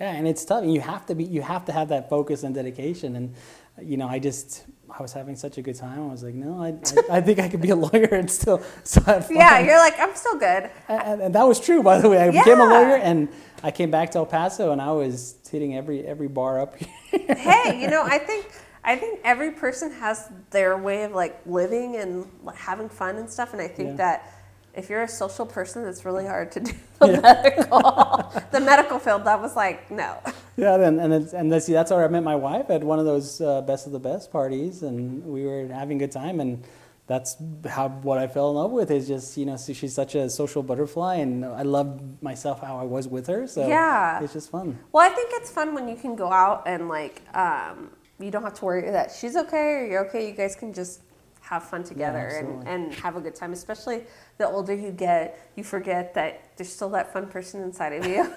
Yeah, 0.00 0.12
and 0.12 0.28
it's 0.28 0.44
tough. 0.44 0.64
You 0.64 0.80
have 0.80 1.06
to 1.06 1.14
be, 1.16 1.24
you 1.24 1.42
have 1.42 1.64
to 1.64 1.72
have 1.72 1.88
that 1.88 2.08
focus 2.08 2.44
and 2.44 2.54
dedication. 2.54 3.16
And 3.16 3.34
you 3.82 3.96
know, 3.96 4.06
I 4.06 4.20
just, 4.20 4.64
I 4.96 5.02
was 5.02 5.12
having 5.12 5.34
such 5.34 5.58
a 5.58 5.62
good 5.62 5.74
time. 5.74 5.98
I 6.08 6.12
was 6.12 6.22
like, 6.22 6.34
no, 6.34 6.62
I, 6.62 6.68
I, 7.12 7.16
I 7.18 7.20
think 7.20 7.40
I 7.40 7.48
could 7.48 7.60
be 7.60 7.70
a 7.70 7.74
lawyer 7.86 8.04
and 8.12 8.30
still, 8.30 8.58
fun. 8.58 9.24
yeah, 9.28 9.58
you're 9.58 9.76
like, 9.78 9.98
I'm 9.98 10.14
still 10.14 10.38
good. 10.38 10.70
and, 10.88 11.20
and 11.22 11.34
that 11.34 11.42
was 11.42 11.58
true, 11.58 11.82
by 11.82 12.00
the 12.00 12.08
way. 12.08 12.18
I 12.20 12.30
became 12.30 12.60
a 12.60 12.64
lawyer, 12.64 12.94
and 12.98 13.28
I 13.64 13.72
came 13.72 13.90
back 13.90 14.12
to 14.12 14.18
El 14.18 14.26
Paso, 14.26 14.70
and 14.70 14.80
I 14.80 14.92
was 14.92 15.34
hitting 15.50 15.74
every 15.76 16.06
every 16.06 16.28
bar 16.28 16.60
up 16.60 16.76
here. 16.76 17.34
hey, 17.36 17.80
you 17.82 17.88
know, 17.90 18.04
I 18.04 18.18
think 18.18 18.46
I 18.84 18.94
think 18.94 19.18
every 19.24 19.50
person 19.50 19.90
has 19.94 20.30
their 20.50 20.78
way 20.78 21.02
of 21.02 21.10
like 21.12 21.40
living 21.44 21.96
and 21.96 22.24
having 22.54 22.88
fun 22.88 23.16
and 23.16 23.28
stuff, 23.28 23.52
and 23.52 23.60
I 23.60 23.66
think 23.66 23.88
Yeah. 23.90 23.96
that. 23.96 24.32
If 24.78 24.88
you're 24.88 25.02
a 25.02 25.08
social 25.08 25.44
person, 25.44 25.84
it's 25.86 26.04
really 26.04 26.24
hard 26.24 26.52
to 26.52 26.60
do 26.60 26.72
the 27.00 27.20
medical, 27.20 27.80
the 28.52 28.60
medical 28.60 28.98
field. 29.00 29.24
That 29.24 29.40
was 29.42 29.56
like 29.56 29.90
no. 29.90 30.18
yeah, 30.56 30.76
then 30.76 31.00
and 31.00 31.12
then, 31.12 31.50
and 31.52 31.62
see, 31.62 31.72
that's 31.72 31.90
where 31.90 32.04
I 32.04 32.08
met 32.08 32.22
my 32.22 32.36
wife 32.36 32.70
at 32.70 32.82
one 32.84 33.00
of 33.00 33.04
those 33.04 33.40
uh, 33.40 33.60
best 33.62 33.86
of 33.86 33.92
the 33.92 33.98
best 33.98 34.30
parties, 34.30 34.82
and 34.82 35.24
we 35.24 35.44
were 35.44 35.66
having 35.66 35.96
a 35.96 36.00
good 36.06 36.12
time, 36.12 36.38
and 36.40 36.64
that's 37.08 37.36
how 37.68 37.88
what 37.88 38.18
I 38.18 38.28
fell 38.28 38.50
in 38.50 38.56
love 38.56 38.70
with 38.70 38.90
is 38.90 39.08
just 39.08 39.36
you 39.36 39.46
know 39.46 39.56
so 39.56 39.72
she's 39.72 39.94
such 39.94 40.14
a 40.14 40.30
social 40.30 40.62
butterfly, 40.62 41.16
and 41.16 41.44
I 41.44 41.62
loved 41.62 42.22
myself 42.22 42.60
how 42.60 42.78
I 42.78 42.84
was 42.84 43.08
with 43.08 43.26
her, 43.26 43.46
so 43.48 43.66
Yeah. 43.66 44.22
it's 44.22 44.34
just 44.34 44.50
fun. 44.50 44.78
Well, 44.92 45.04
I 45.10 45.12
think 45.12 45.30
it's 45.34 45.50
fun 45.50 45.74
when 45.74 45.88
you 45.88 45.96
can 45.96 46.14
go 46.14 46.30
out 46.30 46.62
and 46.66 46.88
like 46.88 47.22
um, 47.34 47.90
you 48.20 48.30
don't 48.30 48.42
have 48.44 48.54
to 48.54 48.64
worry 48.64 48.90
that 48.90 49.10
she's 49.10 49.36
okay 49.36 49.72
or 49.74 49.86
you're 49.86 50.06
okay. 50.06 50.28
You 50.28 50.34
guys 50.36 50.54
can 50.54 50.72
just 50.72 51.00
have 51.40 51.64
fun 51.64 51.82
together 51.82 52.26
and, 52.40 52.68
and 52.68 52.94
have 52.96 53.16
a 53.16 53.20
good 53.20 53.34
time. 53.34 53.52
Especially 53.52 54.02
the 54.38 54.48
older 54.48 54.72
you 54.72 54.92
get, 54.92 55.50
you 55.56 55.64
forget 55.64 56.14
that 56.14 56.40
there's 56.56 56.72
still 56.72 56.90
that 56.90 57.12
fun 57.12 57.26
person 57.26 57.60
inside 57.60 57.92
of 57.92 58.06
you. 58.06 58.32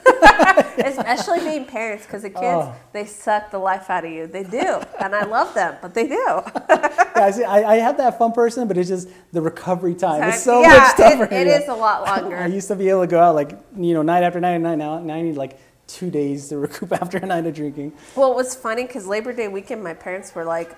Especially 0.83 1.39
being 1.39 1.65
parents, 1.65 2.05
because 2.05 2.23
the 2.23 2.33
oh. 2.35 2.41
kids 2.41 2.51
Oh. 2.51 2.75
they 2.91 3.05
suck 3.05 3.51
the 3.51 3.59
life 3.59 3.87
out 3.89 4.03
of 4.03 4.11
you. 4.11 4.25
They 4.25 4.43
do, 4.43 4.81
and 4.99 5.15
I 5.15 5.25
love 5.25 5.53
them, 5.53 5.77
but 5.79 5.93
they 5.93 6.07
do. 6.07 6.15
yeah, 6.69 7.11
I, 7.15 7.31
see, 7.31 7.43
I, 7.43 7.73
I 7.73 7.75
have 7.75 7.97
that 7.97 8.17
fun 8.17 8.31
person, 8.31 8.67
but 8.67 8.77
it's 8.77 8.89
just 8.89 9.09
the 9.31 9.41
recovery 9.41 9.93
time. 9.93 10.23
It's 10.23 10.43
so 10.43 10.61
yeah, 10.61 10.69
much 10.69 10.97
tougher. 10.97 11.25
It, 11.25 11.33
it 11.33 11.47
yeah. 11.47 11.59
is 11.59 11.69
a 11.69 11.75
lot 11.75 12.03
longer. 12.03 12.35
I 12.43 12.47
used 12.47 12.67
to 12.69 12.75
be 12.75 12.89
able 12.89 13.01
to 13.01 13.07
go 13.07 13.19
out 13.19 13.35
like 13.35 13.51
you 13.77 13.93
know 13.93 14.01
night 14.01 14.23
after 14.23 14.39
night 14.39 14.53
and 14.53 14.63
night. 14.63 14.79
Now, 14.79 14.99
now 14.99 15.13
I 15.13 15.21
need 15.21 15.37
like 15.37 15.59
two 15.85 16.09
days 16.09 16.49
to 16.49 16.57
recoup 16.57 16.91
after 16.93 17.19
a 17.19 17.25
night 17.25 17.45
of 17.45 17.53
drinking. 17.53 17.93
Well, 18.15 18.31
it 18.31 18.35
was 18.35 18.55
funny 18.55 18.85
because 18.85 19.05
Labor 19.05 19.33
Day 19.33 19.47
weekend, 19.49 19.83
my 19.83 19.93
parents 19.93 20.33
were 20.33 20.45
like, 20.45 20.75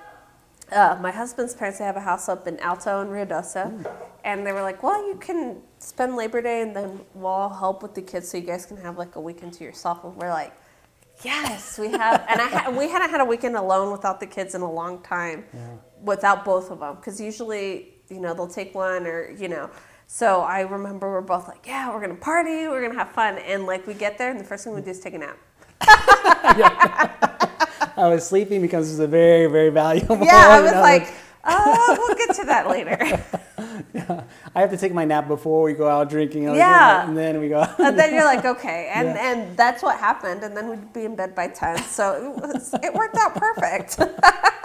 uh, 0.74 0.98
my 1.02 1.12
husband's 1.12 1.54
parents, 1.54 1.80
they 1.80 1.86
have 1.86 1.98
a 1.98 2.02
house 2.02 2.28
up 2.28 2.48
in 2.48 2.60
Alto 2.60 3.02
and 3.02 3.10
Ruidoso. 3.10 3.86
And 4.24 4.46
they 4.46 4.52
were 4.52 4.62
like, 4.62 4.82
well, 4.84 5.08
you 5.08 5.16
can 5.16 5.58
spend 5.80 6.16
Labor 6.16 6.42
Day 6.42 6.62
and 6.62 6.76
then 6.76 7.02
we'll 7.14 7.28
all 7.28 7.50
help 7.50 7.84
with 7.84 7.94
the 7.94 8.02
kids 8.02 8.30
so 8.30 8.38
you 8.38 8.44
guys 8.44 8.66
can 8.66 8.78
have 8.78 8.98
like 8.98 9.16
a 9.16 9.22
weekend 9.22 9.54
to 9.54 9.64
yourself. 9.64 10.04
And 10.04 10.16
we're 10.16 10.30
like, 10.30 10.54
yes, 11.24 11.78
we 11.78 11.90
have. 11.92 12.26
and 12.30 12.42
I 12.42 12.48
ha- 12.48 12.70
we 12.78 12.90
hadn't 12.90 13.10
had 13.10 13.22
a 13.22 13.26
weekend 13.26 13.56
alone 13.56 13.92
without 13.92 14.20
the 14.20 14.28
kids 14.28 14.56
in 14.56 14.62
a 14.62 14.72
long 14.72 15.02
time, 15.04 15.46
without 16.02 16.44
both 16.46 16.72
of 16.72 16.80
them. 16.80 16.96
Because 16.96 17.22
usually, 17.22 17.94
you 18.10 18.20
know, 18.20 18.34
they'll 18.34 18.48
take 18.48 18.74
one 18.74 19.06
or, 19.06 19.32
you 19.32 19.48
know. 19.48 19.70
So 20.08 20.42
I 20.42 20.62
remember 20.62 21.12
we're 21.12 21.22
both 21.22 21.48
like, 21.48 21.66
yeah, 21.66 21.94
we're 21.94 22.06
to 22.06 22.14
party, 22.16 22.68
we're 22.68 22.88
to 22.88 22.96
have 22.96 23.12
fun. 23.12 23.38
And 23.40 23.66
like 23.66 23.88
we 23.88 23.94
get 23.94 24.18
there 24.18 24.32
and 24.32 24.40
the 24.40 24.44
first 24.44 24.64
thing 24.64 24.74
we 24.74 24.82
do 24.82 24.92
is 24.92 25.00
take 25.00 25.14
a 25.14 25.18
nap. 25.18 25.38
I 27.98 28.08
was 28.08 28.26
sleeping 28.28 28.62
because 28.62 28.90
it 28.90 28.94
was 28.94 29.00
a 29.00 29.08
very 29.08 29.48
very 29.48 29.70
valuable. 29.70 30.18
Yeah, 30.24 30.48
I 30.50 30.58
you 30.58 30.64
was 30.64 30.72
know, 30.74 30.82
like, 30.82 31.14
oh, 31.46 31.96
we'll 32.00 32.18
get 32.18 32.36
to 32.38 32.46
that 32.46 32.68
later. 32.76 32.98
yeah. 33.94 34.24
I 34.56 34.62
have 34.62 34.70
to 34.72 34.78
take 34.78 34.94
my 34.94 35.06
nap 35.06 35.28
before 35.28 35.64
we 35.64 35.74
go 35.74 35.88
out 35.88 36.10
drinking. 36.10 36.44
Yeah. 36.44 37.08
and 37.08 37.18
then 37.18 37.40
we 37.40 37.50
go. 37.50 37.62
out. 37.62 37.80
and 37.80 37.98
then 37.98 38.14
you're 38.14 38.26
like, 38.26 38.46
okay, 38.56 38.92
and 38.94 39.08
Yeah. 39.10 39.32
and 39.32 39.58
that's 39.58 39.82
what 39.84 39.98
happened. 40.00 40.44
And 40.44 40.56
then 40.56 40.70
we'd 40.70 40.94
be 40.94 41.06
in 41.06 41.16
bed 41.16 41.34
by 41.36 41.48
ten, 41.48 41.78
so 41.84 42.36
it 42.38 42.42
was 42.42 42.74
it 42.84 42.94
worked 42.94 43.16
out 43.18 43.36
perfect. 43.36 44.00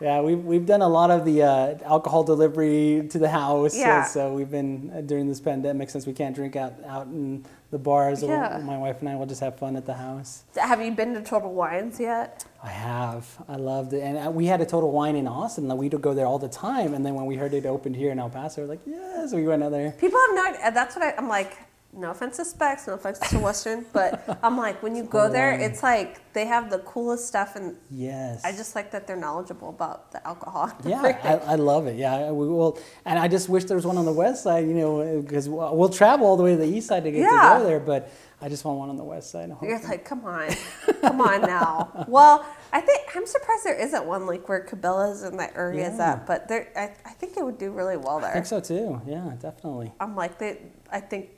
Yeah, 0.00 0.20
we've, 0.20 0.38
we've 0.44 0.66
done 0.66 0.82
a 0.82 0.88
lot 0.88 1.10
of 1.10 1.24
the 1.24 1.42
uh, 1.42 1.78
alcohol 1.84 2.24
delivery 2.24 3.06
to 3.10 3.18
the 3.18 3.28
house. 3.28 3.76
Yeah. 3.76 4.04
So, 4.04 4.12
so 4.30 4.34
we've 4.34 4.50
been 4.50 4.92
uh, 4.94 5.00
during 5.02 5.28
this 5.28 5.40
pandemic 5.40 5.88
since 5.90 6.06
we 6.06 6.12
can't 6.12 6.34
drink 6.34 6.56
out 6.56 6.74
out 6.86 7.06
in 7.06 7.44
the 7.70 7.78
bars. 7.78 8.20
we'll- 8.22 8.30
Yeah. 8.30 8.60
My 8.64 8.76
wife 8.76 9.00
and 9.00 9.08
I 9.08 9.14
will 9.16 9.26
just 9.26 9.40
have 9.40 9.58
fun 9.58 9.76
at 9.76 9.86
the 9.86 9.94
house. 9.94 10.42
Have 10.56 10.82
you 10.84 10.90
been 10.92 11.14
to 11.14 11.22
Total 11.22 11.52
Wines 11.52 12.00
yet? 12.00 12.44
I 12.62 12.68
have. 12.70 13.26
I 13.48 13.56
loved 13.56 13.92
it. 13.92 14.00
And 14.02 14.18
uh, 14.26 14.30
we 14.30 14.46
had 14.46 14.60
a 14.60 14.66
Total 14.66 14.90
Wine 14.90 15.16
in 15.16 15.26
Austin. 15.28 15.70
and 15.70 15.78
We'd 15.78 16.00
go 16.00 16.12
there 16.12 16.26
all 16.26 16.38
the 16.38 16.48
time. 16.48 16.94
And 16.94 17.04
then 17.06 17.14
when 17.14 17.26
we 17.26 17.36
heard 17.36 17.54
it 17.54 17.64
opened 17.64 17.96
here 17.96 18.10
in 18.10 18.18
El 18.18 18.30
Paso, 18.30 18.62
we're 18.62 18.68
like, 18.68 18.80
yes, 18.86 19.32
we 19.32 19.44
went 19.46 19.62
out 19.62 19.70
there. 19.70 19.92
People 19.92 20.18
have 20.28 20.34
not. 20.34 20.74
That's 20.74 20.96
what 20.96 21.04
I, 21.04 21.14
I'm 21.16 21.28
like. 21.28 21.56
No 21.96 22.10
offense 22.10 22.36
to 22.38 22.44
Specs, 22.44 22.86
no 22.88 22.94
offense 22.94 23.18
to 23.30 23.38
Western, 23.38 23.86
but 23.92 24.38
I'm 24.42 24.56
like, 24.58 24.82
when 24.82 24.96
you 24.96 25.04
go 25.04 25.30
there, 25.30 25.52
it's 25.52 25.82
like 25.82 26.32
they 26.32 26.44
have 26.46 26.68
the 26.70 26.78
coolest 26.80 27.26
stuff, 27.28 27.54
and 27.56 27.76
Yes. 27.90 28.44
I 28.44 28.50
just 28.52 28.74
like 28.74 28.90
that 28.90 29.06
they're 29.06 29.16
knowledgeable 29.16 29.68
about 29.68 30.10
the 30.12 30.26
alcohol. 30.26 30.72
Yeah, 30.84 31.02
I, 31.22 31.52
I 31.52 31.54
love 31.54 31.86
it. 31.86 31.96
Yeah, 31.96 32.30
we 32.32 32.48
will, 32.48 32.78
and 33.04 33.18
I 33.18 33.28
just 33.28 33.48
wish 33.48 33.64
there 33.64 33.76
was 33.76 33.86
one 33.86 33.96
on 33.96 34.04
the 34.04 34.12
west 34.12 34.42
side. 34.42 34.66
You 34.66 34.74
know, 34.74 35.20
because 35.22 35.48
we'll 35.48 35.76
we'll 35.76 35.88
travel 35.88 36.26
all 36.26 36.36
the 36.36 36.42
way 36.42 36.50
to 36.52 36.56
the 36.56 36.66
east 36.76 36.88
side 36.88 37.04
to 37.04 37.10
get 37.12 37.20
Yeah. 37.20 37.54
to 37.54 37.58
go 37.60 37.64
there, 37.64 37.80
but 37.80 38.10
I 38.42 38.48
just 38.48 38.64
want 38.64 38.78
one 38.78 38.90
on 38.90 38.96
the 38.96 39.04
west 39.04 39.30
side. 39.30 39.54
You're 39.62 39.78
like, 39.80 40.04
come 40.04 40.24
on, 40.24 40.48
come 41.00 41.20
on 41.20 41.42
now. 41.42 42.04
Well, 42.08 42.44
I 42.72 42.80
think 42.80 43.02
I'm 43.16 43.24
surprised 43.26 43.64
there 43.64 43.78
isn't 43.80 44.04
one 44.04 44.26
like 44.26 44.48
where 44.48 44.66
Cabela's 44.66 45.22
and 45.22 45.38
that 45.38 45.52
area 45.56 45.88
is 45.88 45.98
Yeah. 45.98 46.12
at, 46.14 46.26
but 46.26 46.48
there, 46.48 46.68
I, 46.76 46.90
I 47.08 47.12
think 47.14 47.36
it 47.36 47.44
would 47.44 47.56
do 47.58 47.70
really 47.70 47.96
well 47.96 48.18
there. 48.20 48.30
I 48.30 48.34
think 48.34 48.46
so 48.46 48.58
too. 48.60 49.00
Yeah, 49.06 49.32
definitely. 49.40 49.92
I'm 50.00 50.16
like, 50.16 50.38
they, 50.38 50.58
I 50.90 51.00
think 51.00 51.30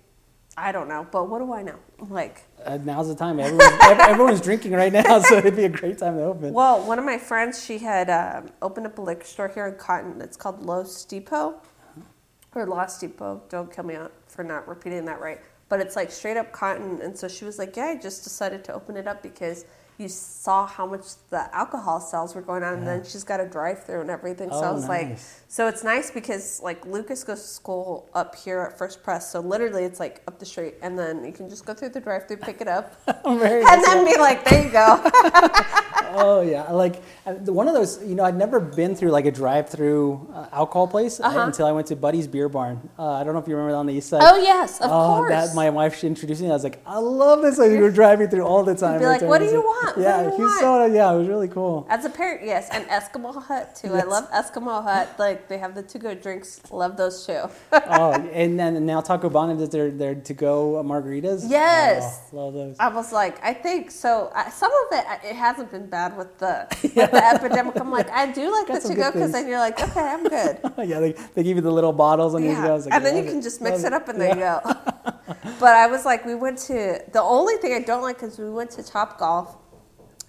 I 0.58 0.72
don't 0.72 0.88
know, 0.88 1.06
but 1.10 1.28
what 1.28 1.40
do 1.40 1.52
I 1.52 1.62
know? 1.62 1.76
Like, 2.08 2.42
Uh, 2.64 2.78
now's 2.78 3.08
the 3.08 3.14
time. 3.14 3.38
Everyone's, 3.38 3.72
everyone's 3.82 4.40
drinking 4.40 4.72
right 4.72 4.92
now, 4.92 5.18
so 5.28 5.36
it'd 5.36 5.54
be 5.56 5.64
a 5.64 5.68
great 5.68 5.98
time 5.98 6.16
to 6.16 6.24
open. 6.24 6.52
well, 6.54 6.80
one 6.86 6.98
of 6.98 7.04
my 7.04 7.18
friends, 7.18 7.62
she 7.62 7.78
had 7.78 8.08
um, 8.08 8.50
opened 8.62 8.86
up 8.86 8.96
a 8.98 9.02
liquor 9.02 9.24
store 9.24 9.48
here 9.48 9.66
in 9.66 9.74
Cotton. 9.74 10.20
It's 10.22 10.36
called 10.36 10.62
Los 10.64 11.04
Depot 11.04 11.60
or 12.54 12.66
Lost 12.66 13.00
Depot. 13.02 13.42
Don't 13.50 13.70
kill 13.74 13.84
me 13.84 13.96
for 14.28 14.42
not 14.42 14.66
repeating 14.66 15.04
that 15.04 15.20
right. 15.20 15.40
But 15.68 15.80
it's 15.80 15.96
like 15.96 16.10
straight 16.12 16.36
up 16.36 16.52
cotton. 16.52 17.00
And 17.02 17.18
so 17.18 17.26
she 17.28 17.44
was 17.44 17.58
like, 17.58 17.76
Yeah, 17.76 17.86
I 17.86 17.96
just 17.96 18.22
decided 18.24 18.64
to 18.64 18.72
open 18.72 18.96
it 18.96 19.06
up 19.08 19.20
because 19.22 19.64
you 19.98 20.08
saw 20.08 20.64
how 20.66 20.86
much 20.86 21.02
the 21.30 21.54
alcohol 21.54 22.00
sales 22.00 22.34
were 22.36 22.40
going 22.40 22.62
on. 22.62 22.74
And 22.74 22.86
then 22.86 23.04
she's 23.04 23.24
got 23.24 23.40
a 23.40 23.46
drive 23.46 23.82
through 23.84 24.02
and 24.02 24.10
everything. 24.10 24.48
So 24.50 24.56
I 24.60 24.68
Oh, 24.70 24.74
was 24.74 24.88
like, 24.88 25.08
nice. 25.08 25.42
So 25.48 25.68
it's 25.68 25.84
nice 25.84 26.10
because 26.10 26.60
like 26.62 26.84
Lucas 26.86 27.22
goes 27.22 27.40
to 27.40 27.46
school 27.48 28.08
up 28.14 28.34
here 28.34 28.60
at 28.62 28.76
First 28.76 29.02
Press. 29.04 29.30
So 29.30 29.40
literally 29.40 29.84
it's 29.84 30.00
like 30.00 30.22
up 30.26 30.38
the 30.38 30.46
street. 30.46 30.74
And 30.82 30.98
then 30.98 31.24
you 31.24 31.32
can 31.32 31.48
just 31.48 31.64
go 31.64 31.72
through 31.72 31.90
the 31.90 32.00
drive 32.00 32.26
through, 32.26 32.38
pick 32.38 32.60
it 32.60 32.68
up, 32.68 33.00
and 33.24 33.40
then 33.40 34.04
be 34.04 34.18
like, 34.18 34.44
There 34.44 34.64
you 34.64 34.70
go. 34.70 35.10
Oh 36.18 36.40
yeah, 36.40 36.70
like 36.72 37.02
uh, 37.26 37.34
one 37.34 37.68
of 37.68 37.74
those. 37.74 38.02
You 38.02 38.14
know, 38.14 38.24
I'd 38.24 38.36
never 38.36 38.58
been 38.60 38.94
through 38.94 39.10
like 39.10 39.26
a 39.26 39.30
drive-through 39.30 40.30
uh, 40.32 40.46
alcohol 40.52 40.86
place 40.88 41.20
uh, 41.20 41.24
Uh-huh. 41.24 41.40
until 41.40 41.66
I 41.66 41.72
went 41.72 41.88
to 41.88 41.96
Buddy's 41.96 42.26
Beer 42.26 42.48
Barn. 42.48 42.88
Uh, 42.98 43.10
I 43.10 43.24
don't 43.24 43.34
know 43.34 43.40
if 43.40 43.48
you 43.48 43.54
remember 43.54 43.72
that 43.72 43.78
on 43.78 43.86
the 43.86 43.94
east 43.94 44.08
side. 44.10 44.20
oh, 44.22 44.40
yes, 44.40 44.80
of 44.80 44.90
oh, 44.90 45.16
course. 45.16 45.30
that 45.30 45.54
my 45.54 45.68
wife 45.68 45.98
she 45.98 46.06
introduced 46.06 46.40
me. 46.40 46.48
I 46.48 46.52
was 46.52 46.64
like, 46.64 46.80
I 46.86 46.98
love 46.98 47.42
this. 47.42 47.58
Like, 47.58 47.70
we 47.70 47.78
were 47.78 47.90
driving 47.90 48.28
through 48.28 48.44
all 48.46 48.62
the 48.62 48.74
time. 48.74 49.00
be 49.00 49.04
like, 49.06 49.20
"What 49.20 49.38
do 49.40 49.46
you 49.46 49.60
want? 49.60 49.98
Yeah, 49.98 50.22
you 50.22 50.38
want? 50.38 50.60
saw 50.60 50.84
it. 50.86 50.92
Yeah, 50.92 51.12
it 51.12 51.18
was 51.18 51.28
really 51.28 51.48
cool. 51.48 51.86
As 51.90 52.04
a 52.04 52.10
parent, 52.10 52.42
yes, 52.44 52.68
and 52.70 52.86
Eskimo 52.86 53.42
Hut 53.42 53.74
too. 53.74 53.92
I 53.92 54.04
love 54.04 54.30
Eskimo 54.30 54.82
Hut. 54.82 55.08
Like 55.18 55.35
they 55.48 55.58
have 55.58 55.74
the 55.74 55.82
to-go 55.82 56.14
drinks. 56.14 56.60
Love 56.70 56.96
those 56.96 57.26
too. 57.26 57.42
oh, 57.72 58.12
and 58.32 58.58
then 58.58 58.86
now 58.86 59.00
Taco 59.00 59.28
Bonnet 59.28 59.58
does 59.58 59.70
their 59.70 59.90
their 59.90 60.14
to-go 60.14 60.82
margaritas. 60.84 61.44
Yes. 61.48 62.30
Oh, 62.32 62.36
love 62.36 62.54
those. 62.54 62.76
I 62.78 62.88
was 62.88 63.12
like, 63.12 63.42
I 63.44 63.52
think 63.52 63.90
so. 63.90 64.30
I, 64.34 64.50
some 64.50 64.70
of 64.72 64.98
it 64.98 65.04
it 65.24 65.36
hasn't 65.36 65.70
been 65.70 65.86
bad 65.86 66.16
with 66.16 66.38
the 66.38 66.66
with 66.82 67.10
the 67.10 67.24
epidemic. 67.24 67.78
I'm 67.78 67.90
like, 67.90 68.10
I 68.10 68.30
do 68.32 68.50
like 68.50 68.68
Got 68.68 68.82
the 68.82 68.88
to-go 68.90 69.12
because 69.12 69.32
then 69.32 69.46
you're 69.48 69.58
like, 69.58 69.80
okay, 69.80 70.00
I'm 70.00 70.24
good. 70.24 70.58
yeah, 70.88 71.00
they, 71.00 71.12
they 71.34 71.42
give 71.42 71.56
you 71.56 71.62
the 71.62 71.70
little 71.70 71.92
bottles 71.92 72.34
your 72.42 72.52
Yeah, 72.52 72.72
like, 72.72 72.92
and 72.92 73.04
then 73.04 73.16
you 73.16 73.24
can 73.24 73.38
it, 73.38 73.42
just 73.42 73.60
mix 73.60 73.82
love 73.82 73.86
it 73.86 73.92
up 73.92 74.08
and 74.08 74.20
there 74.20 74.30
you 74.30 74.40
go. 74.40 74.60
but 75.60 75.74
I 75.74 75.86
was 75.86 76.04
like, 76.04 76.24
we 76.24 76.34
went 76.34 76.58
to 76.58 77.00
the 77.12 77.22
only 77.22 77.56
thing 77.56 77.72
I 77.72 77.80
don't 77.80 78.02
like 78.02 78.22
is 78.22 78.38
we 78.38 78.50
went 78.50 78.70
to 78.72 78.82
Top 78.82 79.18
Golf 79.18 79.56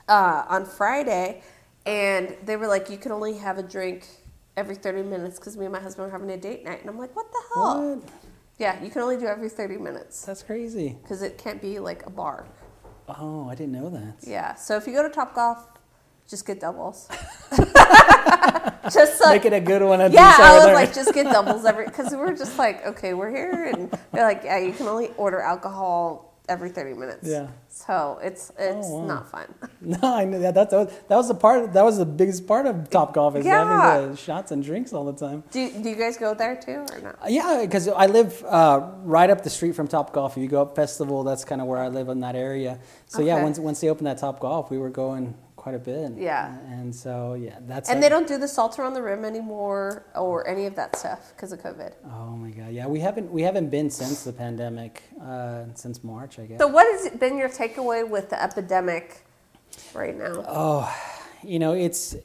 uh, 0.07 0.45
on 0.47 0.65
Friday, 0.65 1.41
and 1.85 2.35
they 2.43 2.55
were 2.57 2.67
like, 2.67 2.89
you 2.89 2.97
can 2.97 3.11
only 3.11 3.37
have 3.37 3.57
a 3.57 3.63
drink 3.63 4.07
every 4.57 4.75
30 4.75 5.03
minutes 5.03 5.39
because 5.39 5.55
me 5.55 5.65
and 5.65 5.73
my 5.73 5.79
husband 5.79 6.07
were 6.07 6.11
having 6.11 6.29
a 6.31 6.37
date 6.37 6.65
night, 6.65 6.81
and 6.81 6.89
I'm 6.89 6.97
like, 6.97 7.15
what 7.15 7.31
the 7.31 7.41
hell? 7.53 7.95
What? 7.95 8.09
Yeah, 8.57 8.83
you 8.83 8.89
can 8.89 9.03
only 9.03 9.17
do 9.17 9.27
every 9.27 9.49
30 9.49 9.77
minutes 9.77 10.25
That's 10.25 10.41
crazy. 10.41 10.97
because 11.03 11.21
it 11.21 11.37
can't 11.37 11.61
be 11.61 11.77
like 11.77 12.05
a 12.07 12.09
bar. 12.09 12.47
Oh, 13.07 13.47
I 13.47 13.55
didn't 13.55 13.73
know 13.73 13.89
that. 13.89 14.15
Yeah, 14.27 14.55
so 14.55 14.75
if 14.75 14.87
you 14.87 14.93
go 14.93 15.03
to 15.03 15.09
Top 15.09 15.35
Golf, 15.35 15.67
just 16.27 16.45
get 16.45 16.59
doubles. 16.59 17.07
just 18.91 19.21
like 19.21 19.43
Make 19.43 19.45
it 19.45 19.53
a 19.53 19.59
good 19.61 19.81
one. 19.83 20.01
At 20.01 20.11
yeah, 20.11 20.35
I 20.39 20.65
was 20.65 20.73
like, 20.73 20.93
just 20.93 21.13
get 21.13 21.25
doubles 21.31 21.65
every 21.65 21.85
because 21.85 22.11
we 22.11 22.17
were 22.17 22.33
just 22.33 22.57
like, 22.57 22.85
okay, 22.85 23.13
we're 23.13 23.29
here, 23.29 23.71
and 23.73 23.91
they're 24.11 24.25
like, 24.25 24.41
yeah, 24.43 24.57
you 24.57 24.73
can 24.73 24.87
only 24.87 25.09
order 25.17 25.39
alcohol 25.39 26.36
every 26.47 26.69
thirty 26.69 26.93
minutes. 26.93 27.27
Yeah. 27.27 27.47
So 27.69 28.19
it's 28.21 28.51
it's 28.57 28.87
wow. 28.87 29.05
not 29.05 29.31
fun. 29.31 29.53
No, 29.79 29.99
I 30.01 30.25
know 30.25 30.39
that. 30.39 30.55
That, 30.55 30.69
that, 30.71 31.15
was, 31.15 31.27
the 31.27 31.35
part. 31.35 31.71
That 31.73 31.85
was 31.85 31.97
the 31.99 32.05
biggest 32.05 32.47
part 32.47 32.65
of 32.65 32.89
Top 32.89 33.13
Golf 33.13 33.35
is 33.35 33.45
Yeah. 33.45 33.81
having 33.81 34.11
the 34.11 34.17
shots 34.17 34.51
and 34.51 34.63
drinks 34.63 34.91
all 34.91 35.05
the 35.05 35.13
time. 35.13 35.43
Do 35.51 35.69
do 35.69 35.89
you 35.89 35.95
guys 35.95 36.17
go 36.17 36.33
there 36.33 36.55
too 36.55 36.85
or 36.91 36.99
not? 36.99 37.15
Uh, 37.23 37.27
Yeah, 37.27 37.59
because 37.61 37.87
I 37.87 38.07
live 38.07 38.43
uh, 38.43 38.89
right 39.03 39.29
up 39.29 39.43
the 39.43 39.49
street 39.51 39.75
from 39.75 39.87
Top 39.87 40.13
Golf. 40.13 40.35
If 40.35 40.41
you 40.41 40.49
go 40.49 40.61
up 40.63 40.75
Festival, 40.75 41.23
that's 41.23 41.45
kind 41.45 41.61
of 41.61 41.67
where 41.67 41.79
I 41.79 41.89
live 41.89 42.09
in 42.09 42.19
that 42.21 42.35
area. 42.35 42.79
So 43.05 43.21
yeah, 43.21 43.41
once 43.43 43.59
once 43.59 43.79
they 43.79 43.89
opened 43.89 44.07
that 44.07 44.17
Top 44.17 44.39
Golf, 44.39 44.71
we 44.71 44.77
were 44.77 44.89
going 44.89 45.35
quite 45.67 45.75
a 45.75 45.79
bit. 45.79 46.11
Yeah. 46.17 46.57
and 46.69 46.95
so 46.95 47.33
yeah, 47.33 47.57
that's 47.67 47.89
And 47.89 47.99
a- 47.99 48.01
they 48.01 48.09
don't 48.09 48.27
do 48.27 48.37
the 48.37 48.47
salt 48.47 48.79
around 48.79 48.93
the 48.93 49.01
rim 49.01 49.25
anymore 49.25 50.05
or 50.15 50.47
any 50.47 50.65
of 50.65 50.75
that 50.75 50.95
stuff 50.95 51.33
because 51.35 51.51
of 51.51 51.59
COVID. 51.61 51.91
Oh 52.05 52.35
my 52.37 52.51
god, 52.51 52.71
yeah, 52.71 52.87
we 52.87 52.99
haven't 53.01 53.29
we 53.31 53.41
haven't 53.41 53.69
been 53.69 53.89
since 53.89 54.23
the 54.23 54.31
pandemic, 54.33 55.03
uh, 55.21 55.65
since 55.75 56.03
March, 56.03 56.39
I 56.39 56.45
guess. 56.45 56.59
So 56.59 56.67
what 56.67 56.85
has 56.93 57.11
been 57.19 57.37
your 57.37 57.49
takeaway 57.49 58.07
with 58.07 58.29
the 58.29 58.41
epidemic 58.41 59.05
right 59.93 60.17
now? 60.17 60.45
Oh, 60.47 60.95
you 61.43 61.59
know, 61.59 61.73
it's 61.73 62.15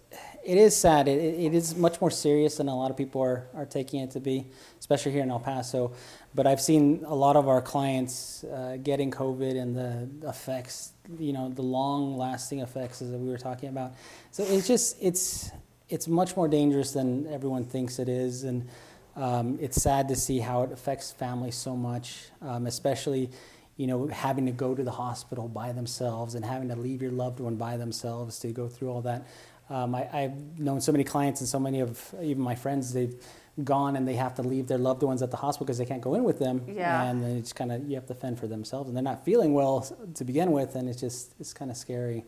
it 0.45 0.59
is 0.59 0.77
sad. 0.77 1.09
It, 1.09 1.19
it 1.21 1.35
it 1.47 1.55
is 1.55 1.75
much 1.77 2.01
more 2.01 2.11
serious 2.11 2.57
than 2.59 2.69
a 2.69 2.77
lot 2.77 2.91
of 2.93 2.97
people 2.97 3.21
are, 3.23 3.49
are 3.55 3.67
taking 3.67 4.01
it 4.01 4.11
to 4.13 4.21
be, 4.21 4.47
especially 4.93 5.13
here 5.13 5.23
in 5.23 5.31
El 5.31 5.41
Paso. 5.41 5.93
But 6.35 6.47
I've 6.47 6.61
seen 6.61 7.03
a 7.07 7.15
lot 7.15 7.37
of 7.37 7.49
our 7.49 7.63
clients 7.63 8.45
uh, 8.45 8.77
getting 8.83 9.11
COVID 9.11 9.61
and 9.61 9.77
the 9.77 10.29
effects, 10.29 10.93
you 11.19 11.33
know, 11.33 11.49
the 11.49 11.63
long-lasting 11.63 12.61
effects 12.61 12.99
that 12.99 13.19
we 13.19 13.29
were 13.29 13.39
talking 13.39 13.69
about. 13.71 13.93
So 14.31 14.45
it's 14.45 14.67
just 14.67 14.97
it's 15.01 15.51
it's 15.89 16.09
much 16.09 16.37
more 16.37 16.49
dangerous 16.49 16.93
than 16.93 17.27
everyone 17.27 17.65
thinks 17.65 17.99
it 17.99 18.09
is, 18.09 18.45
and 18.45 18.69
um, 19.17 19.59
it's 19.61 19.81
sad 19.83 20.09
to 20.09 20.17
see 20.17 20.39
how 20.39 20.63
it 20.63 20.73
affects 20.73 21.11
families 21.11 21.55
so 21.55 21.77
much, 21.77 22.27
um, 22.43 22.67
especially 22.67 23.31
you 23.79 23.87
know, 23.87 24.07
having 24.09 24.45
to 24.45 24.53
go 24.53 24.75
to 24.75 24.83
the 24.83 24.91
hospital 24.91 25.49
by 25.49 25.73
themselves 25.73 26.35
and 26.35 26.45
having 26.45 26.69
to 26.69 26.77
leave 26.77 27.01
your 27.01 27.11
loved 27.11 27.41
one 27.41 27.57
by 27.57 27.79
themselves 27.79 28.39
to 28.39 28.49
go 28.53 28.69
through 28.69 28.91
all 28.91 29.01
that. 29.01 29.27
Um, 29.71 29.95
I, 29.95 30.09
I've 30.13 30.59
known 30.59 30.81
so 30.83 30.93
many 30.93 31.05
clients 31.05 31.41
and 31.41 31.49
so 31.49 31.59
many 31.59 31.81
of 31.81 32.15
even 32.23 32.43
my 32.43 32.55
friends, 32.55 32.93
they've 32.93 33.17
gone 33.65 33.97
and 33.97 34.09
they 34.09 34.15
have 34.15 34.35
to 34.35 34.43
leave 34.43 34.67
their 34.67 34.79
loved 34.79 35.03
ones 35.03 35.23
at 35.23 35.31
the 35.31 35.37
hospital 35.37 35.67
because 35.67 35.79
they 35.79 35.85
can't 35.85 36.01
go 36.01 36.15
in 36.15 36.25
with 36.25 36.39
them. 36.39 36.63
Yeah. 36.67 37.03
And 37.05 37.23
then 37.23 37.37
it's 37.37 37.53
kind 37.53 37.71
of, 37.71 37.87
you 37.89 37.95
have 37.97 38.07
to 38.07 38.15
fend 38.15 38.39
for 38.39 38.47
themselves 38.47 38.89
and 38.89 38.97
they're 38.97 39.05
not 39.05 39.25
feeling 39.25 39.53
well 39.53 39.81
to 40.15 40.25
begin 40.25 40.53
with. 40.53 40.75
And 40.75 40.89
it's 40.89 41.01
just, 41.01 41.35
it's 41.39 41.53
kind 41.53 41.71
of 41.71 41.77
scary. 41.77 42.25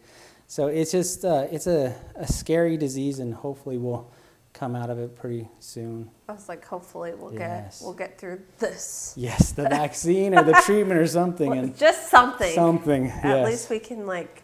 So 0.47 0.67
it's 0.69 0.93
just, 0.93 1.25
uh, 1.25 1.47
it's 1.51 1.67
a, 1.67 1.95
a 2.17 2.27
scary 2.27 2.77
disease 2.77 3.19
and 3.21 3.33
hopefully 3.35 3.79
we'll 3.79 4.11
come 4.53 4.77
out 4.77 4.89
of 4.91 4.99
it 5.01 5.17
pretty 5.17 5.49
soon. 5.59 6.11
I 6.29 6.33
was 6.33 6.49
like, 6.49 6.65
hopefully 6.65 7.13
we'll 7.15 7.33
Yes. 7.35 7.81
get 7.81 7.85
we'll 7.85 7.95
get 7.95 8.19
through 8.19 8.41
this. 8.61 9.13
Yes, 9.17 9.51
the 9.53 9.63
vaccine 9.69 10.37
or 10.39 10.45
the 10.45 10.53
treatment 10.65 11.01
or 11.01 11.07
something. 11.09 11.53
And 11.53 11.77
Just 11.77 12.09
something. 12.11 12.55
something. 12.55 13.07
At 13.09 13.25
yes. 13.25 13.47
least 13.47 13.71
we 13.71 13.79
can 13.81 14.07
like 14.07 14.44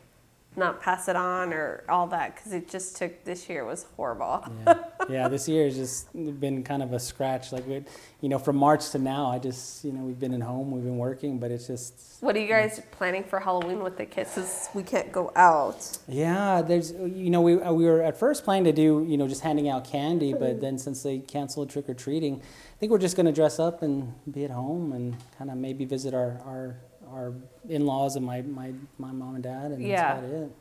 not 0.56 0.80
pass 0.80 1.08
it 1.08 1.14
on 1.14 1.52
or 1.52 1.84
all 1.88 2.08
that 2.08 2.34
because 2.34 2.52
it 2.52 2.68
just 2.68 2.96
took 2.96 3.24
this 3.24 3.48
year 3.48 3.64
was 3.64 3.86
horrible. 3.96 4.44
yeah. 4.66 4.74
yeah, 5.08 5.28
this 5.28 5.48
year 5.48 5.64
has 5.64 5.76
just 5.76 6.12
been 6.40 6.64
kind 6.64 6.82
of 6.82 6.92
a 6.92 6.98
scratch. 6.98 7.52
Like 7.52 7.66
we, 7.66 7.84
you 8.20 8.28
know, 8.28 8.38
from 8.38 8.56
March 8.56 8.90
to 8.90 8.98
now, 8.98 9.30
I 9.30 9.38
just, 9.38 9.84
you 9.84 9.92
know, 9.92 10.02
we've 10.02 10.18
been 10.18 10.34
at 10.34 10.42
home, 10.42 10.72
we've 10.72 10.82
been 10.82 10.98
working, 10.98 11.38
but 11.38 11.52
it's 11.52 11.68
just, 11.68 12.18
What 12.20 12.34
are 12.34 12.40
you 12.40 12.48
guys 12.48 12.82
planning 12.90 13.22
for 13.22 13.38
Halloween 13.38 13.82
with 13.82 13.96
the 13.96 14.06
kids? 14.06 14.32
Since 14.32 14.68
we 14.74 14.82
can't 14.82 15.12
go 15.12 15.32
out. 15.36 15.98
yeah. 16.08 16.62
There's, 16.62 16.92
you 16.92 17.30
know, 17.30 17.40
we 17.40 17.56
we 17.56 17.84
were 17.84 18.02
at 18.02 18.18
first 18.18 18.44
planning 18.44 18.64
to 18.64 18.72
do, 18.72 19.06
you 19.08 19.16
know, 19.16 19.28
just 19.28 19.42
handing 19.42 19.68
out 19.68 19.84
candy, 19.84 20.32
but 20.32 20.42
mm-hmm. 20.42 20.60
then 20.60 20.78
since 20.78 21.02
they 21.02 21.18
canceled 21.18 21.70
trick 21.70 21.88
or 21.88 21.94
treating, 21.94 22.40
I 22.40 22.76
think 22.78 22.90
we're 22.90 22.98
just 22.98 23.16
gonna 23.16 23.32
dress 23.32 23.60
up 23.60 23.82
and 23.82 24.12
be 24.30 24.44
at 24.44 24.50
home 24.50 24.92
and 24.92 25.16
kind 25.38 25.50
of 25.50 25.56
maybe 25.56 25.84
visit 25.84 26.12
our 26.12 26.40
our 26.44 26.76
our 27.12 27.32
in-laws 27.68 28.16
and 28.16 28.24
my 28.24 28.42
my 28.42 28.72
my 28.98 29.12
mom 29.12 29.34
and 29.34 29.44
dad, 29.44 29.72
and 29.72 29.82
Yeah. 29.82 30.14
that's 30.14 30.26
about 30.26 30.42
it. 30.42 30.52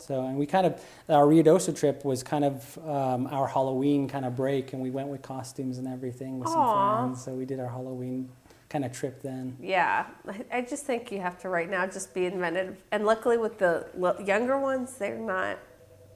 So, 0.00 0.24
and 0.26 0.38
we 0.38 0.46
kind 0.46 0.64
of, 0.64 0.80
our 1.08 1.26
Rio 1.26 1.42
Ruidoso 1.42 1.76
trip 1.76 2.04
was 2.04 2.22
kind 2.22 2.44
of 2.44 2.78
um, 2.86 3.26
our 3.26 3.48
Halloween 3.48 4.08
kind 4.08 4.24
of 4.24 4.36
break, 4.36 4.72
and 4.72 4.80
we 4.80 4.90
went 4.90 5.08
with 5.08 5.22
costumes 5.22 5.78
and 5.78 5.88
everything 5.88 6.38
with 6.38 6.48
some 6.48 6.72
friends. 6.72 7.24
So 7.24 7.32
we 7.32 7.44
did 7.44 7.58
our 7.58 7.68
Halloween 7.68 8.28
kind 8.68 8.84
of 8.84 8.92
trip 8.92 9.22
then. 9.22 9.56
Yeah, 9.60 10.06
I 10.52 10.60
just 10.60 10.84
think 10.84 11.10
you 11.10 11.20
have 11.20 11.36
to 11.40 11.48
right 11.48 11.68
now 11.68 11.84
just 11.86 12.14
be 12.14 12.26
inventive. 12.26 12.76
And 12.92 13.04
luckily, 13.06 13.38
with 13.38 13.58
the 13.58 13.86
younger 14.24 14.58
ones, 14.60 14.96
they're 14.98 15.18
not 15.18 15.58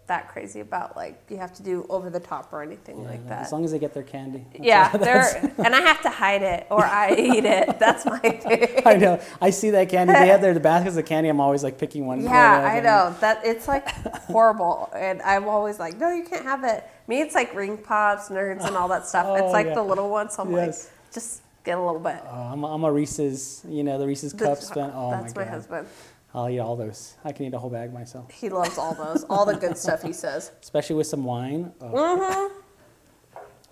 that 0.09 0.29
crazy 0.29 0.61
about 0.61 0.97
like 0.97 1.23
you 1.29 1.37
have 1.39 1.55
to 1.55 1.63
do 1.63 1.87
over 1.89 2.11
the 2.11 2.21
top 2.21 2.53
or 2.53 2.63
anything 2.63 3.03
Yeah, 3.03 3.11
like 3.11 3.29
that. 3.29 3.43
As 3.43 3.53
long 3.53 3.65
as 3.65 3.71
they 3.71 3.79
get 3.79 3.95
their 3.95 4.03
candy. 4.03 4.45
Yeah, 4.59 4.89
they're 4.97 5.53
and 5.59 5.75
I 5.75 5.81
have 5.81 6.03
to 6.03 6.11
hide 6.11 6.43
it 6.43 6.67
or 6.71 6.85
I 6.85 7.15
eat 7.15 7.45
it. 7.45 7.79
That's 7.79 8.05
my 8.05 8.19
thing. 8.19 8.83
I 8.87 8.97
know. 8.97 9.21
I 9.41 9.51
see 9.51 9.71
that 9.71 9.89
candy. 9.89 10.13
They 10.13 10.27
have 10.29 10.41
their 10.41 10.55
the 10.55 10.61
baskets 10.61 10.97
of 10.97 11.05
candy. 11.07 11.29
I'm 11.29 11.41
always 11.41 11.63
like 11.63 11.79
picking 11.79 12.07
one. 12.07 12.23
Yeah, 12.23 12.63
I 12.65 12.81
know 12.81 13.15
that 13.21 13.41
it's 13.45 13.69
like 13.69 13.89
horrible, 14.27 14.91
and 14.95 15.23
I'm 15.23 15.49
always 15.49 15.79
like, 15.79 15.97
no, 15.99 16.11
you 16.13 16.25
can't 16.25 16.45
have 16.45 16.65
it. 16.65 16.85
Me, 17.07 17.21
it's 17.21 17.35
like 17.35 17.55
ring 17.55 17.77
pops, 17.79 18.29
nerds, 18.29 18.67
and 18.67 18.77
all 18.77 18.89
that 18.89 19.07
stuff. 19.07 19.27
Oh, 19.29 19.35
it's 19.37 19.53
like 19.53 19.67
yeah. 19.69 19.75
the 19.75 19.83
little 19.83 20.11
ones. 20.11 20.35
So 20.35 20.43
I'm 20.43 20.53
Yes. 20.53 20.85
like, 20.85 21.13
just 21.15 21.43
get 21.65 21.79
a 21.79 21.81
little 21.83 22.01
bit. 22.01 22.19
Oh, 22.27 22.31
I'm, 22.53 22.65
a- 22.65 22.75
I'm 22.75 22.85
a 22.85 22.93
Reese's, 22.93 23.65
you 23.69 23.85
know, 23.85 23.99
the 23.99 24.07
Reese's 24.07 24.33
cups. 24.33 24.71
Oh 24.77 25.11
That's 25.11 25.35
my 25.35 25.45
my, 25.45 25.51
husband. 25.51 25.89
I'll 26.35 26.49
eat 26.49 26.59
all 26.59 26.77
those. 26.77 27.17
I 27.25 27.33
can 27.33 27.47
eat 27.47 27.55
a 27.55 27.59
whole 27.59 27.71
bag 27.71 27.93
myself, 27.93 28.31
He 28.31 28.49
loves 28.49 28.79
all 28.79 28.95
those, 28.95 29.25
all 29.25 29.45
the 29.45 29.55
good 29.55 29.77
stuff. 29.77 30.03
He 30.03 30.13
says. 30.13 30.53
especially 30.63 30.97
with 30.97 31.07
some 31.07 31.25
wine. 31.25 31.73
Oh. 31.81 31.87
Mm-hmm. 31.87 32.59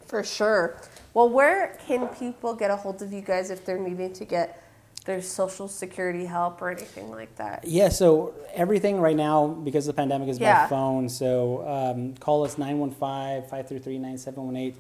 For 0.07 0.25
sure. 0.25 0.77
Well, 1.15 1.29
where 1.29 1.79
can 1.87 2.09
people 2.09 2.55
get 2.55 2.71
a 2.71 2.77
hold 2.77 3.01
of 3.03 3.13
you 3.13 3.21
guys 3.21 3.51
if 3.51 3.65
they're 3.65 3.79
needing 3.79 4.13
to 4.15 4.25
get 4.25 4.63
their 5.05 5.23
social 5.23 5.69
security 5.69 6.25
help 6.25 6.61
or 6.61 6.71
anything 6.71 7.11
like 7.11 7.35
that? 7.37 7.65
Yeah, 7.65 7.89
so 7.89 8.35
everything 8.53 9.01
right 9.01 9.17
now, 9.17 9.47
because 9.47 9.87
the 9.87 9.93
pandemic, 9.93 10.29
is 10.29 10.39
by 10.39 10.67
phone. 10.69 11.09
So 11.09 11.67
um, 11.67 12.15
call 12.17 12.45
us 12.45 12.59
915 12.59 13.43
533 13.49 13.99
9718. 13.99 14.75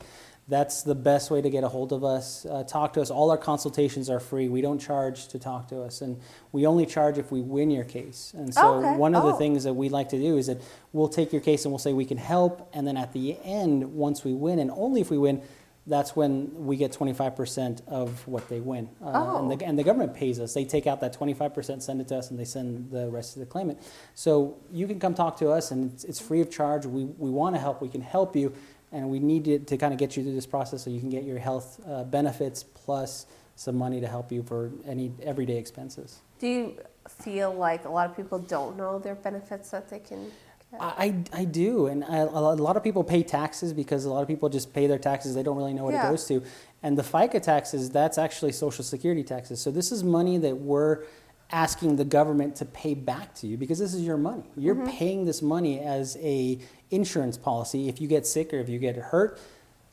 That's 0.50 0.82
the 0.82 0.96
best 0.96 1.30
way 1.30 1.40
to 1.40 1.48
get 1.48 1.62
a 1.64 1.68
hold 1.68 1.92
of 1.92 2.02
us. 2.04 2.44
Uh, 2.44 2.64
talk 2.64 2.92
to 2.94 3.00
us. 3.00 3.08
All 3.10 3.30
our 3.30 3.38
consultations 3.38 4.10
are 4.10 4.18
free. 4.20 4.48
We 4.48 4.60
don't 4.60 4.80
charge 4.80 5.28
to 5.28 5.38
talk 5.38 5.68
to 5.68 5.80
us, 5.82 6.00
and 6.02 6.20
we 6.52 6.66
only 6.66 6.86
charge 6.86 7.18
if 7.18 7.30
we 7.30 7.40
win 7.40 7.70
your 7.70 7.84
case. 7.84 8.32
And 8.36 8.52
so, 8.52 8.74
Okay. 8.74 8.96
one 8.96 9.14
of 9.14 9.22
the 9.22 9.32
Oh. 9.32 9.38
things 9.38 9.62
that 9.64 9.74
we 9.74 9.88
like 9.88 10.08
to 10.10 10.18
do 10.18 10.36
is 10.36 10.48
that 10.48 10.58
we'll 10.92 11.08
take 11.08 11.32
your 11.32 11.40
case 11.40 11.64
and 11.64 11.72
we'll 11.72 11.78
say 11.78 11.92
we 11.92 12.04
can 12.04 12.18
help, 12.18 12.68
and 12.72 12.84
then 12.86 12.96
at 12.96 13.12
the 13.12 13.38
end, 13.44 13.94
once 13.94 14.24
we 14.24 14.34
win, 14.34 14.58
and 14.58 14.72
only 14.72 15.00
if 15.00 15.08
we 15.10 15.18
win, 15.18 15.40
that's 15.86 16.14
when 16.14 16.66
we 16.66 16.76
get 16.76 16.92
25% 16.92 17.80
of 17.88 18.26
what 18.28 18.48
they 18.48 18.60
win. 18.60 18.88
Uh, 19.02 19.38
and, 19.40 19.50
the, 19.50 19.64
and 19.64 19.78
the 19.78 19.82
government 19.82 20.14
pays 20.14 20.38
us. 20.38 20.52
They 20.52 20.64
take 20.64 20.86
out 20.86 21.00
that 21.00 21.12
25%, 21.18 21.82
send 21.82 22.00
it 22.00 22.08
to 22.08 22.16
us, 22.18 22.30
and 22.30 22.38
they 22.38 22.44
send 22.44 22.90
the 22.90 23.08
rest 23.08 23.32
to 23.32 23.38
the 23.38 23.46
claimant. 23.46 23.78
So 24.14 24.56
you 24.70 24.86
can 24.86 25.00
come 25.00 25.14
talk 25.14 25.38
to 25.38 25.50
us, 25.50 25.70
and 25.70 25.92
it's, 25.92 26.04
it's 26.04 26.20
free 26.20 26.40
of 26.42 26.50
charge. 26.50 26.86
We, 26.86 27.04
we 27.06 27.30
want 27.30 27.54
to 27.56 27.60
help. 27.60 27.80
We 27.80 27.88
can 27.88 28.02
help 28.02 28.36
you, 28.36 28.52
and 28.92 29.08
we 29.08 29.18
need 29.18 29.44
to, 29.44 29.58
to 29.60 29.76
kind 29.76 29.92
of 29.92 29.98
get 29.98 30.16
you 30.16 30.22
through 30.22 30.34
this 30.34 30.46
process 30.46 30.82
so 30.84 30.90
you 30.90 31.00
can 31.00 31.10
get 31.10 31.24
your 31.24 31.38
health 31.38 31.80
uh, 31.86 32.04
benefits 32.04 32.62
plus 32.62 33.26
some 33.56 33.76
money 33.76 34.00
to 34.00 34.06
help 34.06 34.32
you 34.32 34.42
for 34.42 34.70
any 34.86 35.12
everyday 35.22 35.56
expenses. 35.58 36.20
Do 36.38 36.46
you 36.46 36.78
feel 37.08 37.52
like 37.52 37.84
a 37.84 37.90
lot 37.90 38.08
of 38.08 38.16
people 38.16 38.38
don't 38.38 38.76
know 38.76 38.98
their 38.98 39.14
benefits 39.14 39.70
that 39.70 39.90
they 39.90 39.98
can 39.98 40.24
get? 40.70 40.80
I, 40.80 41.14
I 41.32 41.44
do, 41.44 41.86
and 41.86 42.04
I, 42.04 42.18
a 42.18 42.26
lot 42.26 42.76
of 42.76 42.84
people 42.84 43.02
pay 43.04 43.22
taxes 43.22 43.72
because 43.72 44.04
a 44.04 44.10
lot 44.10 44.22
of 44.22 44.28
people 44.28 44.48
just 44.48 44.72
pay 44.72 44.86
their 44.86 44.98
taxes. 44.98 45.34
They 45.34 45.42
don't 45.42 45.56
really 45.56 45.74
know 45.74 45.84
what 45.84 45.94
Yeah. 45.94 46.06
it 46.06 46.10
goes 46.10 46.26
to. 46.28 46.42
And 46.82 46.96
the 46.96 47.02
FICA 47.02 47.42
taxes, 47.42 47.90
that's 47.90 48.16
actually 48.18 48.52
Social 48.52 48.84
Security 48.84 49.22
taxes. 49.24 49.60
So 49.60 49.70
this 49.70 49.92
is 49.92 50.02
money 50.04 50.38
that 50.38 50.56
we're 50.56 51.04
asking 51.52 51.96
the 51.96 52.04
government 52.04 52.56
to 52.56 52.64
pay 52.64 52.94
back 52.94 53.34
to 53.36 53.46
you 53.46 53.56
because 53.56 53.78
this 53.78 53.94
is 53.94 54.02
your 54.02 54.16
money. 54.16 54.44
You're 54.56 54.74
Mm-hmm. 54.76 54.90
paying 54.98 55.24
this 55.24 55.42
money 55.42 55.80
as 55.80 56.16
a 56.20 56.58
insurance 56.90 57.36
policy. 57.36 57.88
If 57.88 58.00
you 58.00 58.08
get 58.08 58.26
sick 58.26 58.52
or 58.54 58.58
if 58.58 58.68
you 58.68 58.78
get 58.78 58.96
hurt, 58.96 59.38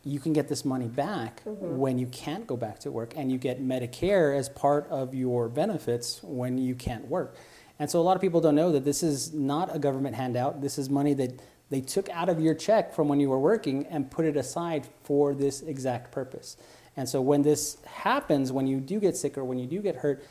you 0.04 0.20
can 0.20 0.34
get 0.34 0.48
this 0.48 0.64
money 0.64 0.88
back 0.88 1.44
Mm-hmm. 1.46 1.78
when 1.78 1.98
you 2.00 2.08
can't 2.08 2.46
go 2.48 2.56
back 2.56 2.80
to 2.80 2.92
work, 2.92 3.14
and 3.18 3.32
you 3.32 3.38
get 3.38 3.62
Medicare 3.62 4.38
as 4.38 4.50
part 4.50 4.88
of 4.90 5.14
your 5.14 5.50
benefits 5.50 6.22
when 6.24 6.58
you 6.58 6.76
can't 6.76 7.08
work. 7.08 7.36
And 7.80 7.90
so 7.90 8.00
a 8.00 8.04
lot 8.04 8.16
of 8.16 8.22
people 8.22 8.42
don't 8.42 8.56
know 8.56 8.72
that 8.72 8.86
this 8.86 9.04
is 9.04 9.34
not 9.34 9.76
a 9.76 9.80
government 9.80 10.16
handout. 10.16 10.62
This 10.62 10.78
is 10.78 10.90
money 10.90 11.14
that 11.16 11.40
they 11.70 11.82
took 11.82 12.10
out 12.10 12.30
of 12.30 12.40
your 12.40 12.56
check 12.56 12.94
from 12.94 13.08
when 13.08 13.20
you 13.20 13.30
were 13.30 13.40
working 13.40 13.86
and 13.88 14.10
put 14.10 14.26
it 14.26 14.38
aside 14.38 14.88
for 15.04 15.36
this 15.36 15.62
exact 15.62 16.12
purpose. 16.12 16.58
And 16.96 17.08
so 17.08 17.22
when 17.22 17.44
this 17.44 17.78
happens, 17.86 18.52
when 18.52 18.66
you 18.66 18.80
do 18.80 19.00
get 19.00 19.16
sick 19.18 19.38
or 19.38 19.44
when 19.44 19.60
you 19.60 19.68
do 19.68 19.82
get 19.82 19.98
hurt, 19.98 20.24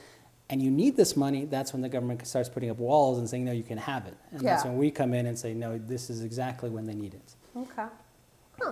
and 0.49 0.63
you 0.63 0.71
need 0.71 0.97
this 0.97 1.17
money, 1.17 1.45
that's 1.45 1.73
when 1.73 1.83
the 1.83 1.89
government 1.89 2.27
starts 2.27 2.49
putting 2.49 2.71
up 2.71 2.79
walls 2.79 3.19
and 3.19 3.29
saying, 3.29 3.45
no, 3.45 3.53
you 3.53 3.65
can 3.65 3.79
have 3.79 4.07
it. 4.07 4.17
And 4.31 4.41
that's 4.41 4.65
when 4.65 4.77
we 4.77 4.91
come 4.91 5.13
in 5.13 5.27
and 5.27 5.39
say, 5.39 5.55
no, 5.55 5.77
this 5.79 6.09
is 6.11 6.23
exactly 6.23 6.71
when 6.71 6.85
they 6.87 6.95
need 6.95 7.15
it. 7.15 7.35
Okay. 7.57 7.87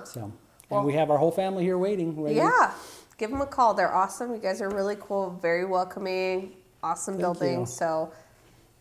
So, 0.05 0.33
Well- 0.71 0.81
and 0.81 0.87
we 0.87 0.93
have 0.95 1.11
our 1.11 1.19
whole 1.19 1.33
family 1.33 1.65
here 1.65 1.77
waiting. 1.79 2.21
ready- 2.21 2.37
Yeah. 2.37 2.73
Give 3.19 3.31
them 3.31 3.41
a 3.41 3.47
call. 3.47 3.75
They're 3.75 3.95
awesome. 3.95 4.33
You 4.33 4.39
guys 4.41 4.61
are 4.61 4.69
really 4.71 4.97
cool, 5.01 5.31
very 5.43 5.65
welcoming, 5.65 6.53
awesome 6.83 7.15
Thank 7.15 7.23
building. 7.23 7.61
you. 7.61 7.67
So, 7.67 8.11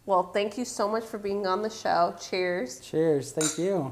well, 0.06 0.24
thank 0.24 0.58
you 0.58 0.66
so 0.66 0.88
much 0.88 1.04
for 1.04 1.18
being 1.18 1.46
on 1.46 1.62
the 1.62 1.70
show. 1.70 2.16
Cheers. 2.20 2.80
Cheers. 2.80 3.32
Thank 3.32 3.58
you. 3.60 3.76